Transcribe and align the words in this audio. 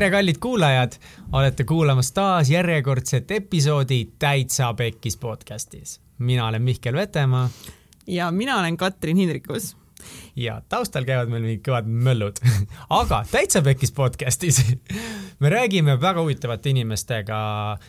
tere, 0.00 0.10
kallid 0.10 0.38
kuulajad, 0.40 0.92
olete 1.32 1.64
kuulamas 1.64 2.12
taas 2.16 2.50
järjekordset 2.50 3.30
episoodi 3.30 4.08
Täitsa 4.18 4.74
Pekkis 4.74 5.16
podcastis. 5.16 6.00
mina 6.18 6.46
olen 6.46 6.62
Mihkel 6.62 6.94
Vetemaa. 6.94 7.50
ja 8.06 8.30
mina 8.30 8.60
olen 8.60 8.76
Katrin 8.76 9.16
Hindrikus 9.16 9.76
ja 10.36 10.62
taustal 10.68 11.04
käivad 11.04 11.28
meil 11.28 11.42
mingid 11.42 11.60
kõvad 11.68 11.84
möllud 11.84 12.40
aga 13.00 13.24
Täitsa 13.30 13.62
Pekkis 13.62 13.92
podcastis 13.92 14.62
me 15.40 15.52
räägime 15.52 16.00
väga 16.00 16.24
huvitavate 16.24 16.70
inimestega 16.70 17.42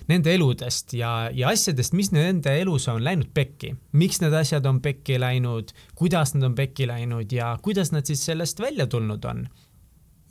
nende 0.07 0.35
eludest 0.35 0.93
ja, 0.93 1.29
ja 1.33 1.47
asjadest, 1.47 1.93
mis 1.93 2.11
nende 2.11 2.59
elus 2.59 2.89
on 2.91 3.03
läinud 3.03 3.31
pekki. 3.33 3.75
miks 3.91 4.19
need 4.19 4.35
asjad 4.35 4.65
on 4.65 4.81
pekki 4.81 5.19
läinud, 5.19 5.71
kuidas 5.95 6.35
nad 6.35 6.43
on 6.43 6.59
pekki 6.59 6.91
läinud 6.91 7.31
ja 7.31 7.57
kuidas 7.61 7.95
nad 7.95 8.03
siis 8.03 8.25
sellest 8.25 8.59
välja 8.59 8.87
tulnud 8.87 9.23
on 9.23 9.47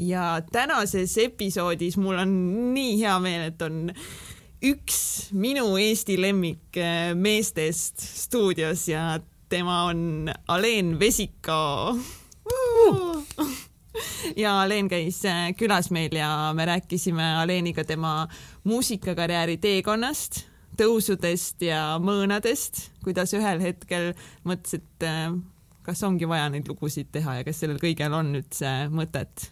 ja 0.00 0.42
tänases 0.52 1.18
episoodis 1.18 1.96
mul 2.00 2.18
on 2.22 2.32
nii 2.74 2.96
hea 3.02 3.18
meel, 3.20 3.50
et 3.50 3.62
on 3.62 3.90
üks 4.64 5.30
minu 5.36 5.76
Eesti 5.80 6.16
lemmikmeestest 6.20 8.00
stuudios 8.00 8.88
ja 8.88 9.20
tema 9.48 9.84
on 9.90 10.30
Aleen 10.48 10.98
Vesika 11.00 11.94
ja 14.42 14.60
Aleen 14.62 14.88
käis 14.88 15.24
äh, 15.28 15.50
külas 15.56 15.90
meil 15.90 16.16
ja 16.16 16.52
me 16.56 16.64
rääkisime 16.66 17.34
Aleeniga 17.42 17.84
tema 17.84 18.28
muusikakarjääri 18.64 19.56
teekonnast, 19.60 20.44
tõusudest 20.80 21.64
ja 21.66 21.98
mõõnadest, 22.00 22.86
kuidas 23.04 23.34
ühel 23.36 23.60
hetkel 23.64 24.12
mõtles, 24.48 24.80
et 24.80 25.08
äh, 25.08 25.32
kas 25.84 26.04
ongi 26.08 26.28
vaja 26.28 26.48
neid 26.52 26.68
lugusid 26.68 27.12
teha 27.12 27.40
ja 27.40 27.48
kas 27.48 27.60
sellel 27.60 27.80
kõigel 27.82 28.14
on 28.16 28.36
üldse 28.40 28.76
mõtet 28.92 29.50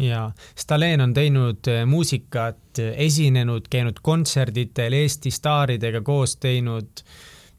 jaa, 0.00 0.26
Stalin 0.58 1.00
on 1.00 1.14
teinud 1.16 1.70
äh, 1.72 1.84
muusikat, 1.88 2.80
esinenud, 2.96 3.70
käinud 3.72 4.02
kontserditel, 4.02 4.92
Eesti 4.92 5.32
staaridega 5.32 6.02
koos 6.04 6.36
teinud 6.42 7.02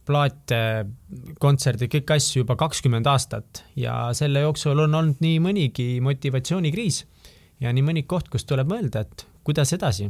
plaate, 0.07 0.59
kontserte, 1.39 1.89
kõiki 1.91 2.15
asju 2.15 2.43
juba 2.43 2.55
kakskümmend 2.59 3.09
aastat. 3.11 3.63
Ja 3.75 4.13
selle 4.15 4.45
jooksul 4.45 4.79
on 4.85 4.95
olnud 4.95 5.23
nii 5.23 5.41
mõnigi 5.43 5.89
motivatsioonikriis 6.05 7.01
ja 7.63 7.73
nii 7.73 7.83
mõni 7.83 8.05
koht, 8.07 8.31
kus 8.31 8.47
tuleb 8.47 8.71
mõelda, 8.71 9.03
et 9.03 9.27
kuidas 9.47 9.73
edasi 9.75 10.07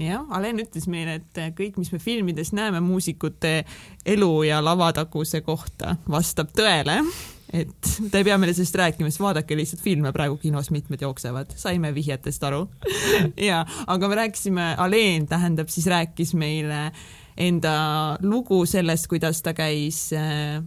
jah, 0.00 0.24
Alen 0.36 0.62
ütles 0.62 0.86
meile, 0.90 1.20
et 1.20 1.42
kõik, 1.56 1.76
mis 1.80 1.92
me 1.92 2.00
filmides 2.02 2.54
näeme 2.56 2.80
muusikute 2.84 3.60
elu 4.06 4.32
ja 4.48 4.62
lavataguse 4.64 5.42
kohta, 5.46 5.96
vastab 6.10 6.54
tõele 6.56 7.00
et 7.50 7.88
ta 8.10 8.20
ei 8.20 8.26
pea 8.26 8.36
meile 8.38 8.54
sellest 8.54 8.76
rääkima, 8.78 9.10
sest 9.10 9.22
vaadake 9.22 9.56
lihtsalt 9.58 9.82
filme 9.82 10.12
praegu 10.14 10.36
kinos 10.40 10.70
mitmed 10.70 11.02
jooksevad, 11.02 11.54
saime 11.58 11.92
vihjetest 11.94 12.44
aru. 12.46 12.66
Ja, 13.50 13.64
aga 13.90 14.08
me 14.08 14.18
rääkisime, 14.20 14.74
Aleen 14.78 15.26
tähendab 15.30 15.70
siis 15.72 15.88
rääkis 15.90 16.34
meile 16.38 16.90
enda 17.40 17.74
lugu 18.22 18.62
sellest, 18.70 19.08
kuidas 19.10 19.42
ta 19.42 19.54
käis 19.56 20.10
äh, 20.14 20.62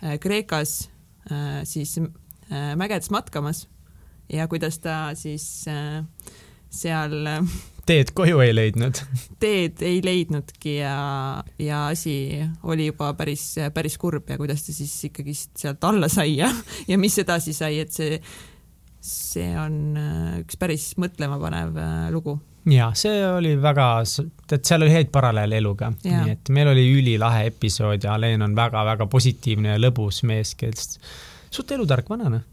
äh 0.00 0.18
Kreekas 0.20 0.90
äh, 1.30 1.60
siis 1.64 1.98
äh, 1.98 2.72
mägedes 2.76 3.10
matkamas 3.10 3.68
ja 4.32 4.48
kuidas 4.48 4.78
ta 4.78 5.14
siis 5.14 5.66
äh, 5.68 6.04
seal 6.70 7.26
äh, 7.26 7.44
teed 7.90 8.12
koju 8.16 8.42
ei 8.44 8.52
leidnud? 8.54 9.00
teed 9.42 9.82
ei 9.86 10.00
leidnudki 10.04 10.76
ja, 10.78 10.94
ja 11.58 11.86
asi 11.90 12.14
oli 12.62 12.90
juba 12.90 13.12
päris, 13.18 13.54
päris 13.74 13.98
kurb 14.00 14.30
ja 14.30 14.38
kuidas 14.40 14.64
ta 14.66 14.74
siis 14.74 14.92
ikkagist 15.10 15.56
sealt 15.60 15.84
alla 15.88 16.10
sai 16.12 16.36
ja, 16.38 16.50
ja 16.88 16.98
mis 17.00 17.18
edasi 17.22 17.54
sai, 17.56 17.80
et 17.82 17.94
see, 17.94 18.20
see 19.04 19.50
on 19.58 19.80
äh, 19.98 20.38
üks 20.44 20.60
päris 20.60 20.92
mõtlemapanev 21.02 21.80
äh, 21.80 22.06
lugu. 22.14 22.36
ja 22.70 22.92
see 22.98 23.24
oli 23.26 23.56
väga, 23.60 23.88
et 24.04 24.60
seal 24.60 24.86
oli 24.86 24.94
häid 24.94 25.10
paralleele 25.14 25.58
eluga, 25.62 25.90
nii 26.04 26.36
et 26.36 26.54
meil 26.54 26.70
oli 26.74 26.86
ülilahe 27.00 27.48
episood 27.50 28.06
ja 28.06 28.14
Alen 28.14 28.46
on 28.46 28.56
väga-väga 28.58 29.10
positiivne 29.10 29.74
ja 29.74 29.82
lõbus 29.82 30.22
mees, 30.28 30.54
kes 30.60 30.96
suht 31.50 31.74
elutark 31.74 32.08
vanane 32.10 32.44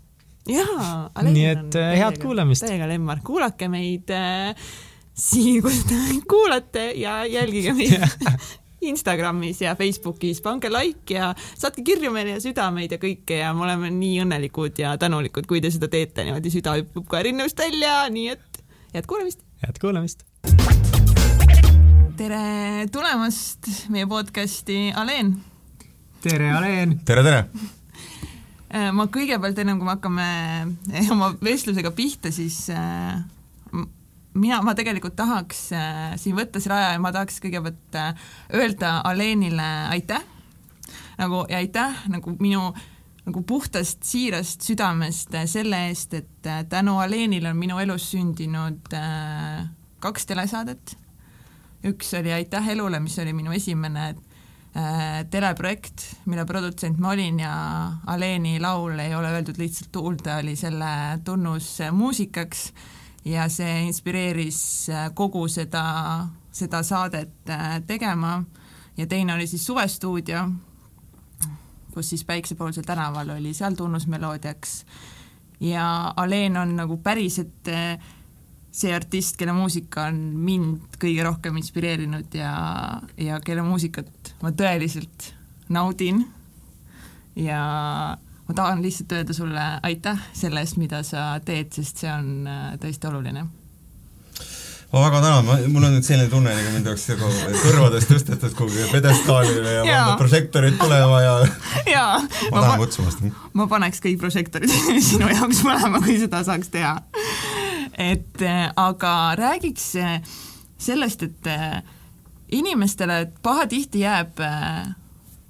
jaa, 0.48 1.08
nii 1.28 1.48
et 1.52 1.78
äh, 1.78 1.94
head 2.00 2.20
kuulamist. 2.22 2.66
täiega 2.66 2.88
lemmar, 2.90 3.22
kuulake 3.26 3.70
meid 3.72 4.12
äh, 4.16 4.70
siin, 5.18 5.62
kus 5.66 5.82
te 5.90 5.98
kuulate 6.30 6.92
ja 6.96 7.26
jälgige 7.26 7.74
meid 7.74 8.02
Instagramis 8.88 9.62
ja 9.62 9.76
Facebookis, 9.76 10.42
pange 10.42 10.70
like 10.70 11.14
ja 11.14 11.32
saatke 11.58 11.82
kirju 11.82 12.12
meile 12.14 12.36
ja 12.36 12.42
südameid 12.42 12.94
ja 12.94 13.00
kõike 13.02 13.40
ja 13.42 13.50
me 13.58 13.66
oleme 13.66 13.90
nii 13.94 14.22
õnnelikud 14.22 14.78
ja 14.84 14.94
tänulikud, 15.02 15.48
kui 15.50 15.62
te 15.64 15.72
seda 15.74 15.90
teete, 15.90 16.28
niimoodi 16.28 16.52
süda 16.54 16.76
hüppab 16.78 17.08
ka 17.10 17.24
rinnust 17.26 17.58
välja, 17.58 18.04
nii 18.14 18.28
et 18.36 18.62
head 18.94 19.10
kuulamist. 19.10 19.42
head 19.66 19.82
kuulamist. 19.82 20.22
tere 22.18 22.86
tulemast 22.94 23.72
meie 23.90 24.06
podcasti, 24.10 24.92
Aleen. 24.96 25.34
tere, 26.22 26.52
Aleen. 26.54 27.00
tere, 27.06 27.26
tere 27.26 27.42
äh, 28.70 28.92
ma 28.94 29.10
kõigepealt, 29.10 29.58
ennem 29.66 29.82
kui 29.82 29.90
me 29.90 29.98
hakkame 29.98 30.30
oma 31.18 31.34
vestlusega 31.42 31.92
pihta, 31.98 32.30
siis 32.32 32.68
äh, 32.70 33.18
mina, 34.38 34.62
ma 34.66 34.76
tegelikult 34.78 35.16
tahaks 35.18 35.64
äh, 35.76 36.04
siin 36.20 36.38
võtta 36.38 36.62
selle 36.64 36.78
aja 36.78 36.92
ja 36.96 37.02
ma 37.04 37.14
tahaks 37.16 37.42
kõigepealt 37.44 37.98
äh, 37.98 38.30
öelda 38.54 39.00
Alenile 39.08 39.72
aitäh, 39.94 40.24
nagu 41.18 41.46
ja 41.50 41.62
aitäh 41.64 42.06
nagu 42.14 42.38
minu 42.40 42.70
nagu 43.28 43.44
puhtast 43.44 44.06
siirast 44.08 44.64
südamest 44.64 45.36
äh, 45.36 45.48
selle 45.50 45.88
eest, 45.90 46.14
et 46.16 46.48
äh, 46.48 46.64
tänu 46.70 46.98
Alenile 47.04 47.52
on 47.52 47.60
minu 47.60 47.80
elus 47.84 48.12
sündinud 48.14 48.94
äh, 48.96 49.66
kaks 50.00 50.30
telesaadet. 50.30 50.96
üks 51.88 52.14
oli 52.18 52.34
Aitäh 52.34 52.70
elule, 52.74 53.00
mis 53.00 53.18
oli 53.20 53.34
minu 53.34 53.52
esimene 53.52 54.08
äh, 54.10 55.26
teleprojekt, 55.30 56.06
mille 56.26 56.46
produtsent 56.46 57.00
ma 57.00 57.12
olin 57.12 57.40
ja 57.40 57.54
Aleni 58.08 58.60
laul 58.60 59.00
ei 59.00 59.16
ole 59.16 59.32
öeldud 59.36 59.60
lihtsalt 59.60 59.92
tuulde, 59.92 60.36
oli 60.36 60.56
selle 60.56 61.20
tunnus 61.26 61.78
muusikaks 61.92 62.72
ja 63.28 63.48
see 63.52 63.84
inspireeris 63.88 64.62
äh, 64.90 65.10
kogu 65.16 65.48
seda, 65.52 65.84
seda 66.52 66.84
saadet 66.84 67.50
äh, 67.52 67.80
tegema. 67.88 68.42
Ja 68.98 69.08
teine 69.08 69.36
oli 69.36 69.48
siis 69.48 69.66
Suvestuudio, 69.66 70.48
kus 71.94 72.10
siis 72.10 72.24
Päiksepoolsel 72.26 72.84
tänaval 72.88 73.30
oli 73.36 73.54
seal 73.54 73.76
tunnusmeloodiaks. 73.78 74.86
Ja 75.60 76.14
Aleen 76.16 76.58
on 76.58 76.76
nagu 76.76 76.98
päriselt 76.98 77.68
äh, 77.68 77.98
see 78.72 78.94
artist, 78.94 79.38
kelle 79.38 79.54
muusika 79.58 80.08
on 80.12 80.20
mind 80.38 80.98
kõige 81.02 81.26
rohkem 81.26 81.58
inspireerinud 81.58 82.36
ja, 82.38 82.54
ja 83.18 83.40
kelle 83.46 83.66
muusikat 83.66 84.34
ma 84.44 84.54
tõeliselt 84.54 85.32
naudin. 85.74 86.24
Ja 87.38 87.62
ma 88.48 88.56
tahan 88.56 88.82
lihtsalt 88.82 89.12
öelda 89.12 89.34
sulle 89.34 89.64
aitäh 89.84 90.20
selle 90.34 90.64
eest, 90.64 90.78
mida 90.80 91.04
sa 91.04 91.30
teed, 91.46 91.72
sest 91.76 92.04
see 92.04 92.12
on 92.12 92.48
äh, 92.48 92.76
tõesti 92.82 93.10
oluline 93.10 93.48
ma 94.94 95.02
väga 95.04 95.20
tänan, 95.22 95.72
mul 95.74 95.84
on 95.84 95.98
nüüd 95.98 96.06
selline 96.08 96.30
tunne, 96.32 96.54
nagu 96.56 96.72
mind 96.72 96.88
oleks 96.88 97.10
nagu 97.12 97.32
kõrvadest 97.60 98.12
tõstetud 98.14 98.54
kuhugi 98.56 98.86
pjedestaalile 98.94 99.74
ja, 99.74 99.82
ja. 99.88 100.04
prožektorid 100.20 100.78
tulema 100.80 101.20
ja 101.26 101.34
jaa. 101.92 102.22
ma 102.54 102.62
tahan 102.62 102.80
kutsumast. 102.86 103.26
ma 103.58 103.68
paneks 103.68 104.00
kõik 104.04 104.22
prožektorid 104.22 104.72
sinu 105.10 105.28
jaoks 105.34 105.60
põlema, 105.66 106.00
kui 106.06 106.16
seda 106.22 106.40
saaks 106.48 106.72
teha. 106.72 106.96
et 108.00 108.46
äh, 108.48 108.64
aga 108.80 109.14
räägiks 109.36 109.90
äh, 110.00 110.22
sellest, 110.80 111.28
et 111.28 111.52
inimestele 112.56 113.26
pahatihti 113.44 114.06
jääb 114.06 114.40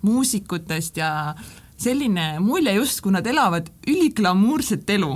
muusikutest 0.01 0.97
ja 0.97 1.11
äh, 1.35 1.55
selline 1.77 2.37
mulje, 2.43 2.73
justkui 2.77 3.13
nad 3.13 3.27
elavad 3.27 3.69
üliglamuurset 3.87 4.89
elu. 4.97 5.11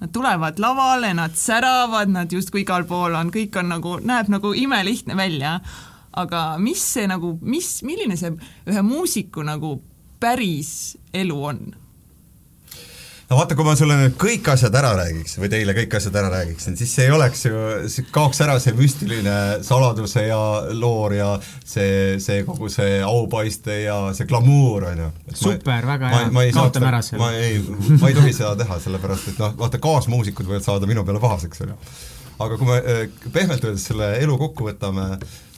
Nad 0.00 0.12
tulevad 0.12 0.58
lavale, 0.60 1.14
nad 1.14 1.36
säravad, 1.38 2.10
nad 2.12 2.32
justkui 2.32 2.64
igal 2.64 2.84
pool 2.88 3.14
on, 3.16 3.30
kõik 3.32 3.56
on 3.60 3.70
nagu, 3.72 3.98
näeb 4.02 4.28
nagu 4.32 4.54
imelihtne 4.56 5.16
välja. 5.16 5.60
aga 6.14 6.58
mis 6.62 6.78
see 6.78 7.08
nagu, 7.10 7.32
mis, 7.42 7.82
milline 7.82 8.14
see 8.16 8.30
ühe 8.70 8.82
muusiku 8.86 9.42
nagu 9.42 9.80
päris 10.20 10.96
elu 11.12 11.38
on? 11.44 11.74
No 13.34 13.40
vaata, 13.40 13.56
kui 13.58 13.66
ma 13.66 13.74
sulle 13.74 13.96
nüüd 13.98 14.14
kõik 14.20 14.46
asjad 14.52 14.74
ära 14.78 14.92
räägiks 14.94 15.34
või 15.40 15.48
teile 15.50 15.74
kõik 15.74 15.96
asjad 15.98 16.14
ära 16.20 16.30
räägiksin, 16.30 16.76
siis 16.78 16.92
see 16.94 17.08
ei 17.08 17.14
oleks 17.14 17.42
ju, 17.48 17.62
kaoks 18.14 18.40
ära 18.44 18.54
see 18.62 18.74
müstiline 18.78 19.34
saladuse 19.66 20.22
ja 20.28 20.38
loor 20.70 21.16
ja 21.16 21.30
see, 21.42 22.20
see 22.22 22.44
kogu 22.46 22.70
see 22.72 23.00
aupaiste 23.04 23.80
ja 23.82 23.96
see 24.14 24.28
glamuur, 24.30 24.86
on 24.92 25.02
ju. 25.02 25.08
super, 25.40 25.88
väga 25.88 26.12
hea, 26.14 26.28
kaotame 26.54 26.90
ära 26.92 27.00
selle. 27.06 27.22
ma 27.24 27.32
ei, 27.34 27.58
ma 27.98 28.12
ei 28.12 28.18
tohi 28.20 28.36
seda 28.36 28.54
teha, 28.62 28.78
sellepärast 28.86 29.32
et 29.32 29.42
noh, 29.42 29.56
vaata 29.64 29.82
kaasmuusikud 29.82 30.52
võivad 30.52 30.66
saada 30.66 30.90
minu 30.90 31.02
peale 31.08 31.22
pahaseks, 31.24 31.64
on 31.66 31.74
ju. 31.74 31.80
aga 32.46 32.60
kui 32.60 32.70
me 32.70 32.78
äh, 32.78 33.02
pehmelt 33.34 33.66
öeldes 33.66 33.88
selle 33.90 34.12
elu 34.20 34.38
kokku 34.46 34.70
võtame, 34.70 35.08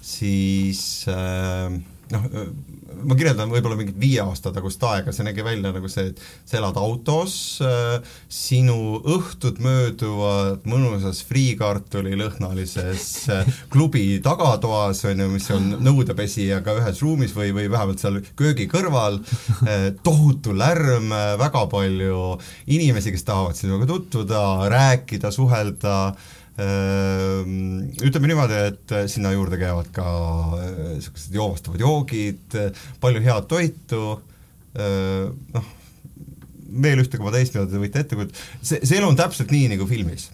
siis 0.01 0.81
äh, 1.13 1.77
noh, 2.17 2.31
ma 3.05 3.17
kirjeldan 3.19 3.51
võib-olla 3.53 3.77
mingit 3.79 3.99
viie 4.01 4.21
aasta 4.23 4.53
tagust 4.55 4.83
aega, 4.87 5.13
see 5.15 5.27
nägi 5.27 5.45
välja 5.47 5.73
nagu 5.75 5.89
see, 5.91 6.13
et 6.13 6.23
sa 6.49 6.59
elad 6.61 6.79
autos, 6.81 7.35
sinu 8.33 9.01
õhtud 9.17 9.61
mööduvad 9.65 10.67
mõnusas 10.69 11.23
friikartulilõhnalises 11.29 13.09
klubi 13.73 14.07
tagatoas, 14.25 15.05
on 15.09 15.25
ju, 15.25 15.29
mis 15.33 15.51
on 15.55 15.69
nõudepesijaga 15.87 16.79
ühes 16.81 17.03
ruumis 17.05 17.37
või, 17.37 17.53
või 17.57 17.69
vähemalt 17.73 18.03
seal 18.03 18.21
köögi 18.39 18.69
kõrval, 18.71 19.21
tohutu 20.07 20.57
lärm, 20.57 21.13
väga 21.41 21.67
palju 21.73 22.25
inimesi, 22.73 23.13
kes 23.15 23.27
tahavad 23.29 23.59
sinuga 23.59 23.89
tutvuda, 23.91 24.43
rääkida, 24.73 25.33
suhelda, 25.35 25.99
ütleme 26.57 28.31
niimoodi, 28.31 28.61
et 28.71 28.95
sinna 29.13 29.33
juurde 29.35 29.59
käivad 29.61 29.91
ka 29.93 30.07
niisugused 30.95 31.29
äh, 31.29 31.37
joovastavad 31.37 31.83
joogid, 31.85 32.57
palju 33.03 33.21
head 33.27 33.49
toitu, 33.51 34.01
ehm, 34.73 35.35
noh, 35.53 35.69
veel 36.87 37.03
ühte 37.05 37.21
koma 37.21 37.35
teist, 37.35 37.53
mida 37.55 37.69
te 37.69 37.83
võite 37.83 38.01
ette 38.01 38.17
kujutada, 38.17 38.47
see, 38.63 38.81
see 38.81 38.97
elu 38.97 39.11
on 39.11 39.19
täpselt 39.21 39.53
nii, 39.53 39.69
nagu 39.75 39.89
filmis. 39.91 40.31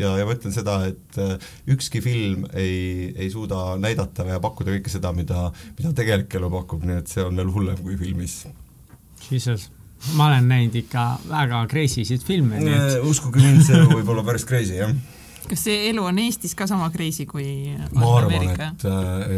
ja, 0.00 0.16
ja 0.16 0.24
ma 0.24 0.32
ütlen 0.34 0.54
seda, 0.54 0.78
et 0.88 1.18
äh, 1.20 1.36
ükski 1.76 2.00
film 2.04 2.48
ei, 2.56 3.12
ei 3.12 3.28
suuda 3.30 3.76
näidata 3.78 4.24
ja 4.26 4.40
pakkuda 4.42 4.78
kõike 4.78 4.92
seda, 4.92 5.12
mida, 5.12 5.50
mida 5.76 5.92
tegelik 5.92 6.32
elu 6.40 6.50
pakub, 6.56 6.86
nii 6.88 7.02
et 7.02 7.12
see 7.12 7.24
on 7.24 7.36
veel 7.36 7.52
hullem 7.52 7.82
kui 7.84 8.00
filmis. 8.00 8.46
Jesus 9.28 9.68
ma 10.16 10.30
olen 10.30 10.48
näinud 10.48 10.74
ikka 10.80 11.04
väga 11.28 11.66
crazy 11.68 12.06
sid 12.08 12.24
filme, 12.24 12.64
nii 12.64 12.80
et 12.80 13.04
uskuge 13.12 13.44
mind, 13.44 13.60
see 13.68 13.84
võib 13.92 14.08
olla 14.08 14.24
päris 14.24 14.48
crazy, 14.48 14.80
jah 14.80 14.96
kas 15.50 15.64
see 15.66 15.88
elu 15.90 16.04
on 16.04 16.18
Eestis 16.22 16.54
ka 16.58 16.68
sama 16.70 16.90
crazy 16.94 17.26
kui 17.28 17.74
ma 17.96 18.10
arvan, 18.18 18.50
et, 18.54 18.86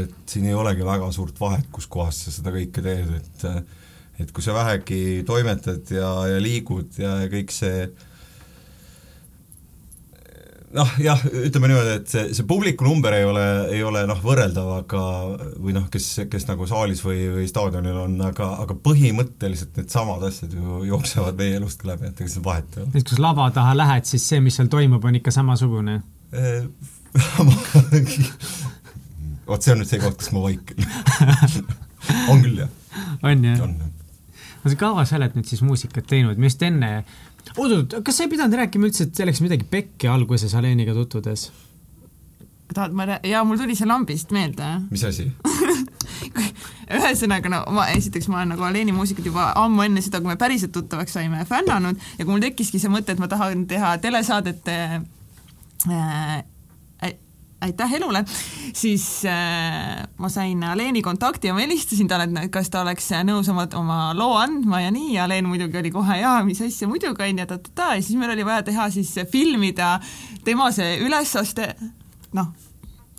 et 0.03 0.31
siin 0.31 0.47
ei 0.49 0.55
olegi 0.57 0.87
väga 0.87 1.11
suurt 1.15 1.39
vahet, 1.41 1.67
kus 1.73 1.89
kohas 1.91 2.27
sa 2.27 2.35
seda 2.35 2.55
kõike 2.55 2.85
teed, 2.85 3.11
et 3.21 3.49
et 4.23 4.31
kui 4.33 4.45
sa 4.45 4.55
vähegi 4.57 5.25
toimetad 5.29 5.91
ja, 5.93 6.09
ja 6.31 6.37
liigud 6.41 6.97
ja, 7.01 7.19
ja 7.25 7.33
kõik 7.33 7.53
see 7.53 7.89
noh, 10.77 10.91
jah, 11.03 11.23
ütleme 11.27 11.71
niimoodi, 11.71 11.95
et 12.01 12.11
see, 12.11 12.25
see 12.37 12.47
publiku 12.49 12.87
number 12.87 13.15
ei 13.17 13.25
ole, 13.27 13.45
ei 13.75 13.83
ole 13.87 14.03
noh, 14.09 14.21
võrreldav, 14.23 14.69
aga 14.83 15.03
või 15.63 15.75
noh, 15.77 15.87
kes, 15.93 16.07
kes 16.31 16.47
nagu 16.51 16.69
saalis 16.69 17.03
või, 17.07 17.21
või 17.39 17.47
staadionil 17.51 17.99
on, 18.05 18.15
aga, 18.29 18.47
aga 18.65 18.77
põhimõtteliselt 18.87 19.79
needsamad 19.81 20.23
asjad 20.29 20.55
ju 20.57 20.83
jooksevad 20.91 21.39
meie 21.41 21.57
elust 21.61 21.83
ka 21.83 21.93
läbi, 21.93 22.11
et 22.11 22.21
ega 22.21 22.31
seal 22.33 22.47
vahet 22.47 22.77
ei 22.77 22.85
ole. 22.85 22.93
et 22.93 23.03
kui 23.03 23.17
sa 23.17 23.23
lava 23.25 23.49
taha 23.57 23.73
lähed, 23.79 24.05
siis 24.09 24.25
see, 24.29 24.41
mis 24.45 24.57
seal 24.59 24.71
toimub, 24.73 25.05
on 25.05 25.19
ikka 25.21 25.35
samasugune 25.35 26.01
vot 29.47 29.63
see 29.63 29.73
on 29.73 29.81
nüüd 29.81 29.89
see 29.89 30.01
koht, 30.03 30.19
kus 30.21 30.33
ma 30.35 30.41
vaikin 30.45 30.79
on 32.33 32.43
küll, 32.43 32.59
jah. 32.65 32.71
on, 33.29 33.45
jah? 33.45 33.63
on, 33.65 33.77
jah. 33.81 34.77
kaua 34.81 35.07
sa 35.09 35.19
oled 35.21 35.39
nüüd 35.39 35.49
siis 35.49 35.63
muusikat 35.65 36.09
teinud, 36.11 36.37
me 36.41 36.51
just 36.51 36.63
enne 36.67 36.91
oot-oot, 37.55 38.01
kas 38.05 38.19
sa 38.19 38.27
ei 38.27 38.33
pidanud 38.33 38.59
rääkima 38.59 38.89
üldse, 38.89 39.07
et 39.07 39.17
see 39.17 39.29
läks 39.29 39.43
midagi 39.45 39.69
pekki 39.71 40.11
alguses 40.11 40.55
Aleniga 40.59 40.97
tutvudes? 40.97 41.51
tahad 42.75 42.93
ma 42.93 43.07
rää-, 43.07 43.23
jaa, 43.31 43.45
mul 43.47 43.61
tuli 43.61 43.77
see 43.79 43.87
lambist 43.89 44.33
meelde. 44.35 44.67
mis 44.91 45.05
asi 45.07 45.29
ühesõnaga, 46.97 47.51
no 47.51 47.63
ma, 47.75 47.87
esiteks 47.95 48.29
ma 48.31 48.41
olen 48.41 48.55
nagu 48.55 48.67
Aleni 48.67 48.95
muusikat 48.95 49.27
juba 49.27 49.49
ammu 49.59 49.87
enne 49.87 50.03
seda, 50.05 50.21
kui 50.23 50.33
me 50.33 50.39
päriselt 50.41 50.75
tuttavaks 50.75 51.17
saime, 51.19 51.45
fännanud 51.49 52.03
ja 52.19 52.25
kui 52.25 52.33
mul 52.33 52.45
tekkiski 52.45 52.81
see 52.83 52.93
mõte, 52.93 53.15
et 53.15 53.23
ma 53.23 53.31
tahan 53.31 53.65
teha 53.71 53.97
telesaadet 54.03 54.71
äh, 54.73 54.99
aitäh 57.65 57.95
elule, 57.99 58.25
siis 58.77 59.25
äh, 59.25 60.03
ma 60.19 60.29
sain 60.29 60.65
Aleeni 60.65 61.03
kontakti 61.03 61.49
ja 61.49 61.55
ma 61.57 61.63
helistasin 61.65 62.09
talle, 62.09 62.29
et 62.43 62.53
kas 62.53 62.69
ta 62.73 62.83
oleks 62.85 63.09
nõus 63.27 63.49
oma, 63.53 63.67
oma 63.79 63.99
loo 64.17 64.37
andma 64.41 64.83
ja 64.85 64.93
nii. 64.95 65.15
Ja 65.17 65.25
Aleen 65.25 65.49
muidugi 65.49 65.81
oli 65.81 65.93
kohe 65.95 66.21
jaa, 66.21 66.43
mis 66.45 66.61
asja 66.65 66.89
muidugi 66.91 67.25
on 67.25 67.43
ja 67.43 67.49
ta-ta-ta. 67.49 67.95
Ja 67.97 68.05
siis 68.05 68.19
meil 68.21 68.35
oli 68.37 68.45
vaja 68.47 68.67
teha 68.67 68.91
siis 68.95 69.15
filmida 69.33 69.97
tema 70.45 70.69
see 70.75 70.99
ülesaste, 71.05 71.73
noh, 72.37 72.53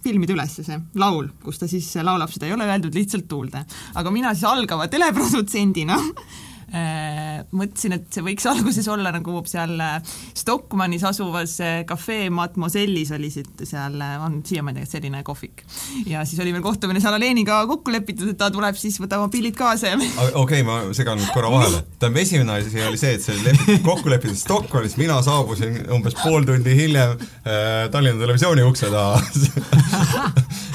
filmida 0.03 0.35
üles 0.35 0.59
see 0.61 0.79
laul, 1.01 1.31
kus 1.43 1.59
ta 1.61 1.69
siis 1.69 1.89
laulab, 2.05 2.31
seda 2.31 2.47
ei 2.47 2.55
ole 2.55 2.67
öeldud 2.69 2.95
lihtsalt 2.95 3.27
tuulde. 3.27 3.63
aga 3.95 4.11
mina 4.13 4.33
siis 4.35 4.47
algava 4.49 4.87
teleprodutsendina 4.91 5.97
mõtlesin, 6.67 7.95
et 7.95 8.07
see 8.11 8.23
võiks 8.25 8.47
alguses 8.51 8.87
olla 8.91 9.11
nagu 9.15 9.39
seal 9.47 9.75
äh, 9.83 9.97
Stockmannis 10.37 11.05
asuvas 11.07 11.57
Cafe 11.87 12.19
äh, 12.25 12.31
Mademoiselle'is 12.33 13.13
oli 13.15 13.29
siit 13.33 13.63
seal, 13.67 13.95
on 14.23 14.41
siiamaani 14.45 14.85
selline 14.89 15.23
kohvik. 15.27 15.63
ja 16.09 16.25
siis 16.27 16.41
oli 16.43 16.51
meil 16.55 16.65
kohtumine 16.65 17.01
seal 17.03 17.15
Aleniga 17.15 17.61
kokku 17.69 17.93
lepitud, 17.93 18.33
et 18.33 18.39
ta 18.39 18.51
tuleb 18.53 18.75
siis, 18.79 18.99
võtab 19.03 19.25
oma 19.25 19.33
pillid 19.33 19.55
kaasa 19.57 19.93
ja 19.93 19.97
okei 19.97 20.35
okay,, 20.43 20.63
ma 20.67 20.79
segan 20.97 21.21
nüüd 21.21 21.31
korra 21.33 21.51
vahele. 21.53 21.83
tähendab, 21.99 22.21
esimene 22.23 22.59
asi 22.59 22.83
oli 22.83 22.99
see, 22.99 23.15
et 23.17 23.23
see 23.23 23.39
lepiti 23.45 23.79
kokku 23.85 24.11
lepitud 24.11 24.39
Stockmannis, 24.39 24.97
mina 24.99 25.21
saabusin 25.25 25.83
umbes 25.95 26.17
pool 26.19 26.47
tundi 26.47 26.75
hiljem 26.77 27.15
äh, 27.17 27.87
Tallinna 27.93 28.25
Televisiooni 28.25 28.67
ukse 28.67 28.91
taha 28.91 29.21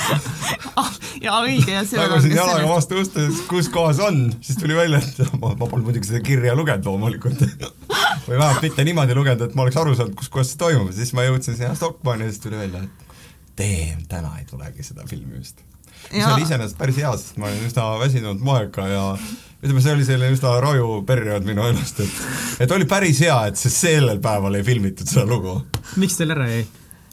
ah, 0.81 0.91
jaa, 1.23 1.39
õige, 1.45 1.73
ja 1.75 1.83
see 1.87 2.01
tagusin 2.01 2.35
jalaga 2.37 2.69
vastu 2.69 3.01
uste, 3.03 3.27
kus 3.51 3.69
kohas 3.73 4.01
on, 4.05 4.25
siis 4.45 4.59
tuli 4.61 4.77
välja, 4.77 5.03
et 5.03 5.21
ma, 5.43 5.53
ma 5.53 5.67
polnud 5.67 5.89
muidugi 5.89 6.11
seda 6.11 6.23
kirja 6.25 6.57
lugenud 6.59 6.89
loomulikult 6.89 7.45
või 8.29 8.37
vähemalt 8.37 8.63
mitte 8.65 8.87
niimoodi 8.89 9.17
lugenud, 9.19 9.47
et 9.47 9.59
ma 9.59 9.67
oleks 9.67 9.81
aru 9.83 9.95
saanud, 9.99 10.17
kus 10.19 10.33
kohas 10.33 10.53
see 10.53 10.63
toimub, 10.63 10.93
siis 10.97 11.15
ma 11.17 11.27
jõudsin 11.29 11.59
sinna 11.59 11.77
Stockmanni 11.79 12.29
ja 12.29 12.35
siis 12.35 12.45
tuli 12.45 12.61
välja, 12.61 12.85
et 12.87 13.15
damn, 13.61 14.03
täna 14.11 14.35
ei 14.41 14.49
tulegi 14.49 14.87
seda 14.87 15.07
filmi 15.09 15.39
vist. 15.39 15.65
mis 16.11 16.27
oli 16.27 16.47
iseenesest 16.47 16.79
päris 16.79 17.01
hea, 17.03 17.15
sest 17.21 17.41
ma 17.41 17.51
olin 17.51 17.67
üsna 17.69 17.89
väsinud 18.03 18.43
moega 18.43 18.89
ja 18.91 19.07
ütleme, 19.63 19.83
see 19.85 19.95
oli 19.95 20.07
selline 20.07 20.35
üsna 20.35 20.57
raju 20.63 21.03
periood 21.07 21.47
minu 21.47 21.67
elust, 21.71 22.03
et 22.03 22.65
et 22.67 22.75
oli 22.75 22.89
päris 22.91 23.23
hea, 23.23 23.39
et 23.51 23.61
see 23.61 23.73
sellel 23.73 24.23
päeval 24.23 24.59
ei 24.59 24.67
filmitud 24.67 25.09
seda 25.09 25.27
lugu. 25.29 25.61
miks 26.03 26.19
teil 26.19 26.35
ära 26.35 26.49
jäi? 26.51 26.65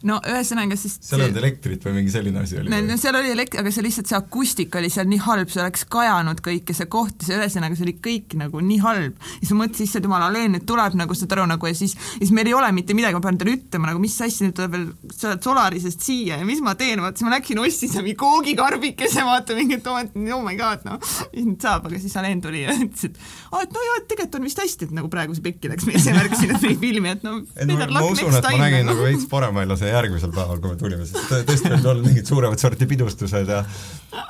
No 0.07 0.19
ühesõnaga 0.23 0.77
siis 0.79 0.95
seal 1.03 1.23
ei 1.23 1.27
olnud 1.27 1.39
elektrit 1.41 1.83
või 1.85 1.95
mingi 1.97 2.13
selline 2.13 2.43
asi 2.43 2.59
oli? 2.59 2.71
no 2.71 2.97
seal 2.99 3.17
oli 3.19 3.33
elektri, 3.33 3.59
aga 3.61 3.71
see 3.73 3.83
lihtsalt, 3.83 4.07
see 4.09 4.17
akustika 4.17 4.79
oli 4.79 4.91
seal 4.93 5.09
nii 5.11 5.19
halb, 5.25 5.51
see 5.51 5.61
oleks 5.63 5.83
kajanud 5.91 6.39
kõik 6.45 6.71
ja 6.71 6.77
see 6.77 6.89
koht 6.91 7.25
see 7.25 7.35
ühesõnaga, 7.35 7.75
see 7.75 7.87
oli 7.87 7.95
kõik 8.05 8.35
nagu 8.39 8.63
nii 8.63 8.79
halb. 8.85 9.17
ja 9.19 9.41
siis 9.41 9.53
ma 9.53 9.65
mõtlesin, 9.65 9.89
issand 9.89 10.07
jumal, 10.07 10.25
Alen 10.29 10.55
nüüd 10.55 10.65
tuleb 10.69 10.95
nagu, 10.99 11.17
saad 11.17 11.35
aru 11.35 11.47
nagu 11.51 11.69
ja 11.69 11.75
siis, 11.77 11.95
ja 11.95 12.21
siis 12.23 12.33
meil 12.35 12.51
ei 12.51 12.55
ole 12.55 12.71
mitte 12.75 12.95
midagi, 12.97 13.17
ma 13.17 13.23
pean 13.25 13.39
talle 13.41 13.57
ütlema 13.57 13.91
nagu 13.91 14.03
mis 14.03 14.15
asja, 14.23 14.47
nüüd 14.47 14.55
tuleb 14.57 14.75
veel, 14.77 14.87
sa 15.15 15.33
oled 15.33 15.49
Solarisest 15.49 16.05
siia 16.05 16.39
ja 16.39 16.47
mis 16.47 16.63
ma 16.63 16.75
teen, 16.79 17.03
vaata 17.03 17.19
siis 17.19 17.27
ma 17.27 17.35
läksin, 17.35 17.61
ostsin 17.63 17.93
seal 17.93 18.05
mingi 18.07 18.19
koogikarbikese, 18.23 19.25
vaata 19.27 19.57
mingi, 19.57 19.79
et 19.79 19.91
oh 19.91 20.43
my 20.45 20.55
god, 20.59 20.85
noh, 20.87 20.99
mis 21.33 21.47
nüüd 21.49 21.67
saab, 21.67 21.89
aga 21.89 21.99
siis 21.99 22.15
Alen 22.19 22.43
tuli 22.45 22.63
ja 22.63 22.75
ütles, 22.77 23.09
et 23.09 23.19
aa, 23.51 23.65
et 23.65 23.75
no 23.75 23.85
jaa, 23.87 23.99
et 23.99 24.09
tegelikult 24.13 24.39
on 24.39 24.47
vist 24.47 24.63
hästi, 24.63 24.89
et 24.89 24.95
nagu 24.95 25.11
praegu 25.11 25.35
see 25.35 25.45
pekki 25.45 25.71
läks 25.71 25.87
meil, 25.89 25.99
see 26.03 26.15
märkasin, 26.15 26.55
et 26.55 26.65
meil 26.67 26.79
filmi, 26.81 27.13
et 27.15 27.25
no 27.25 27.35
ei, 27.41 27.69
no, 27.69 27.79
ma 27.95 28.05
usun, 28.07 28.35
et 28.39 28.45
ma 28.47 28.57
nägin 28.63 28.89
nagu 28.89 29.05
veits 29.05 29.27
parem 29.31 29.57
välja 29.57 29.79
see 29.79 29.88
järgmisel 29.91 30.31
päeval, 30.35 30.61
kui 30.61 30.73
me 30.73 30.79
tulime, 30.79 31.07
sest 31.07 31.33
tõesti 31.47 31.71
olid 31.73 31.89
olnud 31.91 32.09
mingid 32.09 32.29
suuremat 32.29 32.61
sorti 32.61 32.87
pidustused 32.89 33.51
ja 33.51 33.63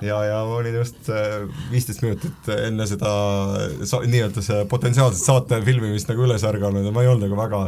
ja, 0.06 0.20
ja 0.28 0.42
olin 0.44 0.80
just 0.82 1.10
äh, 1.14 1.46
viisteist 1.72 2.04
minutit 2.06 2.52
enne 2.56 2.88
seda 2.90 3.14
nii-öelda 3.80 4.44
see 4.46 4.66
potentsiaalset 4.72 5.24
saate 5.24 5.62
filmimist 5.66 6.12
nagu 6.12 6.28
üles 6.28 6.46
ärganud 6.48 6.86
ja 6.86 6.94
ma 6.96 7.06
ei 7.06 7.12
olnud 7.12 7.28
nagu 7.28 7.40
väga 7.40 7.64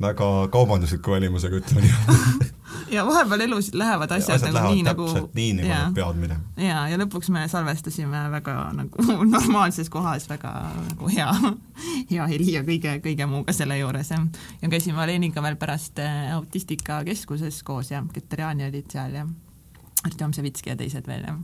väga 0.00 0.48
kaubandusliku 0.52 1.16
välimusega, 1.16 1.62
ütleme 1.62 1.86
nii. 1.86 2.52
Ja 2.90 3.06
vahepeal 3.06 3.40
elus 3.40 3.74
lähevad 3.74 4.10
asjad, 4.14 4.36
asjad 4.36 4.52
nagu 4.54 4.74
nii 4.74 4.82
nagu 4.82 5.06
nii, 5.34 5.52
nagu 5.58 5.68
nad 5.68 5.94
peavad 5.94 6.18
minema. 6.20 6.40
ja, 6.60 6.84
ja 6.88 6.98
lõpuks 7.00 7.30
me 7.34 7.46
salvestasime 7.50 8.20
väga 8.30 8.54
nagu 8.76 9.06
normaalses 9.36 9.90
kohas, 9.90 10.28
väga 10.30 10.52
nagu 10.90 11.10
hea, 11.10 11.26
hea 12.12 12.26
heli 12.30 12.52
ja 12.52 12.62
kõige, 12.66 12.98
kõige 13.02 13.26
muuga 13.30 13.54
selle 13.56 13.78
juures 13.80 14.12
ja 14.12 14.20
ja 14.62 14.70
käisime 14.70 15.02
Aleniga 15.02 15.42
veel 15.42 15.58
pärast 15.58 15.98
äh, 16.02 16.30
autistikakeskuses 16.36 17.62
koos 17.66 17.90
ja 17.90 18.04
Keteriani 18.12 18.68
olid 18.68 18.92
seal 18.92 19.18
ja 19.18 19.26
Artjom 20.06 20.32
Savitski 20.36 20.72
ja 20.72 20.76
teised 20.78 21.06
veel 21.08 21.26
ja 21.26 21.34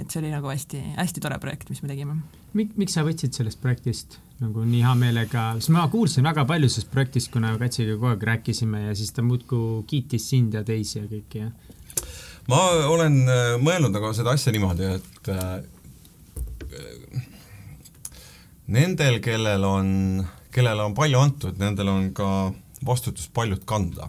et 0.00 0.08
see 0.08 0.20
oli 0.22 0.32
nagu 0.32 0.48
hästi, 0.50 0.80
hästi 0.96 1.22
tore 1.22 1.38
projekt, 1.42 1.70
mis 1.70 1.82
me 1.84 1.90
tegime. 1.90 2.18
Mik-, 2.56 2.76
miks 2.80 2.96
sa 2.96 3.04
võtsid 3.06 3.36
sellest 3.36 3.60
projektist 3.62 4.18
nagu 4.40 4.64
nii 4.64 4.80
hea 4.84 4.94
meelega, 4.96 5.50
sest 5.60 5.72
ma 5.74 5.84
kuulsin 5.92 6.24
väga 6.24 6.46
palju 6.48 6.70
sellest 6.70 6.92
projektist, 6.92 7.32
kuna 7.34 7.52
Katsiga 7.60 7.96
kogu 7.98 8.14
aeg 8.14 8.24
rääkisime 8.30 8.86
ja 8.86 8.94
siis 8.96 9.12
ta 9.16 9.24
muudkui 9.24 9.84
kiitis 9.90 10.30
sind 10.32 10.56
ja 10.56 10.64
teisi 10.66 10.98
ja 10.98 11.04
kõiki 11.10 11.44
ja 11.44 11.50
ma 12.50 12.60
olen 12.90 13.20
äh, 13.28 13.56
mõelnud 13.62 13.92
nagu 13.94 14.14
seda 14.16 14.34
asja 14.34 14.52
niimoodi, 14.54 14.88
et 14.96 15.30
äh, 15.34 15.60
nendel, 18.70 19.20
kellel 19.24 19.66
on, 19.66 19.92
kellele 20.54 20.88
on 20.88 20.96
palju 20.96 21.20
antud, 21.20 21.60
nendel 21.60 21.92
on 21.92 22.08
ka 22.16 22.30
vastutus 22.86 23.28
paljut 23.34 23.66
kanda 23.68 24.08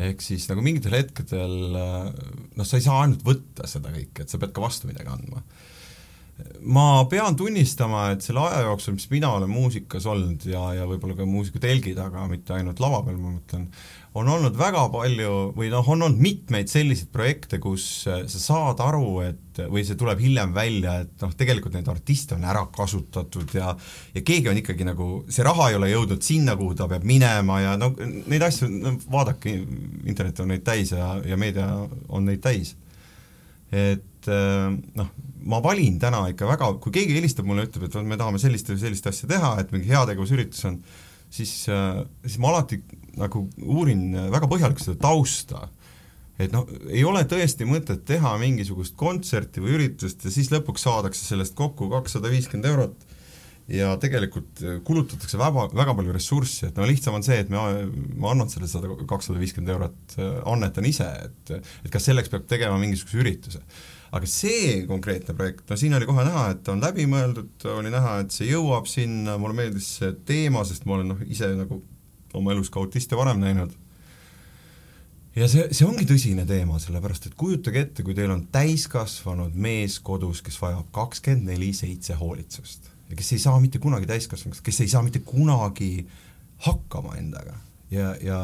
ehk 0.00 0.24
siis 0.24 0.46
nagu 0.48 0.64
mingitel 0.64 0.96
hetkedel 0.96 1.54
noh, 1.74 2.64
sa 2.64 2.78
ei 2.78 2.84
saa 2.84 3.02
ainult 3.04 3.24
võtta 3.26 3.68
seda 3.68 3.92
kõike, 3.92 4.24
et 4.24 4.32
sa 4.32 4.40
pead 4.40 4.54
ka 4.56 4.64
vastu 4.64 4.88
midagi 4.88 5.12
andma. 5.12 5.42
ma 6.64 7.04
pean 7.10 7.36
tunnistama, 7.36 8.06
et 8.14 8.24
selle 8.24 8.40
aja 8.46 8.64
jooksul, 8.66 8.96
mis 8.96 9.10
mina 9.12 9.34
olen 9.36 9.52
muusikas 9.52 10.06
olnud 10.08 10.46
ja, 10.48 10.62
ja 10.78 10.88
võib-olla 10.88 11.18
ka 11.18 11.28
muusika 11.28 11.60
telgi 11.62 11.92
taga, 11.98 12.24
mitte 12.30 12.56
ainult 12.56 12.80
lava 12.80 13.02
peal, 13.06 13.20
ma 13.20 13.34
mõtlen, 13.36 13.68
on 14.14 14.28
olnud 14.28 14.56
väga 14.58 14.82
palju 14.92 15.36
või 15.56 15.70
noh, 15.72 15.86
on 15.88 16.04
olnud 16.04 16.20
mitmeid 16.20 16.68
selliseid 16.68 17.08
projekte, 17.14 17.56
kus 17.62 17.84
sa 18.04 18.18
saad 18.28 18.80
aru, 18.84 19.06
et 19.24 19.60
või 19.72 19.84
see 19.88 19.96
tuleb 20.00 20.20
hiljem 20.20 20.52
välja, 20.56 20.98
et 21.04 21.24
noh, 21.24 21.32
tegelikult 21.36 21.76
neid 21.76 21.88
artiste 21.88 22.36
on 22.36 22.44
ära 22.48 22.66
kasutatud 22.72 23.54
ja 23.56 23.72
ja 24.12 24.24
keegi 24.24 24.50
on 24.52 24.60
ikkagi 24.60 24.84
nagu, 24.88 25.08
see 25.32 25.46
raha 25.46 25.70
ei 25.70 25.78
ole 25.78 25.88
jõudnud 25.92 26.24
sinna, 26.24 26.56
kuhu 26.60 26.76
ta 26.76 26.88
peab 26.90 27.06
minema 27.08 27.60
ja 27.62 27.74
no 27.80 27.92
neid 27.96 28.44
asju, 28.44 28.68
no 28.72 28.94
vaadake, 29.12 29.54
internet 30.04 30.42
on 30.44 30.52
neid 30.52 30.64
täis 30.66 30.92
ja, 30.92 31.14
ja 31.24 31.38
meedia 31.40 31.70
on 32.12 32.28
neid 32.28 32.42
täis. 32.44 32.76
et 33.72 34.28
noh, 34.28 35.08
ma 35.48 35.62
valin 35.64 35.96
täna 36.00 36.26
ikka 36.30 36.50
väga, 36.50 36.68
kui 36.84 36.92
keegi 36.94 37.16
helistab 37.16 37.48
mulle, 37.48 37.64
ütleb, 37.66 37.88
et 37.88 37.96
me 38.04 38.20
tahame 38.20 38.40
sellist 38.42 38.68
või 38.68 38.82
sellist 38.82 39.08
asja 39.08 39.30
teha, 39.30 39.54
et 39.62 39.72
mingi 39.72 39.88
heategevusüritus 39.88 40.68
on, 40.68 40.76
siis, 41.32 41.54
siis 41.64 42.36
ma 42.42 42.52
alati 42.52 42.82
nagu 43.20 43.46
uurin 43.62 44.10
väga 44.32 44.48
põhjalikult 44.50 44.86
seda 44.86 45.00
tausta. 45.02 45.68
et 46.40 46.52
noh, 46.52 46.66
ei 46.88 47.04
ole 47.04 47.22
tõesti 47.28 47.66
mõtet 47.68 48.04
teha 48.08 48.34
mingisugust 48.40 48.96
kontserti 48.98 49.62
või 49.62 49.76
üritust 49.76 50.24
ja 50.24 50.32
siis 50.32 50.50
lõpuks 50.50 50.86
saadakse 50.88 51.26
sellest 51.28 51.54
kokku 51.54 51.90
kakssada 51.92 52.32
viiskümmend 52.32 52.70
eurot 52.72 53.08
ja 53.70 53.92
tegelikult 54.00 54.62
kulutatakse 54.84 55.38
väga, 55.38 55.68
väga 55.76 55.94
palju 55.94 56.14
ressurssi, 56.16 56.66
et 56.66 56.78
no 56.80 56.88
lihtsam 56.88 57.14
on 57.14 57.22
see, 57.22 57.38
et 57.44 57.52
me, 57.52 57.60
ma 58.18 58.32
annan 58.32 58.50
selle 58.50 58.66
sada, 58.68 58.90
kakssada 59.08 59.38
viiskümmend 59.38 59.74
eurot, 59.76 60.16
annetan 60.50 60.88
ise, 60.88 61.06
et 61.28 61.52
et 61.60 61.90
kas 61.92 62.08
selleks 62.08 62.32
peab 62.32 62.48
tegema 62.50 62.80
mingisuguse 62.80 63.22
ürituse 63.22 63.62
aga 64.12 64.28
see 64.28 64.82
konkreetne 64.88 65.34
projekt, 65.36 65.64
no 65.70 65.78
siin 65.80 65.96
oli 65.96 66.08
kohe 66.08 66.24
näha, 66.26 66.44
et 66.52 66.60
ta 66.66 66.74
on 66.74 66.82
läbimõeldud, 66.84 67.64
oli 67.78 67.92
näha, 67.92 68.18
et 68.24 68.34
see 68.34 68.50
jõuab 68.50 68.88
sinna, 68.90 69.38
mulle 69.40 69.56
meeldis 69.56 69.88
see 70.00 70.12
teema, 70.28 70.66
sest 70.68 70.84
ma 70.84 70.98
olen 70.98 71.14
noh, 71.14 71.22
ise 71.24 71.48
nagu 71.56 71.80
oma 72.34 72.52
elus 72.52 72.70
ka 72.70 72.80
autiste 72.80 73.16
varem 73.16 73.40
näinud. 73.42 73.74
ja 75.36 75.48
see, 75.48 75.68
see 75.72 75.88
ongi 75.88 76.06
tõsine 76.08 76.46
teema, 76.48 76.78
sellepärast 76.82 77.30
et 77.30 77.36
kujutage 77.38 77.86
ette, 77.86 78.04
kui 78.06 78.14
teil 78.14 78.32
on 78.34 78.46
täiskasvanud 78.52 79.54
mees 79.54 79.98
kodus, 80.04 80.42
kes 80.44 80.60
vajab 80.60 80.90
kakskümmend 80.92 81.52
neli 81.52 81.72
seitse 81.76 82.18
hoolitsust 82.20 82.90
ja 83.10 83.18
kes 83.18 83.32
ei 83.32 83.42
saa 83.42 83.60
mitte 83.60 83.80
kunagi 83.82 84.08
täiskasvanuks, 84.08 84.62
kes 84.64 84.80
ei 84.84 84.88
saa 84.88 85.02
mitte 85.04 85.20
kunagi 85.24 86.06
hakkama 86.66 87.16
endaga 87.20 87.58
ja, 87.92 88.14
ja, 88.22 88.40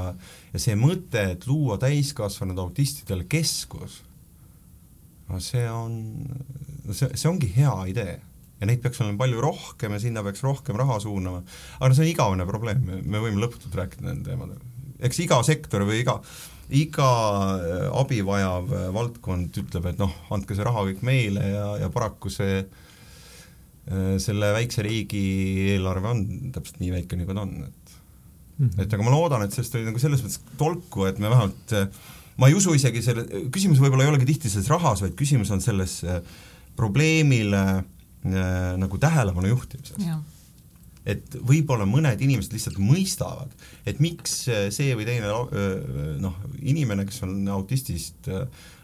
ja 0.52 0.60
see 0.60 0.76
mõte, 0.78 1.22
et 1.34 1.46
luua 1.48 1.78
täiskasvanud 1.80 2.58
autistidele 2.58 3.24
keskus 3.30 4.02
no 5.28 5.40
see 5.44 5.64
on, 5.70 5.94
no 6.84 6.96
see, 6.96 7.10
see 7.14 7.30
ongi 7.30 7.50
hea 7.56 7.74
idee 7.92 8.16
ja 8.58 8.66
neid 8.66 8.82
peaks 8.82 9.00
olema 9.02 9.20
palju 9.22 9.42
rohkem 9.42 9.94
ja 9.94 10.00
sinna 10.02 10.24
peaks 10.26 10.42
rohkem 10.46 10.78
raha 10.78 10.98
suunama. 11.02 11.42
aga 11.78 11.90
no 11.90 11.96
see 11.96 12.06
on 12.06 12.12
igavene 12.12 12.46
probleem, 12.48 12.82
me 12.84 13.22
võime 13.22 13.42
lõputult 13.42 13.74
rääkida 13.78 14.08
nendel 14.08 14.32
teemadel. 14.32 14.60
eks 15.06 15.22
iga 15.24 15.38
sektor 15.46 15.84
või 15.86 16.02
iga, 16.02 16.18
iga 16.74 17.08
äh, 17.54 17.86
abi 18.00 18.20
vajav 18.26 18.74
äh, 18.74 18.88
valdkond 18.94 19.62
ütleb, 19.62 19.90
et 19.92 20.02
noh, 20.02 20.14
andke 20.34 20.58
see 20.58 20.66
raha 20.66 20.86
kõik 20.90 21.04
meile 21.06 21.50
ja, 21.52 21.66
ja 21.84 21.90
paraku 21.94 22.32
see 22.34 22.60
äh, 22.64 24.14
selle 24.22 24.52
väikse 24.56 24.86
riigi 24.86 25.24
eelarve 25.76 26.14
on 26.14 26.24
täpselt 26.54 26.82
nii 26.82 26.96
väike, 26.98 27.20
nagu 27.20 27.36
ta 27.36 27.46
on, 27.46 27.56
et 27.68 27.98
mm 28.58 28.68
-hmm. 28.68 28.82
et 28.82 28.94
aga 28.94 29.06
ma 29.06 29.14
loodan, 29.14 29.44
et 29.46 29.54
sellest 29.54 29.78
oli 29.78 29.86
nagu 29.86 30.02
selles 30.02 30.24
mõttes 30.24 30.42
tolku, 30.58 31.06
et 31.06 31.22
me 31.22 31.30
vähemalt 31.30 31.76
äh, 31.78 31.86
ma 32.38 32.50
ei 32.50 32.58
usu 32.58 32.74
isegi 32.74 33.02
selle, 33.02 33.22
küsimus 33.54 33.78
võib-olla 33.78 34.02
ei 34.02 34.10
olegi 34.10 34.26
tihti 34.32 34.50
selles 34.50 34.70
rahas, 34.70 35.02
vaid 35.02 35.14
küsimus 35.14 35.50
on 35.54 35.62
selles 35.62 36.02
probleemile 36.78 37.62
äh, 37.62 37.86
nagu 38.24 38.98
tähelepanu 38.98 39.52
juhtimises. 39.52 39.96
et 41.08 41.38
võib-olla 41.40 41.86
mõned 41.88 42.20
inimesed 42.20 42.52
lihtsalt 42.52 42.76
mõistavad, 42.82 43.52
et 43.88 44.00
miks 44.02 44.42
äh, 44.52 44.66
see 44.74 44.92
või 44.98 45.06
teine 45.08 45.30
noh, 46.20 46.36
inimene, 46.60 47.06
kes 47.08 47.22
on 47.24 47.46
autistist 47.54 48.28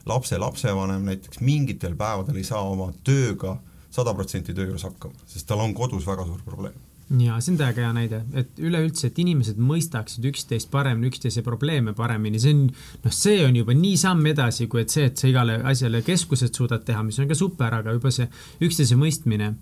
lapse 0.09 0.39
lapsevanem 0.39 1.05
näiteks, 1.11 1.43
mingitel 1.45 1.97
päevadel 1.99 2.41
ei 2.41 2.47
saa 2.49 2.63
oma 2.65 2.93
tööga 3.05 3.59
sada 3.93 4.15
protsenti 4.15 4.55
töö 4.55 4.71
juures 4.71 4.87
hakkama, 4.87 5.27
sest 5.29 5.47
tal 5.49 5.63
on 5.65 5.75
kodus 5.77 6.07
väga 6.07 6.25
suur 6.29 6.41
probleem 6.47 6.81
ja 7.21 7.37
see 7.43 7.53
on 7.53 7.59
täiega 7.61 7.85
hea 7.85 7.93
näide, 7.97 8.21
et 8.41 8.61
üleüldse, 8.63 9.11
et 9.11 9.19
inimesed 9.21 9.59
mõistaksid 9.61 10.25
üksteist 10.31 10.71
paremini, 10.73 11.11
üksteise 11.13 11.45
probleeme 11.45 11.93
paremini, 11.97 12.41
see 12.41 12.55
on, 12.57 12.63
noh, 13.05 13.15
see 13.15 13.43
on 13.45 13.59
juba 13.59 13.77
nii 13.77 13.99
samm 14.01 14.25
edasi, 14.33 14.69
kui 14.73 14.85
et 14.85 14.95
see, 14.95 15.11
et 15.11 15.21
sa 15.21 15.29
igale 15.29 15.59
asjale 15.69 16.01
keskused 16.07 16.57
suudad 16.57 16.87
teha, 16.87 17.05
mis 17.07 17.21
on 17.21 17.29
ka 17.31 17.37
super, 17.39 17.77
aga 17.81 17.95
juba 17.97 18.13
see 18.15 18.29
üksteise 18.65 18.99
mõistmine, 19.01 19.53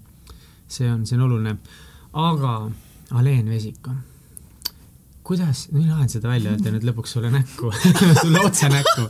see 0.70 0.88
on, 0.90 1.04
see 1.08 1.18
on 1.18 1.26
oluline. 1.28 1.58
aga 2.12 2.56
Aleen 3.18 3.50
Vesiko, 3.50 3.92
kuidas, 5.26 5.66
mina 5.72 5.96
tahan 5.96 6.08
seda 6.12 6.30
välja 6.30 6.54
öelda 6.54 6.72
nüüd 6.72 6.86
lõpuks 6.88 7.16
sulle 7.16 7.30
näkku 7.32 7.72
sulle 8.22 8.40
otse 8.46 8.70
näkku 8.72 9.08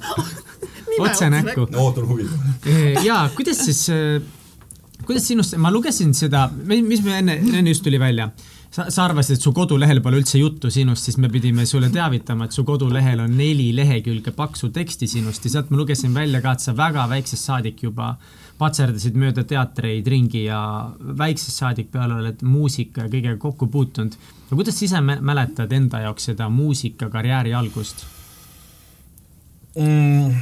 otse 1.01 1.31
näkku. 1.31 1.67
ootan 1.77 2.09
huviga. 2.09 2.39
jaa, 3.05 3.29
kuidas 3.37 3.65
siis 3.65 3.87
kuidas 5.07 5.27
sinust, 5.29 5.57
ma 5.59 5.71
lugesin 5.73 6.15
seda, 6.15 6.49
mis 6.67 7.03
me 7.05 7.19
enne, 7.19 7.39
enne 7.43 7.71
just 7.71 7.85
tuli 7.85 8.01
välja 8.01 8.31
sa, 8.73 8.87
sa 8.91 9.05
arvasid, 9.05 9.37
et 9.37 9.45
su 9.45 9.53
kodulehel 9.55 10.01
pole 10.05 10.21
üldse 10.23 10.41
juttu 10.41 10.71
sinust, 10.73 11.07
siis 11.07 11.19
me 11.21 11.31
pidime 11.33 11.67
sulle 11.69 11.91
teavitama, 11.93 12.49
et 12.49 12.57
su 12.57 12.65
kodulehel 12.69 13.21
on 13.25 13.35
neli 13.37 13.71
lehekülge 13.77 14.33
paksu 14.37 14.73
teksti 14.75 15.09
sinust 15.11 15.45
ja 15.47 15.57
sealt 15.57 15.73
ma 15.73 15.81
lugesin 15.81 16.15
välja 16.15 16.41
ka, 16.45 16.55
et 16.57 16.65
sa 16.65 16.77
väga 16.77 17.05
väiksest 17.11 17.51
saadik 17.51 17.83
juba 17.85 18.15
patserdasid 18.61 19.19
mööda 19.19 19.45
teatreid 19.49 20.09
ringi 20.09 20.47
ja 20.47 20.63
väiksest 21.19 21.65
saadik 21.65 21.93
peale 21.93 22.21
oled 22.21 22.43
muusika 22.47 23.07
ja 23.07 23.13
kõigega 23.13 23.37
kokku 23.43 23.69
puutunud. 23.73 24.17
no 24.51 24.57
kuidas 24.57 24.79
sa 24.79 24.85
ise 24.89 25.01
mäletad 25.03 25.73
enda 25.73 26.03
jaoks 26.07 26.31
seda 26.33 26.49
muusikakarjääri 26.49 27.55
algust? 27.55 28.07
Mm, 29.73 30.35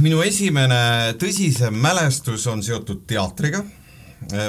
minu 0.00 0.22
esimene 0.24 1.14
tõsisem 1.20 1.76
mälestus 1.76 2.46
on 2.48 2.62
seotud 2.64 3.04
teatriga 3.06 3.60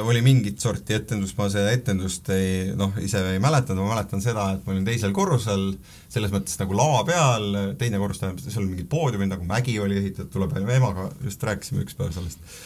oli 0.02 0.22
mingit 0.26 0.60
sorti 0.60 0.96
etendus, 0.98 1.36
ma 1.38 1.46
seda 1.52 1.70
etendust 1.72 2.30
ei 2.34 2.72
noh, 2.78 2.96
ise 3.04 3.22
ei 3.36 3.42
mäletanud, 3.44 3.84
ma 3.84 3.94
mäletan 3.94 4.24
seda, 4.24 4.48
et 4.56 4.66
ma 4.66 4.74
olin 4.74 4.88
teisel 4.88 5.14
korrusel, 5.16 5.70
selles 6.12 6.34
mõttes 6.34 6.58
nagu 6.60 6.76
lava 6.78 7.04
peal, 7.08 7.48
teine 7.80 8.02
korrus 8.02 8.22
tähendab, 8.22 8.42
seal 8.44 8.64
oli 8.64 8.74
mingid 8.74 8.90
poodiumid, 8.92 9.32
nagu 9.32 9.46
mägi 9.48 9.78
oli 9.82 10.00
ehitatud, 10.02 10.32
tuleb 10.34 10.58
emaga, 10.60 11.10
just 11.24 11.46
rääkisime 11.46 11.86
üks 11.86 11.98
päev 12.00 12.16
sellest. 12.18 12.60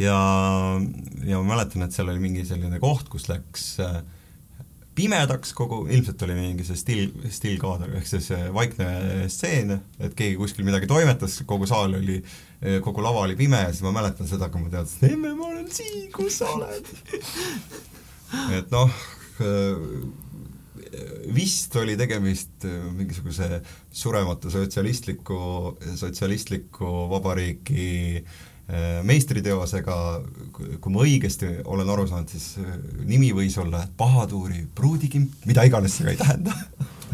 ja, 0.00 0.16
ja 1.28 1.42
ma 1.42 1.54
mäletan, 1.54 1.84
et 1.86 1.96
seal 1.96 2.08
oli 2.12 2.24
mingi 2.24 2.46
selline 2.48 2.80
koht, 2.82 3.10
kus 3.12 3.28
läks 3.30 3.68
äh, 3.84 4.00
pimedaks 4.96 5.52
kogu, 5.56 5.82
ilmselt 5.92 6.22
oli 6.26 6.36
mingi 6.38 6.64
see 6.66 6.78
still, 6.80 7.10
stillkaader, 7.32 7.92
ehk 7.98 8.08
siis 8.08 8.30
vaikne 8.54 8.88
stseen, 9.32 9.76
et 10.00 10.16
keegi 10.16 10.38
kuskil 10.40 10.66
midagi 10.66 10.88
toimetas, 10.90 11.38
kogu 11.48 11.68
saal 11.68 11.98
oli, 11.98 12.20
kogu 12.84 13.04
lava 13.04 13.26
oli 13.26 13.36
pime 13.38 13.60
ja 13.66 13.72
siis 13.72 13.84
ma 13.86 13.94
mäletan 13.98 14.28
seda, 14.30 14.48
kui 14.52 14.64
ma 14.64 14.72
teadsin, 14.72 15.10
emme, 15.12 15.34
ma 15.36 15.50
olen 15.52 15.68
siin, 15.72 16.08
kus 16.14 16.40
sa 16.40 16.50
oled. 16.56 16.92
Et 18.56 18.72
noh, 18.72 18.90
vist 21.36 21.76
oli 21.76 21.94
tegemist 22.00 22.66
mingisuguse 22.96 23.60
surematu 23.92 24.50
sotsialistliku, 24.50 25.38
sotsialistliku 26.00 26.92
vabariigi 27.12 27.92
äh, 28.22 28.22
Äh, 28.22 28.55
meistriteosega, 29.06 29.96
kui 30.52 30.92
ma 30.92 31.04
õigesti 31.04 31.52
olen 31.70 31.90
aru 31.92 32.08
saanud, 32.10 32.32
siis 32.32 32.56
äh, 32.62 32.76
nimi 33.06 33.30
võis 33.36 33.54
olla 33.62 33.84
Pahatuuri 33.96 34.64
pruudikimp, 34.74 35.46
mida 35.46 35.66
iganes 35.68 35.94
see 35.94 36.06
ka 36.08 36.14
ei 36.14 36.20
tähenda 36.20 36.54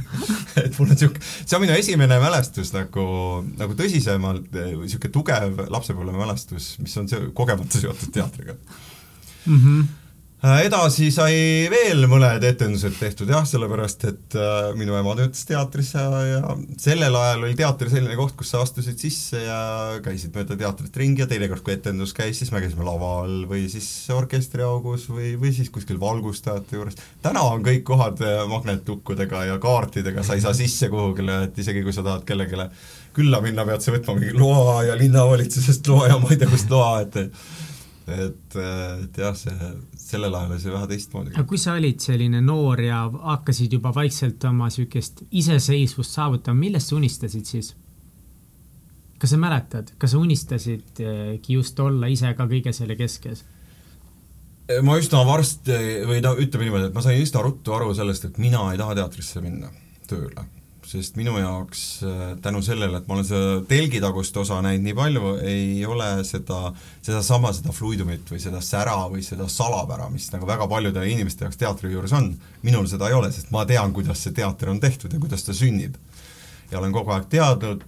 et 0.64 0.78
mul 0.78 0.88
on 0.88 0.94
niisugune, 0.94 1.24
see 1.44 1.56
on 1.58 1.64
minu 1.66 1.76
esimene 1.76 2.20
mälestus 2.22 2.72
nagu, 2.72 3.06
nagu 3.60 3.76
tõsisemalt, 3.76 4.48
niisugune 4.52 5.12
tugev 5.12 5.64
lapsepõlve 5.72 6.16
mälestus, 6.16 6.76
mis 6.80 6.96
on 7.00 7.10
see, 7.12 7.32
kogemata 7.36 7.84
seotud 7.84 8.14
teatriga 8.16 8.56
mm. 8.56 9.58
-hmm 9.58 9.90
Äh, 9.92 10.01
edasi 10.42 11.12
sai 11.14 11.34
veel 11.70 12.08
mõned 12.10 12.42
etendused 12.42 12.96
tehtud 12.98 13.30
jah, 13.30 13.44
sellepärast 13.46 14.06
et 14.08 14.34
äh, 14.34 14.72
minu 14.74 14.96
ema 14.98 15.14
töötas 15.14 15.44
teatris 15.46 15.92
ja, 15.94 16.06
ja 16.26 16.40
sellel 16.82 17.14
ajal 17.14 17.44
oli 17.46 17.54
teater 17.58 17.92
selline 17.92 18.16
koht, 18.18 18.34
kus 18.40 18.50
sa 18.50 18.64
astusid 18.64 18.98
sisse 18.98 19.44
ja 19.44 19.60
käisid 20.02 20.34
mööda 20.34 20.58
teatrit 20.58 20.98
ringi 20.98 21.22
ja 21.22 21.28
teinekord, 21.30 21.62
kui 21.62 21.76
etendus 21.76 22.14
käis, 22.16 22.40
siis 22.42 22.50
me 22.50 22.62
käisime 22.64 22.82
laval 22.88 23.44
või 23.50 23.68
siis 23.70 23.86
orkestriaugus 24.10 25.06
või, 25.12 25.36
või 25.38 25.54
siis 25.54 25.70
kuskil 25.70 26.02
valgustajate 26.02 26.80
juures. 26.80 26.98
täna 27.22 27.46
on 27.46 27.62
kõik 27.62 27.86
kohad 27.86 28.26
äh, 28.26 28.42
magnettukkudega 28.50 29.46
ja 29.52 29.62
kaartidega, 29.62 30.26
sa 30.26 30.34
ei 30.34 30.42
saa 30.42 30.58
sisse 30.58 30.90
kuhugile, 30.90 31.44
et 31.46 31.62
isegi 31.62 31.86
kui 31.86 31.94
sa 31.94 32.02
tahad 32.02 32.26
kellelegi 32.26 32.66
külla 33.14 33.38
minna, 33.44 33.62
pead 33.68 33.84
sa 33.84 33.94
võtma 33.94 34.18
mingi 34.18 34.34
loa 34.34 34.80
ja 34.88 34.98
linnavalitsusest 34.98 35.86
loa 35.86 36.10
ja 36.10 36.18
ma 36.18 36.34
ei 36.34 36.40
tea, 36.40 36.50
kust 36.50 36.72
loa, 36.72 37.04
et 37.04 37.30
et, 38.26 38.56
et 39.04 39.20
jah, 39.22 39.36
see, 39.36 39.70
sellel 39.98 40.34
ajal 40.34 40.54
oli 40.54 40.62
see 40.62 40.74
vähe 40.74 40.88
teistmoodi. 40.90 41.34
aga 41.34 41.44
kui 41.48 41.60
sa 41.60 41.76
olid 41.78 42.02
selline 42.04 42.42
noor 42.44 42.82
ja 42.84 43.04
hakkasid 43.12 43.72
juba 43.78 43.94
vaikselt 43.94 44.44
oma 44.48 44.68
niisugust 44.70 45.24
iseseisvust 45.30 46.18
saavutama, 46.18 46.60
millest 46.66 46.92
sa 46.92 46.98
unistasid 46.98 47.48
siis? 47.48 47.72
kas 49.22 49.30
sa 49.30 49.38
mäletad, 49.38 49.92
kas 49.98 50.14
sa 50.14 50.18
unistasidki 50.18 51.54
just 51.54 51.78
olla 51.80 52.08
ise 52.10 52.32
ka 52.34 52.48
kõige 52.50 52.72
selle 52.74 52.96
keskes? 52.98 53.44
ma 54.82 54.96
üsna 54.98 55.22
varsti 55.26 55.78
või 56.08 56.22
no 56.24 56.34
ütleme 56.38 56.66
niimoodi, 56.66 56.88
et 56.90 56.96
ma 56.96 57.04
sain 57.04 57.20
üsna 57.22 57.42
ruttu 57.44 57.74
aru 57.76 57.92
sellest, 57.94 58.28
et 58.28 58.42
mina 58.42 58.64
ei 58.72 58.80
taha 58.80 58.96
teatrisse 58.98 59.42
minna 59.44 59.70
tööle. 60.08 60.46
Sest 60.92 61.16
minu 61.16 61.38
jaoks 61.40 61.82
äh, 62.06 62.20
tänu 62.44 62.60
sellele, 62.64 63.00
et 63.00 63.08
ma 63.08 63.16
olen 63.16 63.26
seda 63.26 63.62
telgitagust 63.68 64.36
osa 64.42 64.60
näinud 64.64 64.86
nii 64.86 64.96
palju, 64.98 65.32
ei 65.48 65.84
ole 65.88 66.08
seda, 66.28 66.72
sedasama, 67.00 67.52
seda 67.56 67.74
fluidumit 67.76 68.28
või 68.32 68.40
seda 68.42 68.60
sära 68.64 68.98
või 69.12 69.24
seda 69.26 69.48
salapära, 69.52 70.10
mis 70.12 70.28
nagu 70.34 70.48
väga 70.48 70.68
paljude 70.70 71.04
inimeste 71.08 71.46
jaoks 71.46 71.60
teatri 71.60 71.92
juures 71.94 72.14
on, 72.18 72.32
minul 72.66 72.88
seda 72.90 73.08
ei 73.08 73.18
ole, 73.18 73.32
sest 73.32 73.52
ma 73.54 73.64
tean, 73.68 73.94
kuidas 73.96 74.24
see 74.24 74.36
teater 74.36 74.72
on 74.72 74.80
tehtud 74.82 75.12
ja 75.12 75.20
kuidas 75.22 75.46
ta 75.46 75.56
sünnib. 75.56 75.98
Ja 76.72 76.80
olen 76.80 76.92
kogu 76.94 77.12
aeg 77.12 77.26
teadnud, 77.32 77.82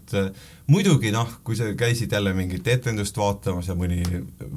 muidugi 0.71 1.13
noh, 1.13 1.29
kui 1.45 1.57
sa 1.59 1.67
käisid 1.77 2.13
jälle 2.13 2.33
mingit 2.37 2.69
etendust 2.73 3.17
vaatamas 3.21 3.69
ja 3.69 3.77
mõni 3.77 4.01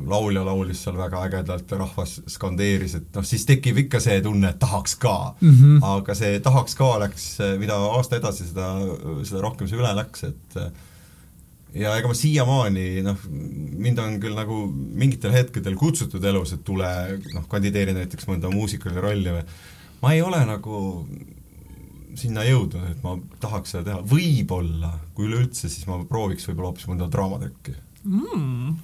laulja 0.07 0.43
laulis 0.47 0.83
seal 0.85 0.97
väga 0.97 1.23
ägedalt 1.27 1.71
ja 1.71 1.79
rahvas 1.81 2.17
skandeeris, 2.31 2.95
et 3.01 3.17
noh, 3.17 3.25
siis 3.27 3.43
tekib 3.49 3.81
ikka 3.83 3.99
see 4.03 4.21
tunne, 4.23 4.53
et 4.53 4.59
tahaks 4.59 4.95
ka 5.01 5.17
mm. 5.41 5.55
-hmm. 5.55 5.79
aga 5.83 6.15
see 6.15 6.39
tahaks 6.43 6.75
ka 6.79 6.93
läks, 7.03 7.25
mida 7.59 7.75
aasta 7.91 8.21
edasi, 8.21 8.47
seda, 8.47 8.69
seda 9.27 9.43
rohkem 9.43 9.67
see 9.67 9.79
üle 9.79 9.91
läks, 9.99 10.23
et 10.31 10.59
ja 11.75 11.95
ega 11.99 12.07
ma 12.07 12.15
siiamaani 12.15 12.85
noh, 13.05 13.25
mind 13.29 13.99
on 13.99 14.19
küll 14.23 14.37
nagu 14.37 14.61
mingitel 14.71 15.35
hetkedel 15.35 15.75
kutsutud 15.75 16.23
elus, 16.23 16.53
et 16.55 16.63
tule 16.63 16.87
noh, 17.33 17.47
kandideeri 17.51 17.93
näiteks 17.97 18.29
mõnda 18.31 18.51
muusikalise 18.53 19.03
rolli 19.03 19.35
või 19.35 19.43
ma 20.01 20.13
ei 20.15 20.21
ole 20.21 20.39
nagu 20.47 20.77
sinna 22.15 22.45
jõudnud, 22.47 22.85
et 22.91 23.01
ma 23.03 23.17
tahaks 23.43 23.75
seda 23.75 23.83
teha, 23.89 24.03
võib-olla, 24.07 24.93
kui 25.17 25.27
üleüldse, 25.27 25.69
siis 25.69 25.87
ma 25.89 25.99
prooviks 26.07 26.47
võib-olla 26.49 26.71
hoopis 26.71 26.87
mõnda 26.91 27.09
draamatükki 27.11 27.75
mm 28.07 28.77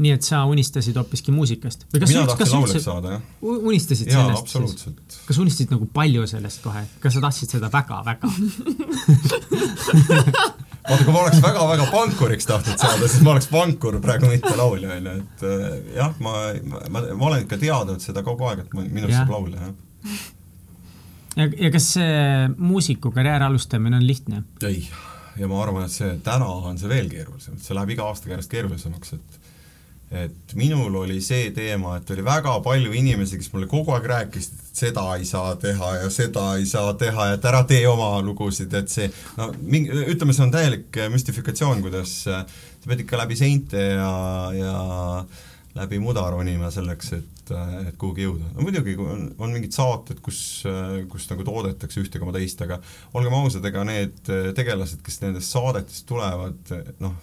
nii 0.00 0.14
et 0.16 0.24
sa 0.24 0.44
unistasid 0.48 0.96
hoopiski 0.96 1.32
muusikast? 1.34 1.84
mina 1.92 2.24
tahtsin 2.28 2.54
lauljaks 2.54 2.84
saada, 2.84 3.16
jah. 3.16 3.22
unistasid 3.42 4.08
jaa, 4.08 4.22
sellest? 4.22 4.42
absoluutselt. 4.46 5.18
kas 5.26 5.40
unistasid 5.42 5.74
nagu 5.74 5.88
palju 5.92 6.26
sellest 6.30 6.62
kohe, 6.64 6.84
kas 7.02 7.16
sa 7.16 7.22
tahtsid 7.26 7.56
seda 7.56 7.70
väga-väga 7.72 8.30
vaata, 10.88 11.04
kui 11.04 11.12
ma 11.12 11.20
oleks 11.26 11.42
väga-väga 11.44 11.88
pankuriks 11.92 12.48
tahtnud 12.48 12.80
saada, 12.80 13.08
siis 13.12 13.22
ma 13.26 13.34
oleks 13.34 13.50
pankur, 13.52 14.00
praegu 14.02 14.30
mitte 14.32 14.54
laulja, 14.56 14.96
on 14.96 15.10
ju, 15.10 15.16
et 15.20 15.46
äh, 15.50 15.78
jah, 15.98 16.16
ma, 16.24 16.36
ma, 16.64 16.84
ma, 16.88 17.06
ma 17.12 17.30
olen 17.32 17.44
ikka 17.44 17.60
teadnud 17.60 18.00
seda 18.04 18.24
kogu 18.26 18.48
aeg, 18.50 18.64
et 18.64 18.76
minust 18.80 19.18
saab 19.18 19.36
laulja, 19.36 19.68
jah 19.68 20.28
ja, 21.36 21.46
ja 21.46 21.70
kas 21.74 21.92
see 21.96 22.48
muusikukarjääri 22.56 23.44
alustamine 23.50 24.00
on 24.00 24.06
lihtne? 24.06 24.42
ei, 24.66 24.82
ja 25.38 25.50
ma 25.50 25.62
arvan, 25.62 25.86
et 25.86 25.94
see 25.94 26.16
täna 26.24 26.48
on 26.70 26.78
see 26.80 26.90
veel 26.90 27.10
keerulisem, 27.12 27.58
et 27.58 27.66
see 27.66 27.76
läheb 27.76 27.94
iga 27.96 28.08
aastaga 28.10 28.36
järjest 28.36 28.56
keerulisemaks, 28.56 29.14
et 29.18 29.40
et 30.10 30.54
minul 30.58 30.94
oli 31.04 31.20
see 31.22 31.52
teema, 31.54 31.94
et 32.00 32.08
oli 32.10 32.24
väga 32.26 32.56
palju 32.64 32.90
inimesi, 32.98 33.38
kes 33.38 33.52
mulle 33.52 33.68
kogu 33.70 33.92
aeg 33.94 34.08
rääkisid, 34.10 34.56
et 34.58 34.80
seda 34.80 35.04
ei 35.14 35.26
saa 35.28 35.52
teha 35.62 35.90
ja 36.00 36.08
seda 36.10 36.46
ei 36.58 36.66
saa 36.66 36.96
teha 36.98 37.28
et 37.36 37.46
ära 37.46 37.60
tee 37.68 37.84
oma 37.86 38.16
lugusid, 38.26 38.74
et 38.74 38.90
see 38.90 39.06
no 39.38 39.52
mingi, 39.62 39.94
ütleme, 40.10 40.34
see 40.34 40.48
on 40.48 40.54
täielik 40.54 40.98
müstifikatsioon, 41.14 41.84
kuidas 41.84 42.16
sa 42.24 42.42
pead 42.88 43.04
ikka 43.04 43.20
läbi 43.22 43.38
seinte 43.38 43.84
ja, 43.92 44.10
ja 44.56 44.74
läbi 45.78 46.02
muda 46.02 46.26
ronima 46.34 46.72
selleks, 46.74 47.12
et 47.20 47.39
et, 47.54 47.90
et 47.90 47.96
kuhugi 48.00 48.26
jõuda. 48.26 48.52
no 48.56 48.66
muidugi, 48.66 48.96
kui 48.98 49.08
on, 49.10 49.26
on 49.38 49.56
mingid 49.56 49.74
saated, 49.76 50.20
kus, 50.24 50.42
kus 51.12 51.30
nagu 51.32 51.46
toodetakse 51.46 52.02
ühte 52.02 52.22
koma 52.22 52.34
teist, 52.36 52.62
aga 52.66 52.80
olgem 53.18 53.36
ausad, 53.40 53.66
ega 53.70 53.84
need 53.88 54.22
tegelased, 54.56 55.02
kes 55.06 55.20
nendest 55.24 55.56
saadetest 55.56 56.08
tulevad, 56.10 56.74
noh, 57.02 57.18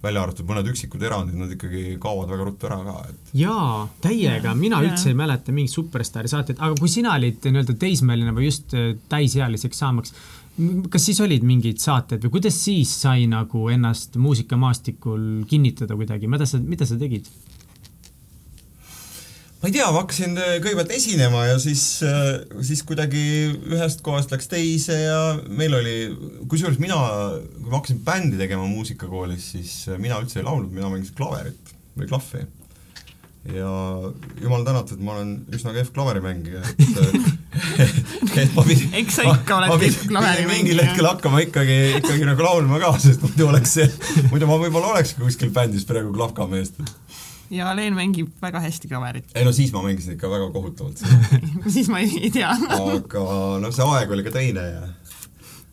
välja 0.00 0.22
arvatud 0.24 0.48
mõned 0.48 0.68
üksikud 0.70 1.02
erandid, 1.04 1.36
nad 1.36 1.50
ikkagi 1.52 1.96
kaovad 2.00 2.30
väga 2.32 2.46
ruttu 2.48 2.68
ära 2.68 2.78
ka, 2.86 2.96
et 3.10 3.32
jaa, 3.42 3.84
täiega, 4.00 4.54
mina 4.56 4.80
ja. 4.80 4.88
üldse 4.88 5.12
ei 5.12 5.18
mäleta 5.18 5.52
mingit 5.52 5.74
superstaari 5.74 6.30
saateid, 6.32 6.60
aga 6.60 6.78
kui 6.80 6.88
sina 6.92 7.14
olid 7.18 7.44
nii-öelda 7.44 7.76
teismeline 7.80 8.32
või 8.36 8.48
just 8.48 8.72
äh, 8.76 8.94
täisealiseks 9.12 9.82
saamaks, 9.84 10.14
kas 10.92 11.06
siis 11.08 11.20
olid 11.24 11.44
mingid 11.46 11.80
saated 11.82 12.24
või 12.24 12.38
kuidas 12.38 12.56
siis 12.64 12.92
sai 13.02 13.28
nagu 13.30 13.66
ennast 13.72 14.16
muusikamaastikul 14.20 15.44
kinnitada 15.50 15.96
kuidagi, 15.96 16.30
mida 16.32 16.48
sa, 16.48 16.60
mida 16.64 16.88
sa 16.88 16.98
tegid? 17.00 17.28
Ma 19.60 19.68
ei 19.68 19.74
tea, 19.74 19.88
ma 19.92 20.00
hakkasin 20.00 20.38
äh, 20.40 20.54
kõigepealt 20.64 20.92
esinema 20.96 21.42
ja 21.50 21.58
siis, 21.60 21.82
äh, 22.06 22.38
siis 22.64 22.80
kuidagi 22.88 23.20
ühest 23.68 24.00
kohast 24.04 24.32
läks 24.32 24.48
teise 24.48 24.96
ja 25.02 25.18
meil 25.52 25.76
oli, 25.76 25.96
kusjuures 26.48 26.80
mina, 26.80 26.96
kui 27.58 27.68
ma 27.68 27.76
hakkasin 27.76 28.00
bändi 28.06 28.40
tegema 28.40 28.64
muusikakoolis, 28.70 29.50
siis 29.56 29.74
äh, 29.90 30.00
mina 30.00 30.16
üldse 30.22 30.40
ei 30.40 30.46
laulnud, 30.48 30.72
mina 30.72 30.88
mängisin 30.88 31.18
klaverit 31.18 31.74
või 31.92 32.08
klahvi. 32.08 32.46
ja 33.52 33.74
jumal 34.40 34.64
tänatud, 34.64 35.04
ma 35.04 35.18
olen 35.18 35.36
üsna 35.52 35.76
kehv 35.76 35.92
klaverimängija, 35.92 36.64
et 36.64 36.80
et 38.40 38.56
ma 38.56 38.64
pidin 38.64 38.96
eks 39.02 39.20
sa 39.20 39.28
ikka 39.28 39.60
oled 39.60 39.76
kehv 39.84 40.08
klaverimängija. 40.08 40.56
mingil 40.56 40.84
hetkel 40.86 41.10
hakkama 41.10 41.44
ikkagi, 41.44 41.78
ikkagi 42.00 42.32
nagu 42.32 42.48
laulma 42.48 42.80
ka, 42.80 42.94
sest 43.04 43.28
muidu 43.28 43.52
oleks 43.52 43.76
see, 43.76 43.92
muidu 44.32 44.48
ma 44.48 44.56
võib-olla 44.64 44.96
oleks 44.96 45.18
kuskil 45.20 45.52
bändis 45.52 45.84
praegu 45.88 46.16
klahkameest 46.16 46.80
ja 47.50 47.74
Leen 47.76 47.96
mängib 47.98 48.30
väga 48.42 48.62
hästi 48.62 48.88
klaverit. 48.88 49.30
ei 49.34 49.44
no 49.44 49.52
siis 49.52 49.72
ma 49.74 49.82
mängisin 49.82 50.16
ikka 50.16 50.30
väga 50.30 50.50
kohutavalt 50.54 51.02
siis 51.74 51.90
ma 51.92 52.00
ei, 52.02 52.10
ei 52.22 52.32
tea. 52.34 52.50
Aga 52.78 53.26
noh, 53.62 53.74
see 53.74 53.86
aeg 53.96 54.16
oli 54.16 54.26
ka 54.26 54.34
teine 54.34 54.66
ja 54.66 54.82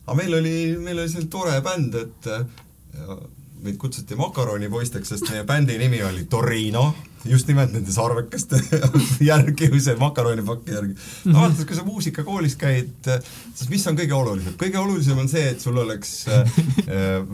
aga 0.08 0.16
meil 0.22 0.38
oli, 0.40 0.54
meil 0.80 1.02
oli 1.02 1.10
selline 1.12 1.30
tore 1.32 1.58
bänd, 1.64 1.98
et 2.00 2.30
ja, 2.32 3.18
meid 3.62 3.76
kutsuti 3.80 4.16
makaronipoisteks, 4.18 5.12
sest 5.12 5.30
meie 5.32 5.44
bändi 5.46 5.76
nimi 5.80 6.00
oli 6.06 6.24
Torino, 6.30 6.86
just 7.28 7.48
nimelt 7.50 7.74
nende 7.74 7.92
sarvekaste 7.92 8.60
järgi 9.30 9.68
või 9.72 9.82
see 9.84 9.96
makaronipaki 10.00 10.74
järgi. 10.76 10.96
No 11.28 11.42
vaata, 11.42 11.66
kui 11.68 11.76
sa 11.76 11.84
muusikakoolis 11.86 12.56
käid, 12.60 13.10
siis 13.52 13.68
mis 13.72 13.86
on 13.90 13.98
kõige 13.98 14.16
olulisem? 14.16 14.56
kõige 14.60 14.80
olulisem 14.80 15.18
on 15.20 15.30
see, 15.30 15.44
et 15.52 15.64
sul 15.64 15.78
oleks 15.84 16.14
äh, 16.32 16.60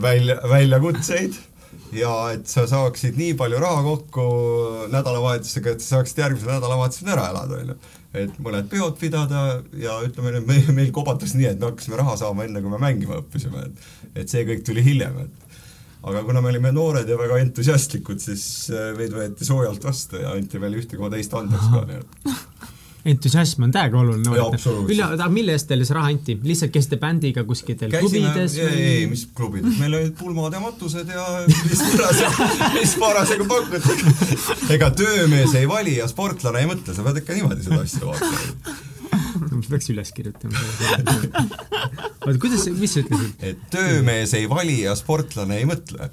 välja, 0.01 0.41
väljakutseid 0.49 1.37
ja 1.93 2.13
et 2.33 2.47
sa 2.49 2.65
saaksid 2.69 3.17
nii 3.19 3.35
palju 3.39 3.59
raha 3.61 3.83
kokku 3.85 4.25
nädalavahetusega, 4.93 5.75
et 5.75 5.85
sa 5.85 5.97
saaksid 5.97 6.23
järgmisel 6.23 6.55
nädalavahetusel 6.55 7.13
ära 7.13 7.29
elada, 7.33 7.61
on 7.61 7.73
ju. 7.73 7.77
et 8.25 8.37
mõned 8.41 8.69
peod 8.71 8.97
pidada 8.99 9.45
ja 9.79 9.99
ütleme 10.05 10.35
nüüd 10.37 10.49
meil, 10.49 10.69
meil 10.79 10.91
kobatas 10.95 11.35
nii, 11.37 11.49
et 11.51 11.61
me 11.61 11.69
hakkasime 11.71 11.99
raha 12.01 12.17
saama 12.23 12.47
enne, 12.47 12.63
kui 12.63 12.73
me 12.73 12.81
mängima 12.81 13.19
õppisime, 13.21 13.65
et 13.69 14.21
et 14.23 14.31
see 14.31 14.45
kõik 14.47 14.63
tuli 14.67 14.83
hiljem, 14.85 15.25
et 15.25 15.45
aga 16.05 16.21
kuna 16.25 16.41
me 16.41 16.53
olime 16.53 16.71
noored 16.73 17.09
ja 17.09 17.17
väga 17.19 17.41
entusiastlikud, 17.43 18.21
siis 18.21 18.45
äh, 18.73 18.93
meid 18.97 19.13
võeti 19.15 19.47
soojalt 19.47 19.83
vastu 19.83 20.21
ja 20.21 20.35
anti 20.37 20.61
veel 20.61 20.79
ühte 20.81 20.99
koma 20.99 21.11
teist 21.13 21.33
andeks 21.37 21.71
ka, 21.73 21.85
nii 21.89 22.01
et 22.01 22.71
entusiasm 23.05 23.67
on 23.67 23.73
täiega 23.73 23.99
oluline. 23.99 24.31
Vilja, 24.87 25.11
aga 25.13 25.27
mille 25.29 25.53
eest 25.55 25.67
teile 25.69 25.85
see 25.87 25.97
raha 25.97 26.09
anti? 26.13 26.37
lihtsalt 26.43 26.73
käisite 26.73 26.97
bändiga 27.01 27.43
kuskitel 27.47 27.93
klubides? 27.93 28.57
ei, 28.57 28.81
ei, 28.85 29.05
mis 29.11 29.27
klubides, 29.37 29.77
meil 29.81 29.99
olid 29.99 30.15
pulmad 30.19 30.55
ja 30.57 30.61
matused 30.63 31.11
ja 31.13 31.27
mis 31.47 31.83
parasjagu, 31.91 32.49
mis 32.79 32.95
parasjagu 33.01 33.47
pakuti. 33.51 33.99
ega 34.77 34.89
töömees 34.97 35.53
ei 35.59 35.69
vali 35.69 35.99
ja 35.99 36.09
sportlane 36.11 36.65
ei 36.65 36.71
mõtle, 36.71 36.97
sa 36.97 37.05
pead 37.05 37.21
ikka 37.21 37.37
niimoodi 37.37 37.67
seda 37.67 37.83
asja 37.85 38.09
vaatama 38.09 38.83
ma 39.45 39.61
peaks 39.69 39.89
üles 39.93 40.11
kirjutama 40.15 40.61
oota, 42.25 42.37
kuidas, 42.41 42.67
mis 42.73 42.95
sa 42.95 43.03
ütlesid? 43.03 43.33
et 43.51 43.65
töömees 43.73 44.33
ei 44.37 44.49
vali 44.49 44.81
ja 44.81 44.95
sportlane 44.97 45.59
ei 45.61 45.69
mõtle. 45.69 46.09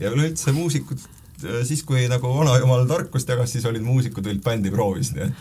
ja 0.00 0.10
üleüldse 0.10 0.54
muusikud 0.56 1.02
siis, 1.68 1.82
kui 1.86 2.06
nagu 2.10 2.32
vanajumal 2.36 2.86
tarkust 2.90 3.28
jagas, 3.28 3.52
siis 3.54 3.66
olid 3.68 3.84
muusikud 3.86 4.26
olid 4.26 4.42
bändi 4.44 4.72
proovis, 4.74 5.12
nii 5.16 5.28
et 5.28 5.32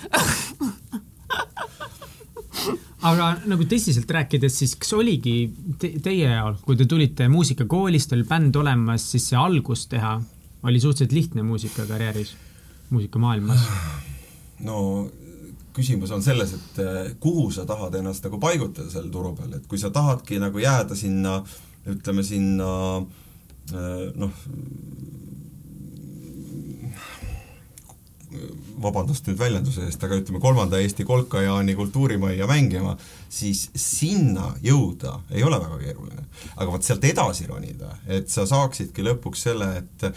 aga 3.01 3.31
nagu 3.49 3.65
tõsiselt 3.69 4.11
rääkides, 4.13 4.59
siis 4.61 4.75
kas 4.79 4.93
oligi 4.97 5.35
te 5.81 5.93
teie 6.03 6.27
ajal, 6.29 6.59
kui 6.65 6.77
te 6.77 6.85
tulite 6.89 7.27
muusikakoolist, 7.31 8.13
oli 8.17 8.27
bänd 8.27 8.57
olemas, 8.61 9.07
siis 9.13 9.31
see 9.31 9.39
algus 9.39 9.87
teha 9.91 10.17
oli 10.67 10.79
suhteliselt 10.79 11.15
lihtne 11.15 11.45
muusikakarjääris, 11.47 12.35
muusikamaailmas? 12.89 13.65
no 14.67 14.77
küsimus 15.73 16.11
on 16.11 16.23
selles, 16.23 16.53
et 16.53 16.79
eh, 16.83 17.11
kuhu 17.19 17.47
sa 17.55 17.65
tahad 17.65 17.95
ennast 17.97 18.25
nagu 18.27 18.39
paigutada 18.41 18.91
seal 18.91 19.09
turu 19.13 19.33
peal, 19.37 19.55
et 19.57 19.67
kui 19.69 19.79
sa 19.81 19.89
tahadki 19.93 20.39
nagu 20.41 20.61
jääda 20.61 20.97
sinna, 20.99 21.39
ütleme 21.89 22.25
sinna 22.27 22.71
eh, 22.99 24.11
noh, 24.19 24.43
vabandust 28.81 29.27
nüüd 29.27 29.39
väljenduse 29.39 29.85
eest, 29.85 30.03
aga 30.03 30.17
ütleme, 30.19 30.39
kolmanda 30.43 30.79
Eesti 30.81 31.05
Kolkajaani 31.07 31.75
kultuurimajja 31.77 32.47
mängima, 32.49 32.95
siis 33.31 33.67
sinna 33.75 34.51
jõuda 34.63 35.17
ei 35.31 35.43
ole 35.47 35.59
väga 35.61 35.79
keeruline. 35.81 36.25
aga 36.55 36.71
vot 36.71 36.83
sealt 36.83 37.03
edasi 37.05 37.45
ronida, 37.47 37.91
et 38.07 38.29
sa 38.29 38.45
saaksidki 38.49 39.03
lõpuks 39.05 39.47
selle, 39.47 39.69
et 39.81 40.07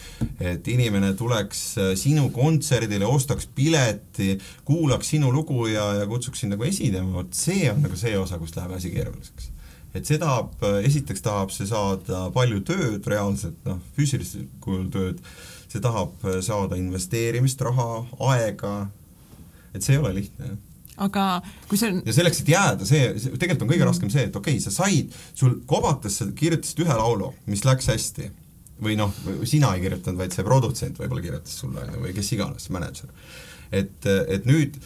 et 0.54 0.68
inimene 0.68 1.12
tuleks 1.18 1.64
sinu 2.00 2.30
kontserdile, 2.34 3.06
ostaks 3.06 3.46
pileti, 3.46 4.38
kuulaks 4.64 5.14
sinu 5.14 5.32
lugu 5.32 5.66
ja, 5.68 5.92
ja 6.00 6.06
kutsuks 6.06 6.40
sind 6.40 6.54
nagu 6.54 6.64
esinema, 6.64 7.12
vot 7.20 7.34
see 7.34 7.68
on 7.72 7.82
nagu 7.84 7.98
see 7.98 8.16
osa, 8.18 8.38
kus 8.38 8.56
läheb 8.56 8.78
asi 8.78 8.94
keeruliseks 8.94 9.50
et 9.94 10.08
see 10.08 10.18
tahab, 10.18 10.54
esiteks 10.82 11.22
tahab 11.22 11.52
see 11.54 11.68
saada 11.70 12.26
palju 12.34 12.62
tööd 12.66 13.06
reaalselt, 13.10 13.60
noh, 13.66 13.78
füüsilisel 13.94 14.48
kujul 14.64 14.88
tööd, 14.94 15.20
see 15.74 15.82
tahab 15.82 16.28
saada 16.46 16.78
investeerimist, 16.78 17.60
raha, 17.66 18.04
aega. 18.30 18.76
Et 19.74 19.82
see 19.82 19.96
ei 19.96 19.98
ole 19.98 20.12
lihtne, 20.20 20.54
aga 21.02 21.24
kui 21.68 21.78
see 21.78 21.90
ja 22.06 22.14
selleks, 22.14 22.42
et 22.42 22.52
jääda, 22.52 22.86
see, 22.86 23.08
see, 23.18 23.34
tegelikult 23.34 23.66
on 23.66 23.72
kõige 23.72 23.88
raskem 23.88 24.12
see, 24.12 24.28
et 24.28 24.36
okei 24.38 24.58
okay,, 24.58 24.62
sa 24.62 24.70
said, 24.74 25.10
sul 25.34 25.56
kobates 25.70 26.20
sa 26.20 26.28
kirjutasid 26.36 26.84
ühe 26.84 26.98
laulu, 27.00 27.32
mis 27.50 27.64
läks 27.66 27.90
hästi, 27.90 28.30
või 28.84 28.94
noh, 28.98 29.10
sina 29.48 29.72
ei 29.74 29.82
kirjutanud, 29.82 30.20
vaid 30.22 30.36
see 30.36 30.46
produtsent 30.46 31.02
võib-olla 31.02 31.24
kirjutas 31.24 31.58
sulle, 31.64 31.88
või 31.98 32.14
kes 32.14 32.30
iganes, 32.36 32.70
mänedžer. 32.74 33.10
et, 33.74 34.06
et 34.06 34.46
nüüd, 34.46 34.78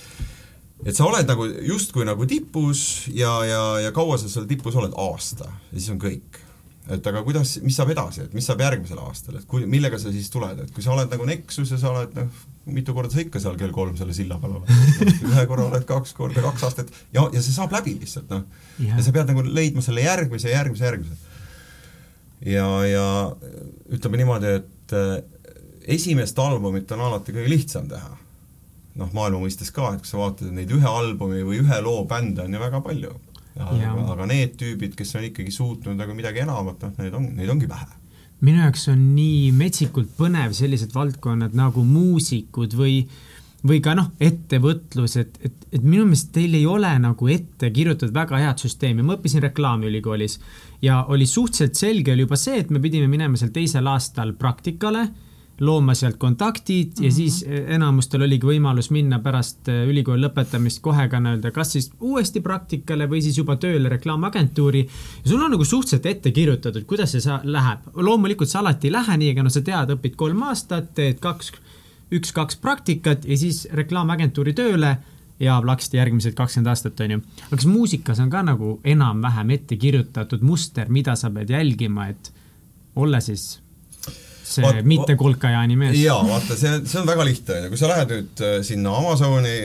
et 0.87 0.96
sa 0.96 1.05
oled 1.09 1.29
nagu 1.29 1.48
justkui 1.68 2.09
nagu 2.09 2.29
tipus 2.31 3.09
ja, 3.12 3.35
ja, 3.44 3.62
ja 3.85 3.94
kaua 3.96 4.16
sa 4.20 4.33
seal 4.33 4.48
tipus 4.48 4.79
oled, 4.81 4.96
aasta, 4.96 5.51
ja 5.68 5.77
siis 5.77 5.92
on 5.92 6.01
kõik 6.01 6.40
et 6.88 7.09
aga 7.11 7.22
kuidas, 7.27 7.59
mis 7.64 7.77
saab 7.77 7.92
edasi, 7.92 8.24
et 8.24 8.37
mis 8.37 8.46
saab 8.48 8.62
järgmisel 8.64 9.01
aastal, 9.03 9.37
et 9.40 9.46
kui, 9.48 9.66
millega 9.68 9.98
sa 10.01 10.12
siis 10.14 10.31
tuled, 10.33 10.62
et 10.64 10.72
kui 10.74 10.85
sa 10.85 10.94
oled 10.94 11.11
nagu 11.12 11.27
Nexus 11.29 11.72
ja 11.74 11.81
sa 11.81 11.92
oled 11.92 12.14
noh, 12.16 12.42
mitu 12.72 12.94
korda 12.96 13.12
sa 13.12 13.22
ikka 13.22 13.40
seal 13.42 13.57
kell 13.61 13.72
kolm 13.74 13.96
selle 13.98 14.14
silla 14.16 14.38
peal 14.40 14.59
oled 14.59 14.72
ühe 15.31 15.46
korra 15.48 15.68
oled 15.68 15.87
kaks 15.88 16.14
korda, 16.16 16.44
kaks 16.44 16.66
aastat 16.68 16.92
ja, 17.14 17.24
ja 17.24 17.42
see 17.42 17.55
saab 17.55 17.72
läbi 17.77 17.96
lihtsalt 18.01 18.31
noh 18.33 18.44
yeah.. 18.81 18.96
ja 18.96 19.05
sa 19.05 19.14
pead 19.16 19.33
nagu 19.33 19.44
leidma 19.44 19.85
selle 19.85 20.05
järgmise, 20.05 20.53
järgmise, 20.53 20.85
järgmise. 20.85 21.16
ja, 22.53 22.68
ja 22.88 23.07
ütleme 23.92 24.20
niimoodi, 24.20 24.55
et 24.61 24.96
äh, 24.96 25.18
esimest 25.88 26.38
albumit 26.38 26.90
on 26.92 27.05
alati 27.09 27.35
kõige 27.37 27.53
lihtsam 27.53 27.88
teha. 27.90 28.16
noh, 28.98 29.11
maailma 29.14 29.44
mõistes 29.44 29.70
ka, 29.70 29.92
et 29.94 30.03
kui 30.03 30.11
sa 30.11 30.20
vaatad 30.20 30.51
neid 30.53 30.72
ühe 30.74 30.88
albumi 30.90 31.44
või 31.46 31.61
ühe 31.62 31.81
loo 31.85 32.03
bände 32.09 32.44
on 32.44 32.57
ju 32.57 32.61
väga 32.61 32.81
palju. 32.85 33.12
Aga, 33.59 33.94
aga 34.14 34.27
need 34.31 34.59
tüübid, 34.61 34.94
kes 34.99 35.16
on 35.18 35.27
ikkagi 35.29 35.55
suutnud 35.55 35.99
nagu 35.99 36.14
midagi 36.16 36.44
enamat, 36.44 36.85
noh, 36.85 37.01
neid 37.03 37.16
on, 37.18 37.31
neid 37.38 37.51
ongi 37.53 37.71
vähe. 37.71 37.88
Minu 38.47 38.62
jaoks 38.62 38.87
on 38.92 39.01
nii 39.16 39.51
metsikult 39.57 40.12
põnev 40.18 40.53
sellised 40.55 40.92
valdkonnad 40.94 41.57
nagu 41.59 41.83
muusikud 41.83 42.77
või, 42.79 43.01
või 43.66 43.81
ka 43.83 43.97
noh, 43.99 44.12
ettevõtlus, 44.23 45.16
et, 45.18 45.40
et, 45.42 45.64
et 45.75 45.83
minu 45.83 46.07
meelest 46.07 46.31
teil 46.37 46.55
ei 46.55 46.66
ole 46.71 46.92
nagu 47.03 47.31
ette 47.35 47.73
kirjutatud 47.75 48.14
väga 48.14 48.38
head 48.44 48.62
süsteemi, 48.62 49.03
ma 49.03 49.16
õppisin 49.18 49.42
reklaamiülikoolis 49.49 50.38
ja 50.87 51.03
oli 51.11 51.27
suhteliselt 51.27 51.81
selge 51.81 52.14
oli 52.14 52.29
juba 52.29 52.38
see, 52.38 52.61
et 52.62 52.71
me 52.71 52.83
pidime 52.83 53.11
minema 53.11 53.40
seal 53.40 53.51
teisel 53.55 53.90
aastal 53.90 54.37
praktikale 54.38 55.09
looma 55.61 55.94
sealt 55.94 56.16
kontaktid 56.16 56.87
mm 56.87 56.92
-hmm. 57.01 57.05
ja 57.05 57.12
siis 57.12 57.44
eh, 57.49 57.75
enamustel 57.75 58.23
oligi 58.23 58.47
võimalus 58.47 58.90
minna 58.90 59.18
pärast 59.18 59.68
eh, 59.68 59.88
ülikooli 59.88 60.23
lõpetamist 60.23 60.81
kohe 60.81 61.09
ka 61.09 61.21
nii-öelda 61.21 61.51
kas 61.51 61.73
siis 61.73 61.90
uuesti 62.01 62.40
praktikale 62.40 63.09
või 63.11 63.23
siis 63.23 63.38
juba 63.38 63.57
tööle 63.57 63.88
reklaamagentuuri. 63.88 64.88
ja 65.25 65.31
sul 65.31 65.42
on 65.42 65.51
nagu 65.51 65.64
suhteliselt 65.64 66.07
ette 66.07 66.31
kirjutatud, 66.31 66.85
kuidas 66.85 67.12
see 67.12 67.38
läheb. 67.42 67.79
loomulikult 67.94 68.49
see 68.49 68.61
alati 68.61 68.87
ei 68.87 68.92
lähe 68.92 69.16
nii, 69.16 69.31
aga 69.31 69.42
no 69.42 69.51
sa 69.51 69.61
tead, 69.61 69.90
õpid 69.90 70.16
kolm 70.16 70.42
aastat, 70.42 70.94
teed 70.94 71.18
kaks, 71.21 71.53
üks-kaks 72.12 72.57
praktikat 72.57 73.25
ja 73.25 73.37
siis 73.37 73.68
reklaamagentuuri 73.73 74.53
tööle 74.53 74.97
ja 75.40 75.61
plaksti 75.62 75.97
järgmised 75.97 76.35
kakskümmend 76.35 76.66
aastat, 76.66 77.01
on 77.01 77.11
ju. 77.11 77.21
aga 77.47 77.57
kas 77.57 77.66
muusikas 77.66 78.21
on 78.21 78.31
ka 78.31 78.42
nagu 78.42 78.81
enam-vähem 78.85 79.51
ette 79.51 79.77
kirjutatud 79.77 80.42
muster, 80.42 80.88
mida 80.88 81.16
sa 81.16 81.31
pead 81.31 81.51
jälgima, 81.51 82.09
et 82.09 82.33
olla 82.97 83.21
siis 83.21 83.61
see 84.48 84.64
vaat, 84.64 84.80
mitte 84.88 85.14
Kolkajaani 85.18 85.76
mees. 85.78 85.96
jaa, 86.00 86.18
vaata, 86.26 86.56
see, 86.58 86.72
see 86.88 87.00
on 87.00 87.08
väga 87.08 87.24
lihtne, 87.26 87.56
on 87.56 87.66
ju, 87.66 87.70
kui 87.72 87.80
sa 87.80 87.90
lähed 87.90 88.12
nüüd 88.12 88.42
äh, 88.44 88.54
sinna 88.66 88.94
Amazoni, 88.98 89.56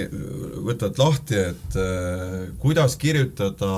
võtad 0.67 0.99
lahti, 0.99 1.39
et 1.51 1.77
äh, 1.79 2.33
kuidas 2.61 2.97
kirjutada 3.01 3.71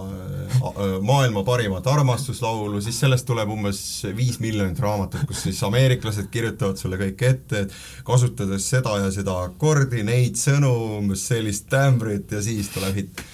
äh, 0.00 0.94
maailma 1.06 1.44
parimat 1.46 1.86
armastuslaulu, 1.92 2.80
siis 2.84 3.00
sellest 3.02 3.28
tuleb 3.28 3.52
umbes 3.52 3.80
viis 4.16 4.38
miljonit 4.42 4.80
raamatut, 4.82 5.26
kus 5.28 5.44
siis 5.46 5.60
ameeriklased 5.68 6.30
kirjutavad 6.32 6.80
sulle 6.80 7.00
kõik 7.00 7.26
ette, 7.28 7.66
et 7.66 7.76
kasutades 8.06 8.68
seda 8.72 8.96
ja 9.02 9.10
seda 9.14 9.36
akordi, 9.46 10.04
neid 10.06 10.40
sõnu, 10.40 10.72
umbes 11.02 11.26
sellist 11.28 11.68
tämbrit 11.72 12.32
ja 12.32 12.40
siis 12.44 12.72
tuleb 12.74 13.02
hitt. 13.02 13.26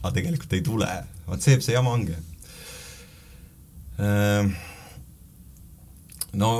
aga 0.00 0.14
tegelikult 0.14 0.52
ei 0.54 0.62
tule, 0.64 0.88
vot 1.26 1.42
see, 1.42 1.58
see 1.60 1.74
jama 1.74 1.92
ongi 1.96 2.16
ehm 3.96 4.54
no 6.36 6.52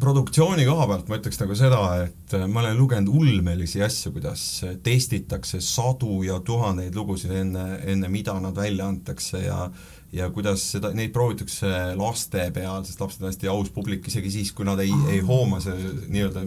produktsiooni 0.00 0.64
koha 0.66 0.86
pealt 0.90 1.10
ma 1.10 1.18
ütleks 1.20 1.38
nagu 1.40 1.56
seda, 1.58 1.80
et 2.06 2.34
äh, 2.36 2.46
ma 2.50 2.62
olen 2.64 2.78
lugenud 2.78 3.10
ulmelisi 3.14 3.82
asju, 3.84 4.14
kuidas 4.16 4.44
testitakse 4.84 5.60
sadu 5.62 6.22
ja 6.26 6.40
tuhandeid 6.44 6.96
lugusid 6.98 7.34
enne, 7.42 7.66
enne 7.92 8.10
mida 8.10 8.36
nad 8.42 8.56
välja 8.58 8.88
antakse 8.90 9.44
ja 9.46 9.68
ja 10.14 10.28
kuidas 10.30 10.62
seda, 10.76 10.92
neid 10.94 11.10
proovitakse 11.10 11.68
laste 11.98 12.44
peal, 12.54 12.84
sest 12.86 13.00
lapsed 13.02 13.24
on 13.24 13.32
hästi 13.32 13.48
aus 13.50 13.70
publik, 13.74 14.04
isegi 14.06 14.30
siis, 14.30 14.52
kui 14.54 14.66
nad 14.66 14.78
ei, 14.78 14.92
ei 15.10 15.18
hooma 15.26 15.58
see 15.62 15.74
nii-öelda, 16.06 16.44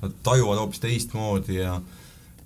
nad 0.00 0.14
tajuvad 0.24 0.62
hoopis 0.62 0.80
teistmoodi 0.84 1.58
ja 1.60 1.80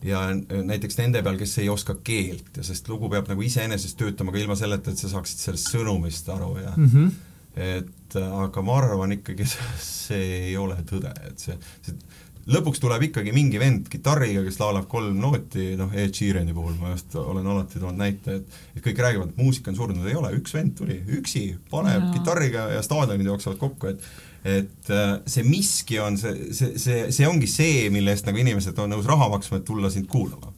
ja 0.05 0.21
näiteks 0.35 0.99
nende 0.99 1.23
peal, 1.25 1.39
kes 1.41 1.55
ei 1.63 1.69
oska 1.73 1.95
keelt 2.05 2.59
ja 2.59 2.65
sest 2.67 2.91
lugu 2.91 3.09
peab 3.13 3.31
nagu 3.31 3.47
iseenesest 3.47 3.97
töötama 3.97 4.35
ka 4.35 4.43
ilma 4.43 4.57
selleta, 4.59 4.93
et 4.93 5.01
sa 5.01 5.09
saaksid 5.15 5.47
sellest 5.47 5.71
sõnumist 5.73 6.29
aru 6.35 6.51
ja 6.61 6.75
mm 6.77 6.91
-hmm 6.91 7.15
et 7.57 8.19
aga 8.21 8.63
ma 8.67 8.79
arvan 8.81 9.15
ikkagi, 9.19 9.47
see 9.85 10.51
ei 10.51 10.57
ole 10.61 10.79
tõde, 10.89 11.13
et 11.29 11.41
see, 11.41 11.57
see 11.85 11.97
lõpuks 12.51 12.81
tuleb 12.83 13.07
ikkagi 13.09 13.33
mingi 13.35 13.61
vend 13.61 13.89
kitarriga, 13.93 14.43
kes 14.45 14.59
laulab 14.61 14.87
kolm 14.91 15.17
nooti, 15.21 15.73
noh, 15.81 15.93
Ed 15.97 16.15
Sheerani 16.17 16.55
puhul 16.57 16.77
ma 16.81 16.93
just 16.93 17.15
olen 17.21 17.47
alati 17.49 17.81
toonud 17.81 18.01
näite, 18.01 18.39
et 18.41 18.59
et 18.77 18.85
kõik 18.85 19.01
räägivad, 19.01 19.33
et 19.33 19.41
muusika 19.41 19.73
on 19.73 19.79
surnud, 19.79 20.07
ei 20.09 20.17
ole, 20.19 20.35
üks 20.39 20.55
vend 20.57 20.75
tuli 20.79 20.99
üksi, 21.19 21.47
paneb 21.71 22.09
no. 22.09 22.13
kitarriga 22.17 22.69
ja 22.75 22.83
staadionid 22.85 23.31
jooksevad 23.33 23.61
kokku, 23.61 23.95
et 23.95 24.09
et 24.45 24.91
äh, 24.93 25.15
see 25.31 25.45
miski 25.49 25.97
on 26.05 26.19
see, 26.21 26.51
see, 26.53 26.75
see, 26.81 27.07
see 27.17 27.29
ongi 27.29 27.49
see, 27.49 27.87
mille 27.93 28.13
eest 28.13 28.27
nagu 28.29 28.37
inimesed 28.43 28.77
on 28.83 28.93
nõus 28.93 29.09
raha 29.09 29.31
maksma, 29.33 29.63
et 29.63 29.65
tulla 29.65 29.89
sind 29.93 30.11
kuulama. 30.13 30.53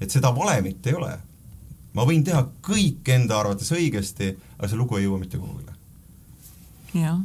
et 0.00 0.08
seda 0.08 0.32
valemit 0.36 0.86
ei 0.88 0.96
ole. 0.96 1.12
ma 1.92 2.06
võin 2.08 2.24
teha 2.24 2.40
kõik 2.64 3.08
enda 3.12 3.36
arvates 3.42 3.68
õigesti, 3.76 4.32
aga 4.56 4.70
see 4.70 4.80
lugu 4.80 4.96
ei 4.96 5.04
jõua 5.04 5.20
mitte 5.20 5.36
kuhugile 5.36 5.76
jah 6.94 7.20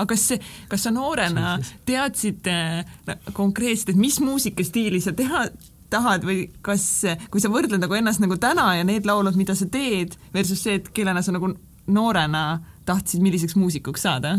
aga 0.00 0.14
kas 0.14 0.22
see, 0.30 0.38
kas 0.70 0.86
sa 0.86 0.92
noorena 0.94 1.58
teadsid 1.88 2.46
äh, 2.48 3.18
konkreetselt, 3.36 3.92
et 3.92 4.00
mis 4.00 4.20
muusikastiili 4.22 5.00
sa 5.02 5.12
teha 5.16 5.48
tahad 5.90 6.24
või 6.24 6.44
kas, 6.64 6.84
kui 7.32 7.42
sa 7.42 7.50
võrdled 7.52 7.82
nagu 7.82 7.96
ennast 7.98 8.22
nagu 8.22 8.38
täna 8.40 8.68
ja 8.78 8.86
need 8.86 9.08
laulud, 9.08 9.36
mida 9.38 9.56
sa 9.58 9.66
teed, 9.66 10.14
versus 10.34 10.62
see, 10.62 10.78
et 10.78 10.88
kellena 10.94 11.22
sa 11.26 11.34
nagu 11.34 11.50
noorena 11.90 12.44
tahtsid, 12.88 13.22
milliseks 13.24 13.58
muusikuks 13.58 14.06
saada? 14.06 14.38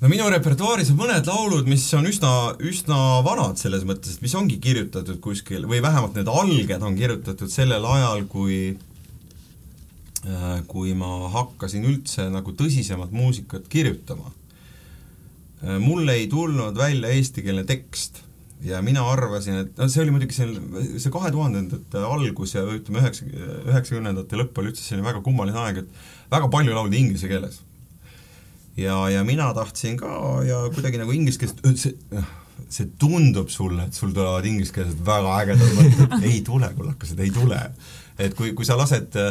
No 0.00 0.08
minu 0.08 0.28
repertuaaris 0.32 0.90
on 0.94 1.00
mõned 1.02 1.26
laulud, 1.28 1.66
mis 1.68 1.84
on 1.96 2.08
üsna, 2.08 2.30
üsna 2.64 3.20
vanad 3.24 3.60
selles 3.60 3.84
mõttes, 3.88 4.16
et 4.16 4.24
mis 4.24 4.36
ongi 4.38 4.56
kirjutatud 4.62 5.20
kuskil 5.24 5.66
või 5.68 5.82
vähemalt 5.84 6.16
need 6.16 6.30
alged 6.32 6.86
on 6.86 6.96
kirjutatud 6.96 7.52
sellel 7.52 7.84
ajal, 7.84 8.24
kui 8.30 8.60
äh, 10.24 10.56
kui 10.70 10.96
ma 10.96 11.28
hakkasin 11.36 11.84
üldse 11.90 12.30
nagu 12.32 12.56
tõsisemat 12.56 13.12
muusikat 13.12 13.68
kirjutama. 13.72 14.32
Äh, 15.60 15.76
mul 15.84 16.08
ei 16.08 16.26
tulnud 16.32 16.80
välja 16.80 17.12
eestikeelne 17.12 17.66
tekst 17.68 18.22
ja 18.64 18.80
mina 18.84 19.04
arvasin, 19.04 19.66
et 19.66 19.78
no 19.80 19.88
see 19.88 20.04
oli 20.04 20.16
muidugi 20.16 20.36
see, 20.36 20.48
see 20.96 21.12
kahe 21.12 21.28
tuhandendate 21.32 22.00
algus 22.08 22.56
ja 22.56 22.64
ütleme, 22.64 23.04
üheksa, 23.04 23.28
üheksakümnendate 23.68 24.40
lõpp 24.40 24.60
oli 24.60 24.72
üldse 24.72 24.84
selline 24.84 25.08
väga 25.12 25.20
kummaline 25.24 25.60
aeg, 25.60 25.84
et 25.84 26.32
väga 26.32 26.48
palju 26.52 26.76
lauldi 26.76 27.04
inglise 27.04 27.28
keeles 27.28 27.60
ja, 28.80 28.96
ja 29.12 29.24
mina 29.24 29.50
tahtsin 29.56 29.98
ka 30.00 30.10
ja 30.46 30.62
kuidagi 30.74 31.00
nagu 31.00 31.12
inglise 31.16 31.40
keeles, 31.42 31.88
see, 32.68 32.90
tundub 33.00 33.50
sulle, 33.52 33.86
et 33.88 33.96
sul 33.96 34.12
tulevad 34.16 34.46
ingliskeelsed 34.48 35.00
väga 35.06 35.38
ägedad 35.42 35.74
mõtted, 35.78 36.14
ei 36.28 36.40
tule, 36.46 36.70
kullakesed, 36.76 37.20
ei 37.22 37.32
tule. 37.34 37.60
et 38.20 38.34
kui, 38.36 38.50
kui 38.52 38.66
sa 38.68 38.74
lased 38.76 39.14
äh, 39.16 39.30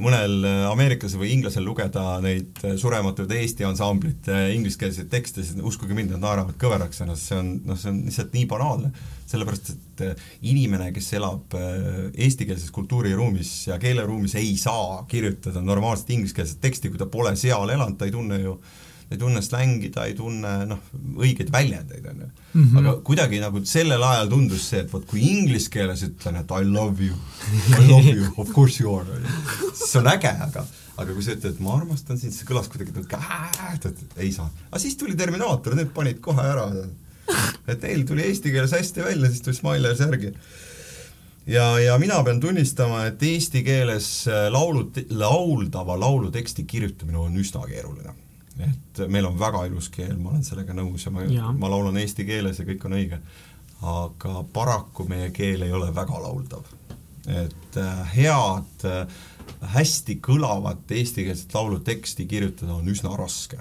mõnel 0.00 0.46
ameeriklasel 0.70 1.20
või 1.20 1.34
inglasel 1.34 1.66
lugeda 1.66 2.22
neid 2.24 2.62
Surematud 2.80 3.32
Eesti 3.36 3.66
ansamblite 3.68 4.38
ingliskeelseid 4.54 5.10
tekste, 5.12 5.44
siis 5.44 5.60
uskuge 5.60 5.92
mind, 5.96 6.14
nad 6.14 6.24
naeravad 6.24 6.56
kõveraks 6.60 7.02
ennast, 7.04 7.28
see 7.28 7.36
on, 7.36 7.50
noh, 7.68 7.76
see 7.76 7.90
on 7.92 8.00
lihtsalt 8.06 8.32
nii 8.38 8.46
banaalne. 8.48 8.94
sellepärast, 9.28 9.70
et 9.74 10.06
äh, 10.06 10.24
inimene, 10.46 10.92
kes 10.94 11.12
elab 11.18 11.54
äh, 11.58 12.08
eestikeelses 12.14 12.70
kultuuriruumis 12.72 13.52
ja 13.68 13.78
keeleruumis, 13.82 14.38
ei 14.40 14.56
saa 14.56 15.04
kirjutada 15.10 15.60
normaalset 15.60 16.10
ingliskeelset 16.16 16.60
teksti, 16.60 16.88
kui 16.88 16.98
ta 17.00 17.06
pole 17.10 17.36
seal 17.36 17.68
elanud, 17.68 17.98
ta 17.98 18.08
ei 18.08 18.14
tunne 18.14 18.40
ju 18.40 18.56
äh, 18.56 18.82
ei 19.14 19.20
tunne 19.20 19.42
slängi, 19.44 19.90
ta 19.94 20.06
ei 20.08 20.14
tunne 20.18 20.52
noh, 20.68 20.80
õigeid 21.16 21.50
väljendeid, 21.54 22.06
on 22.10 22.24
ju. 22.24 22.30
Mhm. 22.54 22.78
aga 22.80 22.94
kuidagi 23.06 23.40
nagu 23.42 23.64
sellel 23.66 24.02
ajal 24.06 24.30
tundus 24.30 24.68
see, 24.70 24.84
et 24.84 24.92
vot 24.92 25.06
kui 25.10 25.24
inglise 25.26 25.70
keeles 25.72 26.04
ütlen, 26.06 26.40
et 26.42 26.54
I 26.54 26.66
love 26.68 27.02
you, 27.02 27.18
I 27.74 27.84
love 27.92 28.10
you, 28.10 28.30
of 28.36 28.52
course 28.54 28.82
you 28.82 28.92
are, 28.94 29.06
on 29.16 29.26
ju, 29.26 29.70
siis 29.72 29.94
see 29.94 30.02
on 30.02 30.10
äge, 30.14 30.34
aga 30.48 30.66
aga 30.94 31.14
kui 31.14 31.24
sa 31.26 31.34
ütled, 31.34 31.58
ma 31.64 31.78
armastan 31.78 32.18
sind, 32.20 32.34
see 32.34 32.46
kõlas 32.46 32.68
kuidagi 32.70 32.94
et 33.90 34.20
ei 34.22 34.30
saa. 34.34 34.46
aga 34.70 34.82
siis 34.82 34.94
tuli 34.98 35.16
Terminaator, 35.18 35.74
need 35.74 35.90
panid 35.94 36.20
kohe 36.22 36.44
ära. 36.44 36.68
et 37.66 37.82
neil 37.82 38.04
tuli 38.06 38.22
eesti 38.28 38.52
keeles 38.52 38.74
hästi 38.76 39.02
välja, 39.02 39.30
siis 39.30 39.42
tuli 39.42 39.56
Smilers 39.56 40.02
järgi 40.04 40.34
ja, 41.46 41.78
ja 41.80 41.98
mina 41.98 42.22
pean 42.24 42.40
tunnistama, 42.40 43.06
et 43.08 43.22
eesti 43.22 43.64
keeles 43.64 44.26
laulu, 44.50 44.90
lauldava 45.10 45.98
laulu 46.00 46.30
teksti 46.30 46.66
kirjutamine 46.68 47.18
on 47.18 47.40
üsna 47.40 47.64
keeruline 47.68 48.14
et 48.62 49.02
meil 49.10 49.26
on 49.26 49.38
väga 49.38 49.64
ilus 49.66 49.88
keel, 49.90 50.14
ma 50.16 50.30
olen 50.30 50.44
sellega 50.46 50.76
nõus 50.76 51.06
ja 51.06 51.10
ma, 51.10 51.24
ma 51.58 51.70
laulan 51.70 51.98
eesti 51.98 52.26
keeles 52.28 52.60
ja 52.60 52.68
kõik 52.68 52.84
on 52.86 52.98
õige. 53.00 53.18
aga 53.82 54.44
paraku 54.52 55.04
meie 55.08 55.30
keel 55.30 55.62
ei 55.62 55.72
ole 55.72 55.90
väga 55.94 56.20
lauldav. 56.22 56.64
et 57.26 57.76
äh, 57.76 58.16
head 58.16 58.84
äh, 58.84 59.06
hästi 59.74 60.18
kõlavat 60.24 60.90
eestikeelset 60.94 61.54
laulu 61.54 61.78
teksti 61.84 62.26
kirjutada 62.28 62.74
on 62.74 62.88
üsna 62.88 63.14
raske. 63.18 63.58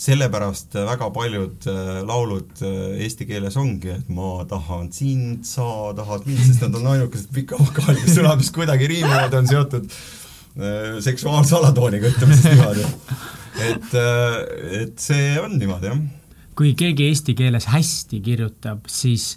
sellepärast 0.00 0.74
väga 0.74 1.10
paljud 1.12 1.66
äh, 1.68 1.88
laulud 2.08 2.62
äh, 2.64 3.02
eesti 3.04 3.26
keeles 3.28 3.56
ongi, 3.60 3.90
et 3.92 4.08
ma 4.08 4.46
tahan 4.48 4.88
sind, 4.92 5.44
sa 5.44 5.92
tahad 5.96 6.24
mind, 6.24 6.40
sest 6.46 6.64
nad 6.64 6.78
on 6.78 6.86
ainukesed 6.94 7.28
pikavokaaliga 7.36 8.14
sõnad, 8.14 8.40
mis 8.40 8.48
kuidagi 8.54 8.88
riimivad, 8.88 9.36
on 9.36 9.50
seotud 9.50 9.90
äh, 9.90 10.96
seksuaalse 11.04 11.58
alatooniga, 11.58 12.14
ütleme 12.14 12.38
siis 12.38 12.48
niimoodi. 12.54 12.86
Et, 13.58 13.94
et 14.82 14.98
see 15.00 15.36
on 15.40 15.56
niimoodi, 15.58 15.90
jah. 15.90 16.02
kui 16.58 16.74
keegi 16.78 17.08
eesti 17.10 17.34
keeles 17.38 17.70
hästi 17.72 18.20
kirjutab, 18.24 18.86
siis 18.90 19.32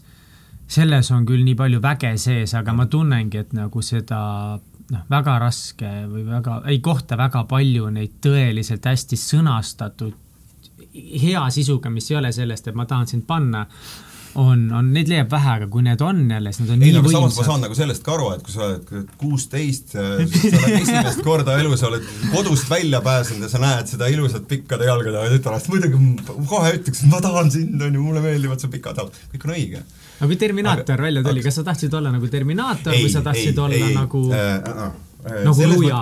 selles 0.68 1.12
on 1.14 1.26
küll 1.28 1.44
nii 1.46 1.58
palju 1.60 1.82
väge 1.84 2.14
sees, 2.22 2.54
aga 2.58 2.74
ma 2.76 2.88
tunnengi, 2.90 3.42
et 3.44 3.54
nagu 3.58 3.82
seda 3.86 4.20
noh, 4.58 5.06
väga 5.10 5.38
raske 5.42 5.92
või 6.10 6.26
väga, 6.28 6.62
ei 6.72 6.80
kohta 6.84 7.18
väga 7.20 7.46
palju 7.50 7.90
neid 7.94 8.20
tõeliselt 8.24 8.86
hästi 8.90 9.20
sõnastatud 9.20 10.20
hea 10.94 11.44
sisuga, 11.54 11.90
mis 11.90 12.10
ei 12.12 12.18
ole 12.20 12.32
sellest, 12.36 12.68
et 12.70 12.78
ma 12.78 12.86
tahan 12.90 13.10
sind 13.10 13.26
panna, 13.28 13.66
on, 14.40 14.62
on, 14.74 14.92
neid 14.96 15.10
leiab 15.12 15.30
vähe, 15.32 15.56
aga 15.60 15.68
kui 15.72 15.84
need 15.86 16.02
on 16.02 16.22
jälle, 16.32 16.54
siis 16.54 16.64
nad 16.64 16.74
on 16.76 16.84
ei, 16.84 16.94
nii 16.94 17.02
võimsad. 17.04 17.18
samas 17.20 17.38
ma 17.38 17.48
saan 17.48 17.66
nagu 17.68 17.78
sellest 17.78 18.06
ka 18.06 18.16
aru, 18.16 18.30
et 18.36 18.46
kui 18.46 18.56
sa 18.56 18.68
oled 18.68 19.12
kuusteist, 19.22 19.94
sa 19.94 20.06
oled 20.10 20.78
esimest 20.80 21.24
korda 21.26 21.58
elus, 21.62 21.80
sa 21.84 21.90
oled 21.92 22.08
kodust 22.34 22.70
välja 22.72 23.02
pääsenud 23.06 23.46
ja 23.46 23.52
sa 23.52 23.62
näed 23.62 23.92
seda 23.92 24.10
ilusat 24.14 24.48
pikkade 24.50 24.90
jalgadega 24.90 25.30
tütarlast, 25.36 25.70
muidugi 25.74 26.00
kohe 26.50 26.74
ütleks, 26.80 27.04
et 27.04 27.12
ma 27.14 27.22
tahan 27.24 27.52
sind, 27.54 27.78
on 27.82 28.00
ju, 28.00 28.06
mulle 28.06 28.24
meeldivad 28.26 28.64
su 28.64 28.72
pikad 28.74 29.02
jalad, 29.02 29.22
kõik 29.36 29.48
on 29.48 29.56
õige 29.58 29.84
aga 30.24 30.30
kui 30.30 30.40
Terminaator 30.40 30.96
aga, 30.96 31.04
välja 31.04 31.24
tuli 31.26 31.42
aga..., 31.42 31.48
kas 31.50 31.60
sa 31.60 31.66
tahtsid 31.68 31.98
olla 32.00 32.14
nagu 32.14 32.30
Terminaator 32.32 32.96
ei, 32.96 33.04
või 33.06 33.14
sa 33.14 33.24
tahtsid 33.26 33.58
ei, 33.58 33.64
olla 33.66 33.90
ei, 33.90 33.98
nagu 33.98 34.24
äh, 34.32 34.54
äh, 34.56 34.86
äh, 35.28 35.44
nagu 35.50 35.70
Ruja? 35.74 36.02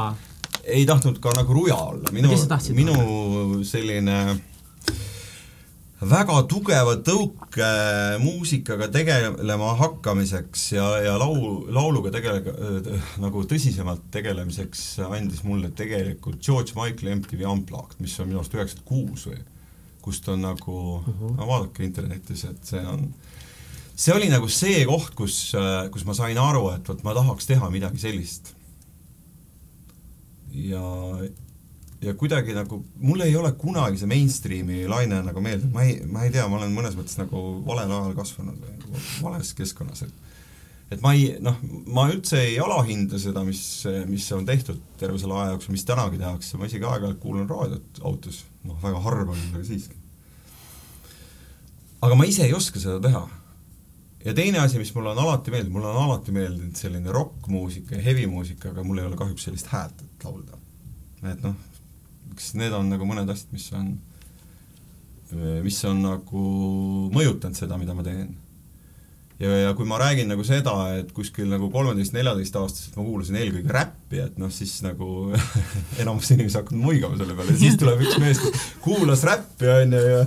ei 0.62 0.86
tahtnud 0.86 1.20
ka 1.24 1.34
nagu 1.36 1.58
Ruja 1.58 1.80
olla, 1.92 2.14
minu, 2.16 2.32
minu 2.78 2.96
olla? 2.96 3.66
selline 3.68 4.18
väga 6.02 6.40
tugeva 6.50 6.96
tõuke 7.06 7.68
muusikaga 8.24 8.88
tegelema 8.94 9.76
hakkamiseks 9.78 10.64
ja, 10.74 10.86
ja 11.06 11.18
laul, 11.22 11.68
lauluga 11.70 12.10
tegele- 12.14 12.98
nagu 13.22 13.44
tõsisemalt 13.46 14.08
tegelemiseks 14.14 14.86
andis 15.06 15.44
mulle 15.46 15.70
tegelikult 15.78 16.42
George 16.42 16.74
Michael'i 16.78 17.14
MTV 17.20 17.46
Unplugged, 17.52 18.00
mis 18.02 18.18
on 18.20 18.32
minu 18.32 18.42
arust 18.42 18.58
üheksakümmend 18.58 18.88
kuus 18.90 19.28
või, 19.30 19.44
kust 20.02 20.30
on 20.34 20.42
nagu 20.42 20.78
uh, 20.96 21.06
-huh. 21.06 21.36
no 21.38 21.48
vaadake 21.48 21.86
internetis, 21.86 22.48
et 22.50 22.66
see 22.66 22.82
on 22.82 23.12
see 23.94 24.16
oli 24.16 24.32
nagu 24.32 24.50
see 24.50 24.82
koht, 24.90 25.14
kus, 25.14 25.54
kus 25.94 26.06
ma 26.08 26.18
sain 26.18 26.38
aru, 26.42 26.72
et 26.74 26.88
vot 26.90 27.04
ma 27.06 27.14
tahaks 27.14 27.46
teha 27.46 27.70
midagi 27.70 28.02
sellist. 28.02 28.56
ja, 30.52 30.82
ja 32.02 32.14
kuidagi 32.18 32.56
nagu, 32.58 32.82
mul 33.04 33.22
ei 33.26 33.36
ole 33.38 33.52
kunagi 33.62 34.00
see 34.02 34.10
mainstream'i 34.10 34.84
laine 34.90 35.22
nagu 35.26 35.44
meeldinud, 35.44 35.74
ma 35.76 35.86
ei, 35.86 36.00
ma 36.10 36.26
ei 36.26 36.34
tea, 36.34 36.48
ma 36.50 36.58
olen 36.58 36.74
mõnes 36.74 36.98
mõttes 36.98 37.20
nagu 37.20 37.42
valel 37.68 37.92
ajal 37.92 38.16
kasvanud 38.18 38.58
või 38.58 38.78
nagu 38.78 39.04
vales 39.22 39.54
keskkonnas, 39.58 40.06
et 40.08 40.30
et 40.92 41.00
ma 41.00 41.14
ei, 41.16 41.38
noh, 41.40 41.56
ma 41.88 42.10
üldse 42.12 42.42
ei 42.44 42.58
alahinda 42.60 43.20
seda, 43.22 43.46
mis, 43.48 43.62
mis 44.10 44.26
on 44.36 44.44
tehtud 44.48 44.82
terve 45.00 45.22
selle 45.22 45.38
aja 45.40 45.54
jooksul, 45.54 45.72
mis 45.78 45.86
tänagi 45.88 46.20
tehakse, 46.20 46.58
ma 46.60 46.68
isegi 46.68 46.84
aeg-ajalt 46.84 47.22
kuulan 47.22 47.48
raadiot 47.48 48.02
autos, 48.04 48.42
noh, 48.68 48.76
väga 48.84 49.00
harva 49.06 49.38
küll, 49.38 49.54
aga 49.56 49.68
siiski. 49.70 49.96
aga 52.02 52.18
ma 52.20 52.28
ise 52.28 52.44
ei 52.44 52.58
oska 52.58 52.82
seda 52.84 53.00
teha 53.06 53.24
ja 54.26 54.34
teine 54.36 54.60
asi, 54.60 54.82
mis 54.82 54.92
mulle 54.96 55.14
on 55.14 55.24
alati 55.24 55.54
meeldinud, 55.54 55.78
mulle 55.78 55.94
on 55.94 56.04
alati 56.04 56.34
meeldinud 56.36 56.76
selline 56.76 57.12
rokkmuusika 57.12 57.96
ja 57.96 58.04
hevimuusika, 58.10 58.74
aga 58.74 58.84
mul 58.84 59.02
ei 59.02 59.08
ole 59.08 59.20
kahjuks 59.20 59.48
sellist 59.48 59.72
häält, 59.72 60.04
et 60.04 60.26
laulda. 60.28 60.60
et 61.32 61.44
noh, 61.46 61.56
eks 62.32 62.54
need 62.60 62.76
on 62.76 62.92
nagu 62.92 63.08
mõned 63.08 63.30
asjad, 63.32 63.52
mis 63.56 63.68
on, 63.78 63.92
mis 65.66 65.82
on 65.88 66.02
nagu 66.04 66.46
mõjutanud 67.16 67.58
seda, 67.58 67.80
mida 67.80 67.96
ma 67.98 68.06
teen. 68.06 68.34
ja, 69.42 69.52
ja 69.66 69.74
kui 69.78 69.88
ma 69.90 70.00
räägin 70.02 70.32
nagu 70.32 70.46
seda, 70.48 70.76
et 71.00 71.12
kuskil 71.16 71.50
nagu 71.52 71.72
kolmeteist-neljateist-aastaselt 71.74 72.98
ma 73.00 73.08
kuulasin 73.08 73.40
eelkõige 73.42 73.76
räppi, 73.76 74.22
et 74.26 74.40
noh, 74.42 74.52
siis 74.54 74.78
nagu 74.86 75.32
enamus 76.02 76.32
inimesi 76.36 76.60
hakkavad 76.60 76.84
muigama 76.84 77.20
selle 77.20 77.38
peale 77.38 77.56
ja 77.56 77.62
siis 77.66 77.80
tuleb 77.82 78.06
üks 78.08 78.18
mees, 78.24 78.42
kes 78.44 78.66
kuulas 78.86 79.26
räppi, 79.28 79.70
on 79.76 79.98
ju, 79.98 80.08
ja 80.16 80.26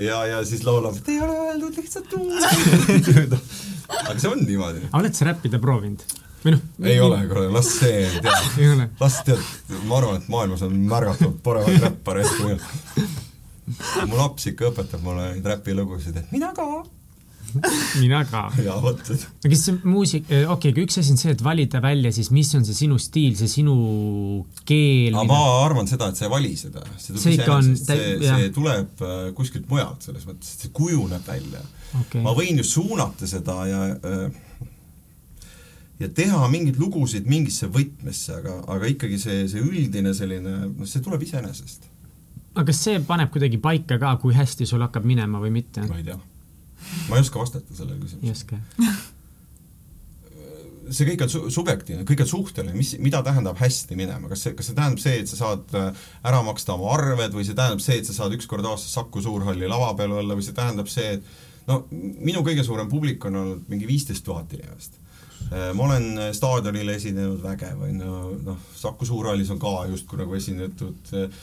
ja, 0.00 0.22
ja 0.26 0.44
siis 0.48 0.64
laulab, 0.64 0.96
et 0.96 1.08
ei 1.12 1.20
ole 1.20 1.36
öeldud 1.48 1.76
lihtsalt 1.76 2.08
tuua 2.08 2.40
aga 4.08 4.18
see 4.18 4.30
on 4.30 4.44
niimoodi. 4.46 4.86
oled 4.96 5.16
sa 5.16 5.28
räppida 5.28 5.60
proovinud? 5.62 6.04
Või 6.44 6.56
noh? 6.56 6.62
ei 6.88 7.00
ole, 7.02 7.20
kuule, 7.30 7.50
las 7.54 7.74
see, 7.78 8.06
tead. 8.22 8.86
las 9.02 9.20
tead, 9.26 9.44
ma 9.88 10.00
arvan, 10.00 10.22
et 10.22 10.32
maailmas 10.32 10.64
on 10.66 10.74
märgatavalt 10.88 11.42
paremaid 11.44 11.86
räppareid 11.86 12.32
kui 12.38 12.54
mina. 12.54 14.08
mu 14.08 14.18
laps 14.18 14.50
ikka 14.50 14.72
õpetab 14.72 15.04
mulle 15.04 15.30
neid 15.34 15.46
räpilugusid, 15.54 16.18
et 16.18 16.34
mina 16.34 16.50
ka 16.56 16.66
mina 18.02 18.22
ka. 18.28 18.46
jaa, 18.62 18.76
vot. 18.82 19.00
no 19.08 19.50
kas 19.50 19.64
see 19.66 19.74
muusik, 19.84 20.28
eh, 20.30 20.44
okei 20.46 20.70
okay,, 20.70 20.72
aga 20.72 20.84
üks 20.86 20.98
asi 21.02 21.12
on 21.14 21.20
see, 21.20 21.34
et 21.34 21.42
valida 21.44 21.82
välja 21.84 22.12
siis, 22.14 22.30
mis 22.34 22.50
on 22.58 22.64
see 22.66 22.76
sinu 22.76 22.98
stiil, 23.02 23.34
see 23.38 23.50
sinu 23.50 23.74
keel. 24.68 25.16
aga 25.16 25.26
ma 25.28 25.40
arvan 25.64 25.90
seda, 25.90 26.10
et 26.12 26.20
sa 26.20 26.26
ei 26.28 26.32
vali 26.32 26.54
seda. 26.58 26.84
see, 26.96 27.18
see 27.20 27.50
on, 27.52 27.74
see, 27.78 28.08
see 28.22 28.48
tuleb 28.56 29.04
äh, 29.04 29.26
kuskilt 29.36 29.68
mujalt, 29.72 30.06
selles 30.08 30.26
mõttes, 30.28 30.54
et 30.54 30.66
see 30.66 30.72
kujuneb 30.76 31.26
välja 31.28 31.62
okay.. 32.00 32.22
ma 32.24 32.34
võin 32.36 32.62
ju 32.62 32.66
suunata 32.66 33.28
seda 33.30 33.58
ja 33.68 33.84
äh, 33.92 34.24
ja 36.02 36.10
teha 36.10 36.42
mingeid 36.50 36.80
lugusid 36.80 37.30
mingisse 37.30 37.70
võtmesse, 37.72 38.34
aga, 38.40 38.58
aga 38.74 38.90
ikkagi 38.90 39.20
see, 39.22 39.46
see 39.50 39.62
üldine 39.62 40.14
selline, 40.16 40.58
noh, 40.72 40.88
see 40.88 41.04
tuleb 41.04 41.22
iseenesest. 41.26 41.88
aga 42.54 42.66
kas 42.72 42.84
see 42.88 43.00
paneb 43.06 43.32
kuidagi 43.32 43.62
paika 43.62 44.00
ka, 44.02 44.16
kui 44.22 44.36
hästi 44.36 44.68
sul 44.68 44.84
hakkab 44.84 45.08
minema 45.08 45.40
või 45.42 45.54
mitte? 45.62 45.86
ma 45.88 46.02
ei 46.02 46.06
tea 46.10 46.20
ma 47.08 47.16
ei 47.16 47.24
oska 47.24 47.40
vastata 47.40 47.74
sellele 47.74 48.00
küsimusele. 48.02 48.26
ei 48.26 48.36
oska 48.36 48.58
see 50.92 51.06
kõik 51.08 51.24
on 51.24 51.30
su-, 51.32 51.44
subjektiivne, 51.54 52.06
kõik 52.08 52.24
on 52.24 52.30
suhteline, 52.30 52.74
mis, 52.76 52.94
mida 53.02 53.22
tähendab 53.24 53.60
hästi 53.60 53.96
minema, 53.98 54.30
kas 54.30 54.44
see, 54.46 54.56
kas 54.58 54.68
see 54.68 54.76
tähendab 54.78 55.02
see, 55.02 55.20
et 55.22 55.30
sa 55.30 55.38
saad 55.38 55.76
äh, 55.78 56.02
ära 56.28 56.42
maksta 56.46 56.76
oma 56.76 56.90
arved 56.96 57.36
või 57.36 57.46
see 57.48 57.56
tähendab 57.58 57.82
see, 57.84 58.00
et 58.00 58.08
sa 58.08 58.16
saad 58.16 58.34
üks 58.36 58.48
kord 58.50 58.66
aastas 58.68 58.94
Saku 58.98 59.22
Suurhalli 59.24 59.70
lava 59.70 59.92
peal 59.98 60.16
olla 60.18 60.36
või 60.38 60.46
see 60.46 60.56
tähendab 60.56 60.90
see, 60.92 61.16
et 61.18 61.70
no 61.70 61.84
minu 61.90 62.42
kõige 62.46 62.64
suurem 62.66 62.90
publik 62.90 63.24
on 63.28 63.38
olnud 63.42 63.70
mingi 63.72 63.88
viisteist 63.88 64.24
tuhat 64.26 64.52
inimest. 64.56 64.98
Äh, 65.50 65.72
ma 65.76 65.88
olen 65.88 66.20
staadionil 66.36 66.92
esinenud 66.94 67.42
vägev, 67.42 67.82
on 67.88 68.04
ju, 68.06 68.20
noh, 68.46 68.62
Saku 68.78 69.08
Suurhallis 69.08 69.50
on 69.52 69.60
ka 69.62 69.74
justkui 69.90 70.20
nagu 70.22 70.38
esinetud 70.38 71.12
äh, 71.18 71.42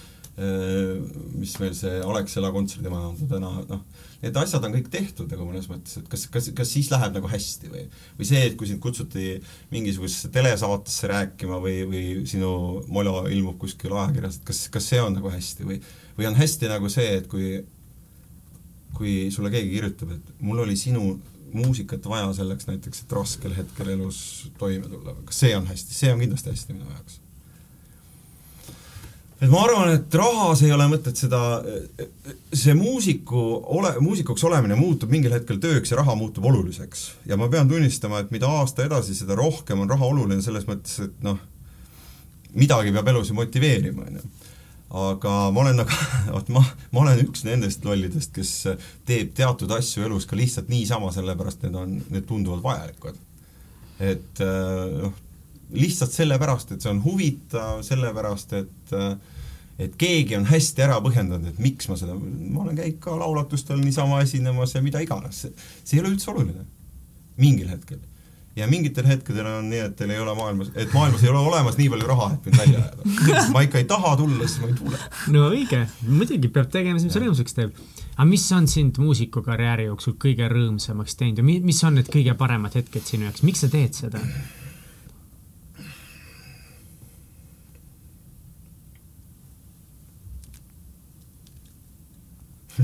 mis 1.35 1.55
meil 1.59 1.73
see 1.75 1.97
Alexela 1.99 2.51
kontserdimaja 2.55 3.09
on 3.09 3.29
täna, 3.29 3.49
noh, 3.67 3.81
need 4.21 4.37
asjad 4.39 4.63
on 4.63 4.75
kõik 4.75 4.87
tehtud 4.91 5.31
nagu 5.31 5.47
mõnes 5.47 5.67
mõttes, 5.67 5.97
et 5.99 6.07
kas, 6.11 6.25
kas, 6.31 6.47
kas 6.55 6.71
siis 6.71 6.87
läheb 6.93 7.17
nagu 7.17 7.27
hästi 7.27 7.71
või 7.71 7.83
või 8.19 8.27
see, 8.29 8.45
et 8.47 8.55
kui 8.59 8.69
sind 8.69 8.79
kutsuti 8.83 9.33
mingisugusesse 9.73 10.31
telesaatesse 10.31 11.09
rääkima 11.11 11.59
või, 11.59 11.81
või 11.89 12.03
sinu 12.29 12.51
molo 12.87 13.25
ilmub 13.27 13.57
kuskil 13.59 13.97
ajakirjas, 13.97 14.39
et 14.39 14.47
kas, 14.47 14.61
kas 14.71 14.87
see 14.93 15.01
on 15.03 15.17
nagu 15.19 15.33
hästi 15.33 15.67
või 15.67 15.81
või 16.15 16.29
on 16.29 16.39
hästi 16.39 16.71
nagu 16.71 16.91
see, 16.93 17.17
et 17.19 17.27
kui 17.31 17.59
kui 18.95 19.29
sulle 19.31 19.51
keegi 19.51 19.75
kirjutab, 19.75 20.15
et 20.15 20.31
mul 20.43 20.63
oli 20.63 20.75
sinu 20.79 21.17
muusikat 21.53 22.05
vaja 22.09 22.33
selleks 22.37 22.67
näiteks, 22.69 23.05
et 23.05 23.17
raskel 23.17 23.55
hetkel 23.57 23.95
elus 23.95 24.19
toime 24.59 24.87
tulla, 24.89 25.15
kas 25.25 25.41
see 25.45 25.55
on 25.57 25.67
hästi, 25.69 25.95
see 25.95 26.13
on 26.13 26.21
kindlasti 26.23 26.53
hästi 26.53 26.77
minu 26.77 26.91
jaoks 26.91 27.19
et 29.39 29.47
ma 29.47 29.61
arvan, 29.63 29.93
et 29.95 30.15
rahas 30.19 30.61
ei 30.65 30.71
ole 30.75 30.85
mõtet 30.91 31.19
seda, 31.19 31.39
see 32.51 32.75
muusiku 32.75 33.39
ole, 33.77 33.93
muusikuks 34.03 34.43
olemine 34.49 34.75
muutub 34.79 35.11
mingil 35.13 35.33
hetkel 35.35 35.61
tööks 35.63 35.93
ja 35.93 35.99
raha 36.01 36.15
muutub 36.19 36.49
oluliseks. 36.49 37.05
ja 37.29 37.37
ma 37.39 37.47
pean 37.51 37.69
tunnistama, 37.69 38.19
et 38.19 38.33
mida 38.35 38.49
aasta 38.59 38.83
edasi, 38.87 39.15
seda 39.15 39.37
rohkem 39.39 39.79
on 39.79 39.89
raha 39.89 40.11
oluline 40.11 40.43
selles 40.43 40.67
mõttes, 40.67 40.99
et 41.07 41.23
noh, 41.23 41.39
midagi 42.59 42.91
peab 42.91 43.13
elus 43.13 43.31
ju 43.31 43.39
motiveerima, 43.39 44.09
on 44.09 44.19
ju. 44.19 44.27
Aga 44.89 45.33
ma 45.53 45.63
olen 45.63 45.81
nagu, 45.83 45.97
vot 46.35 46.51
ma, 46.53 46.63
ma 46.91 47.03
olen 47.03 47.23
üks 47.27 47.43
nendest 47.45 47.85
lollidest, 47.85 48.33
kes 48.35 48.53
teeb 49.05 49.33
teatud 49.37 49.71
asju 49.75 50.05
elus 50.07 50.25
ka 50.29 50.37
lihtsalt 50.39 50.69
niisama, 50.71 51.11
sellepärast 51.13 51.65
need 51.65 51.77
on, 51.77 51.97
need 52.09 52.25
tunduvad 52.29 52.63
vajalikud. 52.65 53.19
et 53.99 54.41
noh, 54.41 55.17
lihtsalt 55.75 56.15
sellepärast, 56.15 56.71
et 56.73 56.81
see 56.81 56.93
on 56.93 57.03
huvitav, 57.03 57.83
sellepärast 57.85 58.55
et 58.57 58.95
et 59.79 59.93
keegi 59.95 60.35
on 60.35 60.43
hästi 60.49 60.83
ära 60.83 60.97
põhjendanud, 61.03 61.53
et 61.53 61.59
miks 61.63 61.87
ma 61.87 61.95
seda, 61.99 62.15
ma 62.17 62.65
olen 62.65 62.75
käinud 62.75 62.99
ka 63.03 63.15
laulatustel 63.15 63.79
niisama 63.79 64.19
esinemas 64.25 64.75
ja 64.75 64.81
mida 64.83 64.99
iganes, 65.03 65.45
see, 65.45 65.67
see 65.85 65.95
ei 65.97 66.03
ole 66.03 66.11
üldse 66.15 66.31
oluline. 66.33 66.65
mingil 67.39 67.69
hetkel. 67.71 68.01
Ja 68.59 68.67
mingitel 68.69 69.07
hetkedel 69.09 69.47
on 69.49 69.69
nii, 69.71 69.81
et 69.87 69.95
teil 69.99 70.13
ei 70.13 70.19
ole 70.21 70.35
maailmas, 70.37 70.71
et 70.75 70.93
maailmas 70.93 71.23
ei 71.23 71.31
ole 71.31 71.41
olemas 71.51 71.79
nii 71.79 71.89
palju 71.93 72.09
raha, 72.11 72.29
et 72.35 72.49
mind 72.49 72.59
välja 72.61 72.83
ajada. 72.83 73.45
ma 73.55 73.63
ikka 73.65 73.81
ei 73.81 73.87
taha 73.89 74.15
tulla, 74.19 74.47
siis 74.47 74.61
ma 74.63 74.69
ei 74.71 74.77
tule. 74.79 75.01
no 75.35 75.47
õige, 75.49 75.81
muidugi 76.07 76.51
peab 76.53 76.69
tegema 76.73 76.99
mis 76.99 77.19
rõõmsaks 77.23 77.57
teeb. 77.57 77.81
aga 78.15 78.29
mis 78.29 78.45
on 78.55 78.69
sind 78.71 79.01
muusikukarjääri 79.01 79.89
jooksul 79.89 80.17
kõige 80.21 80.49
rõõmsamaks 80.51 81.19
teinud 81.19 81.43
ja 81.43 81.49
mis 81.71 81.83
on 81.87 81.99
need 81.99 82.11
kõige 82.13 82.35
paremad 82.39 82.75
hetked 82.75 83.05
sinu 83.07 83.29
jaoks, 83.29 83.45
miks 83.47 83.65
sa 83.65 83.71
teed 83.71 83.95
seda? 84.03 84.23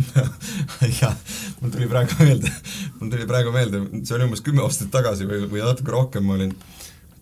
jah, 1.02 1.16
mul 1.62 1.72
tuli 1.74 1.88
praegu 1.92 2.18
meelde, 2.20 2.52
mul 3.00 3.12
tuli 3.14 3.28
praegu 3.30 3.54
meelde, 3.56 3.82
see 4.04 4.16
oli 4.18 4.28
umbes 4.28 4.44
kümme 4.46 4.64
aastat 4.66 4.92
tagasi 4.94 5.28
või, 5.30 5.46
või 5.52 5.64
natuke 5.64 5.94
rohkem, 5.96 6.26
ma 6.28 6.38
olin, 6.40 6.56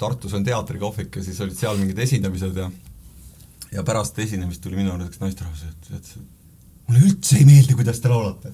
Tartus 0.01 0.33
on 0.35 0.43
teatrikohvik 0.43 1.15
ja 1.15 1.23
siis 1.23 1.37
olid 1.45 1.55
seal 1.55 1.77
mingid 1.79 1.99
esindamised 2.03 2.57
ja 2.59 2.67
ja 3.73 3.83
pärast 3.85 4.17
esinemist 4.19 4.61
tuli 4.61 4.77
minu 4.77 4.91
juurde 4.91 5.07
üks 5.09 5.21
naisterahvas 5.21 5.61
ja 5.63 5.69
ütles, 5.71 5.93
et 5.97 6.07
mulle 6.89 7.05
üldse 7.07 7.37
ei 7.39 7.45
meeldi, 7.47 7.77
kuidas 7.77 8.01
te 8.03 8.11
laulate 8.11 8.51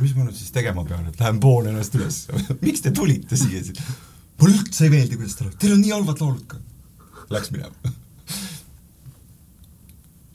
mis 0.00 0.14
ma 0.16 0.24
nüüd 0.26 0.36
siis 0.36 0.54
tegema 0.54 0.84
pean, 0.86 1.06
et 1.10 1.20
lähen 1.20 1.38
poon 1.42 1.68
ennast 1.70 1.94
üles 1.98 2.24
miks 2.66 2.82
te 2.86 2.94
tulite 2.96 3.38
siia 3.38 3.62
siis? 3.66 3.78
mulle 4.40 4.58
üldse 4.58 4.86
ei 4.86 4.94
meeldi, 4.96 5.18
kuidas 5.18 5.36
te 5.36 5.46
laulate, 5.46 5.60
teil 5.62 5.76
on 5.76 5.84
nii 5.84 5.94
halvad 5.94 6.18
laulud 6.24 6.46
ka. 6.50 6.56
Läks 7.32 7.50
minema 7.54 7.94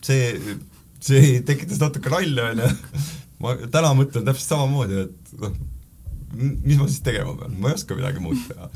see, 0.06 0.58
see 1.04 1.42
tekitas 1.48 1.82
natuke 1.82 2.12
nalja, 2.14 2.52
onju. 2.52 2.72
ma 3.42 3.56
täna 3.74 3.94
mõtlen 3.98 4.26
täpselt 4.28 4.54
samamoodi, 4.54 5.06
et 5.08 5.36
noh, 5.42 5.56
mis 6.38 6.80
ma 6.80 6.88
siis 6.88 7.04
tegema 7.06 7.36
pean, 7.40 7.58
ma 7.60 7.72
ei 7.72 7.80
oska 7.80 7.98
midagi 7.98 8.24
muud 8.24 8.40
teha. 8.50 8.70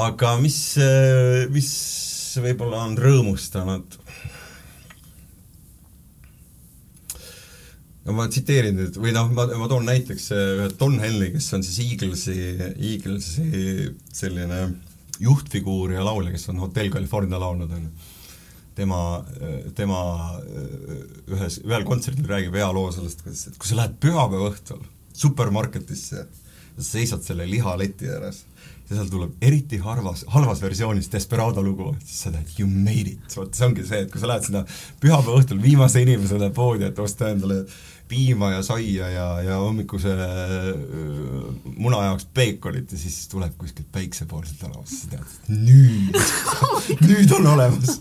aga 0.00 0.36
mis, 0.42 0.58
mis 1.54 1.70
võib-olla 2.44 2.84
on 2.88 2.98
rõõmustanud? 3.00 3.98
no 8.06 8.14
ma 8.16 8.26
tsiteerin 8.32 8.78
nüüd 8.78 8.96
või 8.98 9.12
noh, 9.14 9.28
ma, 9.36 9.44
ma 9.60 9.68
toon 9.70 9.84
näiteks 9.86 10.30
ühe 10.34 10.68
Don 10.80 10.96
Henley, 11.02 11.34
kes 11.34 11.50
on 11.56 11.66
siis 11.66 11.82
Eaglesi, 11.84 12.38
Eaglesi 12.72 13.90
selline 14.14 14.62
juhtfiguur 15.20 15.92
ja 15.92 16.04
laulja, 16.06 16.32
kes 16.32 16.48
on 16.50 16.62
Hotel 16.64 16.88
California 16.92 17.38
laulnud, 17.38 17.76
on 17.76 17.84
ju 17.86 18.09
tema, 18.80 19.00
tema 19.76 20.02
ühes, 21.30 21.60
ühel 21.66 21.86
kontserdil 21.88 22.28
räägib 22.30 22.56
hea 22.58 22.70
loo 22.74 22.88
sellest, 22.94 23.24
kuidas, 23.24 23.46
et 23.50 23.58
kui 23.60 23.70
sa 23.70 23.82
lähed 23.82 23.98
pühapäeva 24.02 24.50
õhtul 24.50 24.82
supermarketisse, 25.20 26.26
sa 26.76 26.86
seisad 26.86 27.24
selle 27.26 27.46
lihaleti 27.50 28.08
ääres 28.08 28.44
ja 28.90 28.96
seal 28.96 29.10
tuleb 29.12 29.44
eriti 29.46 29.78
harvas, 29.84 30.24
halvas 30.34 30.62
versioonis 30.64 31.10
Desperado 31.12 31.62
lugu, 31.62 31.92
siis 32.02 32.24
sa 32.24 32.32
tead 32.34 32.56
you 32.58 32.66
made 32.66 33.12
it, 33.12 33.36
vot 33.36 33.54
see 33.54 33.68
ongi 33.68 33.86
see, 33.86 34.02
et 34.04 34.10
kui 34.10 34.22
sa 34.22 34.32
lähed 34.32 34.48
sinna 34.48 34.64
pühapäeva 35.02 35.38
õhtul 35.38 35.62
viimase 35.62 36.02
inimesena 36.02 36.50
poodi, 36.54 36.88
et 36.88 36.98
osta 36.98 37.30
endale 37.30 37.62
piima 38.10 38.50
ja 38.50 38.62
saia 38.66 39.08
ja, 39.10 39.26
ja 39.46 39.58
hommikuse 39.62 40.14
muna 41.76 42.02
jaoks 42.04 42.26
peekonit 42.34 42.92
ja 42.92 42.98
siis 42.98 43.28
tuleb 43.30 43.54
kuskilt 43.58 43.86
päiksepoolselt 43.92 44.58
tänavast, 44.58 44.90
siis 44.90 45.06
tead, 45.12 45.22
et 45.22 45.48
nüüd 45.48 46.18
nüüd 47.08 47.34
on 47.38 47.46
olemas 47.54 48.00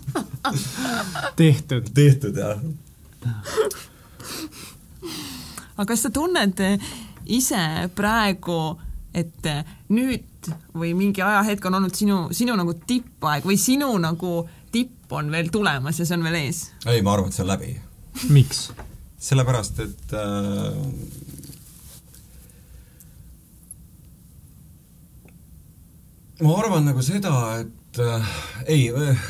tehtud. 1.35 1.91
tehtud, 1.93 2.37
jah. 2.41 2.57
aga 5.77 5.87
kas 5.93 6.07
sa 6.07 6.13
tunned 6.13 6.57
ise 7.29 7.63
praegu, 7.95 8.59
et 9.13 9.51
nüüd 9.93 10.53
või 10.73 10.95
mingi 10.97 11.21
ajahetk 11.21 11.65
on 11.69 11.81
olnud 11.81 11.95
sinu, 11.95 12.21
sinu 12.33 12.55
nagu 12.57 12.73
tippaeg 12.73 13.45
või 13.45 13.59
sinu 13.61 13.91
nagu 14.01 14.41
tipp 14.73 15.13
on 15.13 15.31
veel 15.31 15.49
tulemas 15.53 15.99
ja 15.99 16.05
see 16.07 16.17
on 16.17 16.25
veel 16.25 16.41
ees? 16.43 16.69
ei, 16.85 17.03
ma 17.05 17.13
arvan, 17.13 17.29
et 17.29 17.37
see 17.37 17.45
on 17.45 17.51
läbi. 17.53 17.75
miks? 18.33 18.69
Sellepärast, 19.19 19.79
et 19.83 20.13
äh, 20.15 20.75
ma 26.39 26.55
arvan 26.55 26.87
nagu 26.87 27.03
seda, 27.03 27.33
et 27.59 27.99
äh, 27.99 28.35
ei 28.67 28.85
äh,, 28.95 29.25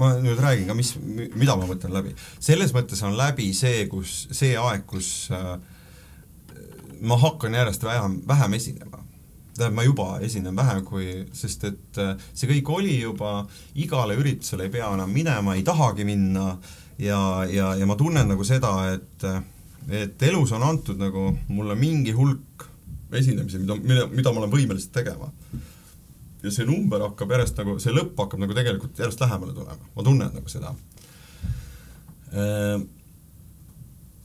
ma 0.00 0.14
nüüd 0.20 0.40
räägin 0.40 0.68
ka, 0.70 0.76
mis, 0.76 0.94
mida 1.36 1.56
ma 1.56 1.68
mõtlen 1.68 1.92
läbi. 1.92 2.14
selles 2.40 2.72
mõttes 2.76 3.02
on 3.04 3.16
läbi 3.18 3.50
see, 3.56 3.84
kus, 3.92 4.26
see 4.32 4.56
aeg, 4.60 4.86
kus 4.88 5.28
äh, 5.34 5.56
ma 7.04 7.20
hakkan 7.20 7.56
järjest 7.56 7.84
vähem, 7.84 8.22
vähem 8.28 8.56
esinema 8.56 9.02
tähendab, 9.56 9.76
ma 9.76 9.84
juba 9.84 10.08
esinen 10.24 10.56
vähem 10.56 10.82
kui, 10.84 11.06
sest 11.36 11.68
et 11.68 12.00
äh, 12.00 12.16
see 12.32 12.48
kõik 12.48 12.72
oli 12.80 12.96
juba, 13.02 13.38
igale 13.76 14.16
üritusele 14.16 14.68
ei 14.68 14.72
pea 14.72 14.88
enam 14.96 15.12
minema, 15.12 15.56
ei 15.56 15.64
tahagi 15.68 16.08
minna 16.08 16.48
äh,, 16.56 16.74
ja, 16.98 17.44
ja, 17.50 17.74
ja 17.76 17.86
ma 17.86 17.96
tunnen 17.96 18.28
nagu 18.28 18.44
seda, 18.44 18.72
et 18.94 19.28
et 19.86 20.22
elus 20.26 20.50
on 20.56 20.64
antud 20.66 20.98
nagu 20.98 21.28
mulle 21.48 21.76
mingi 21.78 22.10
hulk 22.16 22.66
esinemisi, 23.14 23.60
mida, 23.62 23.76
mida, 23.78 24.06
mida 24.10 24.32
ma 24.32 24.42
olen 24.42 24.52
võimeline 24.52 24.92
tegema. 24.92 25.30
ja 26.42 26.50
see 26.52 26.66
number 26.66 27.02
hakkab 27.02 27.32
järjest 27.34 27.58
nagu, 27.62 27.78
see 27.82 27.94
lõpp 27.94 28.18
hakkab 28.18 28.42
nagu 28.42 28.54
tegelikult 28.54 28.98
järjest 28.98 29.22
lähemale 29.22 29.54
tulema, 29.54 29.90
ma 29.94 30.04
tunnen 30.06 30.34
nagu 30.34 30.50
seda. 30.50 30.72
Ehm, 32.34 32.86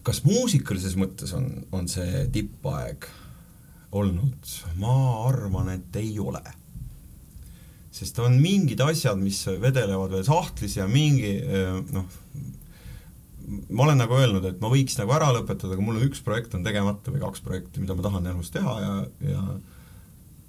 kas 0.05 0.23
muusikalises 0.25 0.97
mõttes 0.97 1.33
on, 1.37 1.47
on 1.71 1.87
see 1.89 2.25
tippaeg 2.33 3.05
olnud? 3.91 4.49
ma 4.81 4.95
arvan, 5.27 5.69
et 5.75 6.01
ei 6.01 6.17
ole 6.19 6.41
sest 7.91 8.17
on 8.23 8.37
mingid 8.39 8.79
asjad, 8.81 9.19
mis 9.19 9.43
vedelevad 9.61 10.13
veel 10.15 10.23
sahtlis 10.25 10.77
ja 10.77 10.87
mingi 10.89 11.33
noh, 11.91 12.07
ma 13.69 13.85
olen 13.87 14.01
nagu 14.01 14.15
öelnud, 14.17 14.45
et 14.47 14.61
ma 14.63 14.71
võiks 14.71 14.97
nagu 14.99 15.13
ära 15.15 15.31
lõpetada, 15.35 15.75
aga 15.75 15.83
mul 15.85 15.99
on 15.99 16.07
üks 16.07 16.23
projekt 16.25 16.55
on 16.57 16.63
tegemata 16.65 17.13
või 17.13 17.23
kaks 17.23 17.43
projekti, 17.45 17.83
mida 17.83 17.97
ma 17.97 18.07
tahan 18.07 18.31
elus 18.33 18.51
teha 18.53 18.79
ja, 18.81 18.95
ja 19.27 19.45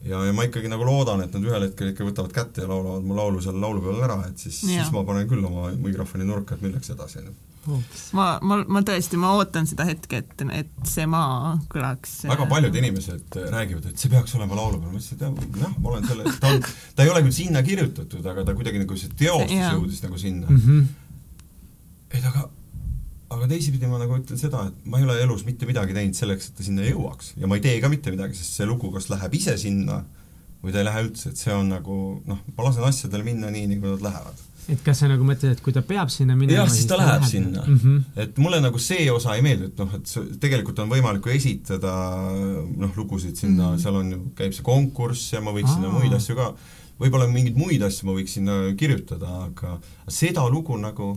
ja, 0.04 0.24
ja 0.26 0.32
ma 0.34 0.46
ikkagi 0.46 0.70
nagu 0.70 0.86
loodan, 0.86 1.22
et 1.24 1.32
nad 1.36 1.46
ühel 1.46 1.68
hetkel 1.68 1.92
ikka 1.92 2.06
võtavad 2.06 2.34
kätte 2.34 2.64
ja 2.64 2.70
laulavad 2.70 3.06
mu 3.06 3.16
laulu 3.16 3.42
seal 3.44 3.58
laulupeol 3.62 4.02
ära, 4.02 4.18
et 4.28 4.42
siis, 4.42 4.62
siis 4.64 4.92
ma 4.94 5.04
panen 5.06 5.28
küll 5.30 5.44
oma 5.46 5.70
mikrofoni 5.78 6.26
nurka, 6.26 6.56
et 6.56 6.64
milleks 6.66 6.92
edasi, 6.94 7.22
on 7.22 7.30
ju. 7.30 7.38
Ma, 8.18 8.40
ma, 8.42 8.56
ma 8.66 8.80
tõesti, 8.82 9.14
ma 9.22 9.36
ootan 9.38 9.68
seda 9.70 9.84
hetke, 9.86 10.24
et, 10.24 10.42
et 10.58 10.88
see 10.90 11.04
maa 11.06 11.52
kõlaks 11.70 12.24
väga 12.26 12.48
paljud 12.50 12.78
inimesed 12.80 13.36
räägivad, 13.52 13.86
et 13.92 14.02
see 14.02 14.10
peaks 14.10 14.34
olema 14.38 14.58
laulupeol, 14.58 14.90
ma 14.90 14.98
ütlesin, 14.98 15.20
et 15.20 15.60
jah, 15.62 15.76
ma 15.76 15.92
olen 15.92 16.08
selle, 16.08 16.32
ta 16.42 16.50
on, 16.56 16.66
ta 16.96 17.06
ei 17.06 17.12
ole 17.12 17.22
küll 17.28 17.36
sinna 17.36 17.62
kirjutatud, 17.66 18.26
aga 18.32 18.42
ta 18.48 18.56
kuidagi 18.58 18.82
nagu 18.82 18.98
see 18.98 19.14
teostus 19.14 19.54
jõudis 19.54 20.02
nagu 20.02 20.18
sinna. 20.18 20.50
Mm. 20.50 20.66
-hmm. 20.66 20.90
et 22.18 22.26
aga 22.32 22.48
aga 23.36 23.48
teisipidi 23.50 23.88
ma 23.90 24.00
nagu 24.00 24.16
ütlen 24.18 24.40
seda, 24.40 24.66
et 24.70 24.88
ma 24.88 25.00
ei 25.00 25.06
ole 25.06 25.18
elus 25.24 25.44
mitte 25.48 25.68
midagi 25.68 25.96
teinud 25.96 26.18
selleks, 26.18 26.50
et 26.50 26.58
ta 26.58 26.66
sinna 26.66 26.86
jõuaks 26.86 27.34
ja 27.40 27.50
ma 27.50 27.58
ei 27.58 27.64
tee 27.64 27.78
ka 27.82 27.90
mitte 27.92 28.12
midagi, 28.14 28.38
sest 28.38 28.58
see 28.58 28.68
lugu 28.68 28.92
kas 28.94 29.08
läheb 29.12 29.36
ise 29.38 29.56
sinna 29.60 30.02
või 30.62 30.74
ta 30.74 30.82
ei 30.82 30.86
lähe 30.86 31.04
üldse, 31.08 31.32
et 31.32 31.42
see 31.42 31.52
on 31.54 31.72
nagu 31.72 31.98
noh, 32.28 32.40
ma 32.56 32.66
lasen 32.68 32.86
asjadel 32.86 33.24
minna 33.26 33.50
nii, 33.52 33.68
nagu 33.74 33.94
nad 33.96 34.04
lähevad. 34.06 34.42
et 34.70 34.82
kas 34.86 35.00
sa 35.02 35.08
nagu 35.10 35.24
mõtled, 35.26 35.56
et 35.56 35.62
kui 35.64 35.74
ta 35.74 35.82
peab 35.86 36.12
sinna 36.14 36.36
minema 36.38 36.60
jah, 36.60 36.70
siis 36.70 36.86
ta, 36.86 36.94
ta 36.94 37.00
läheb, 37.02 37.24
läheb 37.24 37.30
sinna 37.30 37.64
mm. 37.64 37.80
-hmm. 37.82 38.20
et 38.26 38.38
mulle 38.38 38.60
nagu 38.62 38.78
see 38.78 39.08
osa 39.10 39.34
ei 39.34 39.42
meeldi, 39.42 39.72
et 39.72 39.82
noh, 39.82 39.96
et 39.98 40.38
tegelikult 40.44 40.84
on 40.84 40.92
võimalik 40.92 41.26
ju 41.26 41.34
esitada 41.34 41.96
noh, 42.76 42.94
lugusid 42.96 43.36
sinna 43.36 43.72
mm, 43.72 43.74
-hmm. 43.74 43.82
seal 43.82 43.96
on 43.96 44.12
ju, 44.12 44.22
käib 44.38 44.54
see 44.54 44.62
konkurss 44.62 45.32
ja 45.32 45.40
ma 45.40 45.50
võiks 45.56 45.72
Aa. 45.72 45.74
sinna 45.74 45.90
muid 45.90 46.14
asju 46.14 46.38
ka 46.38 46.54
võib-olla 47.02 47.26
mingeid 47.26 47.58
muid 47.58 47.82
asju 47.82 48.06
ma 48.06 48.16
võiks 48.16 48.38
sinna 48.38 48.56
kirjutada, 48.78 49.48
aga 49.48 49.78
seda 50.08 50.46
lugu 50.50 50.76
nagu 50.78 51.16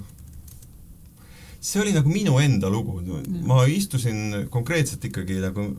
see 1.65 1.81
oli 1.81 1.93
nagu 1.95 2.11
minu 2.11 2.37
enda 2.41 2.69
lugu, 2.69 2.99
ma 3.47 3.63
istusin 3.69 4.45
konkreetselt 4.53 5.05
ikkagi 5.09 5.39
nagu 5.41 5.69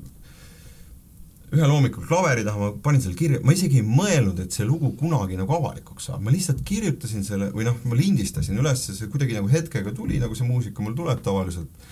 ühel 1.55 1.71
hommikul 1.71 2.07
klaveri 2.09 2.43
taha, 2.47 2.59
ma 2.59 2.71
panin 2.83 3.03
selle 3.03 3.17
kirja, 3.19 3.39
ma 3.47 3.55
isegi 3.55 3.79
ei 3.79 3.87
mõelnud, 3.87 4.41
et 4.43 4.55
see 4.55 4.67
lugu 4.67 4.91
kunagi 4.99 5.39
nagu 5.39 5.55
avalikuks 5.55 6.09
saab, 6.09 6.25
ma 6.27 6.35
lihtsalt 6.35 6.65
kirjutasin 6.67 7.23
selle 7.27 7.53
või 7.55 7.69
noh, 7.69 7.79
ma 7.87 7.99
lindistasin 7.99 8.59
üles, 8.59 8.83
see 8.89 9.11
kuidagi 9.13 9.39
nagu 9.39 9.51
hetkega 9.53 9.95
tuli, 9.95 10.19
nagu 10.23 10.35
see 10.35 10.49
muusika 10.49 10.83
mul 10.83 10.97
tuleb 10.99 11.23
tavaliselt. 11.25 11.87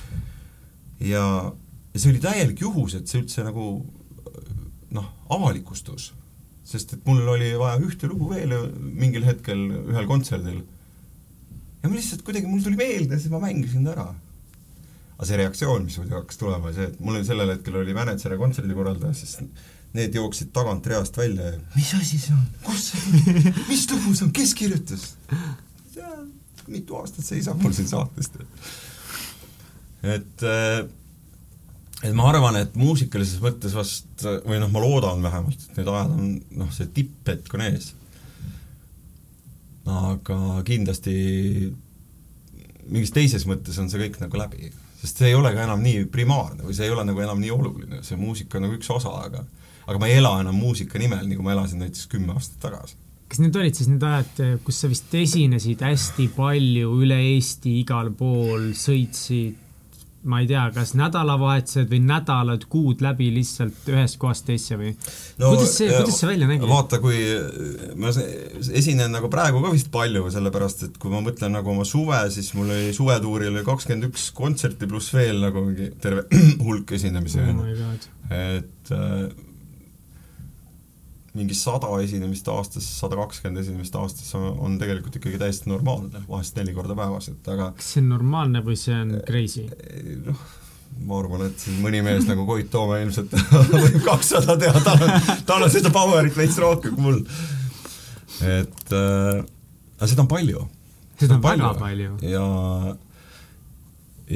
ja, 0.98 1.22
ja 1.94 2.02
see 2.02 2.10
oli 2.10 2.24
täielik 2.24 2.66
juhus, 2.66 2.98
et 2.98 3.06
see 3.06 3.22
üldse 3.22 3.46
nagu 3.46 3.68
noh, 4.94 5.08
avalikustus. 5.30 6.12
sest 6.64 6.96
et 6.96 7.06
mul 7.06 7.22
oli 7.28 7.52
vaja 7.60 7.78
ühte 7.84 8.08
lugu 8.08 8.30
veel 8.32 8.54
mingil 8.80 9.26
hetkel 9.26 9.68
ühel 9.84 10.06
kontserdil 10.08 10.62
ja 11.84 11.90
ma 11.90 11.98
lihtsalt 11.98 12.24
kuidagi, 12.24 12.48
mul 12.48 12.64
tuli 12.64 12.80
meelde 12.80 13.20
siis 13.20 13.32
ma 13.32 13.42
mängisin 13.44 13.84
ta 13.84 13.92
ära. 13.92 14.08
aga 15.14 15.28
see 15.28 15.38
reaktsioon, 15.38 15.84
mis 15.86 16.00
muidu 16.00 16.16
hakkas 16.18 16.40
tulema, 16.40 16.70
oli 16.70 16.78
see, 16.78 16.88
et 16.90 16.98
mul 17.04 17.20
oli 17.20 17.28
sellel 17.28 17.54
hetkel 17.54 17.78
oli 17.82 17.96
mänedžer 17.96 18.34
ja 18.34 18.40
kontserdikorraldaja, 18.40 19.14
siis 19.20 19.36
need 19.94 20.16
jooksid 20.16 20.50
tagant 20.56 20.86
reast 20.90 21.20
välja 21.20 21.52
ja 21.52 21.60
mis 21.76 21.92
asi 22.00 22.18
see 22.18 22.34
on, 22.34 22.42
kus 22.64 22.90
see 22.90 23.54
mis 23.68 23.86
lugu 23.92 24.16
see 24.16 24.26
on, 24.26 24.34
kes 24.34 24.56
kirjutas? 24.58 25.12
mitu 26.64 26.96
aastat 26.96 27.26
seisab 27.26 27.60
mul 27.60 27.74
siin 27.76 27.90
saates. 27.90 28.30
et 30.02 30.44
äh, 30.48 30.86
et 32.04 32.12
ma 32.16 32.28
arvan, 32.28 32.56
et 32.60 32.74
muusikalises 32.76 33.40
mõttes 33.44 33.74
vast, 33.76 34.24
või 34.44 34.58
noh, 34.60 34.70
ma 34.72 34.82
loodan 34.82 35.22
vähemalt, 35.24 35.68
et 35.68 35.78
need 35.78 35.88
ajad 35.88 36.16
on 36.16 36.32
noh, 36.60 36.72
see 36.74 36.88
tipphetk 36.96 37.54
on 37.56 37.64
ees. 37.68 37.92
Aga 39.90 40.38
kindlasti 40.64 41.14
mingis 42.88 43.12
teises 43.14 43.46
mõttes 43.48 43.78
on 43.80 43.90
see 43.90 44.00
kõik 44.00 44.18
nagu 44.22 44.38
läbi, 44.38 44.70
sest 45.00 45.20
see 45.20 45.30
ei 45.32 45.38
ole 45.38 45.52
ka 45.54 45.64
enam 45.64 45.82
nii 45.84 46.06
primaarne 46.12 46.66
või 46.66 46.76
see 46.76 46.88
ei 46.88 46.94
ole 46.94 47.04
nagu 47.08 47.24
enam 47.24 47.40
nii 47.40 47.52
oluline, 47.54 48.02
see 48.04 48.18
muusika 48.20 48.58
on 48.58 48.68
nagu 48.68 48.78
üks 48.78 48.90
osa, 48.92 49.12
aga 49.24 49.44
aga 49.84 50.00
ma 50.00 50.08
ei 50.08 50.18
ela 50.20 50.36
enam 50.40 50.56
muusika 50.56 51.00
nimel, 51.00 51.26
nagu 51.28 51.44
ma 51.44 51.52
elasin 51.56 51.82
näiteks 51.84 52.08
kümme 52.12 52.36
aastat 52.36 52.62
tagasi. 52.64 52.96
Kas 53.28 53.40
need 53.40 53.56
olid 53.56 53.76
siis 53.76 53.88
need 53.90 54.04
ajad, 54.04 54.40
kus 54.64 54.78
sa 54.80 54.88
vist 54.88 55.12
esinesid 55.16 55.80
hästi 55.84 56.28
palju 56.36 56.92
üle 57.02 57.18
Eesti 57.34 57.78
igal 57.80 58.12
pool, 58.16 58.70
sõitsid 58.78 59.63
ma 60.30 60.40
ei 60.40 60.48
tea, 60.48 60.64
kas 60.74 60.94
nädalavahetused 60.98 61.90
või 61.90 62.00
nädalad, 62.08 62.64
kuud 62.72 63.02
läbi 63.04 63.28
lihtsalt 63.34 63.88
ühest 63.92 64.18
kohast 64.20 64.46
teisse 64.48 64.78
või 64.80 64.92
no, 64.94 65.50
kuidas 65.52 65.74
see, 65.78 65.90
kuidas 65.92 66.18
see 66.20 66.30
välja 66.30 66.48
nägi? 66.48 66.68
vaata, 66.70 67.00
kui 67.02 67.20
ma 68.00 68.12
esinen 68.14 69.12
nagu 69.14 69.30
praegu 69.32 69.62
ka 69.64 69.72
vist 69.74 69.90
palju, 69.94 70.26
sellepärast 70.34 70.86
et 70.88 71.00
kui 71.00 71.12
ma 71.12 71.22
mõtlen 71.24 71.52
nagu 71.56 71.74
oma 71.74 71.86
suve, 71.88 72.20
siis 72.34 72.52
mul 72.56 72.72
oli 72.72 72.92
suvetuuril 72.96 73.52
oli 73.52 73.64
kakskümmend 73.66 74.10
üks 74.10 74.30
kontserti 74.36 74.88
pluss 74.90 75.12
veel 75.16 75.42
nagu 75.44 75.66
mingi 75.68 75.90
terve 76.02 76.26
hulk 76.64 76.94
esinemisi 76.96 77.42
oh. 77.44 77.64
et 78.32 78.94
äh, 78.94 79.26
mingi 81.34 81.54
sada 81.58 81.90
esinemist 82.02 82.48
aastas, 82.50 82.86
sada 83.00 83.18
kakskümmend 83.18 83.62
esinemist 83.64 83.96
aastas 83.98 84.28
on, 84.38 84.46
on 84.62 84.76
tegelikult 84.78 85.16
ikkagi 85.18 85.40
täiesti 85.40 85.70
normaalne, 85.70 86.22
vahest 86.28 86.58
neli 86.60 86.74
korda 86.76 86.94
päevas, 86.98 87.30
et 87.32 87.48
aga 87.50 87.72
kas 87.78 87.94
see 87.94 88.04
on 88.04 88.12
normaalne 88.14 88.62
või 88.66 88.78
see 88.78 88.94
on 88.94 89.16
crazy? 89.26 89.64
noh, 90.28 90.44
ma 91.08 91.18
arvan, 91.18 91.48
et 91.48 91.64
siin 91.64 91.80
mõni 91.82 92.04
mees 92.06 92.28
nagu 92.28 92.46
Koit 92.46 92.70
Toome 92.70 93.00
ilmselt 93.02 93.34
võib 93.84 93.98
kakssada 94.06 94.56
teha, 94.60 94.84
tal 94.86 95.02
on, 95.02 95.16
tal 95.48 95.66
on 95.66 95.74
seda 95.74 95.90
power'it 95.94 96.38
veits 96.38 96.60
rohkem 96.62 96.94
kui 96.94 97.08
mul. 97.08 97.18
et 98.46 98.94
äh, 98.94 99.42
aga 99.98 100.12
seda 100.12 100.22
on 100.22 100.30
palju. 100.30 100.68
seda 101.18 101.40
on 101.40 101.42
palju. 101.48 101.66
väga 101.66 101.82
palju. 101.82 102.14
ja 102.30 102.46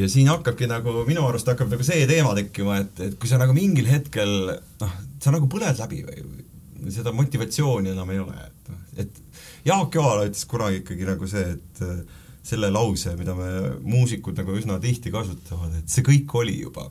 ja 0.02 0.10
siin 0.10 0.28
hakkabki 0.34 0.66
nagu, 0.68 0.98
minu 1.06 1.22
arust 1.30 1.48
hakkab 1.48 1.70
nagu 1.72 1.86
see 1.86 2.02
teema 2.10 2.34
tekkima, 2.36 2.82
et, 2.82 3.06
et 3.06 3.16
kui 3.20 3.30
sa 3.30 3.38
nagu 3.40 3.54
mingil 3.56 3.86
hetkel 3.88 4.34
noh, 4.82 5.00
sa 5.22 5.32
nagu 5.34 5.46
põled 5.50 5.78
läbi 5.78 6.02
või, 6.10 6.26
seda 6.94 7.12
motivatsiooni 7.16 7.92
enam 7.92 8.10
ei 8.14 8.22
ole, 8.22 8.36
et 8.46 8.70
noh, 8.72 8.86
et 9.02 9.20
Jaak 9.66 9.94
Joala 9.94 10.28
ütles 10.28 10.46
kunagi 10.48 10.82
ikkagi 10.82 11.08
nagu 11.08 11.28
see, 11.30 11.44
et 11.56 11.82
äh, 11.84 11.98
selle 12.48 12.70
lause, 12.72 13.12
mida 13.18 13.34
me 13.36 13.50
muusikud 13.84 14.38
nagu 14.38 14.54
üsna 14.56 14.78
tihti 14.82 15.12
kasutavad, 15.14 15.74
et 15.80 15.92
see 15.92 16.06
kõik 16.06 16.34
oli 16.40 16.60
juba. 16.62 16.88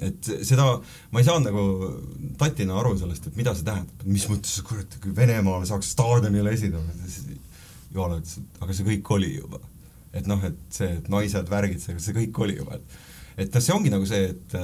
et 0.00 0.28
seda, 0.46 0.64
ma 1.12 1.20
ei 1.20 1.26
saanud 1.26 1.50
nagu 1.50 1.62
tatina 2.40 2.78
aru 2.80 2.94
sellest, 2.96 3.26
et 3.28 3.36
mida 3.36 3.52
see 3.56 3.66
tähendab, 3.66 4.04
mis 4.08 4.24
mõttes, 4.30 4.54
kurat, 4.64 4.94
kui 5.02 5.12
Venemaal 5.16 5.66
saaks 5.68 5.90
staadionile 5.96 6.54
esinema, 6.56 6.94
Joala 7.94 8.20
ütles, 8.20 8.38
et 8.40 8.62
aga 8.64 8.76
see 8.76 8.86
kõik 8.86 9.10
oli 9.16 9.34
juba. 9.34 9.60
et 10.12 10.26
noh, 10.26 10.42
et 10.46 10.58
see, 10.74 10.88
et 10.98 11.08
naised, 11.12 11.50
värgid, 11.50 11.82
see, 11.82 12.14
kõik 12.16 12.38
oli 12.42 12.56
juba, 12.58 12.80
et 12.80 13.44
et 13.44 13.54
noh, 13.54 13.62
see 13.62 13.74
ongi 13.74 13.92
nagu 13.92 14.06
see, 14.08 14.32
et 14.34 14.56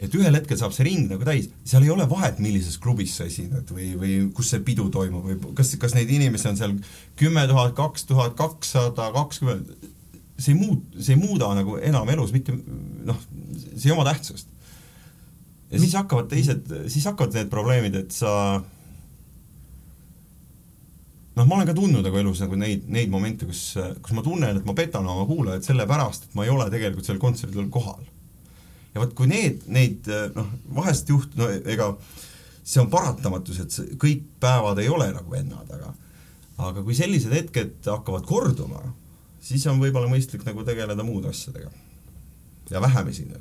et 0.00 0.14
ühel 0.16 0.32
hetkel 0.32 0.56
saab 0.56 0.72
see 0.72 0.86
ring 0.88 1.10
nagu 1.10 1.26
täis, 1.28 1.50
seal 1.68 1.84
ei 1.84 1.92
ole 1.92 2.06
vahet, 2.08 2.40
millises 2.40 2.78
klubis 2.80 3.18
sa 3.18 3.26
esined 3.28 3.68
või, 3.74 3.90
või 4.00 4.12
kus 4.36 4.52
see 4.54 4.62
pidu 4.64 4.88
toimub 4.92 5.26
või 5.28 5.54
kas, 5.58 5.74
kas 5.80 5.94
neid 5.96 6.10
inimesi 6.12 6.48
on 6.48 6.58
seal 6.58 6.76
kümme 7.20 7.44
tuhat, 7.50 7.74
kaks 7.76 8.08
tuhat, 8.08 8.36
kakssada, 8.38 9.10
kakskümmend, 9.16 9.74
see 10.40 10.54
ei 10.54 10.58
muut-, 10.58 10.86
see 10.96 11.16
ei 11.16 11.20
muuda 11.20 11.52
nagu 11.58 11.76
enam 11.84 12.08
elus 12.16 12.32
mitte 12.32 12.56
noh, 12.56 13.18
see 13.74 13.90
ei 13.90 13.94
oma 13.96 14.06
tähtsust. 14.08 14.48
ja 15.70 15.80
siis 15.82 15.96
hakkavad 15.98 16.30
teised, 16.32 16.70
siis 16.92 17.08
hakkavad 17.10 17.36
need 17.36 17.50
probleemid, 17.52 17.98
et 18.00 18.16
sa 18.16 18.32
noh, 21.36 21.44
ma 21.44 21.58
olen 21.58 21.68
ka 21.68 21.76
tundnud 21.76 22.08
nagu 22.08 22.22
elus 22.22 22.40
nagu 22.40 22.56
neid, 22.56 22.88
neid 22.88 23.12
momente, 23.12 23.44
kus, 23.48 23.76
kus 24.00 24.16
ma 24.16 24.24
tunnen, 24.24 24.62
et 24.62 24.64
ma 24.64 24.76
petan 24.78 25.04
oma 25.04 25.28
kuulajad 25.28 25.68
sellepärast, 25.68 26.30
et 26.30 26.40
ma 26.40 26.48
ei 26.48 26.54
ole 26.56 26.70
tegelikult 26.72 27.04
sellel 27.04 27.20
kontserdil 27.20 27.68
kohal 27.68 28.00
ja 28.94 29.02
vot 29.02 29.14
kui 29.16 29.30
need, 29.30 29.64
neid 29.70 30.08
noh, 30.34 30.50
vahest 30.76 31.10
juht-, 31.10 31.36
no 31.38 31.48
ega 31.50 31.92
see 32.64 32.80
on 32.82 32.90
paratamatus, 32.92 33.60
et 33.64 33.74
see, 33.74 33.98
kõik 34.00 34.24
päevad 34.42 34.80
ei 34.82 34.90
ole 34.92 35.10
nagu 35.14 35.32
vennad, 35.32 35.70
aga 35.74 35.94
aga 36.60 36.82
kui 36.84 36.96
sellised 36.96 37.32
hetked 37.32 37.86
hakkavad 37.88 38.26
korduma, 38.28 38.82
siis 39.40 39.64
on 39.70 39.80
võib-olla 39.80 40.10
mõistlik 40.10 40.44
nagu 40.44 40.64
tegeleda 40.66 41.04
muude 41.06 41.30
asjadega 41.32 41.70
ja 42.70 42.82
vähem 42.84 43.08
esineda. 43.10 43.40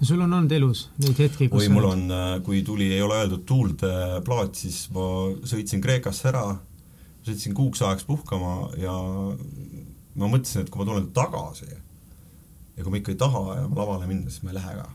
no 0.00 0.06
sul 0.08 0.22
on 0.24 0.32
olnud 0.32 0.52
elus 0.56 0.86
neid 1.02 1.20
hetki, 1.26 1.48
kus 1.52 1.66
oi, 1.66 1.72
mul 1.72 1.90
on, 1.90 2.06
kui 2.46 2.62
tuli 2.66 2.90
Ei 2.92 3.02
ole 3.02 3.20
öeldud 3.22 3.44
tuulde 3.46 3.90
plaat, 4.24 4.56
siis 4.56 4.86
ma 4.94 5.06
sõitsin 5.46 5.82
Kreekasse 5.84 6.30
ära, 6.32 6.46
sõitsin 7.26 7.54
kuuks 7.56 7.82
ajaks 7.82 8.08
puhkama 8.08 8.54
ja 8.80 8.94
ma 8.94 10.30
mõtlesin, 10.30 10.64
et 10.64 10.72
kui 10.72 10.82
ma 10.82 10.88
tulen 10.88 11.10
tagasi, 11.14 11.68
ja 12.76 12.82
kui 12.82 12.92
ma 12.92 13.00
ikka 13.00 13.14
ei 13.14 13.20
taha 13.20 13.44
enam 13.58 13.78
lavale 13.78 14.10
minna, 14.10 14.30
siis 14.30 14.44
ma 14.44 14.52
ei 14.52 14.58
lähe 14.58 14.76
ka. 14.80 14.90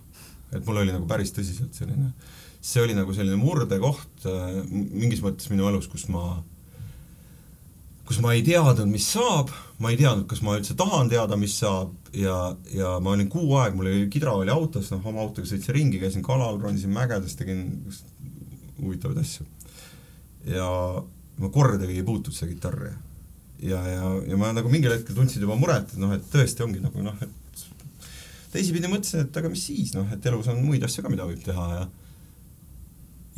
et 0.57 0.65
mul 0.65 0.83
oli 0.83 0.93
nagu 0.93 1.07
päris 1.09 1.33
tõsiselt 1.35 1.77
selline, 1.77 2.11
see 2.61 2.83
oli 2.83 2.95
nagu 2.97 3.13
selline 3.15 3.39
murdekoht 3.39 4.29
äh, 4.29 4.61
mingis 4.71 5.23
mõttes 5.25 5.51
minu 5.53 5.67
elus, 5.69 5.87
kus 5.91 6.07
ma 6.11 6.41
kus 8.09 8.17
ma 8.25 8.31
ei 8.33 8.41
teadnud, 8.41 8.89
mis 8.89 9.05
saab, 9.05 9.51
ma 9.77 9.91
ei 9.93 9.97
teadnud, 9.99 10.25
kas 10.29 10.39
ma 10.41 10.55
üldse 10.57 10.73
tahan 10.77 11.11
teada, 11.11 11.37
mis 11.37 11.53
saab 11.61 11.91
ja, 12.17 12.55
ja 12.73 12.95
ma 13.05 13.13
olin 13.13 13.29
kuu 13.29 13.51
aega, 13.59 13.77
mul 13.77 13.91
oli, 13.91 14.07
kidra 14.09 14.33
oli 14.33 14.49
autos, 14.49 14.89
noh, 14.89 15.03
oma 15.11 15.21
autoga 15.21 15.45
sõitsin 15.45 15.75
ringi, 15.77 15.99
käisin 16.01 16.25
kalal, 16.25 16.57
ronisin 16.63 16.89
mägedes, 16.95 17.37
tegin 17.37 17.61
huvitavaid 18.79 19.21
asju. 19.21 19.45
ja 20.49 20.71
ma 21.37 21.51
kordagi 21.53 21.99
ei 21.99 22.07
puutunud 22.07 22.33
seda 22.33 22.49
kitarri. 22.49 22.95
ja, 23.61 23.83
ja, 23.93 24.09
ja 24.31 24.41
ma 24.41 24.49
nagu 24.57 24.73
mingil 24.73 24.95
hetkel 24.95 25.13
tundsin 25.13 25.45
juba 25.45 25.59
muret, 25.59 25.93
et 25.93 26.01
noh, 26.01 26.15
et 26.17 26.25
tõesti 26.33 26.65
ongi 26.65 26.81
nagu 26.81 27.05
noh, 27.05 27.21
et 27.21 27.38
teisipidi 28.53 28.89
mõtlesin, 28.91 29.25
et 29.25 29.41
aga 29.41 29.51
mis 29.51 29.63
siis, 29.69 29.93
noh, 29.95 30.07
et 30.13 30.29
elus 30.29 30.49
on 30.51 30.61
muid 30.63 30.83
asju 30.85 31.05
ka, 31.05 31.11
mida 31.13 31.27
võib 31.29 31.41
teha 31.45 31.65
ja 31.75 31.87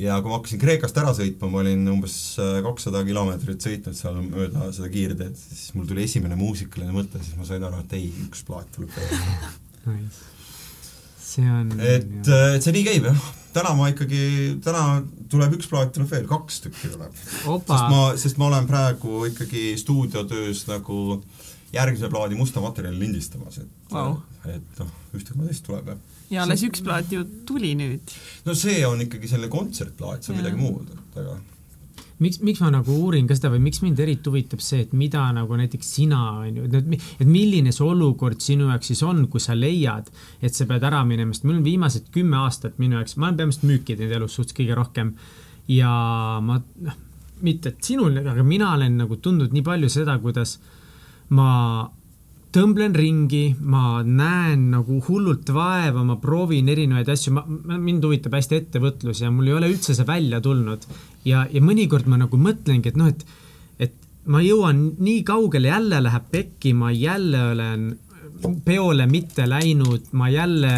ja 0.01 0.17
kui 0.21 0.31
ma 0.31 0.39
hakkasin 0.39 0.61
Kreekast 0.61 0.97
ära 0.97 1.11
sõitma, 1.13 1.49
ma 1.51 1.61
olin 1.61 1.83
umbes 1.91 2.15
äh, 2.41 2.59
kakssada 2.65 3.03
kilomeetrit 3.05 3.61
sõitnud 3.61 3.97
seal 3.97 4.17
mööda 4.23 4.71
seda 4.73 4.89
kiirteed, 4.93 5.35
siis 5.37 5.75
mul 5.75 5.85
tuli 5.89 6.05
esimene 6.07 6.37
muusikaline 6.39 6.95
mõte, 6.95 7.21
siis 7.21 7.37
ma 7.37 7.45
sain 7.47 7.63
aru, 7.67 7.83
et 7.83 7.97
ei, 7.99 8.07
üks 8.25 8.45
plaat 8.47 8.71
tuleb 8.75 8.95
veel. 8.97 10.07
See 11.31 11.47
on 11.47 11.69
et, 11.79 12.25
äh, 12.27 12.57
et 12.57 12.65
see 12.65 12.73
nii 12.75 12.83
käib 12.83 13.05
jah, 13.07 13.27
täna 13.55 13.71
ma 13.77 13.85
ikkagi, 13.91 14.23
täna 14.63 14.81
tuleb 15.31 15.53
üks 15.55 15.69
plaat, 15.71 15.93
tuleb 15.95 16.09
veel, 16.11 16.25
kaks 16.27 16.59
tükki 16.65 16.89
tuleb. 16.91 17.13
sest 17.21 17.69
ma, 17.69 18.01
sest 18.19 18.41
ma 18.41 18.49
olen 18.49 18.67
praegu 18.67 19.21
ikkagi 19.29 19.69
stuudiotöös 19.79 20.65
nagu 20.67 20.97
äh, 21.15 21.50
järgmise 21.73 22.09
plaadi 22.11 22.35
musta 22.35 22.61
materjali 22.63 22.99
lindistamas, 22.99 23.61
et 23.61 23.93
wow., 23.93 24.17
et 24.49 24.81
noh, 24.81 24.89
ühte 25.15 25.35
koma 25.35 25.47
teist 25.47 25.63
tuleb, 25.67 25.93
jah. 25.93 26.19
ja 26.33 26.43
alles 26.45 26.65
üks 26.67 26.83
plaat 26.83 27.11
ju 27.13 27.23
tuli 27.47 27.71
nüüd. 27.79 28.13
no 28.47 28.55
see 28.57 28.81
on 28.87 29.05
ikkagi 29.05 29.29
selline 29.31 29.51
kontsertplaat, 29.51 30.23
see 30.23 30.33
on 30.33 30.39
ja. 30.39 30.43
midagi 30.43 30.59
muud, 30.59 30.91
et 30.91 31.19
aga 31.23 31.37
miks, 32.21 32.41
miks 32.43 32.61
ma 32.63 32.71
nagu 32.75 32.95
uurin 33.05 33.29
ka 33.29 33.37
seda 33.37 33.53
või 33.53 33.63
miks 33.69 33.79
mind 33.85 34.01
eriti 34.03 34.29
huvitab 34.29 34.63
see, 34.63 34.83
et 34.85 34.91
mida 34.97 35.23
nagu 35.35 35.59
näiteks 35.61 35.93
sina, 35.95 36.19
on 36.41 36.59
ju, 36.59 36.67
et, 36.81 37.07
et 37.23 37.29
milline 37.29 37.71
see 37.75 37.85
olukord 37.87 38.43
sinu 38.43 38.67
jaoks 38.71 38.91
siis 38.91 39.05
on, 39.07 39.23
kui 39.31 39.43
sa 39.43 39.55
leiad, 39.57 40.11
et 40.43 40.57
sa 40.57 40.67
pead 40.69 40.83
ära 40.91 41.05
minema, 41.07 41.35
sest 41.35 41.47
mul 41.47 41.61
on 41.61 41.63
viimased 41.67 42.11
kümme 42.11 42.41
aastat 42.43 42.81
minu 42.83 42.99
jaoks, 42.99 43.15
ma 43.15 43.29
olen 43.29 43.39
peamiselt 43.39 43.65
müüki 43.69 43.95
teinud 43.95 44.19
elus 44.19 44.35
suhteliselt 44.35 44.59
kõige 44.59 44.77
rohkem 44.81 45.15
ja 45.71 45.95
ma, 46.43 46.59
noh, 46.89 46.99
mitte 47.41 47.71
et 47.71 47.81
sinul, 47.85 48.19
aga 48.21 48.43
mina 48.45 48.75
olen 48.75 48.99
nagu 49.01 49.17
tundnud 49.17 49.55
nii 49.55 49.63
palju 49.65 49.89
seda, 49.89 50.19
kuidas 50.21 50.59
äh, 50.59 50.77
ma 51.35 51.51
tõmblen 52.51 52.95
ringi, 52.97 53.53
ma 53.59 54.01
näen 54.03 54.67
nagu 54.73 54.99
hullult 55.05 55.49
vaeva, 55.55 56.03
ma 56.03 56.17
proovin 56.19 56.67
erinevaid 56.71 57.09
asju, 57.13 57.33
ma, 57.37 57.45
mind 57.79 58.03
huvitab 58.03 58.35
hästi 58.35 58.59
ettevõtlus 58.59 59.23
ja 59.23 59.31
mul 59.31 59.47
ei 59.47 59.55
ole 59.55 59.71
üldse 59.71 59.95
see 59.95 60.07
välja 60.07 60.41
tulnud. 60.43 60.83
ja, 61.27 61.45
ja 61.51 61.61
mõnikord 61.63 62.09
ma 62.11 62.19
nagu 62.19 62.37
mõtlengi, 62.37 62.91
et 62.91 62.99
noh, 62.99 63.07
et, 63.07 63.23
et 63.79 63.95
ma 64.27 64.43
jõuan 64.43 64.83
nii 64.99 65.23
kaugele, 65.27 65.71
jälle 65.71 66.01
läheb 66.03 66.27
pekki, 66.31 66.73
ma 66.75 66.91
jälle 66.91 67.45
olen 67.53 67.91
peole 68.65 69.05
mitte 69.07 69.45
läinud, 69.49 70.11
ma 70.17 70.29
jälle 70.29 70.73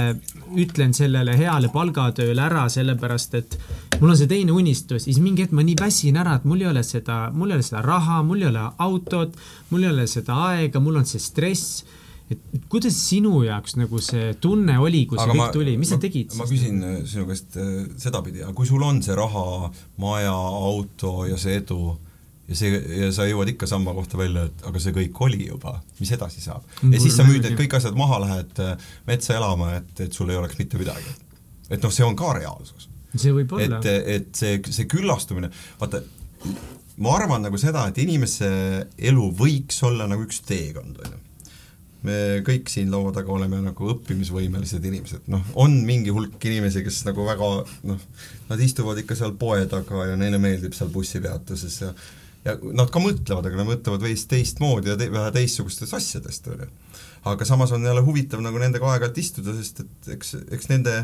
ütlen 0.60 0.94
sellele 0.94 1.36
heale 1.38 1.70
palgatööle 1.74 2.44
ära, 2.44 2.68
sellepärast 2.70 3.36
et 3.40 3.58
mul 4.00 4.14
on 4.14 4.20
see 4.20 4.30
teine 4.30 4.54
unistus, 4.56 5.06
siis 5.08 5.20
mingi 5.24 5.46
hetk 5.46 5.56
ma 5.56 5.66
nii 5.66 5.78
väsin 5.80 6.20
ära, 6.20 6.38
et 6.40 6.48
mul 6.50 6.64
ei 6.64 6.70
ole 6.70 6.84
seda, 6.86 7.26
mul 7.34 7.54
ei 7.54 7.60
ole 7.60 7.66
seda 7.66 7.84
raha, 7.86 8.22
mul 8.28 8.44
ei 8.44 8.50
ole 8.52 8.64
autot, 8.86 9.36
mul 9.72 9.86
ei 9.86 9.92
ole 9.94 10.08
seda 10.12 10.40
aega, 10.50 10.82
mul 10.84 11.02
on 11.02 11.10
see 11.10 11.22
stress. 11.24 11.84
Et 12.32 12.40
kuidas 12.72 12.96
sinu 12.98 13.42
jaoks 13.44 13.76
nagu 13.78 14.00
see 14.02 14.32
tunne 14.42 14.78
oli, 14.80 15.04
kui 15.10 15.20
see 15.20 15.26
aga 15.28 15.34
kõik 15.36 15.42
ma, 15.42 15.50
tuli, 15.54 15.74
mis 15.78 15.92
sa 15.92 16.00
tegid? 16.02 16.32
ma 16.40 16.48
küsin 16.50 16.80
äh, 16.88 16.96
sinu 17.10 17.28
käest 17.28 17.58
äh, 17.60 17.74
sedapidi, 18.00 18.42
aga 18.46 18.56
kui 18.58 18.68
sul 18.70 18.84
on 18.86 19.02
see 19.06 19.16
raha, 19.18 19.70
maja, 20.02 20.34
auto 20.34 21.28
ja 21.28 21.38
see 21.38 21.60
edu, 21.60 21.94
ja 22.48 22.58
see, 22.60 22.80
ja 23.00 23.10
sa 23.16 23.28
jõuad 23.28 23.54
ikka 23.54 23.68
samba 23.70 23.94
kohta 23.96 24.20
välja, 24.20 24.48
et 24.50 24.66
aga 24.68 24.82
see 24.84 24.96
kõik 24.96 25.22
oli 25.26 25.48
juba, 25.48 25.78
mis 26.00 26.12
edasi 26.16 26.44
saab? 26.44 26.66
ja 26.84 27.02
siis 27.02 27.16
sa 27.18 27.26
müüd 27.28 27.46
need 27.46 27.58
kõik 27.60 27.78
asjad 27.80 27.98
maha, 28.00 28.20
lähed 28.26 28.64
äh, 28.64 28.88
metsa 29.10 29.38
elama, 29.38 29.74
et, 29.80 29.94
et 30.08 30.16
sul 30.16 30.32
ei 30.34 30.40
oleks 30.40 30.60
mitte 30.60 30.82
midagi. 30.82 31.16
et 31.70 31.80
noh, 31.80 31.94
see 31.94 32.06
on 32.06 32.18
ka 32.20 32.36
reaalsus. 32.40 32.90
see 33.16 33.34
võib 33.36 33.56
olla. 33.58 33.80
et, 33.80 34.08
et 34.18 34.32
see, 34.38 34.62
see 34.70 34.90
küllastumine, 34.92 35.52
vaata, 35.82 36.04
ma 37.04 37.18
arvan 37.18 37.46
nagu 37.48 37.60
seda, 37.62 37.88
et 37.90 38.02
inimese 38.04 38.50
elu 39.12 39.30
võiks 39.40 39.80
olla 39.88 40.10
nagu 40.12 40.28
üks 40.28 40.44
teekond, 40.48 41.00
on 41.00 41.14
ju 41.16 41.22
me 42.04 42.16
kõik 42.44 42.68
siin 42.68 42.90
laua 42.92 43.14
taga 43.16 43.32
oleme 43.32 43.62
nagu 43.64 43.86
õppimisvõimelised 43.94 44.84
inimesed, 44.90 45.30
noh, 45.32 45.44
on 45.60 45.78
mingi 45.88 46.12
hulk 46.12 46.42
inimesi, 46.50 46.84
kes 46.84 46.98
nagu 47.08 47.24
väga 47.24 47.48
noh, 47.88 48.02
nad 48.50 48.64
istuvad 48.64 49.00
ikka 49.00 49.16
seal 49.16 49.32
poe 49.40 49.62
taga 49.72 50.10
ja 50.10 50.18
neile 50.20 50.40
meeldib 50.44 50.76
seal 50.76 50.92
bussipeatuses 50.92 51.78
ja 51.86 51.94
ja 52.44 52.56
nad 52.76 52.92
ka 52.92 53.02
mõtlevad, 53.04 53.48
aga 53.48 53.60
nad 53.60 53.70
mõtlevad 53.70 54.04
veits 54.04 54.26
teistmoodi 54.32 54.92
ja 54.92 54.98
te, 55.00 55.10
vähe 55.14 55.32
teistsugustest 55.36 55.96
asjadest, 55.96 56.50
on 56.52 56.66
ju. 56.66 56.72
aga 57.32 57.48
samas 57.48 57.72
on 57.76 57.86
jälle 57.88 58.04
huvitav 58.04 58.44
nagu 58.44 58.60
nendega 58.60 58.90
aeg-ajalt 58.92 59.22
istuda, 59.22 59.56
sest 59.60 59.84
et 59.86 60.12
eks, 60.18 60.36
eks 60.52 60.70
nende 60.72 60.98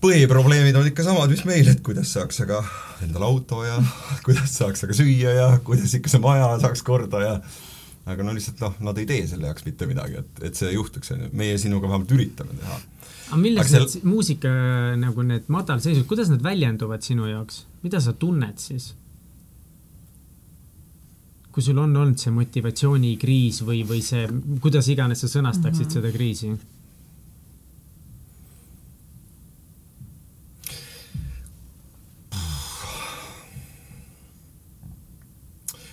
põhiprobleemid 0.00 0.76
on 0.80 0.88
ikka 0.88 1.04
samad, 1.04 1.32
mis 1.32 1.42
meil, 1.48 1.68
et 1.72 1.82
kuidas 1.84 2.12
saaks 2.16 2.42
aga 2.44 2.60
endale 3.04 3.28
auto 3.28 3.64
ja 3.64 3.80
kuidas 4.26 4.54
saaks 4.60 4.86
aga 4.86 4.96
süüa 4.96 5.34
ja 5.36 5.50
kuidas 5.64 5.96
ikka 5.96 6.12
see 6.12 6.22
maja 6.24 6.54
saaks 6.62 6.84
korda 6.86 7.24
ja 7.24 7.34
aga 8.10 8.24
no 8.24 8.32
lihtsalt 8.36 8.62
noh, 8.64 8.78
nad 8.90 8.98
ei 9.00 9.08
tee 9.08 9.26
selle 9.28 9.48
jaoks 9.50 9.66
mitte 9.66 9.88
midagi, 9.88 10.20
et, 10.22 10.46
et 10.48 10.56
see 10.56 10.72
juhtuks, 10.72 11.12
on 11.14 11.26
ju, 11.26 11.34
meie 11.36 11.58
sinuga 11.60 11.88
vähemalt 11.88 12.14
üritame 12.16 12.56
teha. 12.58 12.78
aga 13.28 13.40
milles 13.40 13.66
aga 13.66 13.82
need 13.84 13.92
sel... 13.94 14.06
muusika 14.08 14.54
nagu 15.00 15.24
need 15.26 15.52
madalseisud, 15.52 16.06
kuidas 16.10 16.32
nad 16.32 16.44
väljenduvad 16.44 17.04
sinu 17.06 17.28
jaoks, 17.30 17.64
mida 17.84 18.00
sa 18.04 18.16
tunned 18.16 18.60
siis? 18.60 18.94
Kui 21.50 21.62
sul 21.66 21.78
on 21.82 21.96
olnud 21.96 22.18
see 22.20 22.32
motivatsioonikriis 22.34 23.64
või, 23.66 23.80
või 23.86 24.02
see, 24.06 24.26
kuidas 24.62 24.90
iganes 24.92 25.24
sa 25.24 25.30
sõnastaksid 25.32 25.86
mm 25.86 25.88
-hmm. 25.88 25.96
seda 25.98 26.12
kriisi? 26.14 26.52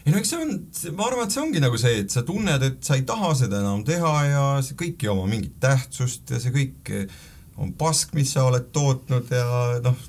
ei 0.08 0.14
no 0.14 0.22
eks 0.22 0.30
see 0.32 0.40
on, 0.40 0.52
ma 0.96 1.10
arvan, 1.10 1.26
et 1.28 1.36
see 1.36 1.42
ongi 1.44 1.60
nagu 1.60 1.78
see, 1.80 1.98
et 2.06 2.14
sa 2.14 2.22
tunned, 2.24 2.64
et 2.64 2.78
sa 2.84 2.96
ei 2.96 3.04
taha 3.08 3.34
seda 3.36 3.60
enam 3.60 3.84
teha 3.84 4.14
ja 4.24 4.44
see 4.64 4.78
kõik 4.80 5.04
ei 5.04 5.10
oma 5.12 5.26
mingit 5.28 5.58
tähtsust 5.60 6.32
ja 6.32 6.40
see 6.40 6.54
kõik 6.56 6.94
on 7.58 7.72
pask, 7.74 8.12
mis 8.14 8.30
sa 8.36 8.44
oled 8.46 8.68
tootnud 8.74 9.32
ja 9.34 9.46
noh, 9.82 10.02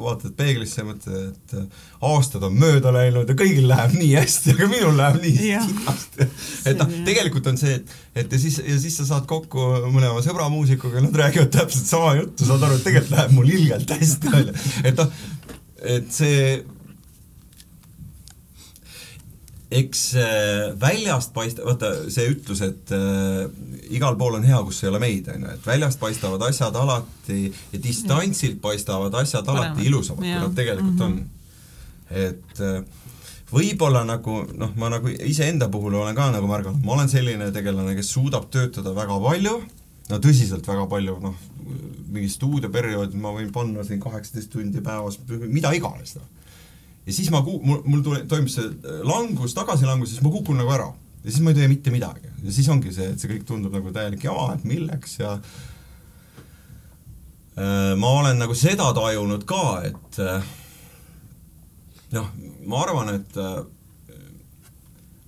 vaatad 0.00 0.32
peeglisse 0.36 0.80
ja 0.80 0.86
mõtled, 0.88 1.34
et 1.34 2.04
aastad 2.08 2.46
on 2.48 2.56
mööda 2.56 2.92
läinud 2.94 3.28
ja 3.28 3.36
kõigil 3.36 3.68
läheb 3.68 3.92
nii 3.98 4.14
hästi, 4.16 4.54
aga 4.54 4.68
minul 4.72 4.96
läheb 4.96 5.20
nii 5.20 5.34
sidasti. 5.36 6.28
et 6.70 6.80
noh, 6.80 6.94
tegelikult 7.04 7.50
on 7.52 7.60
see, 7.60 7.76
et, 7.80 7.94
et 8.24 8.32
ja 8.32 8.40
siis, 8.40 8.56
ja 8.64 8.78
siis 8.80 8.96
sa 9.00 9.08
saad 9.10 9.28
kokku 9.28 9.66
mõne 9.90 10.08
oma 10.08 10.24
sõbra 10.24 10.48
muusikuga 10.52 11.02
ja 11.02 11.04
nad 11.04 11.20
räägivad 11.24 11.52
täpselt 11.52 11.90
sama 11.90 12.14
juttu, 12.20 12.48
saad 12.48 12.64
aru, 12.64 12.80
et 12.80 12.88
tegelikult 12.88 13.16
läheb 13.18 13.36
mul 13.36 13.52
ilgelt 13.58 13.96
hästi, 13.98 14.32
on 14.32 14.48
ju. 14.48 14.56
et 14.88 15.02
noh, 15.02 15.20
et 15.84 16.08
see 16.16 16.40
eks 19.74 20.02
äh, 20.14 20.80
väljast 20.80 21.32
paista-, 21.34 21.64
vaata 21.66 21.90
see 22.12 22.28
ütlus, 22.30 22.60
et 22.64 22.92
äh, 22.94 23.44
igal 23.94 24.16
pool 24.20 24.38
on 24.38 24.46
hea, 24.46 24.58
kus 24.66 24.82
ei 24.84 24.90
ole 24.90 25.00
meid, 25.02 25.28
on 25.32 25.46
ju, 25.46 25.54
et 25.56 25.66
väljast 25.66 26.00
paistavad 26.02 26.42
asjad 26.48 26.76
alati 26.78 27.46
ja 27.72 27.80
distantsilt 27.82 28.60
paistavad 28.62 29.14
asjad 29.22 29.48
alati 29.50 29.86
ilusamad, 29.88 30.24
kui 30.24 30.34
nad 30.34 30.58
tegelikult 30.58 31.00
mm 31.00 31.00
-hmm. 31.00 31.06
on. 31.06 31.30
et 32.10 32.60
äh, 32.60 32.84
võib-olla 33.54 34.04
nagu 34.06 34.44
noh, 34.54 34.76
ma 34.76 34.90
nagu 34.92 35.08
iseenda 35.08 35.68
puhul 35.68 35.94
olen 35.94 36.14
ka 36.14 36.30
nagu 36.30 36.46
märganud, 36.50 36.84
ma 36.84 36.92
olen 36.98 37.08
selline 37.08 37.50
tegelane, 37.52 37.94
kes 37.94 38.12
suudab 38.12 38.50
töötada 38.50 38.94
väga 38.94 39.18
palju, 39.20 39.56
no 40.10 40.18
tõsiselt 40.18 40.66
väga 40.66 40.86
palju, 40.86 41.18
noh, 41.20 41.34
mingi 42.14 42.28
stuudioperiood 42.28 43.14
ma 43.14 43.32
võin 43.34 43.50
panna 43.52 43.84
siin 43.84 44.00
kaheksateist 44.00 44.50
tundi 44.50 44.80
päevas, 44.80 45.18
mida 45.28 45.72
iganes, 45.72 46.14
noh 46.14 46.30
ja 47.04 47.12
siis 47.12 47.30
ma 47.32 47.42
ku-, 47.44 47.60
mul, 47.64 47.82
mul 47.88 48.02
tule-, 48.06 48.24
toimub 48.30 48.50
see 48.52 48.64
äh, 48.64 49.00
langus, 49.06 49.54
tagasilangus, 49.56 50.14
siis 50.14 50.24
ma 50.24 50.32
kukun 50.34 50.58
nagu 50.60 50.70
ära. 50.74 50.88
ja 51.24 51.30
siis 51.30 51.42
ma 51.44 51.52
ei 51.52 51.60
tee 51.60 51.68
mitte 51.70 51.94
midagi. 51.94 52.28
ja 52.42 52.50
siis 52.52 52.68
ongi 52.72 52.92
see, 52.94 53.08
et 53.12 53.20
see 53.20 53.30
kõik 53.32 53.46
tundub 53.48 53.72
nagu 53.76 53.92
täielik 53.94 54.24
jama, 54.24 54.54
et 54.56 54.64
milleks 54.68 55.18
ja 55.20 55.30
äh, 57.58 57.94
ma 58.00 58.08
olen 58.20 58.36
nagu 58.40 58.54
seda 58.58 58.90
tajunud 58.96 59.42
ka, 59.48 59.64
et 59.90 60.20
äh, 60.24 60.52
noh, 62.14 62.28
ma 62.68 62.84
arvan, 62.84 63.08
et 63.18 63.32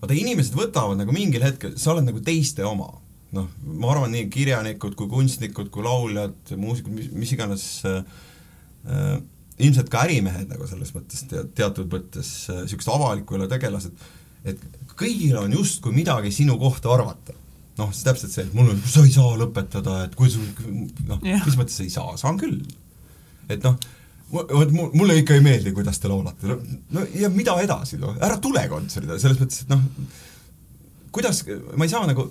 vaata, 0.06 0.14
inimesed 0.14 0.54
võtavad 0.56 1.00
nagu 1.00 1.14
mingil 1.14 1.44
hetkel, 1.44 1.74
sa 1.80 1.92
oled 1.94 2.06
nagu 2.06 2.22
teiste 2.24 2.64
oma. 2.66 2.92
noh, 3.36 3.48
ma 3.66 3.90
arvan, 3.90 4.12
nii 4.14 4.28
kirjanikud 4.32 4.94
kui 4.96 5.10
kunstnikud 5.10 5.68
kui 5.74 5.82
lauljad, 5.84 6.36
muusikud, 6.56 6.94
mis, 6.94 7.08
mis 7.12 7.32
iganes 7.34 7.64
äh, 7.84 9.18
ilmselt 9.62 9.90
ka 9.92 10.04
ärimehed 10.04 10.50
nagu 10.52 10.68
selles 10.68 10.92
mõttes 10.94 11.24
te, 11.30 11.42
teatud 11.56 11.88
mõttes 11.92 12.30
niisugused 12.50 12.90
äh, 12.92 12.94
avaliku 12.96 13.38
elu 13.38 13.48
tegelased, 13.50 14.06
et 14.46 14.62
kõigil 14.96 15.36
on 15.40 15.52
justkui 15.56 15.94
midagi 15.96 16.32
sinu 16.34 16.58
kohta 16.60 16.92
arvata. 16.94 17.34
noh, 17.76 17.92
siis 17.92 18.06
täpselt 18.06 18.32
see, 18.32 18.46
et 18.46 18.54
mul 18.56 18.70
on, 18.72 18.80
sa 18.88 19.04
ei 19.04 19.12
saa 19.12 19.36
lõpetada, 19.36 19.98
et 20.06 20.16
kui 20.16 20.30
sul 20.32 20.46
noh, 21.08 21.20
mis 21.20 21.58
mõttes 21.58 21.76
ei 21.84 21.92
saa, 21.92 22.16
saan 22.20 22.40
küll. 22.40 22.60
et 23.52 23.64
noh, 23.64 23.76
vot 24.32 24.72
mulle 24.72 25.18
ikka 25.20 25.36
ei 25.36 25.44
meeldi, 25.44 25.72
kuidas 25.76 26.00
te 26.00 26.10
laulate, 26.10 26.48
no, 26.50 26.58
no 26.96 27.06
ja 27.14 27.30
mida 27.32 27.56
edasi, 27.62 28.00
noh, 28.02 28.16
ära 28.16 28.40
tule 28.42 28.64
kontserdile, 28.70 29.20
selles 29.22 29.40
mõttes, 29.40 29.64
et 29.64 29.72
noh, 29.72 29.84
kuidas, 31.14 31.44
ma 31.76 31.86
ei 31.86 31.92
saa 31.92 32.08
nagu 32.08 32.28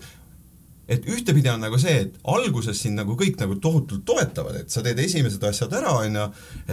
et 0.87 1.07
ühtepidi 1.09 1.49
on 1.49 1.63
nagu 1.63 1.77
see, 1.81 1.95
et 2.05 2.19
alguses 2.29 2.77
sind 2.81 2.99
nagu 2.99 3.15
kõik 3.17 3.39
nagu 3.41 3.57
tohutult 3.61 4.05
toetavad, 4.05 4.59
et 4.61 4.73
sa 4.73 4.83
teed 4.85 4.99
esimesed 5.01 5.43
asjad 5.49 5.73
ära, 5.79 5.95
on 6.01 6.19
ju, 6.19 6.25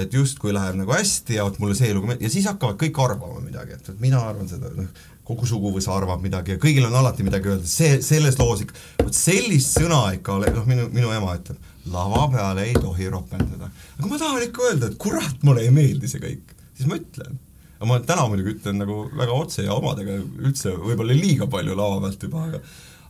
et 0.05 0.17
justkui 0.19 0.53
läheb 0.53 0.77
nagu 0.83 0.93
hästi 0.93 1.39
ja 1.39 1.47
vot 1.49 1.57
mulle 1.63 1.77
see 1.79 1.93
lugu 1.95 2.11
meeldib 2.11 2.29
ja 2.29 2.33
siis 2.35 2.49
hakkavad 2.51 2.77
kõik 2.83 3.01
arvama 3.07 3.41
midagi, 3.45 3.79
et, 3.79 3.93
mina 4.03 4.21
arvan 4.29 4.51
seda, 4.51 4.73
noh, 4.77 4.91
kogu 5.27 5.47
suguvõsa 5.49 5.95
arvab 5.97 6.25
midagi 6.25 6.57
ja 6.57 6.61
kõigil 6.61 6.85
on 6.89 6.97
alati 6.99 7.25
midagi 7.25 7.53
öelda, 7.53 7.69
see, 7.71 8.01
selles 8.05 8.37
loos 8.41 8.65
ikka, 8.67 8.77
vot 9.05 9.17
sellist 9.17 9.79
sõna 9.79 10.03
ikka, 10.19 10.41
noh, 10.45 10.67
minu, 10.69 10.89
minu 10.93 11.15
ema 11.15 11.39
ütleb, 11.39 11.71
lava 11.93 12.27
peal 12.35 12.61
ei 12.63 12.75
tohi 12.77 13.09
ropendada. 13.11 13.71
aga 13.97 14.11
ma 14.11 14.21
tahan 14.21 14.45
ikka 14.49 14.69
öelda, 14.69 14.93
et 14.93 15.01
kurat, 15.01 15.41
mulle 15.47 15.65
ei 15.65 15.73
meeldi 15.75 16.11
see 16.11 16.21
kõik, 16.23 16.53
siis 16.77 16.91
ma 16.91 17.01
ütlen 17.01 17.41
aga 17.83 17.89
ma 17.91 17.99
täna 18.07 18.29
muidugi 18.31 18.53
ütlen 18.55 18.79
nagu 18.79 18.97
väga 19.11 19.35
otse 19.35 19.65
ja 19.65 19.75
omadega 19.75 20.15
üldse 20.21 20.71
võib-olla 20.77 21.17
liiga 21.19 21.49
palju 21.51 21.75
lava 21.75 21.99
pealt 22.05 22.27
juba, 22.29 22.45
aga 22.47 22.61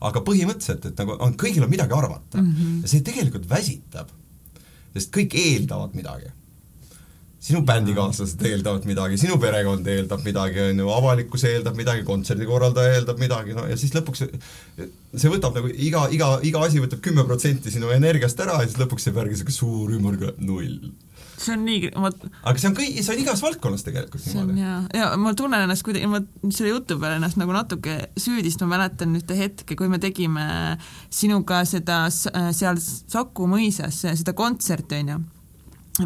aga 0.09 0.23
põhimõtteliselt, 0.27 0.91
et 0.91 1.03
nagu 1.03 1.17
on, 1.23 1.35
kõigil 1.39 1.65
on 1.65 1.73
midagi 1.73 1.97
arvata 1.97 2.41
mm. 2.41 2.53
-hmm. 2.53 2.79
ja 2.85 2.93
see 2.93 3.05
tegelikult 3.07 3.49
väsitab, 3.51 4.13
sest 4.95 5.13
kõik 5.15 5.37
eeldavad 5.39 5.99
midagi. 5.99 6.31
sinu 7.43 7.65
bändikaaslased 7.67 8.43
eeldavad 8.47 8.85
midagi, 8.87 9.17
sinu 9.19 9.37
perekond 9.43 9.87
eeldab 9.91 10.21
midagi, 10.23 10.61
on 10.63 10.79
ju, 10.79 10.91
avalikkus 10.95 11.45
eeldab 11.51 11.77
midagi, 11.77 12.05
kontserdikorraldaja 12.07 12.93
eeldab 12.99 13.19
midagi, 13.19 13.57
no 13.57 13.65
ja 13.67 13.77
siis 13.77 13.95
lõpuks 13.97 14.23
see, 14.23 14.87
see 15.17 15.33
võtab 15.33 15.59
nagu 15.59 15.73
iga, 15.75 16.05
iga, 16.15 16.37
iga 16.47 16.63
asi 16.63 16.79
võtab 16.85 17.03
kümme 17.03 17.25
protsenti 17.27 17.75
sinu 17.75 17.91
energiast 17.91 18.39
ära 18.41 18.61
ja 18.61 18.69
siis 18.69 18.79
lõpuks 18.79 19.09
jääb 19.09 19.19
järgi 19.23 19.35
niisugune 19.35 19.59
suur 19.59 19.97
ümmargune 19.99 20.37
null 20.39 20.93
see 21.45 21.55
on 21.57 21.65
nii, 21.67 21.91
ma 21.99 22.11
aga 22.11 22.55
see 22.61 22.71
on 22.71 22.77
kõi-, 22.79 22.93
see 23.01 23.15
on 23.15 23.21
igas 23.23 23.43
valdkonnas 23.45 23.85
tegelikult 23.87 24.25
see 24.25 24.37
niimoodi. 24.37 24.63
ja, 24.63 24.79
ja 24.97 25.11
ma 25.21 25.35
tunnen 25.39 25.67
ennast 25.67 25.85
kuidagi, 25.87 26.09
ma 26.11 26.23
selle 26.49 26.73
jutu 26.73 26.99
peale 27.03 27.19
ennast 27.21 27.39
nagu 27.41 27.55
natuke 27.55 27.99
süüdist, 28.21 28.63
ma 28.65 28.77
mäletan 28.77 29.15
ühte 29.19 29.37
hetke, 29.39 29.77
kui 29.79 29.91
me 29.93 30.01
tegime 30.03 30.47
sinuga 31.13 31.63
seda 31.69 32.05
seal 32.13 32.81
Saku 32.83 33.47
mõisas 33.51 34.03
seda 34.03 34.35
kontserti, 34.37 35.03
on 35.03 35.13
ju, 35.13 35.21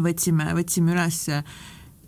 võtsime, 0.03 0.51
võtsime 0.57 0.95
üles. 0.95 1.23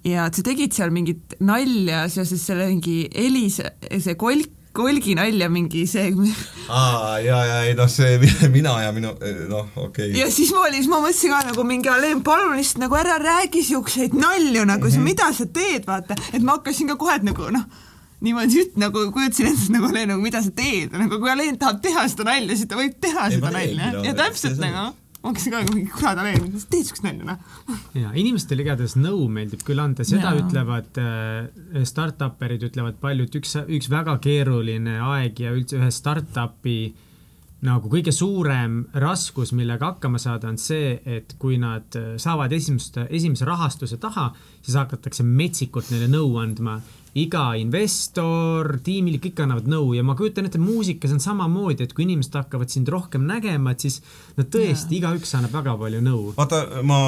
Ja 0.08 0.30
sa 0.32 0.44
tegid 0.46 0.76
seal 0.76 0.94
mingit 0.96 1.36
nalja 1.44 2.06
seoses 2.12 2.44
selle 2.46 2.70
mingi 2.70 3.02
Elis, 3.12 3.60
see 3.90 4.16
kolk, 4.20 4.59
kolginalja 4.80 5.50
mingi 5.52 5.86
see. 5.90 6.14
aa, 6.68 7.18
ja, 7.24 7.40
ja 7.50 7.58
ei 7.68 7.76
noh, 7.78 7.90
see 7.92 8.18
mina 8.56 8.76
ja 8.84 8.94
minu, 8.96 9.12
noh, 9.52 9.68
okei. 9.76 10.10
Okay.. 10.10 10.16
ja 10.20 10.30
siis 10.34 10.54
ma 10.56 10.64
olin, 10.68 10.80
siis 10.80 10.92
ma 10.92 11.02
mõtlesin 11.04 11.36
ka 11.36 11.42
nagu 11.52 11.68
mingi, 11.68 11.92
Alen, 11.92 12.24
palun 12.26 12.56
lihtsalt 12.60 12.86
nagu 12.86 13.00
ära 13.00 13.20
räägi 13.22 13.66
siukseid 13.72 14.16
nalju 14.18 14.66
nagu 14.66 14.88
mm, 14.88 14.96
-hmm. 14.96 15.12
mida 15.12 15.30
sa 15.36 15.46
teed, 15.60 15.86
vaata, 15.88 16.18
et 16.34 16.42
ma 16.42 16.58
hakkasin 16.60 16.92
ka 16.94 16.98
kohe 17.02 17.20
nagu 17.26 17.52
noh, 17.56 17.68
niimoodi 18.26 18.64
üt-, 18.64 18.80
nagu 18.80 19.10
kujutasin 19.16 19.52
endast 19.52 19.76
nagu 19.76 19.92
Alen, 19.92 20.14
nagu 20.14 20.24
mida 20.24 20.42
sa 20.46 20.54
teed, 20.56 20.96
nagu 20.96 21.20
kui 21.20 21.32
Alen 21.32 21.60
tahab 21.60 21.84
teha 21.84 22.08
seda 22.08 22.32
nalja, 22.32 22.56
siis 22.56 22.72
ta 22.72 22.80
võib 22.80 22.98
teha 23.02 23.28
ei, 23.28 23.38
seda 23.38 23.54
nalja. 23.56 23.94
ja 24.08 24.18
täpselt 24.24 24.60
nagu. 24.64 24.90
ma 24.90 25.09
hakkasin 25.24 25.52
ka 25.52 25.62
mingi 25.68 25.90
kurat 25.92 26.22
Alen, 26.22 26.48
teed 26.72 26.88
siukest 26.88 27.04
nalja, 27.04 27.26
noh. 27.34 27.82
ja 27.98 28.14
inimestele 28.16 28.64
igatahes 28.64 28.96
nõu 29.00 29.28
meeldib 29.32 29.66
küll 29.68 29.82
anda, 29.84 30.06
seda 30.08 30.32
ja. 30.32 30.40
ütlevad 30.44 31.02
äh, 31.02 31.84
startup'erid 31.88 32.64
ütlevad 32.70 33.02
palju, 33.02 33.28
et 33.28 33.38
üks, 33.42 33.58
üks 33.68 33.92
väga 33.92 34.16
keeruline 34.24 35.00
aeg 35.04 35.44
ja 35.44 35.54
üldse 35.56 35.80
ühe 35.82 35.92
startup'i 35.94 36.80
nagu 37.66 37.90
kõige 37.92 38.12
suurem 38.16 38.86
raskus, 39.04 39.52
millega 39.56 39.92
hakkama 39.92 40.20
saada, 40.22 40.48
on 40.52 40.60
see, 40.62 40.94
et 41.04 41.36
kui 41.42 41.58
nad 41.60 41.96
saavad 42.22 42.54
esimest, 42.56 43.02
esimese 43.10 43.48
rahastuse 43.48 44.00
taha, 44.00 44.30
siis 44.64 44.78
hakatakse 44.80 45.26
metsikult 45.28 45.92
neile 45.92 46.08
nõu 46.12 46.38
andma. 46.40 46.78
Iga 47.18 47.44
investor, 47.58 48.76
tiimil, 48.86 49.18
kõik 49.24 49.42
annavad 49.44 49.70
nõu 49.72 49.94
ja 49.98 50.04
ma 50.06 50.16
kujutan 50.20 50.50
ette, 50.50 50.62
muusikas 50.62 51.14
on 51.16 51.24
samamoodi, 51.24 51.88
et 51.88 51.96
kui 51.98 52.06
inimesed 52.06 52.38
hakkavad 52.38 52.70
sind 52.74 52.90
rohkem 52.92 53.26
nägema, 53.30 53.74
et 53.74 53.86
siis 53.86 54.00
no 54.38 54.46
tõesti, 54.46 55.00
igaüks 55.00 55.34
annab 55.38 55.56
väga 55.58 55.78
palju 55.82 56.02
nõu. 56.06 56.34
vaata, 56.38 56.84
ma, 56.86 57.00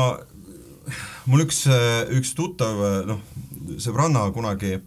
mul 1.29 1.45
üks, 1.45 1.65
üks 2.17 2.33
tuttav, 2.37 2.81
noh, 3.09 3.21
sõbranna 3.81 4.25
kunagi 4.33 4.79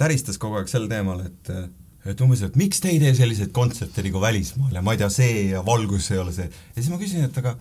täristas 0.00 0.40
kogu 0.40 0.60
aeg 0.60 0.70
sel 0.72 0.88
teemal, 0.92 1.24
et 1.26 1.52
et 2.06 2.20
umbes, 2.22 2.38
et 2.46 2.54
miks 2.54 2.78
te 2.78 2.92
ei 2.92 3.00
tee 3.02 3.10
selliseid 3.18 3.50
kontserte 3.50 4.04
nagu 4.06 4.20
välismaal 4.22 4.76
ja 4.76 4.82
ma 4.84 4.94
ei 4.94 5.00
tea, 5.00 5.08
see 5.10 5.48
ja 5.50 5.62
valgus 5.66 6.12
ei 6.14 6.20
ole 6.22 6.30
see. 6.36 6.46
ja 6.46 6.78
siis 6.78 6.92
ma 6.92 7.00
küsin, 7.00 7.24
et 7.26 7.40
aga 7.40 7.56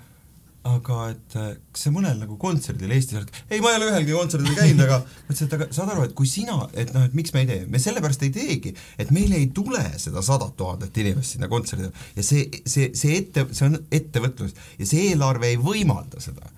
aga 0.65 0.99
et 1.13 1.35
kas 1.35 1.83
sa 1.85 1.91
mõnel 1.93 2.17
nagu 2.17 2.37
kontserdil 2.41 2.93
Eestis 2.95 3.19
oled, 3.19 3.31
ei, 3.51 3.59
ma 3.61 3.71
ei 3.71 3.77
ole 3.79 3.91
ühelgi 3.91 4.15
kontserdil 4.15 4.55
käinud, 4.57 4.81
aga 4.87 4.97
ma 5.03 5.29
ütlesin, 5.29 5.49
et 5.49 5.55
aga 5.59 5.67
saad 5.77 5.91
aru, 5.93 6.07
et 6.07 6.15
kui 6.17 6.29
sina, 6.29 6.57
et 6.73 6.93
noh, 6.95 7.05
et 7.05 7.13
miks 7.17 7.35
me 7.35 7.43
ei 7.43 7.49
tee, 7.51 7.67
me 7.69 7.81
sellepärast 7.81 8.25
ei 8.25 8.33
teegi, 8.33 8.73
et 9.01 9.13
meil 9.13 9.35
ei 9.37 9.51
tule 9.53 9.83
seda 10.01 10.23
sadat 10.25 10.55
tuhandet 10.57 10.97
inimest 11.03 11.35
sinna 11.35 11.49
kontserdile. 11.51 11.93
Ja 12.17 12.25
see, 12.25 12.47
see, 12.65 12.89
see 12.97 13.19
ette, 13.19 13.45
see 13.53 13.69
on 13.69 13.77
ettevõtlus 13.93 14.57
ja 14.79 14.89
see 14.89 15.11
eelarve 15.11 15.53
ei 15.53 15.61
võimalda 15.61 16.23
seda. 16.23 16.49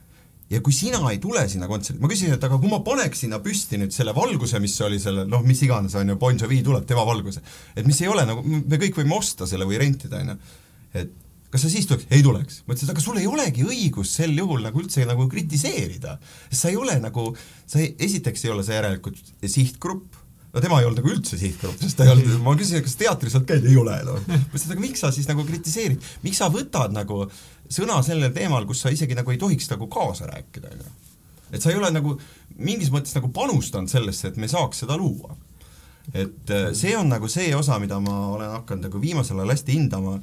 Ja 0.47 0.62
kui 0.64 0.72
sina 0.72 1.01
ei 1.12 1.20
tule 1.20 1.43
sinna 1.51 1.68
kontserdile, 1.68 2.05
ma 2.05 2.14
küsisin, 2.14 2.38
et 2.38 2.47
aga 2.47 2.62
kui 2.64 2.72
ma 2.72 2.80
paneks 2.88 3.26
sinna 3.26 3.41
püsti 3.43 3.82
nüüd 3.82 3.91
selle 3.91 4.16
valguse, 4.16 4.62
mis 4.64 4.80
oli 4.88 5.01
selle 5.03 5.28
noh, 5.28 5.43
mis 5.43 5.60
iganes, 5.68 5.99
on 5.99 6.16
ju, 6.16 6.20
Bon 6.22 6.39
Jovi 6.39 6.64
tuleb, 6.64 6.88
tema 6.88 7.03
valguse, 7.08 7.43
et 7.76 7.84
mis 7.88 7.99
ei 8.05 8.08
ole 8.08 8.24
nagu, 8.30 8.47
me 8.47 8.80
kõik 8.80 9.01
võime 9.01 9.20
osta 9.20 9.49
selle 9.49 9.68
või 9.68 9.84
rentida, 9.84 10.24
on 10.24 10.32
ju, 10.32 10.38
et 11.03 11.24
kas 11.52 11.64
sa 11.64 11.72
siis 11.72 11.88
tuleks? 11.88 12.08
ei 12.12 12.24
tuleks. 12.26 12.62
ma 12.68 12.76
ütlesin, 12.76 12.91
aga 12.93 13.04
sul 13.04 13.20
ei 13.22 13.28
olegi 13.30 13.66
õigust 13.68 14.20
sel 14.20 14.36
juhul 14.36 14.64
nagu 14.66 14.82
üldse 14.82 15.06
nagu 15.08 15.28
kritiseerida, 15.32 16.18
sa 16.52 16.72
ei 16.72 16.80
ole 16.80 16.98
nagu, 17.04 17.30
sa 17.66 17.82
ei, 17.84 17.93
esiteks 18.08 18.45
ei 18.45 18.54
ole 18.54 18.66
sa 18.68 18.76
järelikult 18.78 19.22
sihtgrupp, 19.45 20.18
no 20.54 20.64
tema 20.64 20.80
ei 20.82 20.88
olnud 20.88 21.02
nagu 21.02 21.12
üldse 21.14 21.39
sihtgrupp, 21.39 21.80
sest 21.82 22.00
ta 22.00 22.08
ei 22.08 22.14
olnud, 22.14 22.38
ma 22.43 22.56
küsisin, 22.58 22.84
kas 22.86 22.98
teatris 23.00 23.36
oled 23.38 23.48
käinud, 23.50 23.70
ei 23.72 23.80
ole, 23.80 23.98
noh. 24.08 24.22
ma 24.28 24.39
ütlesin, 24.41 24.74
aga 24.76 24.84
miks 24.84 25.04
sa 25.04 25.12
siis 25.16 25.30
nagu 25.30 25.45
kritiseerid, 25.48 26.08
miks 26.26 26.41
sa 26.41 26.50
võtad 26.54 26.95
nagu 26.95 27.26
sõna 27.72 28.00
sellel 28.06 28.34
teemal, 28.36 28.68
kus 28.68 28.84
sa 28.84 28.93
isegi 28.93 29.18
nagu 29.18 29.32
ei 29.34 29.39
tohiks 29.41 29.70
nagu 29.72 29.89
kaasa 29.91 30.30
rääkida, 30.32 30.72
on 30.74 30.84
ju. 30.84 30.95
et 31.52 31.64
sa 31.64 31.72
ei 31.72 31.80
ole 31.80 31.91
nagu 31.95 32.16
mingis 32.58 32.91
mõttes 32.91 33.16
nagu 33.16 33.30
panustanud 33.36 33.91
sellesse, 33.91 34.32
et 34.32 34.41
me 34.41 34.50
saaks 34.52 34.84
seda 34.84 34.98
luua. 35.00 35.36
et 36.14 36.52
äh, 36.56 36.72
see 36.76 36.95
on 36.98 37.08
nagu 37.12 37.28
see 37.32 37.54
osa, 37.56 37.80
mida 37.84 38.00
ma 38.04 38.18
olen 38.34 38.52
hakanud 38.60 38.88
nagu 38.88 39.02
viimasel 39.04 39.39
ajal 39.39 39.56
hästi 39.56 39.76
hindama, 39.76 40.18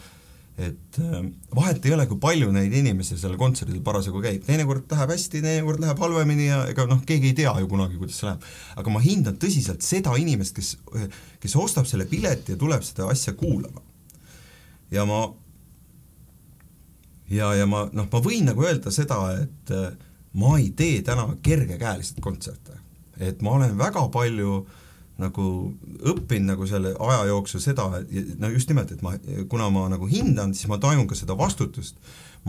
et 0.54 0.98
äh, 1.02 1.14
vahet 1.54 1.86
ei 1.86 1.94
ole, 1.96 2.06
kui 2.06 2.20
palju 2.22 2.52
neid 2.54 2.74
inimesi 2.78 3.16
sellel 3.18 3.38
kontserdil 3.40 3.80
parasjagu 3.86 4.20
käib, 4.22 4.44
teinekord 4.46 4.90
läheb 4.94 5.14
hästi, 5.14 5.40
teinekord 5.42 5.82
läheb 5.82 6.02
halvemini 6.04 6.46
ja 6.46 6.60
ega 6.70 6.86
noh, 6.86 7.00
keegi 7.06 7.32
ei 7.32 7.38
tea 7.40 7.54
ju 7.58 7.70
kunagi, 7.70 7.98
kuidas 7.98 8.20
see 8.20 8.28
läheb. 8.28 8.44
aga 8.78 8.94
ma 8.94 9.02
hindan 9.02 9.38
tõsiselt 9.42 9.82
seda 9.86 10.14
inimest, 10.20 10.54
kes, 10.54 10.76
kes 11.42 11.56
ostab 11.58 11.88
selle 11.90 12.06
pileti 12.10 12.54
ja 12.54 12.60
tuleb 12.60 12.86
seda 12.86 13.08
asja 13.10 13.34
kuulama. 13.38 13.82
ja 14.94 15.02
ma 15.10 15.24
ja, 17.34 17.50
ja 17.58 17.66
ma 17.66 17.88
noh, 17.90 18.06
ma 18.12 18.22
võin 18.22 18.46
nagu 18.46 18.62
öelda 18.62 18.94
seda, 18.94 19.18
et 19.42 19.74
äh, 19.74 19.90
ma 20.38 20.54
ei 20.60 20.70
tee 20.76 21.02
täna 21.02 21.26
kergekäeliselt 21.42 22.22
kontserte. 22.22 22.78
et 23.18 23.42
ma 23.42 23.58
olen 23.58 23.74
väga 23.78 24.08
palju 24.14 24.64
nagu 25.22 25.44
õppinud 26.10 26.50
nagu 26.54 26.66
selle 26.66 26.94
aja 26.98 27.26
jooksul 27.28 27.62
seda, 27.62 27.86
no 28.40 28.50
just 28.50 28.70
nimelt, 28.70 28.90
et 28.94 29.02
ma, 29.04 29.14
kuna 29.50 29.68
ma 29.70 29.86
nagu 29.92 30.08
hindan, 30.10 30.54
siis 30.56 30.70
ma 30.70 30.80
tajun 30.82 31.06
ka 31.10 31.18
seda 31.18 31.36
vastutust, 31.38 32.00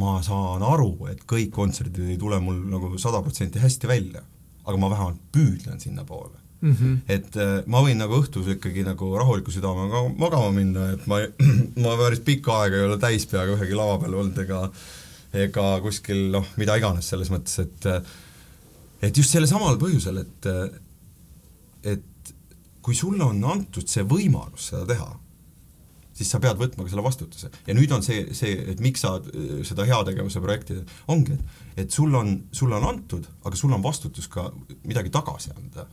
ma 0.01 0.17
saan 0.25 0.65
aru, 0.65 0.95
et 1.11 1.21
kõik 1.29 1.53
kontserdid 1.55 2.09
ei 2.09 2.17
tule 2.21 2.39
mul 2.43 2.63
nagu 2.71 2.95
sada 3.01 3.21
protsenti 3.25 3.61
hästi 3.61 3.91
välja, 3.91 4.25
aga 4.65 4.81
ma 4.81 4.89
vähemalt 4.89 5.21
püüdlen 5.35 5.79
sinnapoole 5.79 6.41
mm. 6.61 6.75
-hmm. 6.75 6.97
et 7.07 7.37
äh, 7.37 7.55
ma 7.69 7.81
võin 7.85 8.01
nagu 8.01 8.17
õhtus 8.17 8.49
ikkagi 8.55 8.85
nagu 8.87 9.11
rahuliku 9.17 9.53
südamega 9.53 10.01
magama 10.17 10.51
minna, 10.55 10.89
et 10.95 11.05
ma, 11.07 11.21
ma 11.85 11.95
päris 12.01 12.23
pikka 12.25 12.61
aega 12.63 12.79
ei 12.79 12.87
ole 12.89 12.97
täis 13.01 13.27
peaga 13.29 13.57
ühegi 13.57 13.77
lava 13.77 13.99
peal 14.01 14.17
olnud 14.21 14.41
ega 14.45 14.63
ega 15.35 15.67
kuskil 15.83 16.29
noh, 16.33 16.47
mida 16.57 16.77
iganes 16.79 17.09
selles 17.11 17.29
mõttes, 17.33 17.59
et 17.61 17.89
et 19.05 19.17
just 19.17 19.29
sellel 19.29 19.49
samal 19.49 19.77
põhjusel, 19.77 20.23
et 20.23 20.49
et 20.49 20.84
kui 22.85 22.93
sulle 22.97 23.25
on 23.25 23.41
antud 23.49 23.89
see 23.89 24.05
võimalus 24.05 24.69
seda 24.69 24.85
teha, 24.93 25.07
siis 26.15 26.29
sa 26.31 26.39
pead 26.39 26.59
võtma 26.59 26.85
ka 26.85 26.91
selle 26.91 27.03
vastutuse. 27.03 27.49
ja 27.65 27.73
nüüd 27.73 27.91
on 27.91 28.05
see, 28.05 28.27
see, 28.37 28.53
et 28.71 28.83
miks 28.83 29.01
sa 29.01 29.17
seda 29.65 29.87
heategevuse 29.89 30.43
projekti, 30.43 30.77
ongi, 31.11 31.33
et 31.33 31.65
et 31.85 31.91
sul 31.91 32.13
on, 32.15 32.37
sulle 32.51 32.77
on 32.77 32.87
antud, 32.87 33.25
aga 33.43 33.57
sul 33.59 33.73
on 33.75 33.83
vastutus 33.83 34.29
ka 34.31 34.47
midagi 34.87 35.11
tagasi 35.13 35.51
anda. 35.55 35.87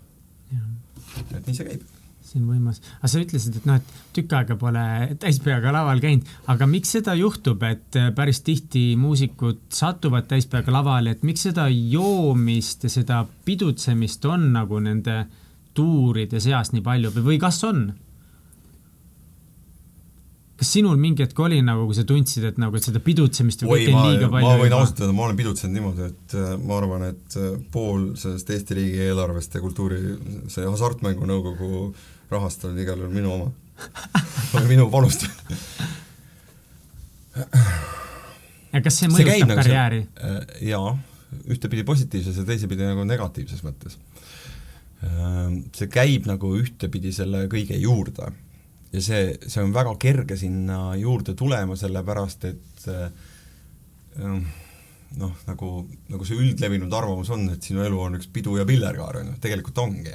Et 1.35 1.47
nii 1.47 1.57
see 1.57 1.67
käib. 1.67 1.83
See 2.23 2.39
on 2.39 2.47
võimas, 2.47 2.79
aga 3.01 3.09
sa 3.11 3.21
ütlesid, 3.21 3.57
et 3.59 3.65
noh, 3.67 3.81
et 3.81 3.97
tükk 4.15 4.33
aega 4.39 4.55
pole 4.57 4.85
täispeaga 5.21 5.73
laval 5.75 5.99
käinud, 6.01 6.29
aga 6.49 6.69
miks 6.71 6.95
seda 6.95 7.17
juhtub, 7.19 7.65
et 7.67 7.99
äh, 7.99 8.13
päris 8.15 8.41
tihti 8.47 8.93
muusikud 8.97 9.65
satuvad 9.75 10.31
täispeaga 10.31 10.73
lavale, 10.73 11.17
et 11.17 11.27
miks 11.27 11.49
seda 11.49 11.67
joomist 11.69 12.87
ja 12.87 12.93
seda 12.95 13.25
pidutsemist 13.45 14.25
on 14.31 14.53
nagu 14.55 14.79
nende 14.81 15.25
tuuride 15.77 16.41
seas 16.43 16.73
nii 16.75 16.85
palju 16.85 17.13
või, 17.15 17.29
või 17.33 17.39
kas 17.43 17.61
on? 17.69 17.85
kas 20.63 20.71
sinul 20.77 20.99
mingi 21.01 21.25
hetk 21.25 21.39
oli 21.43 21.59
nagu, 21.65 21.89
kui 21.89 21.97
sa 21.97 22.05
tundsid, 22.07 22.45
et 22.53 22.59
nagu, 22.63 22.77
et 22.79 22.87
seda 22.87 23.01
pidutsemist 23.03 23.65
või 23.65 23.83
kõike 23.83 23.95
on 23.97 24.11
liiga 24.13 24.29
palju? 24.31 24.47
ma 24.47 24.61
võin 24.61 24.77
ausalt 24.77 25.03
öelda, 25.03 25.17
ma 25.19 25.25
olen 25.27 25.41
pidutsenud 25.41 25.75
niimoodi, 25.79 26.11
et 26.13 26.37
äh, 26.39 26.53
ma 26.63 26.79
arvan, 26.79 27.07
et 27.09 27.39
äh, 27.41 27.57
pool 27.75 28.13
sellest 28.21 28.53
Eesti 28.55 28.79
riigieelarvest 28.79 29.59
ja 29.59 29.65
kultuuri, 29.65 29.99
see 30.53 30.69
Hasartmängu 30.69 31.27
Nõukogu 31.29 31.89
rahast 32.31 32.69
oli 32.69 32.87
igal 32.87 33.03
juhul 33.03 33.17
minu 33.17 33.35
oma 33.35 33.51
oli 34.61 34.69
minu 34.71 34.87
panust 34.93 35.27
ja 38.73 38.81
kas 38.85 39.01
see 39.01 39.11
mõjutab 39.11 39.35
see 39.35 39.49
nagu 39.49 39.59
karjääri? 39.61 40.01
Äh, 40.23 40.39
jaa, 40.71 40.95
ühtepidi 41.51 41.85
positiivses 41.89 42.39
ja 42.41 42.47
teisepidi 42.49 42.87
nagu 42.87 43.05
negatiivses 43.09 43.65
mõttes. 43.67 43.99
See 45.03 45.89
käib 45.91 46.29
nagu 46.31 46.53
ühtepidi 46.61 47.11
selle 47.15 47.49
kõige 47.51 47.75
juurde. 47.81 48.29
Ja 48.93 49.01
see, 49.03 49.33
see 49.49 49.63
on 49.65 49.73
väga 49.75 49.97
kerge 49.99 50.37
sinna 50.39 50.93
juurde 51.01 51.35
tulema, 51.35 51.75
sellepärast 51.81 52.45
et 52.47 52.85
äh, 52.93 53.09
noh, 55.19 55.33
nagu, 55.49 55.71
nagu 56.13 56.29
see 56.29 56.39
üldlevinud 56.39 56.93
arvamus 56.95 57.33
on, 57.33 57.47
et 57.55 57.65
sinu 57.65 57.83
elu 57.87 57.99
on 58.05 58.19
üks 58.21 58.29
pidu 58.33 58.59
ja 58.61 58.67
pillerkaar, 58.69 59.23
on 59.23 59.33
ju, 59.33 59.39
tegelikult 59.43 59.81
ongi. 59.83 60.15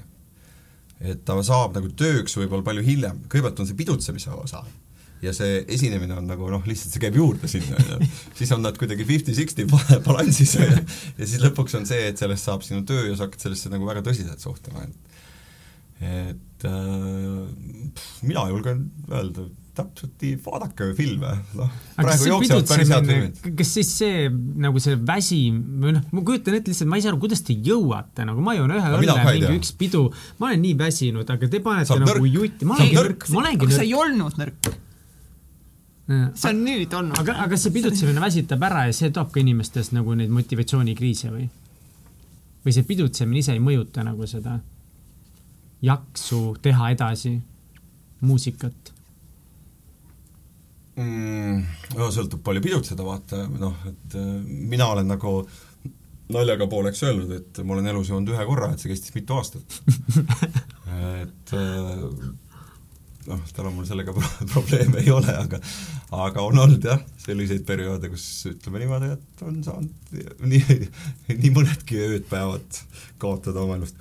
et 0.98 1.26
ta 1.26 1.36
saab 1.46 1.76
nagu 1.78 1.90
tööks 1.94 2.38
võib-olla 2.38 2.66
palju 2.66 2.86
hiljem, 2.86 3.26
kõigepealt 3.30 3.60
on 3.62 3.70
see 3.70 3.78
pidutsemise 3.78 4.32
osa 4.34 4.64
ja 5.24 5.34
see 5.36 5.62
esinemine 5.74 6.18
on 6.18 6.30
nagu 6.30 6.50
noh, 6.52 6.64
lihtsalt 6.70 6.94
see 6.94 7.04
käib 7.04 7.18
juurde 7.18 7.50
sinna, 7.52 7.78
on 7.78 7.94
ju. 7.96 8.10
siis 8.38 8.54
on 8.56 8.64
nad 8.66 8.78
kuidagi 8.80 9.08
fifty-sixty 9.08 9.68
balansis, 10.08 10.56
ju, 10.60 10.68
ja 11.18 11.24
siis 11.24 11.42
lõpuks 11.44 11.78
on 11.80 11.88
see, 11.90 12.10
et 12.12 12.22
sellest 12.22 12.50
saab 12.50 12.66
sinu 12.66 12.86
töö 12.88 13.10
ja 13.10 13.16
sa 13.18 13.28
hakkad 13.28 13.48
sellesse 13.48 13.74
nagu 13.74 13.88
väga 13.90 14.06
tõsiselt 14.06 14.44
suhtuma, 14.44 14.86
et 14.88 15.16
et 15.98 16.66
äh, 16.70 17.48
mina 18.22 18.44
julgen 18.52 18.84
öelda, 19.10 19.48
täpselt 19.78 20.14
nii, 20.22 20.38
vaadake 20.46 20.92
filme, 20.98 21.32
noh, 21.58 21.74
kas 23.60 23.74
siis 23.78 23.92
see 24.00 24.26
nagu 24.62 24.82
see 24.82 24.98
väsim 25.10 25.60
või 25.82 25.96
noh, 25.98 26.08
ma 26.14 26.24
kujutan 26.26 26.58
ette 26.58 26.74
lihtsalt, 26.74 26.90
ma 26.90 27.00
ei 27.00 27.06
saa 27.06 27.14
aru, 27.14 27.22
kuidas 27.26 27.46
te 27.46 27.58
jõuate, 27.66 28.26
nagu 28.30 28.46
ma 28.46 28.56
joon 28.58 28.74
ühe 28.78 28.94
õlle, 29.00 29.18
mingi 29.26 29.54
üks 29.58 29.74
pidu, 29.78 30.08
ma 30.42 30.52
olen 30.52 30.66
nii 30.66 30.78
väsinud, 30.82 31.30
aga 31.34 31.50
te 31.50 31.62
panete 31.66 31.92
Saab 31.94 32.06
nagu 32.06 32.30
jutti, 32.30 32.70
ma 32.70 32.78
olengi 32.78 32.98
nõrk, 32.98 33.30
ma 33.34 33.44
olengi 33.44 33.66
nõrk. 33.66 33.78
sa 33.78 33.86
ei 33.86 33.96
olnud 33.98 34.42
nõrk 34.42 34.70
see 36.08 36.50
on 36.50 36.64
nüüd 36.64 36.94
olnud. 36.96 37.20
aga, 37.20 37.36
aga 37.44 37.60
see 37.60 37.74
pidutsemine 37.76 38.22
väsitab 38.24 38.64
ära 38.64 38.86
ja 38.88 38.96
see 38.96 39.12
toob 39.16 39.32
ka 39.34 39.42
inimestes 39.44 39.92
nagu 39.96 40.16
neid 40.16 40.32
motivatsioonikriise 40.32 41.32
või? 41.34 41.48
või 42.64 42.76
see 42.76 42.88
pidutsemine 42.88 43.44
ise 43.44 43.56
ei 43.58 43.64
mõjuta 43.64 44.06
nagu 44.08 44.28
seda? 44.28 44.60
jaksu 45.84 46.42
teha 46.64 46.94
edasi 46.96 47.36
muusikat 48.26 48.94
mm,? 50.96 51.62
no 52.00 52.10
sõltub 52.14 52.42
palju 52.46 52.64
pidutseda, 52.64 53.06
vaata, 53.06 53.44
noh, 53.60 53.76
et 53.92 54.18
äh, 54.18 54.32
mina 54.48 54.88
olen 54.94 55.12
nagu 55.12 55.42
naljaga 56.34 56.68
pooleks 56.72 57.04
öelnud, 57.08 57.32
et 57.36 57.62
ma 57.64 57.76
olen 57.76 57.88
elus 57.94 58.10
joonud 58.12 58.34
ühe 58.34 58.48
korra, 58.48 58.72
et 58.74 58.84
see 58.84 58.92
kestis 58.92 59.16
mitu 59.16 59.38
aastat 59.38 59.80
et 61.24 61.56
äh, 61.56 61.94
noh, 63.28 63.42
täna 63.56 63.72
mul 63.76 63.88
sellega 63.90 64.14
probleeme 64.54 65.02
ei 65.04 65.12
ole, 65.12 65.34
aga 65.36 65.60
aga 66.26 66.46
on 66.48 66.64
olnud 66.66 66.88
jah, 66.88 67.02
selliseid 67.24 67.66
perioode, 67.68 68.12
kus 68.14 68.28
ütleme 68.52 68.84
niimoodi, 68.84 69.12
et 69.18 69.44
on 69.48 69.60
saanud 69.66 70.46
nii, 70.48 70.80
nii 71.34 71.52
mõnedki 71.56 72.00
ööd-päevad 72.08 72.82
kaotada 73.22 73.66
oma 73.66 73.80
elust 73.82 74.00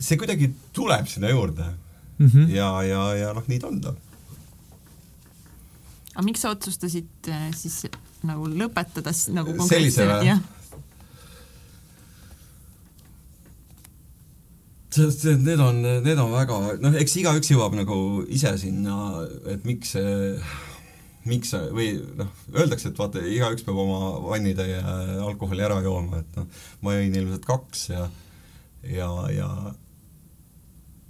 see 0.00 0.18
kuidagi 0.20 0.50
tuleb 0.72 1.08
sinna 1.08 1.30
juurde 1.30 1.64
mm. 2.18 2.26
-hmm. 2.26 2.50
ja, 2.54 2.82
ja, 2.82 3.02
ja 3.14 3.32
noh, 3.32 3.44
nii 3.46 3.58
ta 3.58 3.68
on 3.68 3.80
ta. 3.80 3.94
aga 6.14 6.24
miks 6.24 6.40
sa 6.40 6.50
otsustasid 6.50 7.28
äh, 7.28 7.50
siis 7.56 7.82
nagu 8.22 8.48
lõpetada 8.48 9.12
nagu 9.32 9.68
Sellise 9.68 10.08
või? 10.08 10.38
Sest 14.94 15.26
need 15.44 15.60
on, 15.62 15.82
need 16.04 16.18
on 16.18 16.32
väga, 16.34 16.58
noh, 16.82 16.96
eks 17.00 17.18
igaüks 17.20 17.52
jõuab 17.52 17.76
nagu 17.78 17.98
ise 18.32 18.54
sinna, 18.60 19.24
et 19.50 19.66
miks 19.68 19.94
see, 19.96 20.32
miks 21.30 21.52
see 21.54 21.68
või 21.76 21.92
noh, 22.18 22.32
öeldakse, 22.54 22.90
et 22.90 22.98
vaata, 22.98 23.22
igaüks 23.22 23.66
peab 23.66 23.78
oma 23.82 24.16
vannitäie 24.24 24.80
alkoholi 25.26 25.66
ära 25.66 25.78
jooma, 25.84 26.24
et 26.24 26.40
noh, 26.40 26.64
ma 26.86 26.96
jõin 26.96 27.22
ilmselt 27.22 27.46
kaks 27.48 27.86
ja 27.92 28.08
ja, 28.80 29.10
ja 29.34 29.48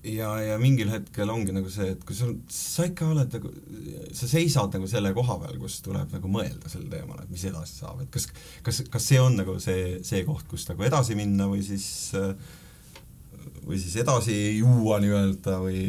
ja, 0.05 0.31
ja 0.41 0.57
mingil 0.61 0.91
hetkel 0.93 1.31
ongi 1.33 1.53
nagu 1.55 1.71
see, 1.73 1.91
et 1.95 2.05
kui 2.09 2.17
sul, 2.17 2.33
sa 2.53 2.87
ikka 2.89 3.11
oled 3.13 3.35
nagu, 3.37 3.51
sa 4.17 4.29
seisad 4.31 4.77
nagu 4.77 4.89
selle 4.91 5.13
koha 5.17 5.37
peal, 5.43 5.59
kus 5.61 5.81
tuleb 5.85 6.15
nagu 6.17 6.33
mõelda 6.33 6.73
sel 6.73 6.87
teemal, 6.91 7.21
et 7.23 7.33
mis 7.33 7.45
edasi 7.51 7.83
saab, 7.83 8.01
et 8.05 8.11
kas, 8.15 8.31
kas, 8.67 8.83
kas 8.93 9.11
see 9.13 9.21
on 9.21 9.37
nagu 9.41 9.59
see, 9.63 10.01
see 10.07 10.25
koht, 10.29 10.47
kus 10.51 10.67
nagu 10.71 10.87
edasi 10.89 11.17
minna 11.19 11.49
või 11.51 11.63
siis 11.67 11.87
äh, 12.19 12.33
või 13.71 13.79
siis 13.81 13.97
edasi 14.03 14.37
juua 14.59 14.99
nii-öelda 15.03 15.57
või, 15.63 15.85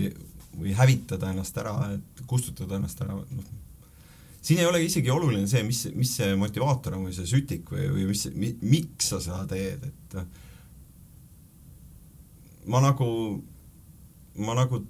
või 0.57 0.75
hävitada 0.77 1.31
ennast 1.31 1.57
ära, 1.57 1.75
et 1.95 2.23
kustutada 2.29 2.77
ennast 2.77 3.01
ära, 3.03 3.17
noh. 3.17 3.49
siin 4.41 4.61
ei 4.61 4.69
ole 4.69 4.83
isegi 4.85 5.11
oluline 5.11 5.47
see, 5.49 5.63
mis, 5.67 5.83
mis 5.97 6.15
see 6.19 6.35
motivaator 6.39 6.97
on 6.97 7.07
või 7.09 7.15
see 7.17 7.27
sütik 7.29 7.71
või, 7.73 7.89
või 7.95 8.07
mis 8.11 8.27
mi,, 8.35 8.53
miks 8.61 9.11
sa 9.13 9.21
seda 9.23 9.43
teed, 9.49 9.81
et 9.89 10.17
ma 12.71 12.79
nagu, 12.83 13.07
ma 14.45 14.53
nagu 14.57 14.83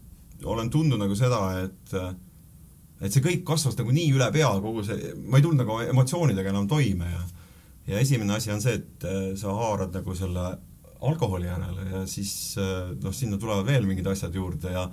olen 0.51 0.69
tundnud 0.73 0.99
nagu 0.99 1.15
seda, 1.17 1.41
et 1.63 1.95
et 3.01 3.09
see 3.09 3.23
kõik 3.25 3.45
kasvas 3.47 3.77
nagu 3.79 3.89
nii 3.93 4.11
üle 4.13 4.27
pea, 4.33 4.49
kogu 4.61 4.83
see, 4.85 5.13
ma 5.25 5.39
ei 5.39 5.45
tulnud 5.45 5.63
nagu 5.63 5.79
emotsioonidega 5.87 6.51
enam 6.53 6.67
toime 6.69 7.07
ja 7.09 7.21
ja 7.87 7.99
esimene 7.99 8.35
asi 8.35 8.51
on 8.53 8.61
see, 8.61 8.77
et 8.77 9.05
äh, 9.07 9.21
sa 9.39 9.53
haarad 9.57 9.95
nagu 9.95 10.15
selle 10.15 10.45
alkoholi 11.01 11.49
järele 11.49 11.87
ja 11.91 12.03
siis 12.09 12.33
äh, 12.61 12.91
noh, 13.01 13.15
sinna 13.15 13.39
tulevad 13.41 13.67
veel 13.67 13.87
mingid 13.89 14.07
asjad 14.11 14.35
juurde 14.35 14.73
ja 14.73 14.85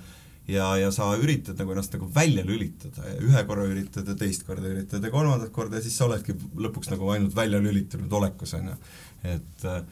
ja, 0.49 0.69
ja 0.81 0.89
sa 0.95 1.11
üritad 1.21 1.59
nagu 1.61 1.75
ennast 1.75 1.93
nagu 1.93 2.09
välja 2.15 2.45
lülitada 2.47 3.05
ja 3.11 3.17
ühe 3.21 3.45
korra 3.49 3.67
üritad 3.69 4.09
ja 4.09 4.17
teist 4.17 4.47
korda 4.49 4.71
üritad 4.71 5.05
ja 5.05 5.13
kolmandat 5.13 5.53
korda 5.53 5.77
ja 5.77 5.85
siis 5.85 5.99
sa 6.01 6.09
oledki 6.09 6.37
lõpuks 6.57 6.93
nagu 6.95 7.11
ainult 7.13 7.37
välja 7.37 7.61
lülitunud 7.61 8.13
olekus, 8.21 8.55
on 8.57 8.71
ju. 8.73 8.77
et 9.29 9.67
äh, 9.69 9.83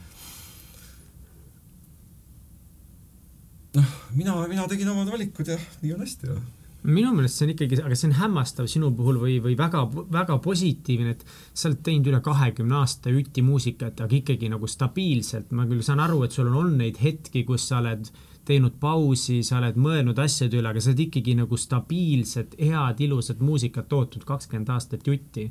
noh, 3.76 3.96
mina, 4.16 4.38
mina 4.48 4.68
tegin 4.70 4.92
omad 4.94 5.12
valikud 5.12 5.52
ja 5.52 5.58
nii 5.82 5.96
on 5.96 6.06
hästi 6.06 6.32
ja 6.32 6.38
minu 6.87 7.12
meelest 7.16 7.41
see 7.41 7.47
on 7.47 7.53
ikkagi, 7.55 7.79
aga 7.83 7.97
see 7.99 8.09
on 8.11 8.16
hämmastav 8.20 8.68
sinu 8.70 8.93
puhul 8.95 9.18
või, 9.22 9.37
või 9.43 9.57
väga, 9.59 9.83
väga 10.12 10.39
positiivne, 10.45 11.16
et 11.16 11.24
sa 11.53 11.70
oled 11.70 11.83
teinud 11.87 12.11
üle 12.12 12.20
kahekümne 12.22 12.79
aasta 12.81 13.11
utimuusikat, 13.11 14.05
aga 14.05 14.18
ikkagi 14.20 14.51
nagu 14.53 14.68
stabiilselt. 14.70 15.51
ma 15.57 15.66
küll 15.66 15.83
saan 15.83 16.03
aru, 16.05 16.22
et 16.24 16.37
sul 16.37 16.51
on 16.51 16.61
olnud 16.62 16.79
neid 16.85 17.01
hetki, 17.03 17.45
kus 17.49 17.66
sa 17.68 17.81
oled 17.81 18.11
teinud 18.47 18.77
pausi, 18.81 19.41
sa 19.43 19.59
oled 19.59 19.79
mõelnud 19.83 20.18
asjade 20.22 20.61
üle, 20.61 20.70
aga 20.70 20.83
sa 20.83 20.93
oled 20.93 21.03
ikkagi 21.09 21.35
nagu 21.41 21.59
stabiilset, 21.59 22.55
head, 22.61 23.03
ilusat 23.03 23.43
muusikat 23.43 23.89
tootnud 23.91 24.27
kakskümmend 24.29 24.70
aastat 24.77 25.07
jutti. 25.07 25.51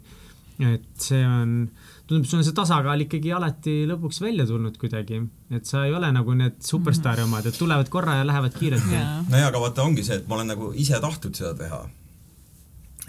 et 0.56 0.88
see 1.04 1.20
on, 1.28 1.66
tundub, 2.08 2.28
sul 2.30 2.40
on 2.40 2.46
see 2.46 2.56
tasakaal 2.56 3.06
ikkagi 3.06 3.32
alati 3.34 3.76
lõpuks 3.90 4.22
välja 4.24 4.46
tulnud 4.50 4.78
kuidagi, 4.82 5.22
et 5.56 5.70
sa 5.70 5.86
ei 5.88 5.94
ole 5.98 6.12
nagu 6.14 6.36
need 6.38 6.60
superstaari 6.66 7.26
omad, 7.26 7.48
et 7.50 7.58
tulevad 7.58 7.90
korra 7.94 8.20
ja 8.20 8.28
lähevad 8.28 8.58
kiirelt 8.58 8.92
ja 8.94 9.06
nojah, 9.30 9.48
aga 9.50 9.62
vaata, 9.64 9.86
ongi 9.86 10.06
see, 10.06 10.20
et 10.22 10.28
ma 10.30 10.40
olen 10.40 10.54
nagu 10.54 10.72
ise 10.78 11.00
tahtnud 11.02 11.38
seda 11.38 11.56
teha. 11.58 11.82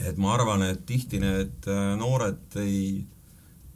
et 0.07 0.17
ma 0.21 0.33
arvan, 0.35 0.65
et 0.69 0.87
tihti 0.89 1.21
need 1.21 1.69
äh, 1.73 1.83
noored 2.01 2.57
ei, 2.61 3.05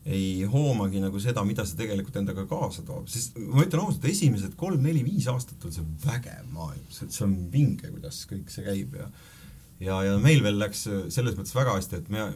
ei 0.04 0.44
hoomagi 0.44 1.00
nagu 1.00 1.20
seda, 1.20 1.44
mida 1.48 1.64
see 1.68 1.78
tegelikult 1.78 2.16
endaga 2.20 2.46
kaasa 2.48 2.84
toob, 2.84 3.08
sest 3.08 3.36
ma 3.40 3.64
ütlen 3.64 3.84
ausalt, 3.84 4.04
esimesed 4.08 4.56
kolm-neli-viis 4.60 5.28
aastat 5.32 5.64
on 5.64 5.76
see 5.76 5.84
vägev 6.04 6.48
maailm, 6.52 6.86
see, 6.92 7.08
see 7.12 7.26
on 7.28 7.36
vinge, 7.52 7.92
kuidas 7.92 8.24
kõik 8.30 8.52
see 8.52 8.64
käib 8.68 8.96
ja 9.00 9.10
ja, 9.80 10.00
ja 10.04 10.16
meil 10.20 10.42
veel 10.44 10.60
läks 10.60 10.86
selles 11.12 11.36
mõttes 11.36 11.56
väga 11.56 11.76
hästi, 11.76 12.00
et 12.02 12.10
me, 12.12 12.26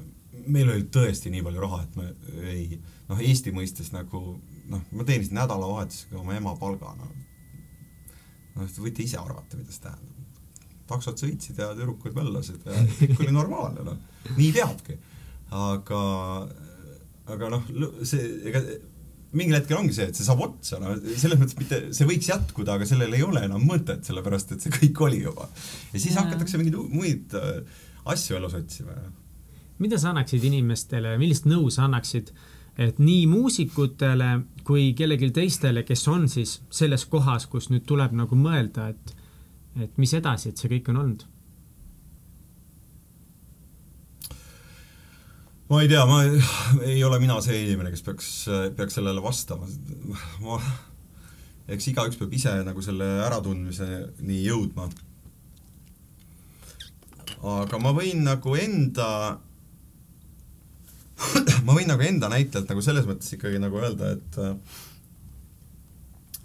meil 0.46 0.70
oli 0.72 0.86
tõesti 0.92 1.32
nii 1.32 1.44
palju 1.46 1.62
raha, 1.64 1.82
et 1.84 1.96
me 2.00 2.08
ei, 2.52 2.80
noh, 3.10 3.20
Eesti 3.20 3.52
mõistes 3.54 3.92
nagu 3.94 4.22
noh, 4.70 4.82
ma 4.92 5.06
teenisin 5.06 5.38
nädalavahetusega 5.38 6.20
oma 6.20 6.36
ema 6.38 6.54
palga, 6.60 6.94
no 6.98 7.10
noh, 7.10 8.70
te 8.70 8.82
võite 8.82 9.04
ise 9.04 9.18
arvata, 9.20 9.58
mida 9.58 9.74
see 9.74 9.84
tähendab. 9.84 10.10
taksod 10.88 11.20
sõitsid 11.20 11.58
ja 11.58 11.72
tüdrukud 11.76 12.16
möllasid 12.16 12.64
ja 12.68 12.80
kõik 13.00 13.20
oli 13.24 13.34
normaalne, 13.34 13.84
noh. 13.86 14.00
nii 14.36 14.50
peabki. 14.54 14.98
aga, 15.54 16.00
aga 17.34 17.54
noh, 17.56 17.70
see, 18.06 18.26
ega 18.50 18.62
mingil 19.34 19.58
hetkel 19.58 19.78
ongi 19.78 19.96
see, 19.96 20.06
et 20.10 20.18
see 20.18 20.26
saab 20.26 20.44
otsa, 20.44 20.78
no 20.82 20.94
selles 21.18 21.40
mõttes 21.40 21.58
mitte, 21.58 21.80
see 21.96 22.06
võiks 22.08 22.28
jätkuda, 22.30 22.76
aga 22.78 22.86
sellel 22.88 23.16
ei 23.16 23.24
ole 23.26 23.42
enam 23.48 23.64
mõtet, 23.66 24.04
sellepärast 24.06 24.54
et 24.54 24.64
see 24.64 24.74
kõik 24.76 25.02
oli 25.08 25.24
juba. 25.24 25.48
ja 25.92 25.98
siis 25.98 26.14
Jaa. 26.14 26.22
hakatakse 26.22 26.60
mingeid 26.60 26.94
muid 26.94 27.34
äh, 27.38 27.82
asju 28.14 28.38
elus 28.38 28.54
otsima 28.60 28.94
ja 28.94 29.10
mida 29.78 29.98
sa 29.98 30.12
annaksid 30.12 30.44
inimestele, 30.44 31.16
millist 31.18 31.48
nõu 31.50 31.70
sa 31.72 31.88
annaksid, 31.88 32.32
et 32.78 32.98
nii 32.98 33.26
muusikutele 33.30 34.30
kui 34.66 34.92
kellelgi 34.98 35.30
teistele, 35.34 35.84
kes 35.86 36.08
on 36.10 36.26
siis 36.30 36.58
selles 36.70 37.06
kohas, 37.10 37.46
kus 37.50 37.70
nüüd 37.70 37.86
tuleb 37.86 38.14
nagu 38.16 38.38
mõelda, 38.38 38.88
et, 38.94 39.14
et 39.86 40.00
mis 40.00 40.14
edasi, 40.14 40.50
et 40.50 40.60
see 40.60 40.72
kõik 40.72 40.90
on 40.92 41.02
olnud? 41.04 41.30
ma 45.68 45.80
ei 45.82 45.88
tea, 45.88 46.04
ma 46.06 46.20
ei 46.84 47.00
ole 47.04 47.18
mina 47.22 47.38
see 47.42 47.62
inimene, 47.64 47.90
kes 47.94 48.04
peaks, 48.04 48.28
peaks 48.76 48.98
sellele 48.98 49.22
vastama. 49.24 49.66
ma, 50.44 50.58
eks 51.72 51.88
igaüks 51.90 52.20
peab 52.20 52.36
ise 52.36 52.52
nagu 52.66 52.84
selle 52.84 53.08
äratundmiseni 53.24 54.42
jõudma. 54.44 54.88
aga 57.54 57.80
ma 57.80 57.94
võin 57.96 58.22
nagu 58.28 58.56
enda, 58.60 59.08
ma 61.66 61.76
võin 61.76 61.88
nagu 61.90 62.02
enda 62.04 62.30
näitelt 62.32 62.68
nagu 62.70 62.82
selles 62.84 63.06
mõttes 63.08 63.36
ikkagi 63.36 63.60
nagu 63.62 63.78
öelda, 63.80 64.14
et 64.16 64.38
äh, 64.42 64.82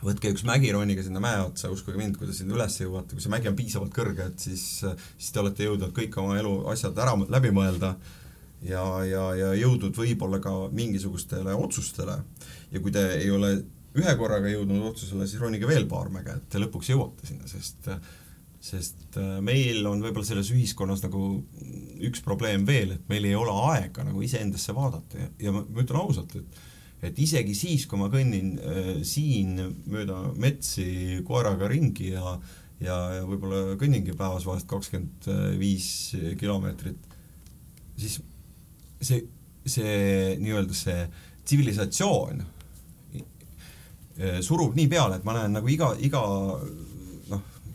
võtke 0.03 0.31
üks 0.33 0.45
mägi, 0.47 0.71
ronige 0.75 1.03
sinna 1.05 1.21
mäe 1.23 1.41
otsa, 1.43 1.71
uskuge 1.73 1.99
mind, 1.99 2.17
kui 2.19 2.29
te 2.29 2.35
sinna 2.35 2.55
üles 2.55 2.77
jõuate, 2.79 3.15
kui 3.15 3.23
see 3.23 3.33
mägi 3.33 3.49
on 3.51 3.57
piisavalt 3.57 3.95
kõrge, 3.95 4.29
et 4.31 4.47
siis, 4.47 4.63
siis 5.17 5.33
te 5.33 5.41
olete 5.41 5.67
jõudnud 5.67 5.93
kõik 5.95 6.15
oma 6.21 6.37
elu 6.39 6.53
asjad 6.71 6.97
ära, 7.03 7.17
läbi 7.33 7.51
mõelda 7.55 7.95
ja, 8.65 8.83
ja, 9.07 9.25
ja 9.39 9.51
jõudnud 9.59 9.97
võib-olla 9.97 10.39
ka 10.43 10.53
mingisugustele 10.75 11.55
otsustele. 11.55 12.19
ja 12.71 12.79
kui 12.79 12.93
te 12.95 13.05
ei 13.17 13.29
ole 13.31 13.55
ühe 13.99 14.15
korraga 14.15 14.51
jõudnud 14.51 14.91
otsusele, 14.91 15.27
siis 15.27 15.41
ronige 15.41 15.67
veel 15.67 15.87
paar 15.89 16.11
mäge, 16.13 16.37
et 16.37 16.49
te 16.51 16.61
lõpuks 16.61 16.91
jõuate 16.93 17.27
sinna, 17.27 17.47
sest 17.49 17.89
sest 18.59 19.17
äh, 19.17 19.37
meil 19.43 19.85
on 19.87 20.01
võib-olla 20.03 20.27
selles 20.27 20.51
ühiskonnas 20.51 21.03
nagu 21.05 21.21
üks 22.05 22.23
probleem 22.25 22.65
veel, 22.67 22.95
et 22.97 23.11
meil 23.11 23.27
ei 23.29 23.37
ole 23.39 23.53
aega 23.71 24.03
nagu 24.07 24.23
iseendasse 24.25 24.75
vaadata. 24.75 25.19
Ja, 25.19 25.29
ja 25.47 25.55
ma, 25.55 25.63
ma 25.67 25.85
ütlen 25.85 26.01
ausalt, 26.01 26.35
et 26.39 26.65
et 26.99 27.15
isegi 27.23 27.53
siis, 27.55 27.85
kui 27.87 27.95
ma 27.95 28.09
kõnnin 28.11 28.57
äh, 28.59 28.89
siin 29.07 29.53
mööda 29.87 30.17
metsi 30.35 31.21
koeraga 31.27 31.69
ringi 31.71 32.11
ja 32.11 32.35
ja, 32.79 32.95
ja 33.15 33.23
võib-olla 33.27 33.77
kõnningi 33.79 34.15
päevas 34.15 34.45
vahest 34.47 34.67
kakskümmend 34.71 35.25
viis 35.59 36.15
kilomeetrit, 36.39 37.17
siis 37.99 38.21
see, 39.01 39.23
see 39.67 40.35
nii-öelda 40.39 40.75
see 40.75 41.03
tsivilisatsioon 41.49 42.43
eh, 44.19 44.39
surub 44.45 44.77
nii 44.77 44.87
peale, 44.91 45.19
et 45.19 45.27
ma 45.27 45.35
näen 45.37 45.55
nagu 45.57 45.71
iga, 45.71 45.91
iga 46.05 46.21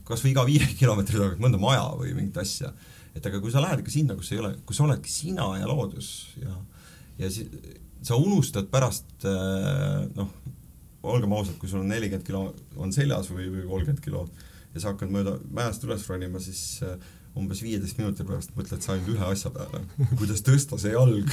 kas 0.09 0.24
või 0.24 0.34
iga 0.34 0.44
viie 0.48 0.66
kilomeetri 0.80 1.20
tagant 1.20 1.42
mõnda 1.42 1.61
maja 1.61 1.86
või 1.98 2.14
mingit 2.16 2.38
asja. 2.42 2.72
et 3.14 3.26
aga 3.26 3.40
kui 3.40 3.52
sa 3.55 3.62
lähed 3.62 3.82
ikka 3.82 3.94
sinna, 3.94 4.16
kus 4.18 4.32
ei 4.32 4.42
ole, 4.42 4.55
kus 4.66 4.80
oledki 4.84 5.12
sina 5.12 5.48
ja 5.61 5.70
loodus 5.70 6.34
ja 6.42 6.57
ja 7.18 7.30
si-, 7.30 7.48
sa 8.02 8.18
unustad 8.18 8.66
pärast 8.72 9.26
eh, 9.28 10.00
noh, 10.16 10.32
olgem 11.05 11.32
ausad, 11.36 11.57
kui 11.61 11.68
sul 11.70 11.84
on 11.84 11.92
nelikümmend 11.92 12.26
kilo 12.26 12.48
on 12.80 12.92
seljas 12.92 13.30
või, 13.30 13.46
või 13.52 13.68
kolmkümmend 13.68 14.02
kilo 14.05 14.24
ja 14.74 14.82
sa 14.82 14.92
hakkad 14.92 15.12
mööda 15.14 15.36
mäest 15.55 15.84
üles 15.86 16.05
ronima, 16.11 16.40
siis 16.42 16.82
äh, 16.82 16.96
umbes 17.39 17.62
viieteist 17.64 17.99
minuti 17.99 18.24
pärast 18.26 18.53
mõtled 18.55 18.82
sa 18.85 18.95
ainult 18.95 19.11
ühe 19.16 19.26
asja 19.26 19.51
peale, 19.55 19.80
kuidas 20.18 20.43
tõsta 20.47 20.78
see 20.78 20.93
jalg 20.95 21.32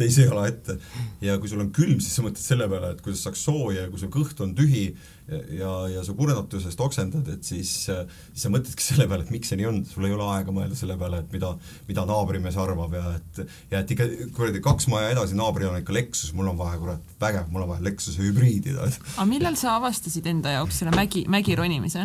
teise 0.00 0.24
jala 0.24 0.46
ette. 0.48 0.78
ja 1.24 1.36
kui 1.40 1.50
sul 1.50 1.60
on 1.64 1.72
külm, 1.74 1.98
siis 2.00 2.16
sa 2.16 2.24
mõtled 2.24 2.40
selle 2.40 2.68
peale, 2.70 2.94
et 2.94 3.02
kuidas 3.04 3.24
saaks 3.26 3.44
sooja 3.44 3.84
ja 3.84 3.90
kui 3.92 4.00
su 4.00 4.08
kõht 4.12 4.40
on 4.44 4.54
tühi 4.56 4.86
ja, 5.28 5.40
ja, 5.58 5.72
ja 5.96 6.04
sa 6.06 6.14
kurnatusest 6.16 6.80
oksendad, 6.80 7.28
et 7.32 7.44
siis, 7.44 7.72
siis 7.86 8.44
sa 8.44 8.52
mõtledki 8.52 8.84
selle 8.84 9.08
peale, 9.10 9.26
et 9.26 9.32
miks 9.34 9.52
see 9.52 9.60
nii 9.60 9.68
on, 9.68 9.82
sul 9.88 10.08
ei 10.08 10.14
ole 10.16 10.28
aega 10.36 10.54
mõelda 10.54 10.78
selle 10.78 10.96
peale, 11.00 11.20
et 11.24 11.34
mida, 11.34 11.50
mida 11.88 12.06
naabrimees 12.08 12.56
arvab 12.60 12.96
ja 12.96 13.04
et 13.18 13.42
ja 13.72 13.82
et 13.82 13.92
ikka 13.96 14.08
kuradi 14.36 14.62
kaks 14.64 14.88
maja 14.92 15.12
edasi 15.14 15.36
naabril 15.38 15.70
on 15.72 15.80
ikka 15.80 15.96
Lexus, 15.96 16.32
mul 16.36 16.48
on 16.52 16.60
vaja 16.60 16.80
kurat 16.80 17.18
vägev, 17.20 17.50
mul 17.52 17.66
on 17.66 17.74
vaja 17.74 17.84
Lexuse 17.88 18.22
hübriidi, 18.22 18.76
aga 18.80 19.28
millal 19.28 19.60
sa 19.60 19.76
avastasid 19.76 20.26
enda 20.30 20.56
jaoks 20.58 20.80
selle 20.80 20.96
mägi, 20.96 21.26
mägi 21.28 21.56
ronimise? 21.58 22.04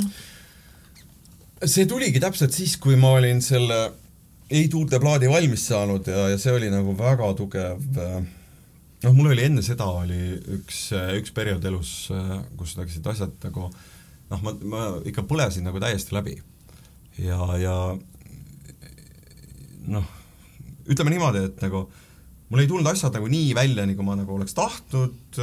See 1.68 1.88
tuligi 1.90 2.22
täpselt 2.24 2.56
siis, 2.56 2.78
kui 2.80 2.96
ma 3.00 3.16
olin 3.18 3.42
selle 3.44 3.80
ei-tuulte 4.50 5.00
plaadi 5.02 5.30
valmis 5.30 5.68
saanud 5.70 6.08
ja, 6.10 6.30
ja 6.34 6.38
see 6.42 6.54
oli 6.56 6.72
nagu 6.74 6.96
väga 6.98 7.32
tugev 7.38 7.82
noh, 9.04 9.14
mul 9.16 9.32
oli 9.34 9.46
enne 9.46 9.64
seda 9.66 9.88
oli 10.02 10.20
üks, 10.60 10.90
üks 11.20 11.34
periood 11.36 11.66
elus, 11.70 11.94
kus 12.60 12.76
läksid 12.80 13.06
asjad 13.12 13.36
nagu 13.46 13.68
noh, 13.70 14.46
ma, 14.46 14.54
ma 14.72 14.86
ikka 15.10 15.26
põlesin 15.30 15.68
nagu 15.68 15.82
täiesti 15.82 16.16
läbi. 16.16 16.38
ja, 17.22 17.40
ja 17.62 17.76
noh, 19.90 20.10
ütleme 20.90 21.14
niimoodi, 21.14 21.46
et 21.50 21.62
nagu 21.66 21.86
mul 22.50 22.64
ei 22.64 22.70
tulnud 22.70 22.90
asjad 22.90 23.16
nagu 23.16 23.30
nii 23.30 23.54
välja, 23.58 23.86
nagu 23.90 24.06
ma 24.06 24.18
nagu 24.20 24.36
oleks 24.38 24.56
tahtnud, 24.58 25.40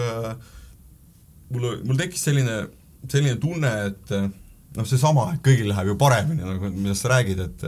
mul, 1.55 1.69
mul 1.87 2.01
tekkis 2.01 2.27
selline, 2.29 2.59
selline 3.07 3.39
tunne, 3.43 3.73
et 3.91 4.15
noh, 4.79 4.87
seesama, 4.89 5.27
et 5.35 5.43
kõigil 5.45 5.71
läheb 5.71 5.93
ju 5.93 5.97
paremini, 6.01 6.45
nagu 6.45 6.71
millest 6.73 7.07
sa 7.07 7.13
räägid, 7.15 7.43
et 7.47 7.67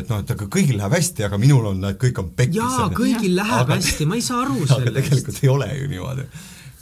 et 0.00 0.10
noh, 0.10 0.22
et 0.22 0.34
aga 0.34 0.50
kõigil 0.50 0.78
läheb 0.80 0.98
hästi, 0.98 1.26
aga 1.28 1.40
minul 1.40 1.70
on, 1.72 1.84
et 1.90 2.00
kõik 2.00 2.20
on 2.22 2.32
pekkis. 2.38 2.60
jaa, 2.60 2.90
kõigil 2.94 3.36
läheb 3.38 3.64
aga, 3.64 3.78
hästi, 3.78 4.08
ma 4.10 4.18
ei 4.18 4.26
saa 4.26 4.42
aru 4.44 4.60
sellest. 4.60 4.78
aga 4.80 4.94
tegelikult 5.00 5.42
ei 5.42 5.52
ole 5.54 5.70
ju 5.74 5.88
niimoodi. 5.94 6.28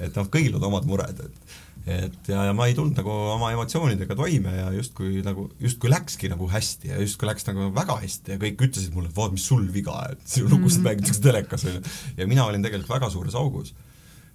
et 0.07 0.19
noh, 0.21 0.29
kõigil 0.33 0.59
on 0.59 0.69
omad 0.71 0.89
mured, 0.89 1.25
et 1.29 1.57
et 1.87 2.29
ja, 2.33 2.49
ja 2.49 2.55
ma 2.57 2.67
ei 2.67 2.75
tulnud 2.75 2.99
nagu 2.99 3.13
oma 3.37 3.53
emotsioonidega 3.55 4.17
toime 4.19 4.57
ja 4.57 4.71
justkui 4.75 5.21
nagu, 5.23 5.47
justkui 5.63 5.91
läkski 5.93 6.31
nagu 6.33 6.49
hästi 6.51 6.91
ja 6.91 6.99
justkui 6.99 7.29
läks 7.29 7.47
nagu 7.47 7.69
väga 7.75 8.01
hästi 8.03 8.35
ja 8.35 8.41
kõik 8.43 8.65
ütlesid 8.67 8.97
mulle, 8.97 9.13
et 9.13 9.15
vaat, 9.15 9.37
mis 9.37 9.47
sul 9.47 9.69
viga, 9.71 9.95
et 10.11 10.25
sinu 10.27 10.51
lugusid 10.51 10.81
mm 10.81 10.83
-hmm. 10.83 10.89
mängitakse 10.91 11.23
telekas, 11.23 11.65
on 11.65 11.79
ju. 11.79 11.83
ja 12.17 12.27
mina 12.27 12.45
olin 12.45 12.63
tegelikult 12.63 12.91
väga 12.97 13.11
suures 13.11 13.39
augus. 13.39 13.75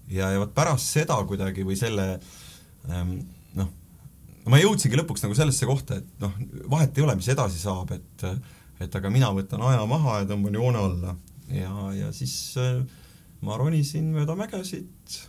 ja, 0.07 0.31
ja 0.31 0.39
vot 0.39 0.55
pärast 0.55 0.87
seda 0.95 1.19
kuidagi 1.27 1.67
või 1.67 1.75
selle 1.75 2.19
ähm, 2.89 3.19
ma 4.49 4.61
jõudsingi 4.61 4.97
lõpuks 4.97 5.25
nagu 5.25 5.37
sellesse 5.37 5.67
kohta, 5.69 5.99
et 6.01 6.23
noh, 6.23 6.33
vahet 6.71 6.97
ei 6.97 7.05
ole, 7.05 7.17
mis 7.19 7.29
edasi 7.33 7.61
saab, 7.61 7.93
et 7.97 8.25
et 8.81 8.95
aga 8.97 9.11
mina 9.13 9.27
võtan 9.29 9.61
aja 9.61 9.83
maha 9.85 10.21
ja 10.23 10.29
tõmban 10.31 10.55
joone 10.57 10.79
alla. 10.81 11.11
Ja, 11.53 11.73
ja 11.93 12.07
siis 12.15 12.33
äh, 12.57 12.79
ma 13.45 13.57
ronisin 13.59 14.07
mööda 14.15 14.33
mägesid, 14.39 15.19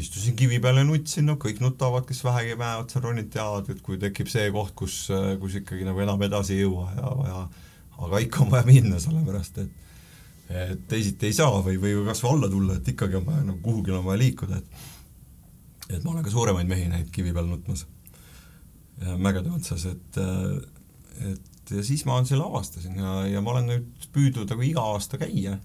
istusin 0.00 0.36
kivi 0.36 0.58
peal 0.62 0.80
ja 0.80 0.84
nutsin, 0.86 1.26
no 1.28 1.36
kõik 1.40 1.60
nutavad, 1.62 2.06
kes 2.08 2.22
vähegi 2.26 2.56
mäe 2.60 2.80
otsa 2.82 3.00
ronid, 3.02 3.30
teavad, 3.32 3.70
et 3.72 3.80
kui 3.84 3.98
tekib 4.00 4.28
see 4.30 4.50
koht, 4.54 4.74
kus, 4.78 5.06
kus 5.40 5.60
ikkagi 5.62 5.86
nagu 5.86 6.02
enam 6.04 6.22
edasi 6.26 6.56
ei 6.56 6.64
jõua 6.64 6.90
ja 6.96 7.12
vaja, 7.20 7.42
aga 8.06 8.20
ikka 8.26 8.44
on 8.44 8.52
vaja 8.52 8.68
minna, 8.68 9.00
sellepärast 9.02 9.62
et 9.64 9.82
et 10.46 10.82
teisiti 10.86 11.26
ei 11.26 11.34
saa 11.34 11.58
või, 11.58 11.74
või 11.82 12.04
kas 12.06 12.20
või 12.22 12.36
alla 12.36 12.48
tulla, 12.50 12.76
et 12.78 12.88
ikkagi 12.92 13.16
on 13.18 13.24
vaja 13.26 13.40
nagu 13.48 13.58
kuhugi 13.64 13.90
on 13.90 14.04
vaja 14.06 14.20
liikuda, 14.20 14.60
et 14.60 14.84
et 15.90 16.02
ma 16.04 16.12
olen 16.12 16.24
ka 16.26 16.32
suuremaid 16.32 16.68
mehi 16.70 16.88
näinud 16.90 17.12
kivi 17.14 17.34
peal 17.36 17.46
nutmas 17.50 17.86
mägede 19.20 19.52
otsas, 19.52 19.84
et 19.90 20.18
et 21.16 21.56
ja 21.70 21.82
siis 21.84 22.04
ma 22.06 22.18
selle 22.26 22.46
avastasin 22.46 22.98
ja, 23.00 23.12
ja 23.30 23.42
ma 23.42 23.54
olen 23.54 23.70
nüüd 23.70 24.08
püüdnud 24.14 24.50
nagu 24.52 24.64
iga 24.64 24.84
aasta 24.94 25.18
käia 25.20 25.56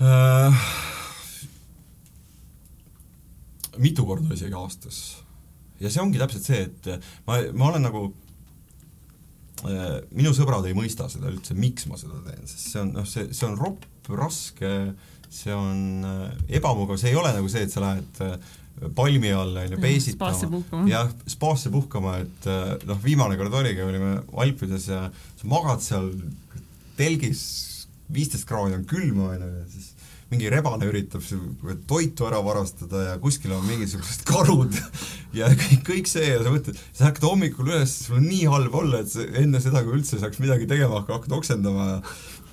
äh,. 0.00 0.66
mitu 3.78 4.06
korda 4.06 4.34
isegi 4.34 4.54
aastas. 4.58 5.00
ja 5.80 5.90
see 5.90 6.02
ongi 6.02 6.20
täpselt 6.22 6.46
see, 6.46 6.60
et 6.68 7.08
ma, 7.26 7.40
ma 7.56 7.72
olen 7.72 7.88
nagu 7.88 8.04
äh, 9.66 9.98
minu 10.14 10.34
sõbrad 10.36 10.68
ei 10.68 10.76
mõista 10.76 11.08
seda 11.10 11.32
üldse, 11.32 11.56
miks 11.58 11.88
ma 11.90 11.98
seda 12.00 12.20
teen, 12.28 12.46
sest 12.46 12.70
see 12.70 12.84
on 12.84 12.94
noh, 13.00 13.08
see, 13.08 13.26
see 13.34 13.48
on 13.48 13.58
ropp, 13.58 13.88
raske 14.12 14.70
äh, 14.70 15.13
see 15.34 15.54
on 15.54 16.04
äh, 16.08 16.28
ebamugav, 16.58 16.98
see 17.00 17.12
ei 17.12 17.18
ole 17.18 17.32
nagu 17.34 17.50
see, 17.50 17.64
et 17.66 17.74
sa 17.74 17.82
lähed 17.84 18.22
äh, 18.24 18.36
palmi 18.96 19.32
all 19.34 19.56
on 19.56 19.74
ju 19.74 19.80
peesitama, 19.82 20.62
jah, 20.90 21.10
spaasse 21.30 21.72
puhkama, 21.74 22.18
et 22.24 22.50
äh, 22.50 22.74
noh, 22.88 23.00
viimane 23.04 23.38
kord 23.40 23.54
oligi, 23.62 23.82
olime 23.84 24.18
Alpides 24.44 24.90
ja 24.90 25.06
sa 25.10 25.50
magad 25.50 25.82
seal 25.84 26.12
telgis, 26.98 27.42
viisteist 28.14 28.46
kraadi 28.48 28.78
on 28.78 28.86
külma, 28.88 29.34
on 29.34 29.44
ju, 29.46 29.50
ja 29.60 29.66
siis 29.72 29.90
mingi 30.32 30.48
rebane 30.50 30.86
üritab 30.88 31.22
toitu 31.86 32.26
ära 32.26 32.40
varastada 32.42 33.02
ja 33.04 33.16
kuskil 33.22 33.52
on 33.54 33.66
mingisugused 33.68 34.24
karud 34.30 34.74
ja 35.36 35.50
kõik, 35.52 35.82
kõik 35.86 36.10
see 36.10 36.30
ja 36.32 36.40
sa 36.42 36.50
mõtled, 36.54 36.78
sa 36.96 37.10
hakkad 37.10 37.28
hommikul 37.28 37.68
üles, 37.70 37.98
sul 38.06 38.18
on 38.18 38.26
nii 38.30 38.46
halb 38.50 38.78
olla, 38.80 39.04
et 39.04 39.12
sa 39.12 39.26
enne 39.42 39.60
seda, 39.62 39.84
kui 39.84 39.98
üldse 40.00 40.18
saaks 40.22 40.40
midagi 40.42 40.70
tegema 40.70 41.02
hakka, 41.02 41.20
hakkad 41.20 41.36
oksendama 41.38 41.90
ja 41.90 41.98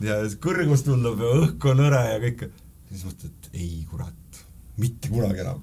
ja 0.01 0.17
kõrgus 0.41 0.85
tundub 0.85 1.21
ja 1.21 1.31
õhk 1.43 1.65
on 1.71 1.83
hõre 1.83 2.01
ja 2.07 2.19
kõik 2.23 2.45
siis 2.91 3.07
mõtled, 3.07 3.35
et 3.35 3.59
ei 3.59 3.83
kurat, 3.89 4.39
mitte 4.81 5.11
kunagi 5.11 5.43
enam. 5.43 5.61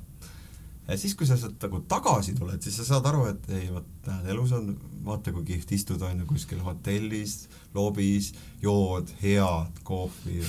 ja 0.89 0.97
siis, 0.97 1.14
kui 1.18 1.29
sa 1.29 1.37
sealt 1.37 1.61
nagu 1.62 1.83
tagasi 1.91 2.35
tuled, 2.39 2.62
siis 2.64 2.79
sa 2.81 2.87
saad 2.89 3.09
aru, 3.11 3.26
et 3.33 3.51
ei 3.59 3.68
vot, 3.72 3.89
näed, 4.07 4.31
elus 4.33 4.55
on, 4.57 4.70
vaata 5.05 5.33
kui 5.37 5.45
kihvt 5.51 5.72
istuda 5.76 6.09
on 6.09 6.22
ju 6.22 6.29
kuskil 6.31 6.62
hotellis, 6.64 7.37
lobis, 7.76 8.33
jood 8.62 9.12
head 9.22 9.83
kohvi, 9.89 10.41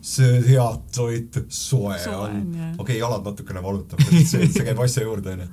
sööd 0.00 0.48
head 0.48 0.88
toitu, 0.96 1.44
soe 1.52 2.00
on, 2.14 2.40
okei 2.46 2.72
okay,, 2.84 2.98
jalad 3.02 3.26
natukene 3.26 3.64
valutab, 3.64 4.02
see, 4.16 4.48
see 4.48 4.64
käib 4.64 4.80
asja 4.84 5.04
juurde, 5.04 5.36
on 5.36 5.44
ju. 5.44 5.50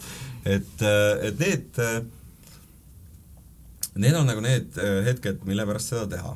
et, 0.55 0.87
et 1.29 1.43
need, 1.43 1.83
need 3.99 4.17
on 4.21 4.31
nagu 4.31 4.43
need 4.45 4.81
hetked, 5.09 5.43
mille 5.49 5.67
pärast 5.67 5.93
seda 5.93 6.07
teha 6.15 6.35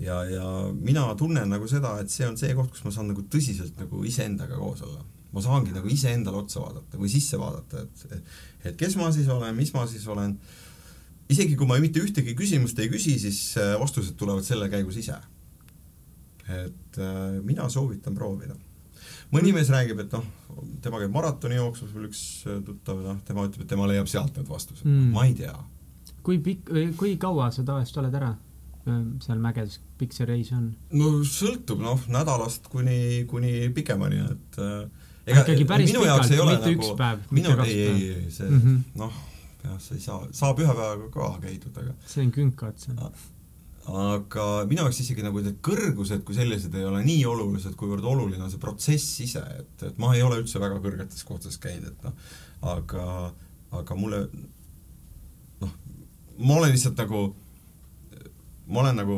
ja, 0.00 0.22
ja 0.30 0.46
mina 0.74 1.06
tunnen 1.18 1.50
nagu 1.50 1.68
seda, 1.70 1.96
et 2.02 2.12
see 2.12 2.26
on 2.28 2.38
see 2.38 2.54
koht, 2.56 2.70
kus 2.74 2.84
ma 2.86 2.92
saan 2.94 3.10
nagu 3.12 3.24
tõsiselt 3.30 3.78
nagu 3.80 4.02
iseendaga 4.06 4.58
koos 4.58 4.82
olla. 4.86 5.04
ma 5.28 5.42
saangi 5.44 5.74
nagu 5.74 5.90
iseendale 5.92 6.38
otsa 6.40 6.62
vaadata 6.62 6.96
või 6.96 7.10
sisse 7.12 7.38
vaadata, 7.38 7.82
et 7.84 8.68
et 8.70 8.78
kes 8.80 8.96
ma 8.96 9.10
siis 9.12 9.28
olen, 9.28 9.54
mis 9.56 9.72
ma 9.74 9.84
siis 9.86 10.06
olen, 10.08 10.38
isegi 11.28 11.56
kui 11.58 11.68
ma 11.68 11.76
mitte 11.82 12.00
ühtegi 12.00 12.34
küsimust 12.38 12.78
ei 12.80 12.88
küsi, 12.92 13.18
siis 13.20 13.42
äh, 13.60 13.74
vastused 13.80 14.16
tulevad 14.16 14.46
selle 14.46 14.70
käigus 14.72 14.96
ise. 14.96 15.18
et 16.48 16.98
äh, 16.98 17.42
mina 17.44 17.68
soovitan 17.68 18.14
proovida. 18.14 18.56
mõni 19.32 19.52
mees 19.52 19.68
räägib, 19.68 20.00
et 20.00 20.12
noh, 20.12 20.24
tema 20.80 21.02
käib 21.02 21.12
maratoni 21.12 21.58
jooksmas, 21.58 21.92
mul 21.92 22.08
üks 22.08 22.22
äh, 22.46 22.62
tuttav, 22.64 23.02
noh, 23.04 23.20
tema 23.28 23.44
ütleb, 23.44 23.66
et 23.66 23.74
tema 23.74 23.86
leiab 23.90 24.08
sealt 24.08 24.36
need 24.38 24.48
vastused 24.48 24.86
mm., 24.86 25.12
ma 25.12 25.26
ei 25.28 25.34
tea. 25.36 25.56
kui 26.22 26.38
pikk, 26.38 26.72
kui 26.96 27.16
kaua 27.20 27.50
sa 27.52 27.66
tavaliselt 27.66 28.04
oled 28.04 28.22
ära? 28.22 28.36
Seal 29.24 29.40
mägedes, 29.42 29.78
pikk 30.00 30.14
see 30.16 30.26
reis 30.28 30.50
on? 30.56 30.70
no 30.96 31.10
sõltub, 31.26 31.80
noh, 31.84 32.02
nädalast 32.12 32.68
kuni, 32.72 33.24
kuni 33.30 33.68
pikemani, 33.74 34.20
et 34.34 34.60
äh, 34.62 35.08
ega 35.28 35.42
ikkagi 35.44 35.66
päris 35.68 35.94
pikalt, 35.94 36.28
mitte 36.28 36.52
nagu, 36.52 36.74
üks 36.76 36.92
päev, 36.98 37.24
mitte 37.34 37.56
kaks 37.56 37.72
päeva? 37.72 37.96
ei, 37.96 38.04
ei, 38.04 38.12
ei, 38.24 38.30
see 38.34 38.50
mm 38.50 38.60
-hmm. 38.60 39.00
noh, 39.02 39.18
jah, 39.64 39.80
sa 39.82 39.96
ei 39.96 40.04
saa, 40.04 40.20
saab 40.42 40.62
ühe 40.64 40.76
päevaga 40.80 41.10
ka 41.14 41.32
käidud, 41.46 41.82
aga 41.82 41.96
see 42.06 42.24
on 42.26 42.32
künka 42.36 42.70
otsa. 42.72 43.10
aga 43.88 44.46
minu 44.68 44.84
jaoks 44.84 45.00
isegi 45.04 45.24
nagu 45.24 45.40
need 45.44 45.58
kõrgused 45.64 46.24
kui 46.24 46.36
sellised 46.36 46.74
ei 46.74 46.84
ole 46.84 47.02
nii 47.04 47.24
olulised, 47.26 47.74
kuivõrd 47.80 48.04
oluline 48.04 48.44
on 48.44 48.52
see 48.52 48.60
protsess 48.60 49.20
ise, 49.24 49.44
et, 49.60 49.82
et 49.90 49.98
ma 49.98 50.14
ei 50.14 50.22
ole 50.22 50.40
üldse 50.42 50.60
väga 50.60 50.80
kõrgetes 50.84 51.24
kohtades 51.24 51.58
käinud, 51.58 51.92
et 51.92 52.08
noh, 52.08 52.16
aga, 52.76 53.32
aga 53.82 53.96
mulle 53.96 54.24
noh, 55.60 55.76
ma 56.38 56.60
olen 56.60 56.72
lihtsalt 56.72 57.00
nagu 57.00 57.28
ma 58.68 58.82
olen 58.82 58.98
nagu, 59.00 59.16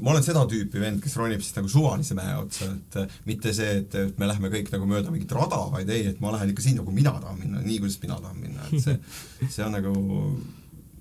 ma 0.00 0.12
olen 0.14 0.24
seda 0.24 0.46
tüüpi 0.48 0.80
vend, 0.80 1.00
kes 1.04 1.16
ronib 1.20 1.42
siis 1.44 1.56
nagu 1.58 1.68
suvalise 1.70 2.16
mäe 2.16 2.36
otsa, 2.40 2.70
et 2.72 3.16
mitte 3.28 3.52
see, 3.56 3.80
et, 3.82 3.96
et 4.00 4.20
me 4.20 4.28
lähme 4.30 4.50
kõik 4.52 4.70
nagu 4.72 4.88
mööda 4.88 5.12
mingit 5.12 5.32
rada, 5.36 5.58
vaid 5.72 5.90
ei, 5.92 6.06
et 6.12 6.22
ma 6.24 6.32
lähen 6.32 6.52
ikka 6.54 6.64
sinna, 6.64 6.84
kuhu 6.84 6.96
mina 6.96 7.12
tahan 7.20 7.40
minna, 7.40 7.60
nii 7.64 7.80
kuidas 7.82 7.98
mina 8.02 8.16
tahan 8.22 8.38
minna, 8.40 8.68
et 8.70 8.84
see, 8.84 8.96
see 9.58 9.64
on 9.66 9.76
nagu 9.76 9.92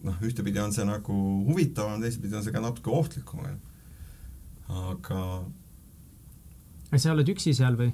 noh, 0.06 0.18
ühtepidi 0.28 0.62
on 0.62 0.76
see 0.76 0.88
nagu 0.88 1.20
huvitavam, 1.48 2.04
teistpidi 2.04 2.36
on 2.36 2.44
see 2.46 2.56
ka 2.56 2.64
natuke 2.64 2.92
ohtlikum, 2.92 3.46
aga 4.86 5.22
sa 6.96 7.14
oled 7.14 7.32
üksi 7.32 7.56
seal 7.56 7.80
või? 7.80 7.94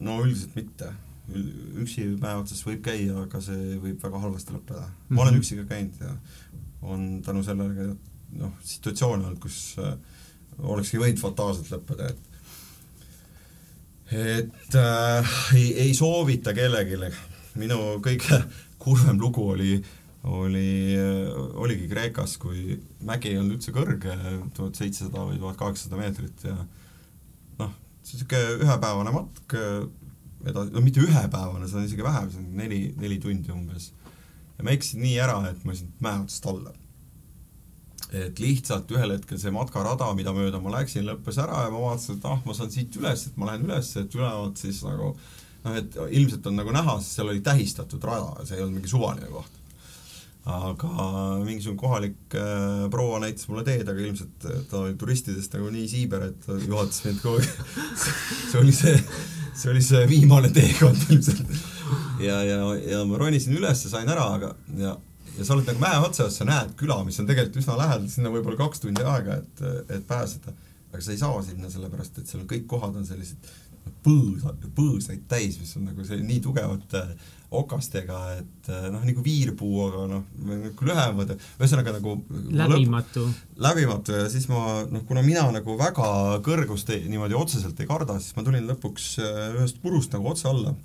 no 0.00 0.20
üldiselt 0.24 0.54
mitte. 0.56 0.92
üksi 1.80 2.06
mäe 2.20 2.36
otsas 2.40 2.62
võib 2.66 2.80
käia, 2.84 3.14
aga 3.24 3.40
see 3.44 3.76
võib 3.80 4.00
väga 4.02 4.22
halvasti 4.22 4.54
lõppeda 4.56 4.84
mm. 4.84 4.92
-hmm. 4.92 5.16
ma 5.16 5.22
olen 5.22 5.34
mhm. 5.34 5.42
üksi 5.42 5.58
ka 5.60 5.66
käinud 5.72 6.00
ja 6.00 6.14
on 6.82 7.22
tänu 7.22 7.42
sellele 7.46 7.94
noh, 8.38 8.52
situatsioone 8.64 9.26
olnud, 9.26 9.40
kus 9.42 9.76
äh, 9.82 9.94
olekski 10.60 11.00
võinud 11.00 11.22
fataalselt 11.22 11.70
lõppeda, 11.74 12.10
et 12.10 12.26
et 14.10 14.74
äh, 14.74 15.34
ei, 15.54 15.68
ei 15.86 15.94
soovita 15.94 16.54
kellelegi, 16.54 16.98
minu 17.60 17.78
kõige 18.02 18.40
kurvem 18.82 19.20
lugu 19.22 19.44
oli, 19.52 19.76
oli, 20.26 20.96
oligi 21.62 21.86
Kreekas, 21.90 22.34
kui 22.42 22.74
mägi 23.06 23.30
ei 23.30 23.38
olnud 23.38 23.58
üldse 23.58 23.74
kõrge, 23.74 24.16
tuhat 24.56 24.80
seitsesada 24.80 25.28
või 25.28 25.38
tuhat 25.38 25.58
kaheksasada 25.60 26.00
meetrit 26.00 26.44
ja 26.48 26.56
noh, 27.60 27.72
niisugune 28.02 28.66
ühepäevane 28.66 29.14
matk, 29.14 29.56
edasi, 30.42 30.74
no 30.74 30.82
mitte 30.82 31.06
ühepäevane, 31.06 31.70
see 31.70 31.78
on 31.78 31.88
isegi 31.88 32.06
vähem, 32.06 32.30
see 32.34 32.42
on 32.42 32.52
neli, 32.58 32.82
neli 32.98 33.22
tundi 33.22 33.54
umbes. 33.54 33.92
ja 34.58 34.66
ma 34.66 34.74
eksisin 34.74 35.06
nii 35.06 35.18
ära, 35.22 35.38
et 35.52 35.62
ma 35.64 35.74
läksin 35.76 35.94
mäe 36.02 36.24
otsast 36.24 36.50
alla 36.50 36.74
et 38.16 38.40
lihtsalt 38.42 38.90
ühel 38.90 39.14
hetkel 39.14 39.38
see 39.38 39.52
matkarada, 39.54 40.08
mida 40.18 40.32
mööda 40.34 40.58
ma 40.62 40.72
läksin, 40.74 41.06
lõppes 41.06 41.38
ära 41.42 41.66
ja 41.66 41.70
ma 41.70 41.84
vaatasin, 41.84 42.18
et 42.18 42.26
ah, 42.26 42.40
ma 42.46 42.56
saan 42.56 42.72
siit 42.74 42.96
üles, 42.98 43.28
et 43.28 43.38
ma 43.38 43.50
lähen 43.50 43.68
üles, 43.68 43.92
et 44.00 44.18
ülevalt 44.18 44.58
siis 44.58 44.82
nagu 44.86 45.12
noh, 45.14 45.78
et 45.78 45.96
ilmselt 46.18 46.46
on 46.50 46.58
nagu 46.58 46.74
näha, 46.74 46.98
sest 47.00 47.18
seal 47.18 47.30
oli 47.30 47.42
tähistatud 47.44 48.04
rada, 48.06 48.44
see 48.44 48.58
ei 48.58 48.64
olnud 48.64 48.80
mingi 48.80 48.90
suvaline 48.90 49.30
koht. 49.30 49.58
aga 50.50 50.88
mingisugune 51.44 51.78
kohalik 51.78 52.34
äh, 52.34 52.86
proua 52.90 53.18
näitas 53.22 53.46
mulle 53.50 53.62
teed, 53.66 53.84
aga 53.86 54.00
ilmselt 54.00 54.46
äh, 54.48 54.62
ta 54.70 54.80
oli 54.86 54.96
turistidest 54.98 55.52
nagu 55.54 55.68
nii 55.70 55.84
siiber, 55.90 56.24
et 56.30 56.40
ta 56.46 56.56
juhatas 56.56 57.04
mind 57.04 57.20
kogu 57.22 57.42
aeg 57.42 58.00
see 58.50 58.62
oli 58.62 58.72
see, 58.74 58.96
see 59.52 59.70
oli 59.74 59.84
see 59.84 60.00
viimane 60.10 60.50
teekond 60.56 61.04
ilmselt. 61.12 61.44
ja, 62.24 62.40
ja, 62.48 62.58
ja 62.88 63.04
ma 63.06 63.20
ronisin 63.20 63.54
üles, 63.60 63.84
sain 63.92 64.08
ära, 64.08 64.26
aga 64.40 64.54
ja, 64.80 64.96
ja 65.38 65.46
sa 65.46 65.54
oled 65.54 65.68
nagu 65.70 65.82
mäe 65.82 66.02
otsas, 66.04 66.36
sa 66.40 66.46
näed 66.48 66.74
küla, 66.80 67.00
mis 67.06 67.20
on 67.22 67.28
tegelikult 67.28 67.62
üsna 67.62 67.78
lähedal, 67.78 68.10
sinna 68.12 68.32
võib-olla 68.34 68.60
kaks 68.60 68.84
tundi 68.84 69.06
aega, 69.06 69.40
et, 69.40 69.64
et 69.88 70.06
pääseda. 70.08 70.54
aga 70.90 71.02
sa 71.06 71.12
ei 71.14 71.20
saa 71.20 71.42
sinna, 71.46 71.70
sellepärast 71.70 72.18
et 72.18 72.30
seal 72.30 72.46
kõik 72.50 72.66
kohad 72.70 72.96
on 72.98 73.06
sellised 73.06 73.50
põõsa, 74.04 74.54
põõsaid 74.76 75.26
täis, 75.28 75.58
mis 75.60 75.72
on 75.78 75.86
nagu 75.90 76.04
see 76.06 76.20
nii 76.24 76.40
tugevate 76.44 77.02
okastega, 77.50 78.18
et 78.38 78.68
noh, 78.92 79.02
nagu 79.02 79.22
viirpuu, 79.24 79.72
aga 79.88 80.04
noh, 80.12 80.26
nagu 80.46 80.86
lühemad, 80.86 81.32
ühesõnaga 81.58 81.96
nagu 81.96 82.14
läbimatu. 82.30 83.24
läbimatu 83.58 84.14
ja 84.20 84.28
siis 84.30 84.46
ma 84.52 84.84
noh, 84.86 85.02
kuna 85.08 85.24
mina 85.26 85.48
nagu 85.56 85.74
väga 85.80 86.38
kõrgust 86.46 86.92
ei, 86.94 87.08
niimoodi 87.10 87.36
otseselt 87.38 87.80
ei 87.82 87.90
karda, 87.90 88.20
siis 88.22 88.36
ma 88.38 88.46
tulin 88.46 88.70
lõpuks 88.70 89.10
eh, 89.24 89.42
ühest 89.58 89.82
purust 89.82 90.14
nagu 90.14 90.30
otse 90.30 90.48
alla. 90.50 90.76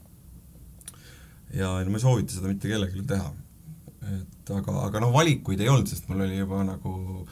ja 1.54 1.78
no 1.86 1.93
ma 1.93 2.02
ei 2.02 2.08
soovita 2.08 2.36
seda 2.36 2.50
mitte 2.52 2.72
kellelegi 2.72 3.06
teha. 3.14 3.30
Et 4.12 4.53
aga, 4.53 4.78
aga 4.88 5.01
noh, 5.03 5.14
valikuid 5.16 5.62
ei 5.64 5.72
olnud, 5.72 5.89
sest 5.89 6.10
mul 6.10 6.26
oli 6.26 6.39
juba 6.39 6.64
nagu 6.68 7.26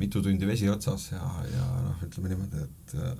mitu 0.00 0.22
tundi 0.24 0.48
vesi 0.48 0.68
otsas 0.70 1.10
ja, 1.12 1.20
ja 1.50 1.66
noh, 1.84 2.00
ütleme 2.06 2.32
niimoodi, 2.32 2.64
et 2.64 2.96
eh, 2.96 3.12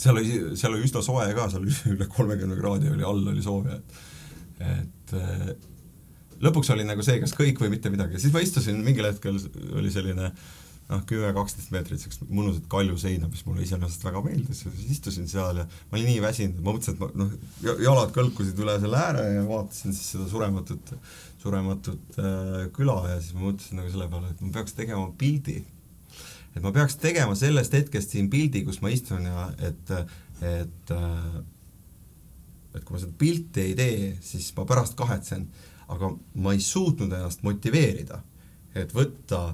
seal 0.00 0.20
oli, 0.20 0.34
seal 0.56 0.76
oli 0.76 0.88
üsna 0.88 1.02
soe 1.04 1.28
ka, 1.36 1.48
seal 1.52 1.64
oli 1.64 1.76
üle 1.94 2.08
kolmekümne 2.10 2.58
kraadi 2.60 2.92
oli, 2.92 3.06
all 3.06 3.32
oli 3.34 3.44
sooja, 3.44 3.78
et 3.78 4.02
et 4.64 5.14
äh, 5.18 5.48
lõpuks 6.44 6.70
oli 6.74 6.84
nagu 6.86 7.02
see, 7.04 7.18
kas 7.22 7.34
kõik 7.36 7.58
või 7.62 7.72
mitte 7.72 7.90
midagi, 7.92 8.20
siis 8.22 8.34
ma 8.34 8.42
istusin, 8.44 8.78
mingil 8.86 9.08
hetkel 9.08 9.40
oli 9.74 9.90
selline 9.92 10.30
noh, 10.90 11.02
kümme-kaksteist 11.08 11.72
meetrit 11.72 11.98
niisugust 11.98 12.24
mõnusat 12.28 12.66
kaljuseina, 12.72 13.28
mis 13.32 13.44
mulle 13.48 13.64
iseenesest 13.64 14.04
väga 14.04 14.20
meeldis. 14.24 14.64
Siis 14.66 14.90
istusin 14.96 15.28
seal 15.30 15.62
ja 15.62 15.66
ma 15.66 15.98
olin 15.98 16.10
nii 16.10 16.22
väsinud, 16.24 16.60
ma 16.60 16.74
mõtlesin, 16.74 16.96
et 16.96 17.00
ma 17.00 17.08
noh, 17.22 17.30
jalad 17.86 18.12
kõlkusid 18.16 18.60
üle 18.60 18.76
selle 18.82 19.00
ääre 19.00 19.24
ja 19.38 19.46
vaatasin 19.48 19.96
siis 19.96 20.12
seda 20.14 20.28
surematut, 20.30 20.92
surematut 21.44 22.18
äh, 22.18 22.66
küla 22.74 22.98
ja 23.12 23.20
siis 23.20 23.36
ma 23.36 23.50
mõtlesin 23.50 23.80
nagu 23.80 23.92
selle 23.92 24.10
peale, 24.10 24.32
et 24.32 24.42
ma 24.44 24.52
peaks 24.58 24.76
tegema 24.76 25.06
pildi 25.20 25.60
et 26.54 26.62
ma 26.62 26.70
peaks 26.74 26.96
tegema 27.02 27.34
sellest 27.38 27.74
hetkest 27.74 28.14
siin 28.14 28.30
pildi, 28.32 28.62
kus 28.66 28.80
ma 28.82 28.92
istun 28.94 29.26
ja 29.28 29.48
et, 29.68 29.90
et 30.44 30.94
et 32.74 32.82
kui 32.82 32.96
ma 32.96 33.00
seda 33.00 33.14
pilti 33.18 33.68
ei 33.68 33.74
tee, 33.78 33.98
siis 34.24 34.48
ma 34.56 34.64
pärast 34.66 34.96
kahetsen, 34.98 35.44
aga 35.94 36.10
ma 36.42 36.54
ei 36.54 36.62
suutnud 36.62 37.12
ennast 37.12 37.44
motiveerida, 37.46 38.18
et 38.74 38.94
võtta 38.94 39.44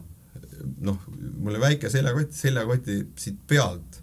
noh, 0.84 1.02
mul 1.10 1.54
oli 1.54 1.62
väike 1.62 1.90
seljakott, 1.92 2.32
seljakoti 2.36 3.00
siit 3.20 3.40
pealt 3.48 4.00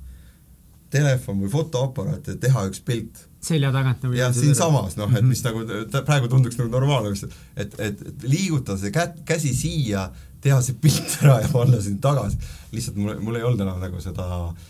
telefon 0.93 1.41
või 1.41 1.51
fotoaparaat 1.51 2.29
ja 2.31 2.38
teha 2.41 2.67
üks 2.69 2.81
pilt. 2.85 3.25
Selja 3.47 3.71
tagant 3.73 4.03
nagu 4.05 4.17
jah, 4.17 4.33
siinsamas, 4.35 4.97
noh, 4.99 5.11
et 5.17 5.25
mis 5.25 5.41
nagu 5.45 5.63
praegu 6.05 6.29
tunduks 6.31 6.59
nagu 6.59 6.71
normaalne, 6.73 7.13
et, 7.55 7.75
et, 7.79 8.01
et 8.11 8.27
liigutada 8.27 8.79
see 8.81 8.93
kä-, 8.95 9.23
käsi 9.27 9.53
siia 9.57 10.07
teha 10.43 10.59
see 10.63 10.77
pilt 10.81 11.17
ära 11.21 11.39
ja 11.43 11.49
panna 11.51 11.79
sinna 11.81 12.03
tagasi. 12.03 12.39
lihtsalt 12.75 12.99
mul, 13.01 13.15
mul 13.23 13.39
ei 13.39 13.47
olnud 13.47 13.65
enam 13.65 13.81
nagu 13.81 14.01
seda, 14.03 14.27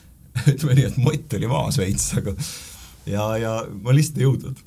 ütleme 0.53 0.78
nii, 0.78 0.88
et 0.91 0.97
mott 1.01 1.38
oli 1.39 1.51
maas 1.51 1.80
veits, 1.82 2.09
aga 2.21 2.36
ja, 3.07 3.30
ja 3.41 3.53
ma 3.84 3.95
lihtsalt 3.95 4.21
ei 4.21 4.28
jõudnud. 4.28 4.63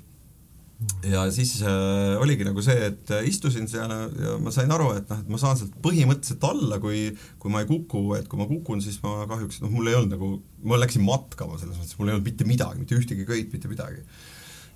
Ja 1.04 1.26
siis 1.32 1.58
äh, 1.62 2.16
oligi 2.20 2.44
nagu 2.46 2.62
see, 2.64 2.88
et 2.88 3.12
istusin 3.28 3.68
seal 3.68 3.90
ja 3.90 4.36
ma 4.40 4.52
sain 4.54 4.70
aru, 4.72 4.90
et 4.96 5.10
noh, 5.10 5.20
et 5.20 5.28
ma 5.32 5.40
saan 5.40 5.58
sealt 5.60 5.74
põhimõtteliselt 5.84 6.44
alla, 6.48 6.80
kui 6.80 7.10
kui 7.40 7.52
ma 7.52 7.62
ei 7.64 7.68
kuku, 7.68 8.04
et 8.16 8.28
kui 8.30 8.40
ma 8.40 8.48
kukun, 8.48 8.80
siis 8.84 9.00
ma 9.04 9.26
kahjuks, 9.28 9.60
noh, 9.64 9.72
mul 9.72 9.90
ei 9.90 9.98
olnud 9.98 10.16
nagu, 10.16 10.30
ma 10.64 10.80
läksin 10.80 11.04
matkama 11.04 11.58
selles 11.60 11.76
mõttes, 11.76 11.96
mul 12.00 12.10
ei 12.10 12.16
olnud 12.16 12.30
mitte 12.30 12.48
midagi, 12.48 12.80
mitte 12.80 12.96
ühtegi 12.96 13.28
köit, 13.28 13.52
mitte 13.52 13.70
midagi. 13.70 14.04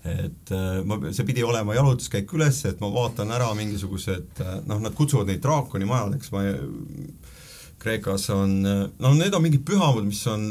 Et 0.04 0.52
äh, 0.52 0.82
ma, 0.84 1.00
see 1.16 1.24
pidi 1.24 1.46
olema 1.46 1.76
jalutuskäik 1.76 2.36
üles, 2.36 2.60
et 2.68 2.82
ma 2.84 2.92
vaatan 2.92 3.32
ära 3.32 3.48
mingisugused 3.56 4.44
äh, 4.44 4.58
noh, 4.68 4.82
nad 4.84 4.96
kutsuvad 4.96 5.32
neid 5.32 5.40
draakoni 5.44 5.88
majadeks, 5.88 6.34
ma 6.34 6.44
Kreekas 7.84 8.30
on, 8.32 8.62
no 8.64 9.10
need 9.16 9.34
on 9.36 9.42
mingid 9.44 9.64
pühamud, 9.68 10.06
mis 10.08 10.22
on 10.30 10.46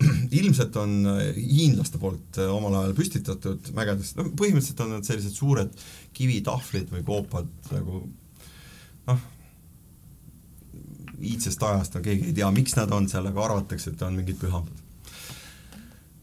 ilmselt 0.40 0.76
on 0.80 0.94
hiinlaste 1.36 2.00
poolt 2.02 2.40
äh, 2.40 2.52
omal 2.52 2.78
ajal 2.82 2.96
püstitatud 2.98 3.72
mägedes, 3.76 4.14
no 4.18 4.28
põhimõtteliselt 4.30 4.84
on 4.86 4.94
nad 4.96 5.08
sellised 5.08 5.36
suured 5.36 5.84
kivitahvlid 6.16 6.92
või 6.94 7.06
koopad 7.06 7.50
nagu 7.74 8.04
noh, 9.10 9.24
iidsest 11.20 11.62
ajast, 11.62 11.96
no 11.96 12.04
keegi 12.04 12.30
ei 12.30 12.38
tea, 12.38 12.52
miks 12.54 12.76
nad 12.78 12.92
on 12.96 13.08
seal, 13.10 13.28
aga 13.28 13.44
arvatakse, 13.48 13.92
et 13.92 14.06
on 14.06 14.16
mingid 14.16 14.40
pühamud 14.40 14.89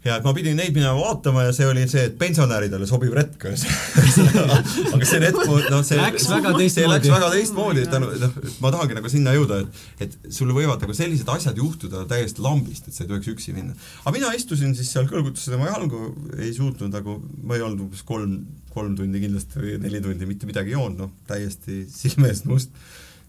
ja 0.07 0.17
et 0.19 0.25
ma 0.27 0.33
pidin 0.35 0.57
neid 0.59 0.73
minema 0.75 0.95
vaatama 0.97 1.47
ja 1.47 1.53
see 1.55 1.67
oli 1.67 1.83
see, 1.89 2.05
et 2.09 2.15
pensionäridele 2.19 2.87
sobiv 2.89 3.15
retk 3.17 3.47
aga 3.51 5.07
see 5.07 5.21
retk, 5.23 5.41
noh 5.71 5.83
see 5.85 5.99
läks 5.99 6.27
väga 6.31 6.53
teistmoodi. 6.57 6.93
läks 6.93 7.11
väga 7.13 7.31
teistmoodi, 7.33 7.85
et 7.87 7.97
noh, 8.23 8.37
ma 8.63 8.71
tahangi 8.73 8.97
nagu 8.97 9.11
sinna 9.11 9.35
jõuda, 9.35 9.61
et 9.63 10.07
et 10.07 10.17
sul 10.33 10.51
võivad 10.55 10.81
nagu 10.83 10.95
sellised 10.95 11.29
asjad 11.33 11.57
juhtuda 11.59 12.05
täiesti 12.09 12.43
lambist, 12.45 12.87
et 12.87 12.95
sa 12.95 13.03
ei 13.03 13.11
tohiks 13.11 13.31
üksi 13.33 13.55
minna. 13.55 13.75
aga 14.03 14.15
mina 14.15 14.31
istusin 14.37 14.75
siis 14.77 14.91
seal, 14.93 15.09
kõlgutasin 15.09 15.57
oma 15.57 15.71
jalgu, 15.71 16.03
ei 16.37 16.53
suutnud 16.55 16.93
nagu, 16.93 17.19
ma 17.43 17.57
ei 17.57 17.65
olnud 17.65 17.87
umbes 17.87 18.03
kolm, 18.07 18.39
kolm 18.73 18.95
tundi 18.99 19.21
kindlasti 19.23 19.63
või 19.63 19.77
neli 19.83 20.01
tundi 20.03 20.29
mitte 20.29 20.49
midagi 20.49 20.75
joonud, 20.75 21.01
noh, 21.03 21.13
täiesti 21.29 21.83
silme 21.91 22.31
eest 22.31 22.47
must. 22.49 22.73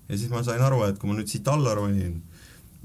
ja 0.08 0.16
siis 0.16 0.30
ma 0.32 0.44
sain 0.46 0.62
aru, 0.64 0.84
et 0.88 1.00
kui 1.00 1.10
ma 1.10 1.18
nüüd 1.18 1.30
siit 1.30 1.48
alla 1.52 1.74
ronin, 1.78 2.20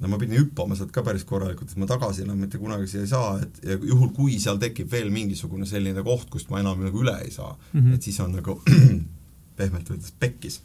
no 0.01 0.09
ma 0.09 0.17
pidin 0.19 0.39
hüppama 0.41 0.75
sealt 0.77 0.91
ka 0.93 1.03
päris 1.05 1.25
korralikult, 1.27 1.71
et 1.71 1.79
ma 1.81 1.87
tagasi 1.89 2.25
enam 2.25 2.39
mitte 2.41 2.59
kunagi 2.61 2.89
siia 2.89 3.05
ei 3.05 3.11
saa, 3.11 3.33
et 3.43 3.59
ja 3.67 3.77
juhul, 3.77 4.09
kui 4.15 4.37
seal 4.41 4.59
tekib 4.61 4.89
veel 4.91 5.11
mingisugune 5.13 5.67
selline 5.69 6.03
koht, 6.05 6.29
kust 6.33 6.49
ma 6.53 6.61
enam 6.63 6.81
nagu 6.83 7.03
üle 7.03 7.15
ei 7.23 7.31
saa 7.31 7.53
mm, 7.53 7.79
-hmm. 7.79 7.95
et 7.95 8.07
siis 8.09 8.19
on 8.23 8.33
nagu 8.39 8.59
pehmelt 9.59 9.91
öeldes 9.91 10.13
pekkis. 10.19 10.61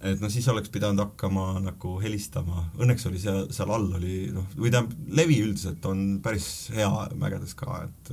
et 0.00 0.20
noh, 0.20 0.30
siis 0.32 0.48
oleks 0.48 0.68
pidanud 0.68 1.00
hakkama 1.00 1.60
nagu 1.64 1.98
helistama, 2.00 2.70
õnneks 2.76 3.06
oli 3.08 3.20
seal, 3.20 3.46
seal 3.52 3.70
all 3.72 3.92
oli 4.00 4.30
noh, 4.32 4.48
või 4.56 4.72
tähendab, 4.72 4.96
levi 5.08 5.40
üldiselt 5.40 5.84
on 5.88 6.20
päris 6.22 6.70
hea 6.74 6.90
mägedes 7.16 7.54
ka, 7.54 7.84
et 7.84 8.12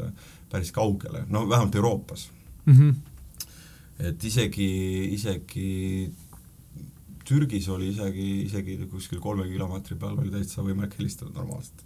päris 0.51 0.71
kaugele, 0.71 1.25
no 1.29 1.47
vähemalt 1.49 1.75
Euroopas 1.75 2.29
mm. 2.65 2.73
-hmm. 2.73 2.95
et 3.99 4.23
isegi, 4.23 4.69
isegi 5.15 6.11
Türgis 7.31 7.69
oli 7.71 7.91
isegi, 7.93 8.27
isegi 8.47 8.77
kuskil 8.91 9.21
kolme 9.23 9.47
kilomeetri 9.47 9.95
peal 9.99 10.19
oli 10.19 10.33
täitsa 10.33 10.65
võimalik 10.65 10.97
helistada 10.99 11.31
normaalselt. 11.35 11.85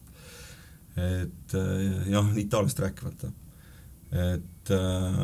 et 0.95 1.55
eh, 1.59 2.05
jah, 2.09 2.29
Itaaliast 2.39 2.79
rääkimata. 2.79 3.31
et 4.11 4.71
eh, 4.73 5.23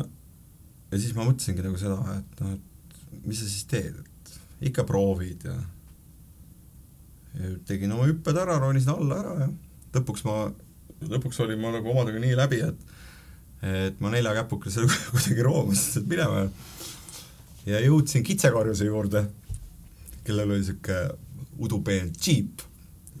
ja 0.92 1.00
siis 1.00 1.14
ma 1.16 1.26
mõtlesingi 1.26 1.64
nagu 1.64 1.80
seda, 1.80 1.98
et 2.18 2.42
noh, 2.44 2.56
et 2.58 3.22
mis 3.26 3.40
sa 3.40 3.48
siis 3.48 3.66
teed, 3.70 3.98
et 3.98 4.34
ikka 4.70 4.84
proovid 4.88 5.48
ja 5.48 5.56
ja 7.32 7.54
tegin 7.64 7.94
oma 7.94 8.04
hüpped 8.10 8.36
ära, 8.36 8.58
ronisin 8.60 8.92
alla 8.92 9.18
ära 9.22 9.36
ja 9.40 9.46
lõpuks 9.96 10.26
ma, 10.28 10.36
lõpuks 11.08 11.40
olin 11.44 11.60
ma 11.60 11.72
nagu 11.72 11.88
omadega 11.94 12.20
nii 12.20 12.36
läbi, 12.38 12.60
et 12.68 12.90
et 13.62 14.00
ma 14.02 14.10
nelja 14.10 14.34
käpukesel 14.42 14.88
kuidagi 15.14 15.44
roomasin 15.46 16.06
minema 16.10 16.48
ja 17.66 17.80
jõudsin 17.84 18.24
kitsekarjuse 18.26 18.88
juurde 18.88 19.24
kellel 20.26 20.50
oli 20.50 20.62
niisugune 20.62 21.00
udupeen 21.62 22.10
džiip, 22.16 22.62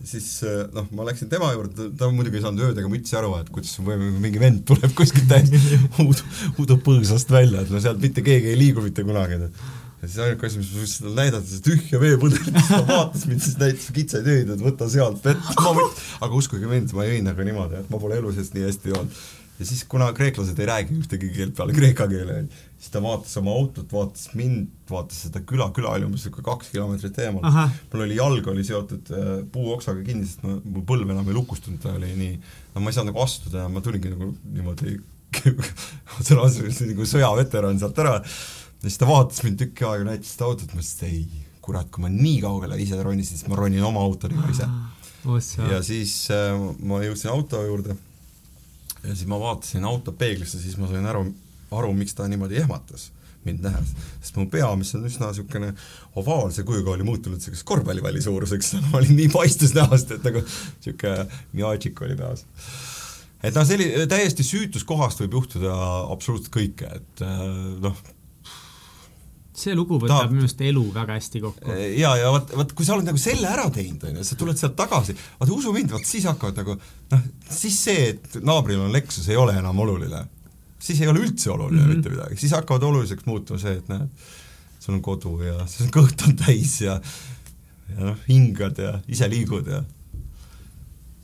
siis 0.06 0.28
eh, 0.48 0.64
noh, 0.74 0.88
ma 0.96 1.06
läksin 1.06 1.30
tema 1.30 1.52
juurde, 1.54 1.90
ta 1.98 2.08
muidugi 2.10 2.40
ei 2.40 2.44
saanud 2.44 2.64
öödega 2.68 2.90
mütsi 2.90 3.16
aru, 3.18 3.34
et 3.38 3.52
kuidas 3.54 3.76
mingi 3.82 4.40
vend 4.42 4.64
tuleb 4.68 4.94
kuskilt 4.98 5.28
täiesti 5.30 5.78
udu, 6.02 6.26
udupõõsast 6.64 7.30
välja, 7.32 7.62
et 7.62 7.70
no 7.72 7.82
sealt 7.82 8.02
mitte 8.02 8.24
keegi 8.26 8.52
ei 8.52 8.58
liigu 8.58 8.84
mitte 8.84 9.04
kunagi. 9.06 9.38
ja 9.38 10.08
siis 10.08 10.18
ainuke 10.24 10.48
asi, 10.48 10.62
mis 10.62 10.72
ma 10.72 10.82
võisin 10.82 11.06
talle 11.06 11.20
näidata, 11.20 11.50
see 11.50 11.66
tühja 11.68 12.02
veepudelit, 12.02 12.50
siis 12.56 12.72
ta 12.72 12.82
vaatas 12.88 13.28
mind, 13.30 13.44
siis 13.46 13.60
näitas 13.60 13.92
kitsaid 13.98 14.32
öid, 14.34 14.50
et 14.56 14.64
võta 14.64 14.90
sealt 14.90 15.22
vett, 15.28 15.52
ma 15.60 15.76
võt-, 15.78 16.02
aga 16.26 16.40
uskuge 16.40 16.70
mind, 16.70 16.96
ma 16.98 17.06
jõin 17.06 17.30
nagu 17.30 17.46
niimoodi, 17.46 17.84
et 17.84 17.92
ma 17.92 18.02
pole 18.02 18.18
elu 18.18 18.34
sees 18.34 18.50
nii 18.56 18.66
hästi 18.66 18.94
joonud 18.94 19.22
ja 19.58 19.66
siis, 19.66 19.84
kuna 19.88 20.08
kreeklased 20.16 20.58
ei 20.58 20.68
räägi 20.68 20.96
ühtegi 20.96 21.28
keelt 21.34 21.54
peale 21.56 21.74
kreeka 21.76 22.06
keele, 22.10 22.38
siis 22.80 22.92
ta 22.94 23.02
vaatas 23.04 23.36
oma 23.40 23.54
autot, 23.54 23.86
vaatas 23.92 24.30
mind, 24.38 24.72
vaatas 24.90 25.20
seda 25.26 25.42
küla, 25.46 25.68
küla 25.76 25.92
oli 25.96 26.08
umbes 26.08 26.24
niisugune 26.24 26.46
kaks 26.48 26.72
kilomeetrit 26.72 27.20
eemal. 27.26 27.44
mul 27.92 28.04
oli 28.06 28.18
jalg 28.18 28.48
oli 28.52 28.64
seotud 28.66 29.12
äh, 29.14 29.30
puuoksaga 29.52 30.02
kinni, 30.06 30.26
sest 30.28 30.44
ma, 30.46 30.56
mul 30.64 30.86
põlv 30.88 31.14
enam 31.14 31.28
ei 31.28 31.36
lukustunud, 31.36 31.80
ta 31.82 31.94
oli 31.94 32.10
nii, 32.18 32.34
no 32.74 32.82
ma 32.82 32.90
ei 32.90 32.98
saanud 32.98 33.12
nagu 33.12 33.24
astuda 33.24 33.64
ja 33.66 33.70
ma 33.72 33.84
tulingi 33.84 34.14
nagu 34.14 34.32
niimoodi 34.56 34.98
sõna 36.26 36.46
otseses 36.46 36.82
nagu 36.90 37.08
sõjaveteran 37.08 37.80
sealt 37.80 38.02
ära. 38.02 38.18
ja 38.22 38.88
siis 38.88 39.00
ta 39.00 39.08
vaatas 39.08 39.44
mind 39.46 39.60
tükk 39.62 39.84
aega, 39.88 40.08
näitas 40.08 40.34
seda 40.34 40.48
autot, 40.48 40.72
ma 40.72 40.82
ütlesin, 40.82 41.12
ei, 41.12 41.44
kurat, 41.62 41.92
kui 41.92 42.02
ma 42.02 42.10
nii 42.12 42.40
kaugele 42.42 42.80
ise 42.82 42.98
ronisin, 42.98 43.38
siis 43.38 43.50
ma 43.52 43.60
ronin 43.60 43.84
oma 43.86 44.02
autoga 44.02 44.42
ise. 44.50 44.66
ja 45.70 45.82
siis 45.86 46.16
äh, 46.34 46.56
ma 46.82 47.04
jõudsin 47.04 47.30
auto 47.30 47.62
juurde 47.68 47.94
ja 49.02 49.14
siis 49.14 49.26
ma 49.30 49.40
vaatasin 49.40 49.84
auto 49.88 50.14
peeglisse, 50.16 50.60
siis 50.62 50.78
ma 50.80 50.88
sain 50.90 51.06
aru, 51.08 51.26
aru, 51.74 51.90
miks 51.96 52.14
ta 52.18 52.28
niimoodi 52.30 52.60
ehmatas. 52.62 53.10
mind 53.42 53.58
nähes. 53.58 53.88
sest 54.22 54.36
mu 54.38 54.44
pea, 54.46 54.68
mis 54.78 54.92
on 54.94 55.02
üsna 55.08 55.32
niisugune 55.32 55.72
ovaalse 56.20 56.62
kujuga, 56.62 56.92
oli 56.92 57.02
muutunud 57.02 57.40
niisuguseks 57.40 57.66
korvpallipalli 57.66 58.22
suuruseks, 58.22 58.76
ma 58.92 59.00
olin 59.00 59.16
nii 59.18 59.32
paistes 59.32 59.74
näost, 59.74 60.12
et 60.14 60.22
nagu 60.22 60.44
niisugune 60.44 61.26
miaatšik 61.58 62.04
oli 62.06 62.14
peas. 62.20 62.44
et 63.42 63.58
noh, 63.58 63.66
selli-, 63.66 64.06
täiesti 64.06 64.46
süütus 64.46 64.86
kohast 64.86 65.24
võib 65.24 65.34
juhtuda 65.40 65.74
absoluutselt 66.14 66.54
kõike, 66.54 66.92
et 67.00 67.24
äh, 67.26 67.42
noh, 67.82 67.98
see 69.62 69.76
lugu 69.78 69.98
võtab 70.02 70.32
minu 70.32 70.44
arust 70.44 70.60
elu 70.66 70.82
väga 70.94 71.16
hästi 71.18 71.42
kokku. 71.44 71.78
ja, 71.98 72.12
ja 72.20 72.32
vot, 72.34 72.52
vot 72.60 72.74
kui 72.76 72.88
sa 72.88 72.96
oled 72.96 73.08
nagu 73.08 73.20
selle 73.20 73.48
ära 73.50 73.68
teinud, 73.74 74.04
on 74.08 74.20
ju, 74.20 74.26
sa 74.26 74.38
tuled 74.40 74.60
sealt 74.60 74.76
tagasi, 74.78 75.16
vaata 75.40 75.56
usu 75.56 75.74
mind, 75.74 75.94
vot 75.94 76.06
siis 76.08 76.26
hakkavad 76.30 76.62
nagu 76.62 76.76
noh, 76.76 77.26
siis 77.48 77.80
see, 77.88 78.06
et 78.12 78.38
naabril 78.44 78.84
on 78.84 78.94
Lexus, 78.94 79.28
ei 79.32 79.40
ole 79.40 79.56
enam 79.58 79.82
oluline. 79.84 80.24
siis 80.82 81.00
ei 81.00 81.08
ole 81.08 81.22
üldse 81.22 81.50
oluline 81.50 81.80
mm 81.80 81.88
-hmm. 81.88 81.96
mitte 81.96 82.10
midagi, 82.10 82.36
siis 82.36 82.52
hakkavad 82.52 82.82
oluliseks 82.82 83.26
muutuma 83.26 83.58
see, 83.58 83.76
et 83.78 83.88
näed, 83.88 84.08
sul 84.80 84.94
on 84.94 85.02
kodu 85.02 85.38
ja 85.42 85.66
sul 85.66 85.92
kõht 85.94 86.26
on 86.26 86.36
täis 86.36 86.80
ja 86.80 87.00
ja 87.96 88.04
noh, 88.04 88.16
hingad 88.28 88.78
ja 88.78 88.98
ise 89.08 89.28
liigud 89.30 89.66
ja 89.68 89.82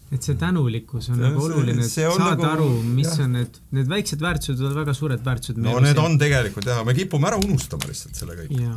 et 0.09 0.25
see 0.25 0.39
tänulikkus 0.41 1.11
on 1.13 1.21
nagu 1.21 1.43
oluline, 1.45 1.85
et 1.85 1.93
saada 1.93 2.31
nagu, 2.31 2.47
aru, 2.49 2.69
mis 2.81 3.11
jah. 3.11 3.27
on 3.27 3.35
need, 3.37 3.59
need 3.77 3.91
väiksed 3.91 4.23
väärtused 4.25 4.63
on 4.65 4.73
väga 4.79 4.95
suured 4.97 5.25
väärtused. 5.25 5.61
no 5.61 5.77
need 5.85 6.01
on 6.01 6.17
tegelikult 6.21 6.69
jaa, 6.71 6.81
me 6.89 6.95
kipume 6.97 7.29
ära 7.29 7.41
unustama 7.43 7.91
lihtsalt 7.91 8.17
selle 8.17 8.39
kõik. 8.39 8.55
ja, 8.57 8.77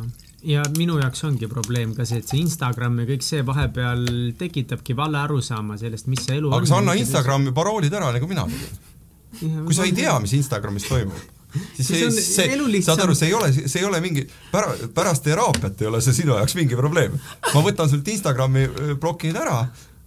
ja 0.56 0.64
minu 0.76 0.98
jaoks 1.00 1.24
ongi 1.28 1.48
probleem 1.48 1.94
ka 1.96 2.04
see, 2.08 2.20
et 2.20 2.28
see 2.28 2.42
Instagram 2.42 3.00
ja 3.00 3.08
kõik 3.14 3.24
see 3.24 3.44
vahepeal 3.48 4.04
tekitabki 4.38 4.96
vale 4.98 5.22
arusaama 5.22 5.78
sellest, 5.80 6.10
mis 6.12 6.24
see 6.26 6.36
elu 6.36 6.50
aga 6.50 6.58
on. 6.58 6.66
aga 6.66 6.72
sa 6.74 6.80
anna 6.82 6.96
Instagrami 7.00 7.54
paroolid 7.56 7.96
ära, 8.00 8.10
nagu 8.18 8.28
mina 8.28 8.44
tegin. 8.50 9.62
kui 9.64 9.78
sa 9.78 9.88
ei 9.88 9.94
tea, 9.96 10.18
mis 10.20 10.36
Instagramis 10.36 10.88
toimub 10.90 11.30
siis 11.76 11.88
see, 11.88 12.10
see, 12.16 12.82
saad 12.84 13.02
aru, 13.04 13.14
see 13.16 13.28
ei 13.28 13.34
ole, 13.36 13.48
see 13.52 13.80
ei 13.80 13.86
ole 13.88 14.00
mingi, 14.04 14.22
pära-, 14.52 14.88
pärast 14.96 15.24
teraapiat 15.24 15.80
ei 15.84 15.88
ole 15.88 16.00
see 16.04 16.16
sinu 16.22 16.36
jaoks 16.36 16.56
mingi 16.56 16.76
probleem. 16.76 17.16
ma 17.52 17.64
võtan 17.64 17.88
sult 17.92 18.08
Instagrami 18.08 18.68
blokid 19.00 19.36
ära 19.36 19.58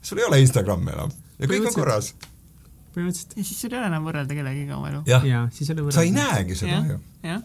sul 0.06 0.22
ei 0.22 0.28
ole 0.30 0.42
Instagrami 0.44 0.94
enam 0.94 1.14
ja 1.40 1.50
kõik 1.50 1.68
on 1.70 1.76
korras. 1.76 2.14
põhimõtteliselt. 2.96 3.36
ja 3.36 3.44
siis 3.44 3.62
sul 3.62 3.74
ei 3.74 3.80
ole 3.80 3.90
enam 3.92 4.08
võrrelda 4.08 4.38
kellegagi 4.38 4.76
oma 4.76 4.90
elu. 4.92 5.04
jah 5.10 5.26
ja, 5.28 5.46
siis 5.54 5.70
ei 5.70 5.76
ole 5.76 5.88
võrrelda. 5.88 6.00
sa 6.00 6.06
ei 6.06 6.14
näegi 6.16 6.58
seda 6.60 6.82
ju. 6.92 7.00
ma 7.26 7.38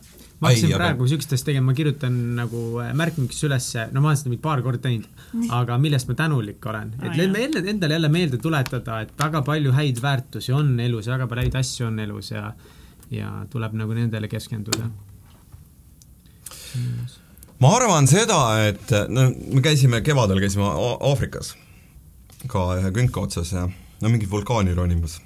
hakkasin 0.51 0.75
praegu 0.75 0.91
aga... 0.91 1.07
niisugustest 1.07 1.49
tegema, 1.49 1.71
ma 1.71 1.77
kirjutan 1.79 2.19
nagu 2.39 2.65
äh, 2.85 2.93
märkmikuks 3.01 3.45
ülesse, 3.49 3.87
no 3.95 4.03
ma 4.05 4.13
olen 4.13 4.21
seda 4.21 4.33
mingi 4.33 4.45
paar 4.45 4.65
korda 4.65 4.83
teinud, 4.87 5.23
aga 5.57 5.79
millest 5.83 6.11
ma 6.11 6.19
tänulik 6.23 6.67
olen. 6.73 6.93
et 7.01 7.09
ah, 7.11 7.23
enne, 7.27 7.65
endale 7.75 7.99
jälle 7.99 8.13
meelde 8.13 8.43
tuletada, 8.43 9.01
et 9.07 9.15
väga 9.19 9.45
palju 9.47 9.75
häid 9.77 10.03
väärtusi 10.05 10.55
on 10.57 10.75
elus 10.81 11.09
ja 11.09 11.17
väga 11.17 11.31
palju 11.31 11.49
häid 11.49 11.61
asju 11.63 11.89
on 11.89 12.03
elus 12.07 12.35
ja 12.35 12.51
ja 13.11 13.31
tuleb 13.51 13.73
nagu 13.75 13.95
nendele 13.97 14.29
keskenduda. 14.31 14.87
ma 17.61 17.73
arvan 17.77 18.07
seda, 18.07 18.39
et 18.69 18.95
no 19.11 19.27
me 19.51 19.65
käisime 19.65 20.05
kevadel, 20.07 20.39
käisime 20.45 20.69
Aafrikas 21.11 21.57
ka 22.49 22.64
ühe 22.78 22.93
künka 22.97 23.26
otsas 23.26 23.53
ja 23.53 23.66
no 24.01 24.09
mingit 24.09 24.30
vulkaani 24.30 24.74
ronimas. 24.74 25.20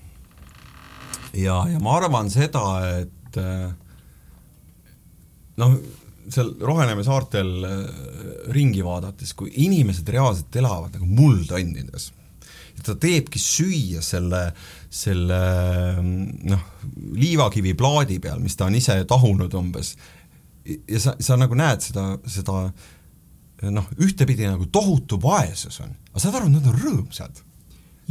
ja, 1.32 1.60
ja 1.70 1.80
ma 1.82 1.98
arvan 1.98 2.30
seda, 2.30 2.64
et 3.02 3.38
äh, 3.38 3.68
noh, 5.60 5.76
seal 6.30 6.54
Roheneeme 6.60 7.04
saartel 7.06 7.54
äh, 7.68 7.78
ringi 8.54 8.84
vaadates, 8.86 9.34
kui 9.38 9.52
inimesed 9.66 10.08
reaalselt 10.08 10.56
elavad 10.56 10.96
nagu 10.96 11.08
muldonnides, 11.08 12.10
ta 12.84 12.96
teebki 13.00 13.40
süüa 13.40 14.02
selle, 14.04 14.48
selle 14.92 15.38
noh, 16.02 16.66
liivakiviplaadi 17.16 18.18
peal, 18.20 18.42
mis 18.42 18.58
ta 18.58 18.66
on 18.68 18.76
ise 18.76 18.98
tahunud 19.08 19.54
umbes, 19.56 19.94
ja 20.64 21.00
sa, 21.00 21.14
sa 21.20 21.38
nagu 21.40 21.56
näed 21.58 21.84
seda, 21.84 22.10
seda 22.28 22.66
noh, 23.62 23.86
ühtepidi 24.02 24.48
nagu 24.48 24.66
tohutu 24.72 25.18
vaesus 25.22 25.80
on, 25.84 25.92
aga 26.12 26.22
saad 26.22 26.38
aru, 26.40 26.50
nad 26.52 26.66
on 26.70 26.78
rõõmsad. 26.78 27.42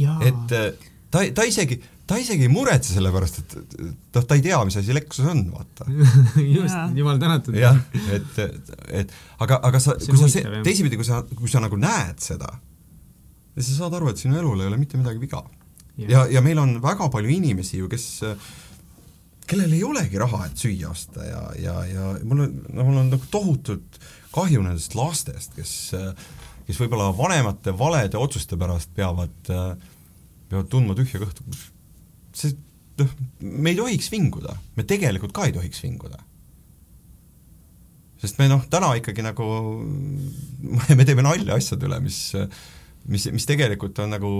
et 0.00 0.54
äh, 0.56 0.70
ta, 1.12 1.22
ta 1.36 1.46
isegi, 1.46 1.78
ta 2.08 2.18
isegi 2.20 2.46
ei 2.48 2.52
muretse 2.52 2.94
selle 2.94 3.12
pärast, 3.14 3.40
et 3.42 3.56
noh, 3.80 4.24
ta 4.24 4.36
ei 4.36 4.44
tea, 4.44 4.60
mis 4.66 4.78
asi 4.80 4.96
Lexus 4.96 5.28
on, 5.30 5.44
vaata 5.54 5.88
just, 6.56 6.96
jumal 6.98 7.20
tänatud. 7.22 7.56
jah, 7.58 7.78
et, 8.14 8.40
et, 9.02 9.14
aga, 9.44 9.60
aga 9.70 9.82
sa, 9.82 9.96
kui 10.00 10.20
sa 10.20 10.46
teisipidi, 10.66 10.98
kui 11.00 11.08
sa, 11.08 11.22
kui 11.34 11.50
sa 11.50 11.62
nagu 11.64 11.78
näed 11.80 12.22
seda, 12.24 12.50
siis 13.54 13.74
sa 13.74 13.84
saad 13.84 14.00
aru, 14.00 14.10
et 14.12 14.20
sinu 14.20 14.40
elul 14.40 14.64
ei 14.64 14.72
ole 14.72 14.80
mitte 14.80 15.00
midagi 15.00 15.22
viga. 15.22 15.44
ja, 16.00 16.08
ja, 16.08 16.26
ja 16.38 16.44
meil 16.44 16.58
on 16.62 16.78
väga 16.82 17.10
palju 17.12 17.30
inimesi 17.30 17.78
ju, 17.82 17.90
kes 17.92 18.08
kellel 19.48 19.72
ei 19.76 19.84
olegi 19.84 20.20
raha, 20.20 20.46
et 20.48 20.60
süüa 20.60 20.90
osta 20.90 21.24
ja, 21.26 21.40
ja, 21.60 21.74
ja 21.88 22.10
mul 22.24 22.46
on, 22.46 22.54
no 22.72 22.86
mul 22.86 23.00
on 23.02 23.10
nagu 23.12 23.30
tohutult 23.32 23.98
kahju 24.34 24.64
nendest 24.64 24.96
lastest, 24.98 25.54
kes, 25.56 25.72
kes 26.66 26.80
võib-olla 26.80 27.10
vanemate 27.16 27.74
valede 27.76 28.20
otsuste 28.20 28.58
pärast 28.60 28.94
peavad, 28.96 29.34
peavad 29.44 30.70
tundma 30.72 30.96
tühja 30.98 31.20
kõhtu. 31.22 31.44
see, 32.34 32.56
noh, 33.00 33.16
me 33.42 33.74
ei 33.74 33.78
tohiks 33.78 34.10
vinguda, 34.12 34.56
me 34.78 34.86
tegelikult 34.88 35.34
ka 35.36 35.48
ei 35.48 35.54
tohiks 35.56 35.82
vinguda. 35.84 36.18
sest 38.24 38.40
me 38.40 38.48
noh, 38.48 38.64
täna 38.72 38.94
ikkagi 38.98 39.22
nagu, 39.26 39.46
me 40.98 41.04
teeme 41.04 41.26
nalja 41.26 41.60
asjade 41.60 41.90
üle, 41.90 42.00
mis, 42.02 42.20
mis, 43.04 43.28
mis 43.34 43.48
tegelikult 43.50 44.00
on 44.00 44.16
nagu 44.16 44.34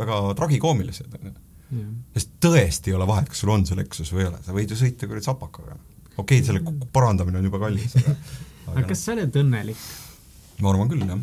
väga 0.00 0.24
tragikoomilised, 0.40 1.12
on 1.20 1.30
ju. 1.30 1.38
Sest 2.16 2.32
tõesti 2.42 2.92
ei 2.92 2.96
ole 2.98 3.06
vahet, 3.08 3.28
kas 3.32 3.42
sul 3.42 3.52
on 3.54 3.66
see 3.68 3.78
Lexus 3.78 4.12
või 4.14 4.26
ei 4.26 4.30
ole, 4.30 4.40
sa 4.44 4.56
võid 4.56 4.72
ju 4.72 4.78
sõita 4.78 5.08
kuradi 5.08 5.28
sapakaga. 5.28 5.76
okei 6.16 6.24
okay,, 6.24 6.46
selle 6.46 6.88
parandamine 6.92 7.40
on 7.40 7.48
juba 7.48 7.62
kallis, 7.62 7.96
aga 8.00 8.16
aga 8.74 8.88
kas 8.90 9.04
sa 9.06 9.14
oled 9.16 9.38
õnnelik? 9.42 9.86
ma 10.62 10.72
arvan 10.72 10.90
küll, 10.92 11.06
jah. 11.08 11.22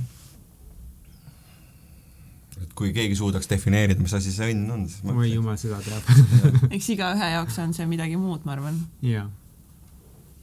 et 2.63 2.71
kui 2.77 2.93
keegi 2.95 3.19
suudaks 3.19 3.51
defineerida, 3.51 4.01
mis 4.01 4.15
asi 4.17 4.33
see 4.35 4.53
õnn 4.55 4.73
on, 4.75 4.87
siis 4.89 5.05
ma 5.05 5.17
oi 5.17 5.33
jumal, 5.35 5.59
seda 5.61 5.81
teab 5.85 6.09
eks 6.75 6.89
igaühe 6.95 7.35
jaoks 7.35 7.61
on 7.61 7.75
see 7.77 7.89
midagi 7.89 8.17
muud, 8.19 8.41
ma 8.47 8.57
arvan. 8.57 8.81
jaa 9.05 9.29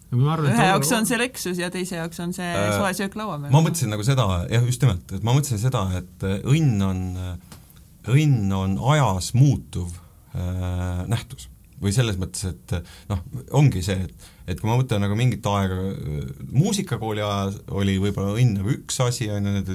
Arvan, 0.07 0.52
ühe 0.52 0.66
jaoks 0.68 0.90
on 0.94 1.07
see 1.09 1.18
Lexus 1.18 1.59
ja 1.59 1.66
teise 1.74 1.98
jaoks 1.98 2.20
on 2.22 2.30
see 2.34 2.46
äh, 2.46 2.68
soe 2.78 2.92
söök 2.94 3.16
laua 3.18 3.40
peal. 3.42 3.50
ma 3.50 3.59
mõtlesin 3.64 3.90
nagu 3.90 4.04
seda, 4.07 4.26
jah, 4.52 4.62
just 4.68 4.84
nimelt, 4.84 5.11
et 5.18 5.24
ma 5.26 5.34
mõtlesin 5.34 5.59
seda, 5.59 5.82
et 5.98 6.26
äh, 6.26 6.36
õnn 6.46 6.84
on, 6.86 7.00
õnn 8.12 8.54
on 8.57 8.78
ajas 8.94 9.32
muutuv 9.36 9.92
äh, 10.34 11.04
nähtus. 11.11 11.50
Või 11.76 11.92
selles 11.92 12.16
mõttes, 12.16 12.40
et 12.48 12.72
noh, 13.11 13.20
ongi 13.59 13.82
see, 13.84 14.07
et 14.07 14.32
et 14.46 14.61
kui 14.62 14.68
ma 14.70 14.76
mõtlen 14.78 15.02
nagu 15.02 15.16
mingit 15.18 15.44
aega, 15.50 15.76
muusikakooli 16.54 17.20
ajal 17.20 17.57
oli 17.74 17.96
võib-olla 17.98 18.36
õnn 18.38 18.61
nagu 18.61 18.70
üks 18.70 19.00
asi, 19.02 19.26
on 19.28 19.44
ju, 19.44 19.54
need 19.57 19.72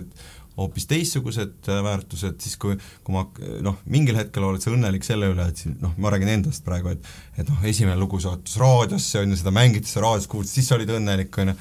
hoopis 0.58 0.88
teistsugused 0.90 1.70
äh, 1.72 1.82
väärtused, 1.84 2.40
siis 2.44 2.58
kui, 2.60 2.78
kui 3.06 3.16
ma 3.16 3.24
noh, 3.64 3.78
mingil 3.92 4.18
hetkel 4.20 4.46
oled 4.48 4.64
sa 4.64 4.74
õnnelik 4.74 5.06
selle 5.08 5.30
üle, 5.32 5.46
et 5.48 5.62
siin 5.62 5.78
noh, 5.84 5.94
ma 6.02 6.12
räägin 6.14 6.32
endast 6.34 6.66
praegu, 6.68 6.96
et 6.96 7.40
et 7.40 7.48
noh, 7.48 7.62
esimene 7.68 7.98
lugu 8.00 8.20
saatus 8.24 8.58
raadiosse, 8.62 9.22
on 9.22 9.32
ju, 9.32 9.40
seda 9.40 9.54
mängiti, 9.56 9.92
raadios 10.04 10.30
kuulsid, 10.32 10.58
siis 10.60 10.72
olid 10.76 10.92
õnnelik, 10.98 11.38
on 11.44 11.54
ju, 11.54 11.58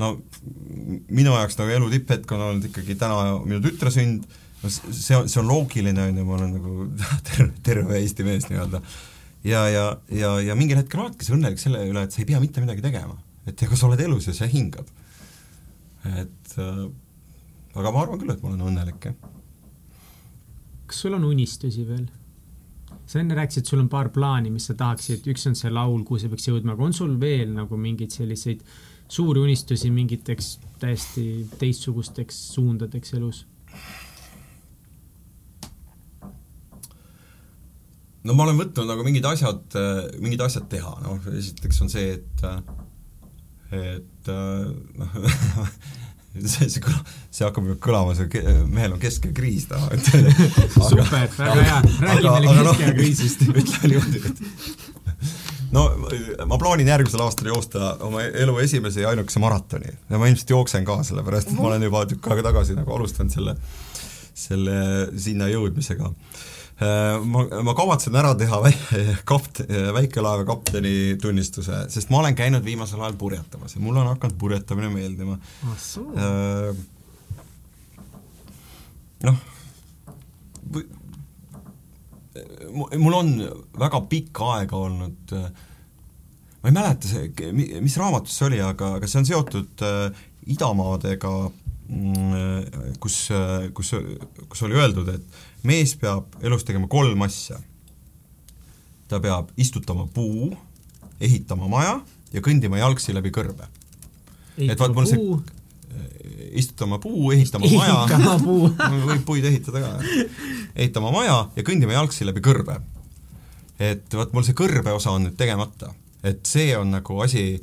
no 0.00 0.12
minu 1.12 1.34
jaoks 1.36 1.58
nagu 1.60 1.74
elu 1.76 1.90
tipphetk 1.96 2.36
on 2.36 2.46
olnud 2.46 2.70
ikkagi 2.70 2.96
täna 3.00 3.40
minu 3.44 3.60
tütre 3.64 3.92
sünd, 3.94 4.24
no 4.62 4.70
see 4.70 5.16
on, 5.16 5.28
see 5.28 5.40
on 5.40 5.48
loogiline, 5.48 6.02
on 6.02 6.20
ju, 6.20 6.26
ma 6.26 6.36
olen 6.36 6.52
nagu 6.58 6.90
terve, 7.30 7.50
terve 7.66 7.98
Eesti 8.00 8.26
mees 8.26 8.48
nii-öelda 8.50 8.82
ja, 9.44 9.68
ja, 9.68 9.84
ja, 10.12 10.34
ja 10.40 10.56
mingil 10.58 10.80
hetkel 10.80 11.04
oledki 11.04 11.26
sa 11.26 11.34
õnnelik 11.36 11.60
selle 11.62 11.82
üle, 11.88 12.04
et 12.04 12.14
sa 12.14 12.22
ei 12.22 12.28
pea 12.28 12.40
mitte 12.42 12.62
midagi 12.62 12.84
tegema. 12.84 13.16
et 13.48 13.62
ega 13.62 13.76
sa 13.76 13.88
oled 13.88 14.00
elus 14.04 14.28
ja 14.28 14.36
sa 14.36 14.48
hingad. 14.50 14.88
et 16.04 16.56
äh, 16.58 16.86
aga 17.74 17.92
ma 17.92 18.04
arvan 18.04 18.20
küll, 18.20 18.32
et 18.34 18.42
ma 18.42 18.52
olen 18.52 18.68
õnnelik, 18.72 19.10
jah. 19.10 19.30
kas 20.86 21.04
sul 21.04 21.16
on 21.16 21.24
unistusi 21.24 21.86
veel? 21.88 22.08
sa 23.10 23.18
enne 23.18 23.34
rääkisid, 23.34 23.66
sul 23.66 23.82
on 23.82 23.88
paar 23.90 24.12
plaani, 24.14 24.52
mis 24.54 24.68
sa 24.68 24.76
tahaksid, 24.78 25.24
üks 25.32 25.48
on 25.50 25.56
see 25.58 25.72
laul, 25.72 26.04
kuhu 26.06 26.20
see 26.20 26.30
peaks 26.30 26.46
jõudma, 26.46 26.76
aga 26.76 26.86
on 26.86 26.94
sul 26.94 27.16
veel 27.20 27.50
nagu 27.56 27.78
mingeid 27.80 28.12
selliseid 28.14 28.62
suuri 29.10 29.42
unistusi 29.42 29.90
mingiteks 29.90 30.58
täiesti 30.82 31.24
teistsugusteks 31.58 32.38
suundadeks 32.54 33.16
elus? 33.18 33.46
No 38.26 38.36
ma 38.36 38.46
olen 38.46 38.60
võtnud 38.60 38.90
nagu 38.90 39.06
mingid 39.06 39.26
asjad, 39.30 39.64
äh, 39.78 40.04
mingid 40.20 40.44
asjad 40.44 40.68
teha, 40.72 40.92
noh 41.06 41.32
esiteks 41.36 41.80
on 41.84 41.92
see, 41.92 42.18
et 42.18 42.46
äh, 42.46 42.60
et 43.80 44.30
noh 44.30 45.18
see, 46.38 46.68
see 46.70 46.82
kõla-, 46.82 47.02
see 47.32 47.46
hakkab 47.46 47.66
juba 47.66 47.80
kõlama, 47.82 48.14
see 48.18 48.44
mehel 48.70 48.94
on 48.96 49.02
keskeal 49.02 49.34
kriis 49.36 49.66
taha, 49.70 49.90
et 49.96 50.10
super, 50.76 51.06
väga 51.10 51.56
hea, 51.58 51.80
räägi 52.06 52.26
meile 52.26 52.54
noh, 52.54 52.70
keskeal 52.70 52.96
kriisist. 52.98 53.46
ütleme 53.62 53.92
niimoodi, 53.94 54.22
et 54.30 55.70
no 55.74 55.86
ma 56.50 56.58
plaanin 56.60 56.90
järgmisel 56.90 57.24
aastal 57.24 57.50
joosta 57.50 57.94
oma 58.06 58.22
elu 58.26 58.56
esimese 58.62 59.04
ja 59.04 59.10
ainukese 59.14 59.42
maratoni. 59.42 59.92
Ja 60.10 60.18
ma 60.18 60.30
ilmselt 60.30 60.54
jooksen 60.54 60.86
ka, 60.86 61.00
sellepärast 61.06 61.52
et 61.52 61.58
ma 61.58 61.70
olen 61.70 61.86
juba 61.86 62.04
tükk 62.10 62.30
aega 62.30 62.48
tagasi 62.50 62.78
nagu 62.78 62.94
alustanud 62.94 63.34
selle, 63.34 63.56
selle 64.34 64.80
sinna 65.18 65.50
jõudmisega 65.50 66.10
ma, 66.80 67.42
ma 67.66 67.74
kavatsen 67.76 68.16
ära 68.16 68.32
teha 68.38 68.60
väi-, 68.64 69.16
kapt-, 69.28 69.62
väikelaeva 69.96 70.46
kapteni 70.48 71.16
tunnistuse, 71.20 71.84
sest 71.92 72.12
ma 72.12 72.22
olen 72.22 72.38
käinud 72.38 72.64
viimasel 72.64 73.02
ajal 73.02 73.18
purjetamas 73.20 73.76
ja 73.76 73.82
mulle 73.84 74.00
on 74.00 74.12
hakanud 74.14 74.38
purjetamine 74.40 74.88
meeldima. 74.94 75.36
Äh, 75.66 76.70
noh, 79.28 79.42
mul 82.96 83.18
on 83.18 83.34
väga 83.80 84.00
pikka 84.08 84.54
aega 84.56 84.78
olnud 84.80 85.34
ma 86.60 86.68
ei 86.68 86.74
mäleta 86.76 87.08
see, 87.08 87.52
mis 87.80 87.96
raamatus 88.00 88.36
see 88.36 88.48
oli, 88.50 88.60
aga, 88.64 88.94
aga 88.98 89.08
see 89.08 89.20
on 89.20 89.28
seotud 89.28 89.84
äh, 89.84 90.24
idamaadega, 90.52 91.32
mm, 91.88 92.96
kus, 93.02 93.22
kus, 93.76 93.94
kus 94.48 94.62
oli 94.66 94.78
öeldud, 94.80 95.08
et 95.12 95.40
mees 95.66 95.96
peab 96.00 96.36
elus 96.42 96.64
tegema 96.64 96.88
kolm 96.88 97.22
asja. 97.22 97.58
ta 99.08 99.20
peab 99.20 99.50
istutama 99.56 100.06
puu, 100.14 100.52
ehitama 101.20 101.68
maja 101.68 102.00
ja 102.32 102.40
kõndima 102.40 102.78
jalgsi 102.78 103.14
läbi 103.14 103.32
kõrbe. 103.34 103.66
et 104.58 104.78
vaat 104.78 104.94
mul 104.94 105.06
see 105.06 105.18
istutama 106.50 106.98
puu, 106.98 107.32
ehitama 107.32 107.66
maja, 107.74 108.20
võib 109.08 109.24
puid 109.26 109.44
ehitada 109.44 109.82
ka, 109.82 109.90
ehitama 110.74 111.12
maja 111.14 111.36
ja 111.56 111.66
kõndima 111.66 111.94
jalgsi 111.96 112.26
läbi 112.26 112.42
kõrbe. 112.44 112.80
et 113.80 114.14
vot 114.14 114.32
mul 114.36 114.46
see 114.46 114.56
kõrbe 114.56 114.94
osa 114.94 115.14
on 115.16 115.28
nüüd 115.28 115.36
tegemata, 115.40 115.92
et 116.22 116.44
see 116.46 116.74
on 116.76 116.90
nagu 116.96 117.20
asi, 117.24 117.60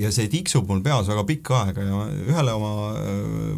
ja 0.00 0.10
see 0.14 0.30
tiksub 0.32 0.68
mul 0.70 0.82
peas 0.84 1.08
väga 1.10 1.24
pikka 1.28 1.62
aega 1.64 1.84
ja 1.84 2.04
ühele 2.24 2.54
oma 2.56 2.72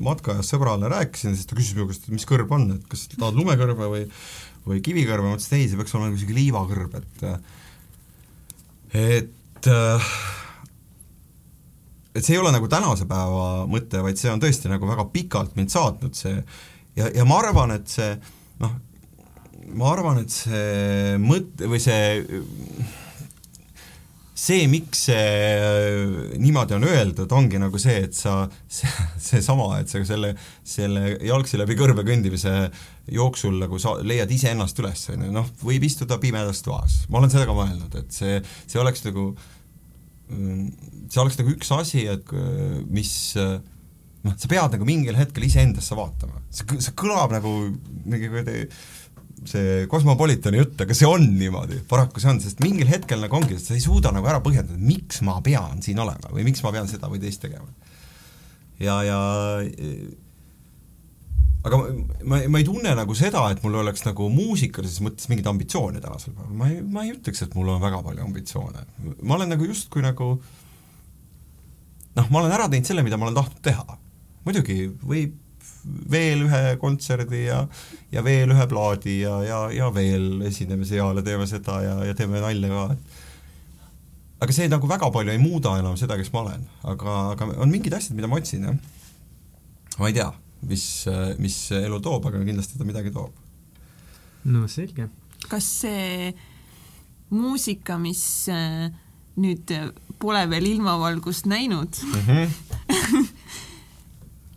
matkaajast 0.03 0.55
sõbrale 0.55 0.91
rääkisin, 0.91 1.37
siis 1.37 1.49
ta 1.49 1.59
küsis 1.59 1.77
minu 1.77 1.89
käest, 1.91 2.09
et 2.09 2.17
mis 2.17 2.27
kõrb 2.29 2.51
on, 2.55 2.71
et 2.77 2.89
kas 2.91 3.07
tahad 3.15 3.39
lumekõrbe 3.39 3.91
või 3.93 4.07
või 4.67 4.79
kivikõrbe, 4.85 5.27
ma 5.27 5.35
ütlesin, 5.37 5.59
ei, 5.59 5.69
see 5.71 5.79
peaks 5.79 5.95
olema 5.99 6.15
isegi 6.15 6.37
liivakõrb, 6.37 6.93
et 7.01 7.25
et 8.93 9.31
et 12.13 12.21
see 12.21 12.37
ei 12.37 12.41
ole 12.43 12.53
nagu 12.55 12.69
tänase 12.71 13.07
päeva 13.11 13.67
mõte, 13.71 14.03
vaid 14.05 14.21
see 14.21 14.31
on 14.31 14.43
tõesti 14.43 14.71
nagu 14.71 14.89
väga 14.89 15.09
pikalt 15.15 15.57
mind 15.59 15.73
saatnud, 15.73 16.15
see 16.19 16.37
ja, 16.99 17.09
ja 17.09 17.27
ma 17.29 17.41
arvan, 17.43 17.75
et 17.79 17.91
see 17.91 18.11
noh, 18.63 18.75
ma 19.79 19.93
arvan, 19.95 20.23
et 20.23 20.35
see 20.35 21.17
mõte 21.23 21.71
või 21.71 21.81
see 21.83 22.03
see, 24.43 24.67
miks 24.71 25.07
see 25.09 25.17
äh, 25.17 26.35
niimoodi 26.43 26.77
on 26.77 26.87
öeldud, 26.89 27.31
ongi 27.37 27.61
nagu 27.63 27.79
see, 27.81 28.03
et 28.09 28.17
sa, 28.17 28.43
see, 28.77 28.91
seesama, 29.23 29.69
et 29.83 29.93
sa 29.93 30.03
selle, 30.09 30.35
selle 30.67 31.17
jalgsi 31.23 31.61
läbi 31.61 31.79
kõrbe 31.79 32.05
kõndimise 32.09 32.55
jooksul 33.13 33.59
nagu 33.63 33.81
sa 33.83 33.97
leiad 34.03 34.31
iseennast 34.35 34.79
üles, 34.83 35.07
on 35.15 35.27
ju, 35.27 35.33
noh, 35.35 35.51
võib 35.63 35.87
istuda 35.87 36.19
pimedas 36.23 36.63
toas, 36.67 37.03
ma 37.09 37.21
olen 37.21 37.33
seda 37.33 37.49
ka 37.49 37.57
mõelnud, 37.57 37.99
et 38.03 38.15
see, 38.15 38.39
see 38.67 38.83
oleks 38.83 39.05
nagu 39.09 39.33
see 40.33 41.21
oleks 41.21 41.37
nagu 41.37 41.51
üks 41.53 41.69
asi, 41.75 42.07
et 42.09 42.31
mis 42.89 43.11
noh, 43.37 44.35
sa 44.39 44.49
pead 44.49 44.77
nagu 44.77 44.87
mingil 44.89 45.19
hetkel 45.19 45.45
iseendasse 45.45 45.97
vaatama, 45.99 46.41
see, 46.49 46.79
see 46.79 46.95
kõlab 46.99 47.35
nagu 47.35 47.53
mingi 48.07 48.31
kuidagi 48.33 48.69
see 49.49 49.87
Cosmopolitani 49.91 50.61
jutt, 50.61 50.81
aga 50.85 50.97
see 50.97 51.09
on 51.09 51.25
niimoodi, 51.39 51.81
paraku 51.91 52.23
see 52.23 52.31
on, 52.31 52.41
sest 52.43 52.63
mingil 52.65 52.91
hetkel 52.91 53.23
nagu 53.23 53.39
ongi, 53.39 53.57
et 53.59 53.65
sa 53.65 53.77
ei 53.77 53.83
suuda 53.85 54.13
nagu 54.15 54.29
ära 54.31 54.43
põhjendada, 54.45 54.79
miks 54.79 55.23
ma 55.27 55.39
pean 55.45 55.83
siin 55.85 56.01
olema 56.03 56.33
või 56.33 56.47
miks 56.49 56.63
ma 56.65 56.75
pean 56.75 56.91
seda 56.91 57.11
või 57.11 57.23
teist 57.23 57.43
tegema. 57.45 57.69
ja, 58.83 59.01
ja 59.07 59.19
aga 61.63 61.79
ma, 61.79 62.41
ma, 62.47 62.59
ei 62.59 62.67
tunne 62.67 62.95
nagu 62.99 63.17
seda, 63.19 63.45
et 63.53 63.63
mul 63.65 63.79
oleks 63.83 64.05
nagu 64.07 64.27
muusikalises 64.33 65.03
mõttes 65.05 65.29
mingeid 65.31 65.51
ambitsioone 65.51 66.03
tänasel 66.03 66.35
päeval, 66.37 66.57
ma 66.59 66.71
ei, 66.71 66.81
ma 66.83 67.07
ei 67.07 67.15
ütleks, 67.15 67.45
et 67.45 67.55
mul 67.59 67.71
on 67.75 67.83
väga 67.83 68.03
palju 68.07 68.27
ambitsioone. 68.27 68.87
ma 69.23 69.39
olen 69.39 69.55
nagu 69.55 69.69
justkui 69.71 70.05
nagu 70.05 70.35
noh, 72.17 72.27
ma 72.29 72.43
olen 72.43 72.55
ära 72.55 72.69
teinud 72.71 72.91
selle, 72.91 73.07
mida 73.07 73.19
ma 73.19 73.29
olen 73.29 73.39
tahtnud 73.39 73.63
teha. 73.65 73.99
muidugi 74.47 74.79
võib 75.03 75.39
veel 75.83 76.45
ühe 76.47 76.77
kontserdi 76.81 77.45
ja 77.47 77.65
ja 78.13 78.23
veel 78.25 78.55
ühe 78.55 78.67
plaadi 78.71 79.19
ja, 79.23 79.41
ja, 79.47 79.61
ja 79.75 79.91
veel 79.95 80.45
esineme 80.47 80.87
seal 80.87 81.19
ja 81.19 81.25
teeme 81.27 81.49
seda 81.51 81.81
ja, 81.83 81.97
ja 82.07 82.15
teeme 82.19 82.43
nalja 82.43 82.71
ka, 82.71 82.85
et 82.95 83.21
aga 84.43 84.55
see 84.55 84.71
nagu 84.71 84.89
väga 84.91 85.11
palju 85.15 85.35
ei 85.35 85.43
muuda 85.43 85.77
enam 85.81 85.99
seda, 85.99 86.19
kes 86.19 86.33
ma 86.35 86.43
olen, 86.45 86.65
aga, 86.95 87.19
aga 87.35 87.51
on 87.63 87.71
mingid 87.71 87.95
asjad, 87.95 88.17
mida 88.19 88.31
ma 88.31 88.41
otsin, 88.41 88.67
jah. 88.67 88.79
ma 89.99 90.11
ei 90.11 90.17
tea, 90.17 90.31
mis, 90.71 90.87
mis 91.43 91.59
elu 91.79 92.01
toob, 92.03 92.27
aga 92.31 92.43
kindlasti 92.47 92.79
ta 92.79 92.87
midagi 92.89 93.15
toob. 93.15 93.35
no 94.51 94.67
selge. 94.71 95.09
kas 95.51 95.69
see 95.83 96.33
muusika, 97.33 97.97
mis 98.03 98.25
äh, 98.53 98.91
nüüd 99.41 99.71
pole 100.21 100.43
veel 100.51 100.67
ilmavalgust 100.75 101.47
näinud 101.51 102.03
mm, 102.05 102.27
-hmm. 102.27 103.29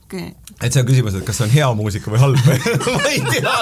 okay. 0.06 0.32
et 0.62 0.72
see 0.72 0.82
on 0.82 0.88
küsimus, 0.88 1.18
et 1.18 1.28
kas 1.28 1.42
see 1.42 1.48
on 1.48 1.54
hea 1.54 1.70
muusika 1.78 2.14
või 2.14 2.22
halb 2.22 2.42
või 2.46 2.60
ma 2.96 3.12
ei 3.12 3.22
tea 3.30 3.56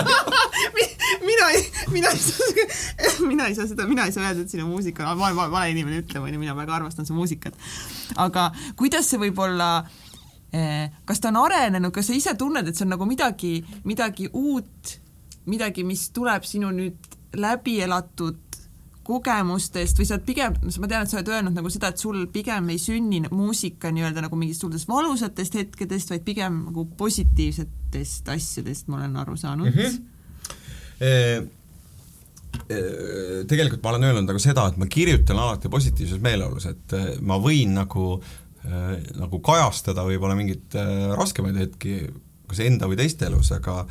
mina 1.24 1.50
ei, 1.56 1.64
mina 1.92 2.10
ei 2.10 2.20
saa, 2.20 3.28
mina 3.28 3.48
ei 3.48 3.56
saa 3.56 3.68
seda, 3.68 3.88
mina 3.88 4.06
ei 4.06 4.12
saa 4.16 4.26
öelda, 4.28 4.44
et 4.44 4.54
siin 4.54 4.64
on 4.64 4.72
muusika, 4.72 5.08
ma 5.16 5.30
olen 5.30 5.52
vale 5.52 5.72
inimene 5.72 6.02
ütlema, 6.04 6.28
onju, 6.30 6.42
mina 6.42 6.56
väga 6.58 6.76
armastan 6.76 7.08
su 7.08 7.16
muusikat. 7.18 7.56
aga 8.22 8.50
kuidas 8.80 9.10
see 9.10 9.22
võib 9.22 9.40
olla 9.44 9.70
eh, 10.54 10.92
kas 11.06 11.24
ta 11.24 11.32
on 11.34 11.42
arenenud, 11.44 11.94
kas 11.96 12.10
sa 12.10 12.18
ise 12.18 12.36
tunned, 12.40 12.68
et 12.68 12.78
see 12.78 12.88
on 12.88 12.94
nagu 12.96 13.08
midagi, 13.10 13.56
midagi 13.88 14.30
uut, 14.34 14.98
midagi, 15.50 15.86
mis 15.88 16.10
tuleb 16.16 16.48
sinu 16.48 16.72
nüüd 16.76 17.20
läbi 17.40 17.80
elatud 17.82 18.53
kogemustest 19.04 20.00
või 20.00 20.08
sa 20.08 20.18
oled 20.18 20.28
pigem, 20.28 20.54
ma 20.80 20.90
tean, 20.90 21.04
et 21.04 21.12
sa 21.12 21.18
oled 21.20 21.32
öelnud 21.34 21.58
nagu 21.58 21.72
seda, 21.74 21.92
et 21.92 22.02
sul 22.02 22.22
pigem 22.34 22.70
ei 22.74 22.80
sünni 22.82 23.24
muusika 23.32 23.92
nii-öelda 23.94 24.24
nagu 24.26 24.40
mingitest 24.40 24.88
valusatest 24.90 25.60
hetkedest, 25.60 26.14
vaid 26.14 26.24
pigem 26.28 26.62
nagu 26.70 26.86
positiivsetest 27.00 28.32
asjadest, 28.34 28.88
ma 28.88 29.02
olen 29.02 29.20
aru 29.24 29.36
saanud 29.40 29.72
mm. 29.72 29.80
-hmm. 29.80 30.10
E 31.04 31.52
tegelikult 33.50 33.82
ma 33.84 33.90
olen 33.90 34.04
öelnud 34.08 34.30
nagu 34.30 34.40
seda, 34.40 34.68
et 34.70 34.78
ma 34.78 34.86
kirjutan 34.86 35.40
alati 35.40 35.70
positiivses 35.70 36.22
meeleolus, 36.22 36.68
et 36.70 36.94
e, 36.94 37.02
ma 37.26 37.40
võin 37.42 37.74
nagu 37.76 38.06
äh, 38.22 39.02
nagu 39.18 39.40
kajastada 39.44 40.06
võib-olla 40.08 40.38
mingeid 40.38 40.78
äh, 40.80 40.92
raskemaid 41.18 41.58
hetki 41.60 41.98
kas 42.48 42.62
enda 42.64 42.90
või 42.90 43.00
teiste 43.00 43.28
elus, 43.28 43.52
aga 43.56 43.84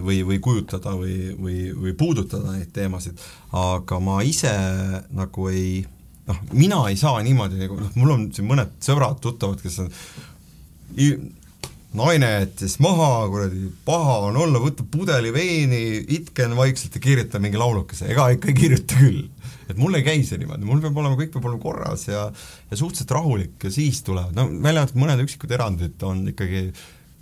või, 0.00 0.20
või 0.26 0.38
kujutada 0.42 0.94
või, 0.98 1.32
või, 1.38 1.56
või 1.76 1.94
puudutada 1.98 2.54
neid 2.56 2.72
teemasid, 2.74 3.18
aga 3.56 4.00
ma 4.02 4.20
ise 4.26 4.52
nagu 5.16 5.48
ei 5.52 5.80
noh, 6.28 6.40
mina 6.52 6.82
ei 6.90 6.98
saa 7.00 7.20
niimoodi 7.24 7.60
nagu 7.64 7.80
noh, 7.80 7.92
mul 7.98 8.14
on 8.16 8.28
siin 8.34 8.48
mõned 8.50 8.76
sõbrad-tuttavad, 8.84 9.62
kes 9.64 9.80
on 9.84 9.92
naine 11.96 12.28
jättis 12.36 12.76
maha, 12.82 13.26
kuradi 13.30 13.66
paha 13.86 14.20
on 14.28 14.38
olla, 14.38 14.62
võta 14.62 14.86
pudeli 14.86 15.32
veini, 15.34 15.82
itken 16.20 16.54
vaikselt 16.58 16.94
ja 16.94 17.02
kirjuta 17.02 17.40
mingi 17.42 17.58
laulukese, 17.58 18.10
ega 18.12 18.28
ikka 18.34 18.52
ei 18.52 18.58
kirjuta 18.58 19.00
küll. 19.00 19.26
et 19.70 19.78
mul 19.78 19.94
ei 19.94 20.02
käi 20.06 20.22
see 20.26 20.38
niimoodi, 20.38 20.66
mul 20.66 20.80
peab 20.82 20.96
olema, 20.98 21.18
kõik 21.18 21.32
peab 21.34 21.44
olema 21.46 21.62
korras 21.62 22.08
ja 22.08 22.28
ja 22.30 22.78
suhteliselt 22.78 23.12
rahulik 23.14 23.66
ja 23.66 23.70
siis 23.74 24.02
tulevad, 24.06 24.34
no 24.34 24.46
välja 24.50 24.84
arvatud 24.84 25.02
mõned 25.02 25.22
üksikud 25.24 25.54
erandid 25.54 26.02
on 26.06 26.24
ikkagi 26.32 26.64
äh, 26.68 26.80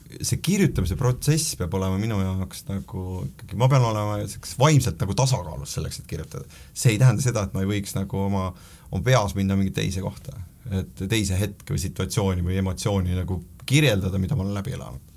see 0.09 0.41
kirjutamise 0.45 0.97
protsess 0.99 1.57
peab 1.61 1.75
olema 1.79 1.99
minu 2.01 2.19
jaoks 2.23 2.65
nagu 2.69 3.05
ikkagi, 3.27 3.59
ma 3.61 3.69
pean 3.71 3.85
olema 3.85 4.17
selliseks 4.21 4.55
vaimselt 4.61 5.01
nagu 5.03 5.17
tasakaalus 5.19 5.75
selleks, 5.77 6.01
et 6.01 6.09
kirjutada. 6.11 6.59
see 6.73 6.95
ei 6.95 7.01
tähenda 7.01 7.25
seda, 7.25 7.45
et 7.45 7.57
ma 7.57 7.65
ei 7.65 7.71
võiks 7.75 7.95
nagu 7.97 8.23
oma, 8.25 8.49
oma 8.91 9.05
peas 9.05 9.37
minna 9.39 9.57
mingi 9.59 9.75
teise 9.77 10.03
kohta, 10.05 10.37
et 10.81 11.05
teise 11.11 11.39
hetke 11.41 11.75
või 11.75 11.85
situatsiooni 11.85 12.47
või 12.47 12.59
emotsiooni 12.63 13.17
nagu 13.19 13.43
kirjeldada, 13.69 14.21
mida 14.21 14.37
ma 14.37 14.47
olen 14.47 14.57
läbi 14.57 14.77
elanud. 14.79 15.17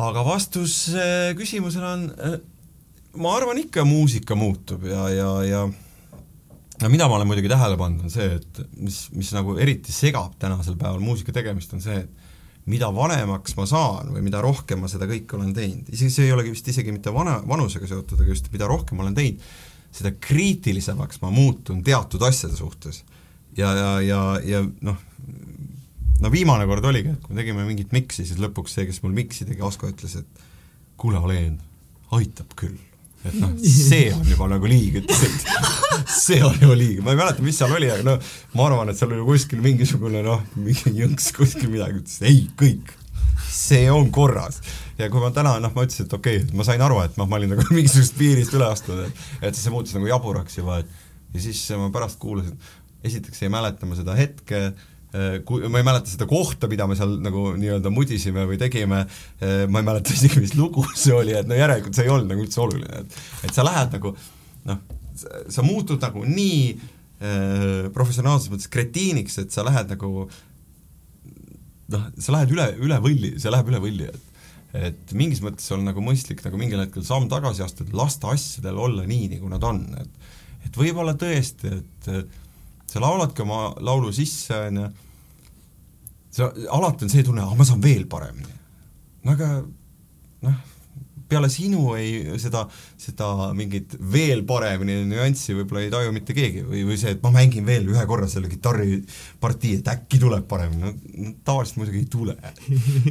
aga 0.00 0.24
vastus 0.24 0.82
äh, 0.94 1.32
küsimusele 1.36 1.92
on, 1.94 2.08
äh, 2.20 2.40
ma 3.20 3.36
arvan 3.36 3.60
ikka 3.60 3.84
muusika 3.88 4.36
muutub 4.36 4.84
ja, 4.88 5.08
ja, 5.12 5.30
ja 5.48 5.64
no 6.80 6.88
mida 6.92 7.08
ma 7.08 7.16
olen 7.18 7.28
muidugi 7.28 7.50
tähele 7.52 7.76
pannud, 7.80 8.04
on 8.04 8.12
see, 8.12 8.36
et 8.36 8.64
mis, 8.76 9.06
mis 9.16 9.32
nagu 9.36 9.56
eriti 9.60 9.92
segab 9.92 10.36
tänasel 10.40 10.76
päeval 10.80 11.00
muusika 11.04 11.32
tegemist, 11.36 11.72
on 11.76 11.84
see, 11.84 12.04
et 12.04 12.19
mida 12.70 12.90
vanemaks 12.94 13.56
ma 13.56 13.66
saan 13.68 14.10
või 14.14 14.24
mida 14.26 14.42
rohkem 14.44 14.82
ma 14.82 14.90
seda 14.90 15.08
kõike 15.08 15.38
olen 15.38 15.54
teinud, 15.56 15.88
isegi 15.94 16.12
see 16.12 16.28
ei 16.28 16.34
olegi 16.34 16.52
vist 16.52 16.68
isegi 16.68 16.92
mitte 16.92 17.12
vana, 17.14 17.38
vanusega 17.48 17.88
seotud, 17.88 18.20
aga 18.20 18.34
just 18.34 18.50
mida 18.52 18.68
rohkem 18.70 19.00
ma 19.00 19.06
olen 19.06 19.16
teinud, 19.16 19.46
seda 19.94 20.12
kriitilisemaks 20.22 21.22
ma 21.24 21.32
muutun 21.34 21.80
teatud 21.86 22.22
asjade 22.26 22.58
suhtes. 22.58 23.04
ja, 23.56 23.72
ja, 23.74 23.88
ja, 24.04 24.20
ja 24.44 24.60
noh, 24.86 25.00
no 26.20 26.30
viimane 26.32 26.68
kord 26.68 26.84
oligi, 26.84 27.16
et 27.16 27.24
kui 27.24 27.34
me 27.34 27.42
tegime 27.42 27.64
mingit 27.66 27.96
miksi, 27.96 28.26
siis 28.28 28.38
lõpuks 28.42 28.76
see, 28.76 28.86
kes 28.90 29.02
mul 29.02 29.16
miksi 29.16 29.48
tegi, 29.48 29.64
Asko 29.66 29.90
ütles, 29.90 30.20
et 30.20 30.46
kuule, 31.00 31.18
Oleen, 31.18 31.58
aitab 32.12 32.54
küll 32.60 32.89
et 33.24 33.36
noh, 33.36 33.52
see 33.60 34.08
on 34.14 34.24
juba 34.28 34.48
nagu 34.50 34.68
liig, 34.70 35.00
ütles, 35.02 35.24
et 35.26 36.14
see 36.14 36.40
on 36.44 36.56
juba 36.56 36.76
liig, 36.78 37.02
ma 37.04 37.12
ei 37.12 37.20
mäleta, 37.20 37.44
mis 37.44 37.58
seal 37.60 37.74
oli, 37.76 37.90
aga 37.92 38.06
no 38.06 38.16
ma 38.56 38.68
arvan, 38.68 38.92
et 38.92 39.00
seal 39.00 39.12
oli 39.12 39.26
kuskil 39.26 39.60
mingisugune 39.64 40.22
noh, 40.26 40.40
mingi 40.56 40.94
jõnks 41.02 41.30
kuskil 41.36 41.68
midagi, 41.72 42.00
ütles 42.00 42.18
ei, 42.30 42.46
kõik, 42.60 42.94
see 43.50 43.84
on 43.92 44.08
korras. 44.14 44.60
ja 44.98 45.10
kui 45.12 45.22
ma 45.22 45.32
täna, 45.36 45.58
noh, 45.60 45.74
ma 45.76 45.84
ütlesin, 45.84 46.08
et 46.08 46.16
okei 46.16 46.42
okay,, 46.42 46.56
ma 46.56 46.66
sain 46.66 46.82
aru, 46.84 47.02
et 47.04 47.20
noh, 47.20 47.28
ma 47.28 47.40
olin 47.40 47.52
nagu 47.54 47.66
mingisugusest 47.76 48.16
piirist 48.20 48.56
üle 48.56 48.68
astunud, 48.70 49.08
et 49.08 49.50
et 49.50 49.54
siis 49.54 49.66
see 49.66 49.74
muutus 49.74 49.96
nagu 49.96 50.08
jaburaks 50.08 50.60
juba, 50.60 50.80
et 50.80 51.34
ja 51.34 51.44
siis 51.44 51.62
ma 51.78 51.90
pärast 51.94 52.20
kuulasin, 52.22 52.56
esiteks 53.04 53.44
ei 53.44 53.52
mäleta 53.52 53.88
ma 53.88 53.98
seda 53.98 54.16
hetke, 54.16 54.70
kui, 55.46 55.64
ma 55.66 55.80
ei 55.80 55.86
mäleta 55.86 56.12
seda 56.12 56.26
kohta, 56.30 56.68
mida 56.70 56.86
me 56.86 56.94
seal 56.98 57.16
nagu 57.24 57.48
nii-öelda 57.58 57.90
mudisime 57.90 58.44
või 58.46 58.60
tegime, 58.60 59.00
ma 59.40 59.82
ei 59.82 59.86
mäleta 59.86 60.12
isegi, 60.16 60.42
mis 60.44 60.54
lugu 60.58 60.84
see 60.94 61.16
oli, 61.16 61.34
et 61.34 61.50
no 61.50 61.58
järelikult 61.58 61.96
see 61.98 62.06
ei 62.06 62.12
olnud 62.14 62.30
nagu 62.30 62.44
üldse 62.46 62.62
oluline, 62.62 63.02
et 63.02 63.48
et 63.48 63.56
sa 63.56 63.66
lähed 63.66 63.96
nagu 63.98 64.14
noh, 64.70 64.80
sa 65.50 65.64
muutud 65.66 66.00
nagu 66.02 66.24
nii 66.26 66.62
äh, 66.70 67.90
professionaalses 67.94 68.52
mõttes 68.52 68.70
kretiiniks, 68.72 69.38
et 69.42 69.54
sa 69.54 69.64
lähed 69.66 69.92
nagu 69.94 70.26
noh, 71.90 72.10
sa 72.18 72.34
lähed 72.36 72.54
üle, 72.54 72.66
üle 72.80 72.98
võlli, 73.02 73.34
see 73.40 73.52
läheb 73.52 73.70
üle 73.72 73.82
võlli, 73.82 74.10
et 74.10 74.26
et 74.70 75.12
mingis 75.18 75.40
mõttes 75.42 75.66
on 75.74 75.80
nagu 75.82 75.98
mõistlik 76.04 76.44
nagu 76.44 76.54
mingil 76.54 76.78
hetkel 76.78 77.02
samm 77.02 77.24
tagasi 77.30 77.64
astuda, 77.64 77.90
lasta 77.98 78.30
asjadel 78.30 78.76
olla 78.78 79.02
nii, 79.02 79.26
nagu 79.32 79.50
nad 79.50 79.66
on, 79.66 79.82
et 79.98 80.68
et 80.68 80.76
võib-olla 80.76 81.16
tõesti, 81.18 81.72
et 81.80 82.08
sa 82.90 83.02
lauladki 83.02 83.44
oma 83.44 83.68
laulu 83.86 84.10
sisse, 84.14 84.56
on 84.66 84.82
ju, 84.82 84.88
sa, 86.34 86.50
alati 86.78 87.06
on 87.06 87.12
see 87.12 87.26
tunne, 87.26 87.44
ah 87.44 87.54
ma 87.58 87.66
saan 87.66 87.82
veel 87.84 88.06
paremini. 88.10 88.56
no 89.24 89.34
aga 89.36 89.50
noh, 90.46 90.58
peale 91.30 91.50
sinu 91.52 91.92
ei, 91.94 92.38
seda, 92.42 92.64
seda 92.98 93.50
mingit 93.56 93.94
veel 94.12 94.42
paremini 94.48 95.04
nüanssi 95.06 95.54
võib-olla 95.54 95.84
ei 95.84 95.92
taju 95.92 96.14
mitte 96.16 96.34
keegi 96.34 96.64
või, 96.66 96.82
või 96.88 96.98
see, 96.98 97.14
et 97.14 97.22
ma 97.22 97.32
mängin 97.34 97.66
veel 97.68 97.86
ühe 97.92 98.04
korra 98.10 98.26
selle 98.30 98.50
kitarripartii, 98.50 99.76
et 99.78 99.90
äkki 99.92 100.18
tuleb 100.22 100.48
paremini, 100.50 100.82
no, 100.82 101.34
tavaliselt 101.46 101.78
muidugi 101.82 102.02
ei 102.02 102.08
tule. 102.10 102.36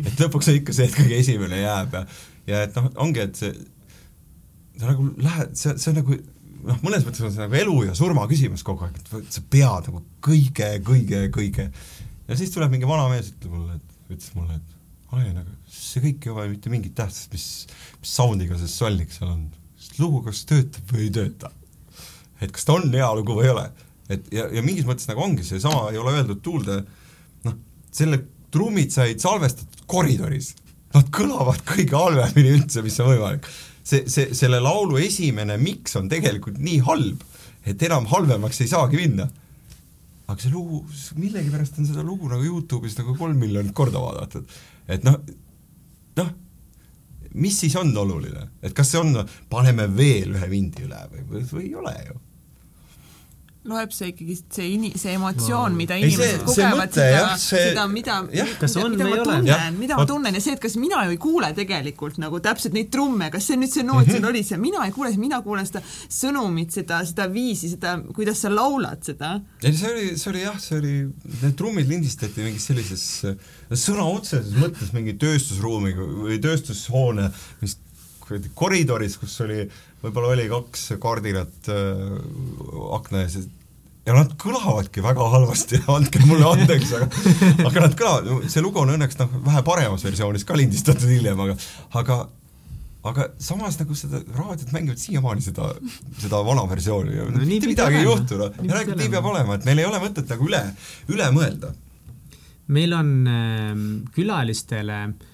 et 0.04 0.16
lõpuks 0.20 0.52
on 0.52 0.60
ikka 0.60 0.76
see, 0.76 0.90
et 0.90 0.98
kõige 0.98 1.22
esimene 1.24 1.62
jääb 1.62 1.96
ja, 1.96 2.04
ja 2.52 2.66
et 2.68 2.76
noh, 2.80 2.92
ongi, 3.06 3.24
et 3.30 3.40
see, 3.40 3.54
sa 4.80 4.92
nagu 4.92 5.08
lähed, 5.20 5.56
see, 5.60 5.78
see 5.80 5.94
on 5.94 6.02
nagu 6.02 6.20
noh, 6.66 6.82
mõnes 6.86 7.06
mõttes 7.08 7.24
on 7.26 7.34
see 7.34 7.44
nagu 7.44 7.60
elu 7.62 7.78
ja 7.90 7.96
surma 7.98 8.28
küsimus 8.30 8.66
kogu 8.68 8.88
aeg, 8.88 9.00
et 9.00 9.32
sa 9.34 9.44
pead 9.52 9.90
nagu 9.90 10.04
kõige, 10.26 10.74
kõige, 10.86 11.24
kõige 11.34 11.70
ja 11.70 12.38
siis 12.40 12.52
tuleb 12.54 12.74
mingi 12.74 12.90
vana 12.90 13.08
mees, 13.12 13.32
ütleb 13.36 13.56
mulle, 13.56 13.80
et 13.80 14.14
ütles 14.16 14.36
mulle, 14.38 14.60
et 14.60 14.76
Ain, 15.10 15.38
aga 15.42 15.56
see 15.74 16.04
kõik 16.04 16.26
ei 16.28 16.34
ole 16.34 16.50
mitte 16.52 16.70
mingit 16.70 16.94
tähtsust, 16.98 17.32
mis, 17.34 17.46
mis 17.98 18.12
sound'iga 18.14 18.60
see 18.60 18.70
sollik 18.70 19.14
seal 19.14 19.32
on. 19.32 19.48
lugu 19.98 20.22
kas 20.28 20.44
töötab 20.48 20.92
või 20.94 21.08
ei 21.08 21.14
tööta. 21.16 21.50
et 22.40 22.52
kas 22.54 22.68
ta 22.68 22.76
on 22.78 22.94
hea 22.94 23.08
lugu 23.18 23.40
või 23.40 23.48
ei 23.48 23.54
ole. 23.56 23.66
et 24.10 24.30
ja, 24.34 24.46
ja 24.54 24.62
mingis 24.66 24.86
mõttes 24.86 25.10
nagu 25.10 25.24
ongi 25.26 25.46
seesama, 25.48 25.90
ei 25.90 25.98
ole 25.98 26.14
öeldud 26.14 26.44
Tuulde, 26.46 26.84
noh, 27.48 27.58
selle 27.92 28.22
trummid 28.54 28.94
said 28.94 29.22
salvestatud 29.22 29.88
koridoris. 29.90 30.54
Nad 30.94 31.10
kõlavad 31.14 31.62
kõige 31.70 31.98
halvemini 31.98 32.56
üldse, 32.58 32.82
mis 32.82 32.98
on 33.02 33.12
võimalik. 33.12 33.50
See, 33.90 34.06
see, 34.12 34.34
selle 34.38 34.62
laulu 34.64 35.00
esimene 35.02 35.58
miks 35.62 35.98
on 36.00 36.10
tegelikult 36.12 36.60
nii 36.62 36.82
halb, 36.88 37.24
et 37.68 37.82
enam 37.88 38.08
halvemaks 38.12 38.62
ei 38.64 38.72
saagi 38.72 39.00
minna. 39.02 39.30
Aga 40.30 40.44
see 40.44 40.54
lugu, 40.54 40.84
millegipärast 41.18 41.80
on 41.82 41.90
seda 41.90 42.06
lugu 42.06 42.30
nagu 42.30 42.46
Youtube'is 42.46 42.98
nagu 43.00 43.16
kolm 43.18 43.40
miljonit 43.42 43.74
korda 43.78 44.02
vaadatud. 44.04 44.46
Et 44.90 45.06
noh, 45.06 45.18
noh, 46.20 46.32
mis 47.42 47.58
siis 47.64 47.76
on 47.82 47.90
oluline, 47.98 48.46
et 48.62 48.76
kas 48.78 48.94
see 48.94 49.02
on, 49.02 49.24
paneme 49.50 49.90
veel 49.94 50.38
ühe 50.38 50.50
vindi 50.52 50.86
üle 50.86 51.02
või, 51.10 51.46
või 51.50 51.66
ei 51.66 51.78
ole 51.82 51.96
ju 52.06 52.20
loeb 53.68 53.92
see 53.92 54.14
ikkagi 54.14 54.36
see 54.40 54.68
ini-, 54.78 54.92
see 54.98 55.12
emotsioon, 55.18 55.74
mida 55.76 55.98
inimesed 56.00 56.46
see, 56.46 56.46
kogevad, 56.48 56.94
seda, 56.96 57.24
seda, 57.42 57.86
mida, 57.92 58.22
mida, 58.24 58.46
mida 58.56 59.10
ma 59.10 59.18
tunnen, 59.26 59.80
mida 59.80 59.98
ma 60.00 60.06
tunnen 60.08 60.38
ja 60.38 60.44
see, 60.44 60.56
et 60.56 60.62
kas 60.64 60.78
mina 60.80 61.02
ju 61.08 61.16
ei 61.16 61.20
kuule 61.20 61.50
tegelikult 61.58 62.22
nagu 62.24 62.40
täpselt 62.44 62.78
neid 62.78 62.88
trumme, 62.94 63.28
kas 63.34 63.50
see 63.50 63.60
nüüd 63.60 63.74
see 63.74 63.84
noot 63.84 64.08
seal 64.08 64.22
mm 64.22 64.24
-hmm. 64.24 64.30
oli 64.32 64.44
see, 64.48 64.62
mina 64.64 64.86
ei 64.88 64.96
kuule, 64.96 65.12
mina 65.20 65.42
kuulen 65.44 65.68
seda 65.68 65.84
sõnumit, 66.08 66.72
seda, 66.72 67.02
seda 67.06 67.28
viisi, 67.34 67.74
seda, 67.74 67.98
kuidas 68.16 68.46
sa 68.46 68.54
laulad 68.54 69.04
seda. 69.04 69.36
ei, 69.64 69.74
see 69.74 69.92
oli, 69.92 70.08
see 70.18 70.32
oli 70.32 70.46
jah, 70.46 70.60
see 70.60 70.80
oli, 70.80 70.96
need 71.42 71.60
trummid 71.60 71.92
lindistati 71.92 72.48
mingis 72.48 72.70
sellises 72.72 73.06
sõna 73.76 74.08
otseses 74.08 74.56
mõttes 74.56 74.96
mingi 74.96 75.18
tööstusruumi 75.20 75.94
või 76.00 76.40
tööstushoone, 76.42 77.28
mis 77.62 77.76
koridoris, 78.56 79.18
kus 79.22 79.38
oli, 79.46 79.64
võib-olla 80.04 80.34
oli 80.36 80.50
kaks 80.52 80.92
kardinat 81.02 81.70
äh, 81.74 82.04
akna 82.98 83.24
ees, 83.26 83.40
ja 84.10 84.16
nad 84.16 84.34
kõlavadki 84.40 85.04
väga 85.06 85.30
halvasti, 85.36 85.84
andke 85.98 86.24
mulle 86.26 86.48
andeks, 86.50 86.96
aga 86.98 87.08
aga 87.70 87.86
nad 87.86 87.96
kõlavad, 88.00 88.50
see 88.52 88.66
lugu 88.66 88.82
on 88.82 88.96
õnneks 88.96 89.20
noh, 89.22 89.40
vähe 89.46 89.64
paremas 89.68 90.06
versioonis 90.08 90.46
ka 90.48 90.58
lindistatud 90.60 91.10
hiljem, 91.12 91.40
aga 91.46 91.58
aga 92.02 92.20
aga 93.10 93.30
samas 93.40 93.78
nagu 93.80 93.96
seda 93.96 94.20
raadiot 94.36 94.74
mängivad 94.76 95.00
siiamaani 95.00 95.44
seda, 95.44 95.70
seda 96.20 96.42
vana 96.44 96.66
versiooni 96.68 97.16
ja 97.16 97.28
no, 97.32 97.44
mitte 97.48 97.70
midagi 97.70 98.02
ei 98.02 98.08
juhtu, 98.08 98.40
noh, 98.42 98.58
räägib, 98.60 98.98
nii 99.00 99.14
peab 99.14 99.30
olema, 99.30 99.56
et 99.56 99.68
meil 99.70 99.80
ei 99.84 99.88
ole 99.88 100.02
mõtet 100.04 100.28
nagu 100.34 100.50
üle, 100.50 100.60
üle 101.14 101.30
mõelda. 101.36 101.72
meil 102.76 102.94
on 102.98 103.14
äh, 103.32 103.84
külalistele 104.16 105.00
äh, 105.08 105.29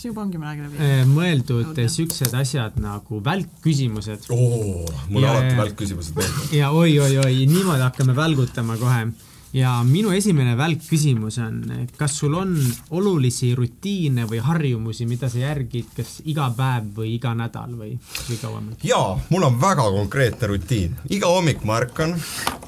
kas 0.00 0.08
juba 0.08 0.22
ongi 0.24 0.38
mõnegi 0.40 0.64
läbi? 0.64 0.78
Äh, 0.80 1.00
mõeldud 1.04 1.74
niisugused 1.76 2.32
asjad 2.32 2.76
nagu 2.80 3.20
välkküsimused. 3.24 4.30
mulle 4.30 5.26
ja, 5.26 5.32
alati 5.34 5.56
välkküsimused 5.58 6.14
meeldivad. 6.16 6.54
ja 6.56 6.70
oi-oi-oi, 6.72 7.42
niimoodi 7.50 7.84
hakkame 7.84 8.14
välgutama 8.16 8.78
kohe. 8.80 9.10
ja 9.52 9.74
minu 9.84 10.14
esimene 10.16 10.54
välkküsimus 10.56 11.36
on, 11.44 11.58
kas 11.98 12.16
sul 12.16 12.34
on 12.38 12.54
olulisi 12.96 13.50
rutiine 13.54 14.24
või 14.30 14.40
harjumusi, 14.40 15.04
mida 15.10 15.28
sa 15.28 15.42
järgid 15.42 15.90
kas 15.96 16.22
iga 16.24 16.46
päev 16.56 16.86
või 16.96 17.16
iga 17.18 17.34
nädal 17.34 17.74
või, 17.76 17.98
või 18.28 18.38
kauem? 18.40 18.70
jaa, 18.82 19.18
mul 19.28 19.44
on 19.50 19.58
väga 19.60 19.84
konkreetne 19.98 20.48
rutiin. 20.54 20.94
iga 21.10 21.28
hommik 21.28 21.60
ma 21.64 21.76
ärkan, 21.82 22.16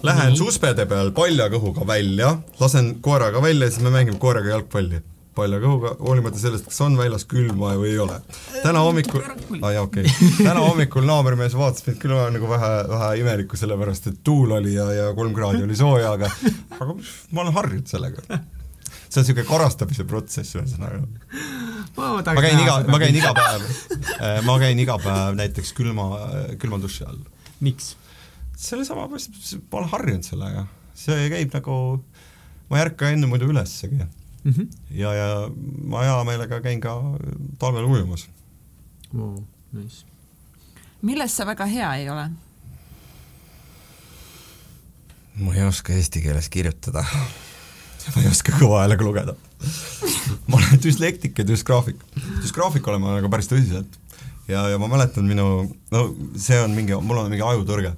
lähen 0.02 0.34
Nii. 0.34 0.42
suspede 0.42 0.84
peal 0.90 1.14
palja 1.16 1.48
kõhuga 1.48 1.86
välja, 1.86 2.36
lasen 2.60 2.98
koeraga 3.00 3.40
välja 3.40 3.70
ja 3.70 3.72
siis 3.72 3.86
me 3.86 3.94
mängime 3.96 4.20
koeraga 4.20 4.52
jalgpalli 4.52 5.00
palja 5.36 5.58
kõhuga, 5.62 5.94
hoolimata 6.00 6.40
sellest, 6.40 6.66
kas 6.68 6.80
on 6.84 6.96
väljas 6.98 7.24
külma 7.28 7.72
või 7.80 7.92
ei 7.94 8.00
ole. 8.02 8.18
täna 8.62 8.82
hommikul, 8.84 9.22
aa 9.60 9.72
jaa, 9.76 9.84
okei 9.86 10.04
okay., 10.04 10.32
täna 10.42 10.60
hommikul 10.60 11.06
naabrimees 11.08 11.56
vaatas 11.56 11.86
mind 11.86 12.00
küll 12.02 12.16
nagu 12.34 12.50
vähe, 12.50 12.72
vähe 12.90 13.10
imelikku, 13.22 13.56
sellepärast 13.60 14.10
et 14.10 14.20
tuul 14.24 14.52
oli 14.58 14.74
ja, 14.76 14.90
ja 14.92 15.06
kolm 15.16 15.32
kraadi 15.36 15.64
oli 15.64 15.78
sooja, 15.78 16.12
aga 16.18 16.28
aga 16.78 16.90
ma 16.92 17.44
olen 17.44 17.56
harjunud 17.56 17.88
sellega. 17.88 18.24
see 18.28 19.20
on 19.20 19.24
niisugune 19.24 19.48
karastamise 19.48 20.06
protsess 20.08 20.56
ühesõnaga. 20.58 21.00
ma 21.96 22.12
käin 22.44 22.60
iga, 22.60 22.78
ma 22.92 23.00
käin 23.00 23.16
iga 23.16 23.34
päev, 23.36 23.68
äh, 24.18 24.38
ma 24.44 24.60
käin 24.60 24.84
iga 24.84 25.00
päev 25.00 25.36
näiteks 25.40 25.72
külma, 25.78 26.10
külma 26.60 26.80
duši 26.82 27.08
all. 27.08 27.20
miks? 27.64 27.94
sellesama, 28.62 29.08
ma 29.08 29.78
olen 29.80 29.94
harjunud 29.96 30.26
sellega, 30.28 30.66
see 30.94 31.30
käib 31.32 31.56
nagu, 31.56 31.76
ma 32.68 32.78
ei 32.78 32.90
ärka 32.90 33.08
enne 33.16 33.26
muidu 33.30 33.48
ülessegi 33.48 34.04
mm. 34.44 34.52
-hmm. 34.52 34.68
ja, 34.90 35.14
ja 35.14 35.50
ma 35.84 36.02
hea 36.06 36.24
meelega 36.24 36.60
käin 36.60 36.80
ka 36.80 36.96
talvel 37.58 37.84
ujumas 37.84 38.28
wow,. 39.14 39.42
Nice. 39.72 40.04
milles 41.02 41.36
sa 41.36 41.46
väga 41.46 41.66
hea 41.66 41.94
ei 41.94 42.10
ole? 42.10 42.28
ma 45.36 45.54
ei 45.54 45.62
oska 45.62 45.92
eesti 45.92 46.22
keeles 46.22 46.48
kirjutada. 46.48 47.04
ma 48.16 48.22
ei 48.22 48.28
oska 48.28 48.52
kõva 48.52 48.82
häälega 48.82 49.04
lugeda 49.04 49.36
ma 50.46 50.56
olen 50.58 50.82
düslektik 50.82 51.38
ja 51.38 51.46
düsgraafik. 51.46 52.00
düsgraafik 52.42 52.86
olen 52.88 53.00
ma 53.00 53.16
nagu 53.16 53.30
päris 53.30 53.50
tõsiselt. 53.50 53.98
ja, 54.48 54.68
ja 54.68 54.78
ma 54.78 54.88
mäletan 54.90 55.24
minu, 55.28 55.76
no 55.90 56.02
see 56.36 56.58
on 56.60 56.74
mingi, 56.76 56.96
mul 57.00 57.22
on 57.22 57.30
mingi 57.30 57.44
ajutõrge 57.46 57.94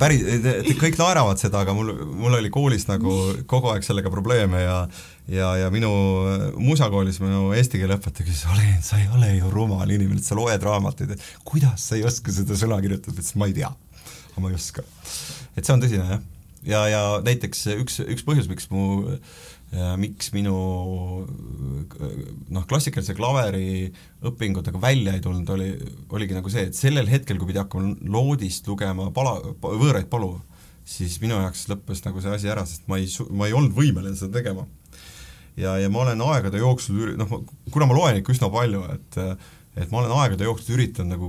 päris, 0.00 0.22
kõik 0.80 0.98
naeravad 1.00 1.40
seda, 1.40 1.62
aga 1.64 1.74
mul, 1.76 1.94
mul 2.20 2.36
oli 2.38 2.50
koolis 2.52 2.86
nagu 2.90 3.14
kogu 3.50 3.72
aeg 3.72 3.86
sellega 3.86 4.12
probleeme 4.12 4.62
ja 4.62 4.76
ja, 5.30 5.50
ja 5.56 5.68
minu 5.72 5.90
muusakoolis 6.58 7.20
minu 7.22 7.52
eesti 7.56 7.80
keele 7.80 7.96
õpetaja 7.98 8.26
küsis, 8.26 8.46
Olen, 8.50 8.80
sa 8.84 8.98
ei 9.00 9.06
ole 9.14 9.30
ju 9.36 9.52
rumal 9.52 9.90
inimene, 9.90 10.22
sa 10.24 10.38
loed 10.38 10.66
raamatuid, 10.66 11.14
et 11.14 11.28
kuidas 11.46 11.86
sa 11.90 11.98
ei 11.98 12.04
oska 12.06 12.34
seda 12.34 12.58
sõna 12.58 12.80
kirjutada, 12.82 13.16
ütles 13.16 13.36
ma 13.38 13.48
ei 13.50 13.56
tea, 13.56 13.70
aga 14.32 14.42
ma 14.42 14.50
ei 14.50 14.58
oska. 14.58 14.84
et 15.54 15.62
see 15.62 15.76
on 15.76 15.84
tõsine 15.84 16.08
jah. 16.08 16.26
ja, 16.72 16.82
ja 16.90 17.04
näiteks 17.26 17.66
üks, 17.78 18.00
üks 18.04 18.26
põhjus, 18.26 18.50
miks 18.50 18.70
mu 18.74 19.06
äh, 19.74 19.94
miks 20.00 20.32
minu 20.34 20.54
noh, 22.50 22.66
klassikalise 22.70 23.14
klaveri 23.18 23.90
õpingutega 24.26 24.80
välja 24.82 25.14
ei 25.16 25.24
tulnud, 25.24 25.48
oli, 25.54 25.70
oligi 26.16 26.36
nagu 26.36 26.52
see, 26.52 26.68
et 26.70 26.78
sellel 26.78 27.10
hetkel, 27.10 27.38
kui 27.40 27.50
pidi 27.50 27.62
hakkama 27.62 27.94
loodist 28.10 28.68
lugema 28.70 29.10
pala, 29.14 29.36
võõraid 29.62 30.10
palu, 30.12 30.34
siis 30.86 31.20
minu 31.22 31.38
jaoks 31.38 31.68
lõppes 31.70 32.04
nagu 32.06 32.22
see 32.22 32.34
asi 32.34 32.50
ära, 32.50 32.66
sest 32.66 32.90
ma 32.90 33.00
ei 33.00 33.08
ma 33.30 33.48
ei 33.48 33.56
olnud 33.56 33.76
võimeline 33.76 34.18
seda 34.18 34.40
tegema. 34.40 34.66
ja, 35.56 35.76
ja 35.78 35.88
ma 35.92 36.04
olen 36.04 36.22
aegade 36.24 36.60
jooksul 36.62 37.16
noh, 37.20 37.40
kuna 37.70 37.86
ma 37.86 37.96
loen 37.96 38.20
ikka 38.20 38.34
üsna 38.34 38.50
palju, 38.52 38.84
et 38.94 39.22
et 39.76 39.90
ma 39.92 40.00
olen 40.00 40.12
aegade 40.18 40.44
jooksul 40.44 40.74
üritanud 40.74 41.12
nagu 41.14 41.28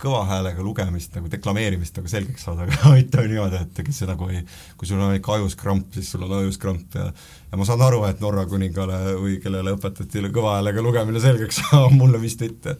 kõva 0.00 0.20
häälega 0.28 0.62
lugemist 0.64 1.14
nagu 1.16 1.30
deklameerimist 1.32 1.96
nagu 1.96 2.10
selgeks 2.12 2.44
saada, 2.44 2.66
aga 2.66 2.90
mitte 2.98 3.24
niimoodi, 3.24 3.62
et 3.64 3.80
kes 3.86 4.02
see 4.02 4.08
nagu 4.10 4.28
ei, 4.28 4.42
kui 4.76 4.88
sul 4.88 5.00
on 5.00 5.14
ikka 5.16 5.38
ajus 5.38 5.56
kramp, 5.60 5.88
siis 5.96 6.10
sul 6.12 6.26
on 6.26 6.36
ajus 6.42 6.60
kramp 6.60 6.98
ja 6.98 7.08
ja 7.50 7.58
ma 7.58 7.66
saan 7.66 7.82
aru, 7.82 8.02
et 8.06 8.20
Norra 8.22 8.44
kuningale 8.46 9.16
või 9.18 9.38
kellele 9.42 9.74
õpetati 9.78 10.26
kõva 10.28 10.58
häälega 10.58 10.84
lugemine 10.84 11.22
selgeks 11.22 11.60
saama, 11.62 11.88
mulle 11.96 12.20
vist 12.22 12.44
mitte. 12.44 12.76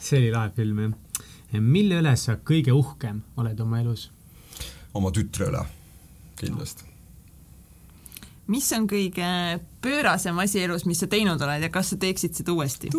see 0.00 0.22
oli 0.22 0.32
lahe 0.32 0.50
film, 0.56 0.80
jah. 0.88 1.60
mille 1.60 2.00
üle 2.00 2.16
sa 2.16 2.38
kõige 2.40 2.72
uhkem 2.72 3.20
oled 3.36 3.60
oma 3.60 3.82
elus? 3.84 4.08
oma 4.96 5.12
tütre 5.12 5.52
üle, 5.52 5.66
kindlasti 6.40 6.88
mis 8.52 8.66
on 8.76 8.88
kõige 8.90 9.28
pöörasem 9.84 10.38
asi 10.42 10.64
elus, 10.64 10.84
mis 10.88 11.00
sa 11.00 11.06
teinud 11.08 11.40
oled 11.40 11.62
ja 11.62 11.70
kas 11.72 11.92
sa 11.92 12.00
teeksid 12.00 12.34
seda 12.36 12.56
uuesti? 12.56 12.90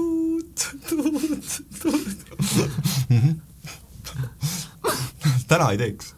Tuut, 0.89 1.43
tuut, 1.81 2.05
tuut. 2.53 2.71
täna 5.47 5.71
ei 5.71 5.77
teeks 5.77 6.13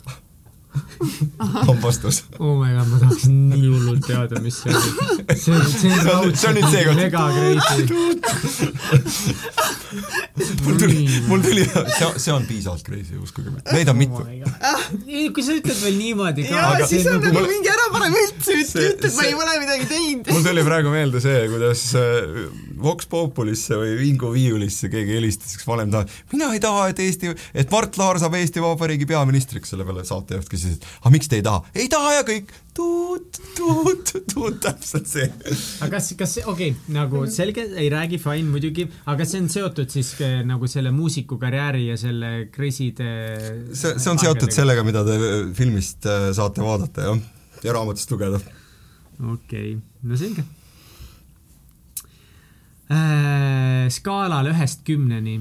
on 1.68 1.82
vastus. 1.82 2.24
oh 2.40 2.60
my 2.60 2.74
god, 2.76 2.88
ma 2.90 3.00
tahaks 3.00 3.26
nii 3.30 3.68
hullult 3.68 4.06
teada, 4.08 4.40
mis 4.44 4.58
see 4.62 4.74
oli. 4.76 4.90
see, 5.36 5.60
see 5.72 5.92
on 5.92 6.06
raudselt 6.08 6.60
mega 6.98 7.24
crazy. 7.36 7.84
mul 10.66 10.80
tuli, 10.80 11.00
mul 11.28 11.44
tuli, 11.46 11.66
see, 11.68 12.10
see 12.26 12.34
on 12.34 12.48
piisavalt 12.50 12.84
crazy, 12.88 13.20
uskuge 13.22 13.52
mind, 13.52 13.72
neid 13.76 13.92
on 13.92 14.00
mitu 14.00 14.22
oh. 14.22 14.88
kui 15.36 15.46
sa 15.46 15.56
ütled 15.60 15.80
veel 15.84 16.00
niimoodi 16.00 16.48
ka. 16.50 16.56
jaa, 16.60 16.90
siis 16.90 17.08
on 17.12 17.22
nagu 17.24 17.46
mingi 17.48 17.72
ära 17.72 17.90
parem 17.96 18.18
üldse, 18.24 18.60
ütle, 18.64 18.88
et 18.92 19.20
ma 19.20 19.28
ei 19.30 19.38
ole 19.40 19.58
midagi 19.64 19.90
teinud. 19.92 20.32
mul 20.36 20.48
tuli 20.50 20.66
praegu 20.68 20.96
meelde 20.96 21.24
see, 21.24 21.46
kuidas 21.54 21.88
äh, 22.00 22.06
Vox 22.86 23.10
Populisse 23.10 23.78
või 23.80 23.96
Vingu 24.00 24.30
Viiulisse 24.34 24.90
keegi 24.94 25.18
helistas 25.18 25.56
üks 25.58 25.66
vanem 25.68 25.92
taha, 25.94 26.06
mina 26.34 26.52
ei 26.54 26.62
taha, 26.64 26.90
et 26.92 27.02
Eesti, 27.02 27.34
et 27.58 27.72
Mart 27.74 27.98
Laar 28.02 28.20
saab 28.22 28.38
Eesti 28.38 28.64
Vabariigi 28.64 29.08
peaministriks, 29.10 29.74
selle 29.74 29.88
peale 29.88 30.06
saatejuht 30.08 30.52
küsis, 30.52 30.78
et 30.78 30.88
aga 31.02 31.14
miks 31.16 31.32
te 31.32 31.40
ei 31.40 31.46
taha? 31.46 31.64
ei 31.74 31.90
taha 31.92 32.14
ja 32.20 32.26
kõik, 32.28 32.54
tuut, 32.76 33.40
tuut, 33.58 34.12
tuut, 34.34 34.58
täpselt 34.64 35.08
see. 35.10 35.28
aga 35.82 35.90
kas, 35.96 36.12
kas, 36.20 36.36
okei 36.44 36.74
okay,, 36.74 36.96
nagu 36.96 37.24
selge, 37.32 37.66
ei 37.80 37.90
räägi, 37.94 38.20
fine 38.22 38.50
muidugi, 38.52 38.88
aga 39.12 39.28
see 39.28 39.42
on 39.44 39.50
seotud 39.52 39.94
siis 39.94 40.12
äh, 40.26 40.42
nagu 40.48 40.70
selle 40.72 40.92
muusikukarjääri 40.96 41.88
ja 41.88 41.98
selle 42.00 42.34
Kriside 42.54 43.10
see, 43.72 43.96
see 43.96 44.12
on 44.12 44.22
seotud 44.22 44.54
sellega, 44.56 44.84
mida 44.88 45.06
te 45.08 45.18
filmist 45.58 46.06
äh, 46.10 46.30
saate 46.36 46.66
vaadata, 46.66 47.10
jah, 47.10 47.24
ja 47.66 47.80
raamatust 47.80 48.12
lugeda. 48.14 48.44
okei 49.24 49.34
okay., 49.34 49.82
no 50.06 50.20
selge 50.20 50.46
äh,. 52.92 53.90
skaalal 53.90 54.52
ühest 54.52 54.84
kümneni, 54.88 55.40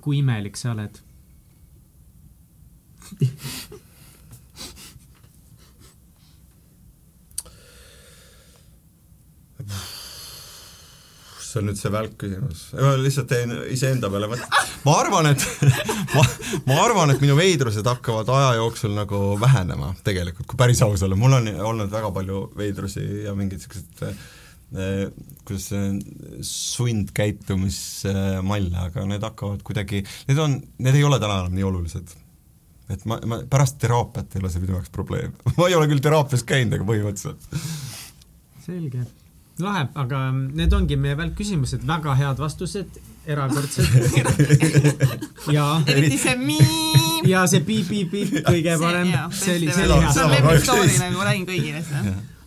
kui 0.00 0.18
imelik 0.22 0.56
sa 0.58 0.72
oled 0.74 1.02
see 11.56 11.62
on 11.62 11.70
nüüd 11.70 11.78
see 11.80 11.92
välk 11.92 12.16
küsimus, 12.20 12.62
lihtsalt 13.00 13.28
teen 13.30 13.52
iseenda 13.72 14.10
peale 14.12 14.28
mõtte. 14.30 14.62
ma 14.84 14.96
arvan, 15.00 15.30
et 15.32 15.44
ma, 16.16 16.24
ma 16.68 16.78
arvan, 16.84 17.12
et 17.14 17.22
minu 17.24 17.36
veidrused 17.38 17.86
hakkavad 17.86 18.30
aja 18.36 18.54
jooksul 18.60 18.92
nagu 18.96 19.20
vähenema 19.40 19.94
tegelikult, 20.06 20.48
kui 20.50 20.60
päris 20.60 20.82
aus 20.84 21.04
olla, 21.06 21.18
mul 21.18 21.38
on 21.38 21.48
olnud 21.72 21.92
väga 21.92 22.12
palju 22.14 22.42
veidrusi 22.58 23.06
ja 23.24 23.34
mingid 23.38 23.64
siuksed 23.64 24.04
eh, 24.08 24.26
kuidas 25.46 25.68
see 25.70 25.82
sundkäitumismalle, 26.46 28.78
aga 28.88 29.04
need 29.06 29.22
hakkavad 29.22 29.60
kuidagi, 29.66 30.00
need 30.26 30.38
on, 30.42 30.56
need 30.82 30.94
ei 30.98 31.04
ole 31.06 31.18
täna 31.22 31.36
enam 31.44 31.54
nii 31.54 31.66
olulised. 31.68 32.08
et 32.90 33.04
ma, 33.06 33.14
ma 33.26 33.38
pärast 33.50 33.78
teraapiat 33.82 34.34
ei 34.34 34.40
ole 34.42 34.50
see 34.50 34.60
minu 34.62 34.72
jaoks 34.76 34.90
probleem. 34.94 35.32
Ma 35.58 35.66
ei 35.66 35.74
ole 35.74 35.86
küll 35.90 36.02
teraapias 36.02 36.42
käinud, 36.46 36.72
aga 36.76 36.84
põhimõtteliselt. 36.86 37.40
selge. 38.66 39.00
Lahe, 39.62 39.82
aga 39.96 40.32
need 40.36 40.72
ongi 40.76 40.96
meie 41.00 41.16
välkküsimused, 41.18 41.82
väga 41.88 42.14
head 42.18 42.38
vastused, 42.42 42.90
erakordsed 43.26 43.86
ja. 45.56 45.82
Eriti 45.88 46.18
see 46.20 46.36
miip. 46.38 47.26
ja 47.26 47.46
see 47.50 47.60
piip-piip-piip, 47.66 48.30
kõige 48.46 48.78
parem, 48.82 49.08
see 49.34 49.56
oli, 49.56 49.66
see 49.72 49.84
oli 49.88 50.00
hea. 50.04 50.12
see 50.12 50.24
on 50.26 50.30
lemmistoori 50.36 50.96
nagu, 51.00 51.14
ma 51.18 51.24
räägin 51.30 51.46
kõigile 51.48 51.80
seda 51.86 52.02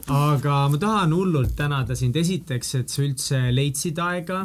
aga 0.09 0.67
ma 0.69 0.77
tahan 0.77 1.11
hullult 1.13 1.51
tänada 1.57 1.95
sind 1.95 2.15
esiteks, 2.17 2.71
et 2.79 2.89
sa 2.89 3.03
üldse 3.05 3.39
leidsid 3.53 3.99
aega, 4.01 4.39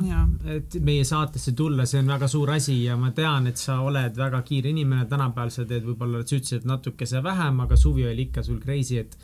et 0.57 0.77
meie 0.85 1.05
saatesse 1.09 1.55
tulla, 1.57 1.87
see 1.89 2.03
on 2.03 2.11
väga 2.13 2.29
suur 2.29 2.53
asi 2.53 2.77
ja 2.85 2.97
ma 3.01 3.13
tean, 3.17 3.49
et 3.49 3.61
sa 3.61 3.79
oled 3.81 4.17
väga 4.19 4.43
kiire 4.45 4.73
inimene, 4.75 5.07
tänapäeval 5.09 5.53
sa 5.55 5.65
teed 5.69 5.87
võib-olla, 5.87 6.21
sa 6.25 6.37
ütlesid 6.37 6.69
natukese 6.69 7.23
vähem, 7.25 7.63
aga 7.65 7.79
suvi 7.81 8.05
oli 8.11 8.29
ikka 8.29 8.45
sul 8.45 8.61
crazy, 8.61 9.01
et 9.01 9.17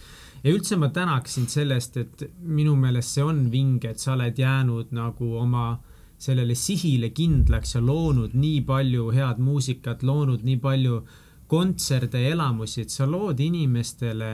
ja 0.43 0.55
üldse 0.55 0.79
ma 0.81 0.89
tänaks 0.89 1.37
sind 1.37 1.53
sellest, 1.53 1.99
et 2.01 2.25
minu 2.41 2.73
meelest 2.77 3.19
see 3.19 3.27
on 3.27 3.43
vinge, 3.53 3.93
et 3.93 4.01
sa 4.01 4.15
oled 4.15 4.41
jäänud 4.41 4.95
nagu 4.97 5.35
oma 5.43 5.75
sellele 6.21 6.57
sihile 6.57 7.13
kindlaks 7.17 7.77
ja 7.77 7.83
loonud 7.85 8.33
nii 8.37 8.63
palju 8.69 9.11
head 9.13 9.41
muusikat, 9.45 10.03
loonud 10.05 10.45
nii 10.45 10.57
palju 10.61 11.03
kontserte 11.51 12.21
ja 12.23 12.33
elamusi, 12.33 12.87
et 12.87 12.97
sa 12.97 13.09
lood 13.09 13.41
inimestele 13.45 14.33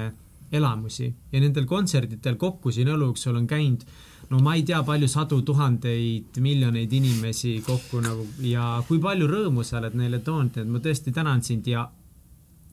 elamusi. 0.52 1.14
Ja 1.32 1.40
nendel 1.40 1.66
kontserditel 1.66 2.36
kokku 2.36 2.70
siin 2.72 2.88
elu 2.88 3.10
jooksul 3.10 3.36
on 3.36 3.46
käinud 3.46 3.86
no 4.30 4.40
ma 4.42 4.54
ei 4.54 4.62
tea, 4.66 4.82
palju 4.86 5.08
sadu 5.08 5.40
tuhandeid, 5.46 6.40
miljoneid 6.42 6.92
inimesi 6.92 7.60
kokku 7.66 8.00
nagu 8.04 8.26
ja 8.42 8.82
kui 8.88 8.98
palju 9.02 9.28
rõõmu 9.30 9.64
sa 9.66 9.78
oled 9.80 9.94
neile 9.98 10.20
toonud, 10.26 10.58
et 10.62 10.70
ma 10.70 10.82
tõesti 10.82 11.14
tänan 11.14 11.42
sind 11.46 11.68
ja 11.70 11.86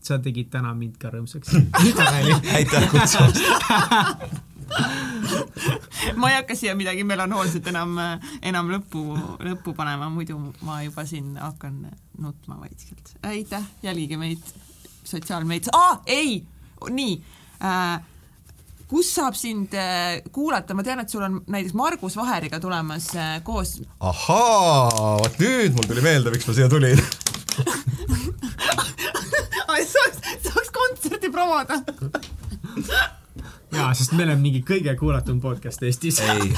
sa 0.04 0.18
tegid 0.20 0.50
täna 0.52 0.74
mind 0.76 0.98
ka 1.00 1.14
rõõmsaks. 1.14 1.54
aitäh 2.58 2.90
kutsumast. 2.92 3.40
ma 6.20 6.32
ei 6.32 6.40
hakka 6.40 6.58
siia 6.58 6.74
midagi 6.76 7.06
melanhoolset 7.08 7.70
enam, 7.72 7.96
enam 8.42 8.74
lõppu, 8.74 9.06
lõppu 9.46 9.76
panema, 9.78 10.10
muidu 10.12 10.40
ma 10.66 10.82
juba 10.84 11.06
siin 11.08 11.38
hakkan 11.38 11.86
nutma 12.20 12.60
vaikselt. 12.66 13.16
aitäh, 13.30 13.70
jälgige 13.86 14.18
meid 14.18 14.42
sotsiaalmeedias. 15.04 15.72
Ah,, 15.78 16.02
ei, 16.08 16.42
nii 16.90 17.22
kus 18.94 19.10
saab 19.16 19.38
sind 19.38 19.74
äh, 19.74 20.22
kuulata, 20.32 20.76
ma 20.78 20.84
tean, 20.86 21.02
et 21.02 21.10
sul 21.10 21.24
on 21.26 21.40
näiteks 21.50 21.74
Margus 21.78 22.18
Vaheriga 22.20 22.60
tulemas 22.62 23.10
äh, 23.18 23.40
koos. 23.46 23.80
ahaa, 24.00 25.18
vot 25.24 25.40
nüüd 25.42 25.74
mul 25.78 25.90
tuli 25.90 26.04
meelde, 26.06 26.34
miks 26.34 26.46
ma 26.50 26.54
siia 26.58 26.70
tulin 26.72 27.02
saaks, 29.94 30.20
saaks 30.46 30.70
kontserti 30.76 31.32
promoda 31.34 31.80
jaa, 33.74 33.90
sest 33.98 34.14
me 34.14 34.28
oleme 34.28 34.42
mingi 34.44 34.62
kõige 34.68 34.94
kuulatum 35.00 35.40
podcast 35.42 35.82
Eestis. 35.88 36.20
ei, 36.22 36.54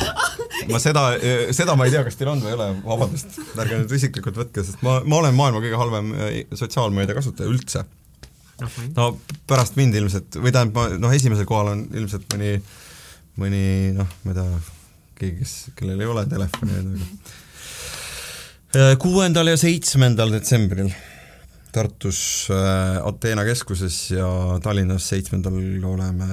ma 0.72 0.82
seda, 0.84 1.08
seda 1.56 1.78
ma 1.80 1.88
ei 1.88 1.94
tea, 1.96 2.04
kas 2.08 2.20
teil 2.20 2.34
on 2.34 2.44
või 2.44 2.52
ei 2.52 2.58
ole, 2.58 2.72
vabandust, 2.84 3.40
ärge 3.56 3.80
nüüd 3.80 3.96
isiklikult 3.96 4.44
võtke, 4.44 4.66
sest 4.68 4.84
ma, 4.84 5.00
ma 5.08 5.22
olen 5.22 5.38
maailma 5.38 5.64
kõige 5.64 5.80
halvem 5.80 6.12
sotsiaalmeedia 6.52 7.16
kasutaja 7.16 7.52
üldse. 7.52 7.86
No 8.96 9.08
pärast 9.50 9.80
mind 9.80 9.98
ilmselt, 10.00 10.38
või 10.42 10.54
tähendab, 10.56 10.96
noh, 11.02 11.16
esimesel 11.16 11.48
kohal 11.50 11.74
on 11.74 11.86
ilmselt 11.96 12.28
mõni, 12.34 12.54
mõni 13.42 13.66
noh, 13.98 14.14
ma 14.24 14.34
ei 14.34 14.38
tea, 14.40 14.62
keegi, 15.20 15.36
kes, 15.42 15.56
kellel 15.80 16.04
ei 16.04 16.12
ole 16.12 16.26
telefoni, 16.32 16.80
aga 16.80 17.10
eh, 18.76 18.96
kuuendal 19.02 19.52
ja 19.52 19.60
seitsmendal 19.60 20.34
detsembril 20.36 20.94
Tartus 21.76 22.48
äh, 22.54 23.08
Ateena 23.08 23.44
keskuses 23.44 23.98
ja 24.14 24.28
Tallinnas 24.64 25.10
seitsmendal 25.12 25.58
oleme 25.84 26.28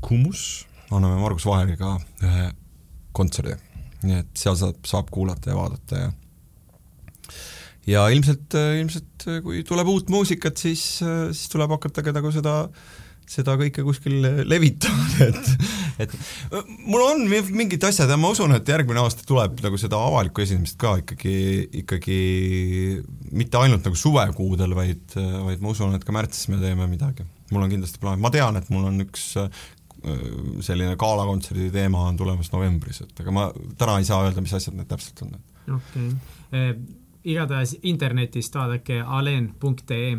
Kumus, 0.00 0.66
anname 0.94 1.18
Margus 1.18 1.46
Vaheriga 1.48 1.96
ühe 2.22 2.50
kontserdi. 3.12 3.56
nii 4.06 4.20
et 4.20 4.28
seal 4.38 4.54
saab, 4.54 4.76
saab 4.86 5.08
kuulata 5.10 5.50
ja 5.50 5.56
vaadata 5.58 6.02
ja 6.04 6.10
ja 7.88 8.06
ilmselt, 8.12 8.54
ilmselt 8.54 9.28
kui 9.44 9.64
tuleb 9.66 9.88
uut 9.88 10.12
muusikat, 10.12 10.60
siis, 10.60 10.86
siis 11.00 11.52
tuleb 11.52 11.72
hakata 11.78 12.04
ka 12.04 12.14
nagu 12.16 12.32
seda 12.34 12.60
äh, 12.66 12.96
seda 13.28 13.54
kõike 13.60 13.84
kuskil 13.84 14.24
levitavad, 14.48 15.16
et, 15.28 16.04
et 16.04 16.14
mul 16.88 17.04
on 17.04 17.24
mingid 17.28 17.84
asjad 17.88 18.10
ja 18.10 18.18
ma 18.20 18.32
usun, 18.32 18.54
et 18.56 18.68
järgmine 18.68 19.02
aasta 19.02 19.26
tuleb 19.28 19.60
nagu 19.64 19.80
seda 19.80 20.00
avalikku 20.08 20.44
esinemist 20.44 20.78
ka 20.80 20.96
ikkagi, 21.02 21.34
ikkagi 21.82 22.20
mitte 23.36 23.60
ainult 23.60 23.84
nagu 23.86 23.98
suvekuudel, 24.00 24.76
vaid, 24.76 25.16
vaid 25.16 25.64
ma 25.64 25.74
usun, 25.74 25.96
et 25.98 26.06
ka 26.06 26.14
märtsis 26.16 26.48
me 26.52 26.60
teeme 26.62 26.88
midagi. 26.90 27.26
mul 27.52 27.64
on 27.64 27.72
kindlasti 27.72 28.00
plaan, 28.00 28.20
ma 28.20 28.32
tean, 28.32 28.56
et 28.60 28.70
mul 28.72 28.88
on 28.88 29.04
üks 29.04 29.30
äh, 29.40 29.66
selline 30.64 30.96
galakontserdi 31.00 31.68
teema 31.74 32.06
on 32.08 32.16
tulemas 32.16 32.52
novembris, 32.54 33.02
et 33.04 33.24
aga 33.24 33.34
ma 33.34 33.50
täna 33.80 33.98
ei 34.00 34.08
saa 34.08 34.22
öelda, 34.24 34.44
mis 34.44 34.56
asjad 34.56 34.78
need 34.78 34.88
täpselt 34.88 35.26
on. 35.26 35.36
okei 35.66 36.08
okay. 36.08 36.72
Igatahes 37.28 37.76
internetist 37.82 38.54
vaadake 38.56 39.02
alen.ee 39.02 40.16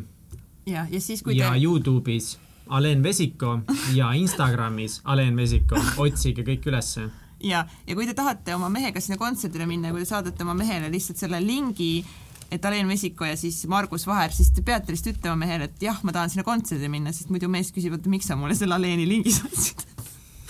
ja, 0.70 0.86
ja 0.90 1.02
siis 1.02 1.24
kui 1.26 1.38
ja 1.38 1.54
te... 1.54 1.64
Youtube'is 1.64 2.38
Alen 2.70 3.04
Vesiko 3.04 3.60
ja 3.94 4.12
Instagramis 4.14 5.02
Alen 5.10 5.38
Vesiko, 5.38 5.80
otsige 5.98 6.46
kõik 6.46 6.70
ülesse. 6.70 7.08
ja, 7.44 7.66
ja 7.88 7.98
kui 7.98 8.06
te 8.08 8.14
tahate 8.14 8.56
oma 8.56 8.70
mehega 8.70 9.02
sinna 9.02 9.18
kontserdile 9.18 9.66
minna 9.70 9.90
ja 9.90 9.96
kui 9.96 10.06
te 10.06 10.10
saadate 10.12 10.46
oma 10.46 10.54
mehele 10.58 10.92
lihtsalt 10.94 11.22
selle 11.22 11.42
lingi, 11.42 12.04
et 12.52 12.66
Alen 12.66 12.88
Vesiko 12.90 13.26
ja 13.26 13.38
siis 13.38 13.64
Margus 13.70 14.06
Vaher, 14.08 14.34
siis 14.36 14.52
te 14.54 14.62
peate 14.66 14.94
lihtsalt 14.94 15.18
ütlema 15.18 15.40
mehele, 15.46 15.70
et 15.70 15.88
jah, 15.90 15.98
ma 16.04 16.14
tahan 16.16 16.30
sinna 16.34 16.46
kontserdile 16.46 16.92
minna, 16.94 17.14
sest 17.16 17.34
muidu 17.34 17.50
mees 17.50 17.74
küsib, 17.74 17.98
et 17.98 18.12
miks 18.12 18.30
sa 18.30 18.38
mulle 18.38 18.58
selle 18.58 18.78
Aleni 18.78 19.08
lingi 19.10 19.34
saatsid 19.34 19.88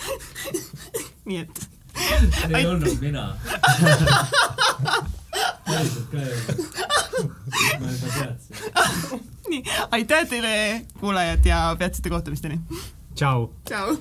nii 1.30 1.40
et. 1.44 1.64
see 1.94 2.52
ei 2.56 2.66
olnud 2.66 3.00
mina 3.00 3.24
päriselt 5.70 6.10
ka 6.10 6.16
olnud. 6.18 6.74
ma 7.80 7.92
juba 7.94 8.12
teadsin. 8.18 9.24
nii, 9.50 9.62
aitäh 9.90 10.28
teile, 10.28 10.54
kuulajad 11.00 11.46
ja 11.46 11.76
peatsete 11.78 12.10
kohtumisteni. 12.10 12.60
tšau. 13.14 13.50
tšau. 13.64 13.96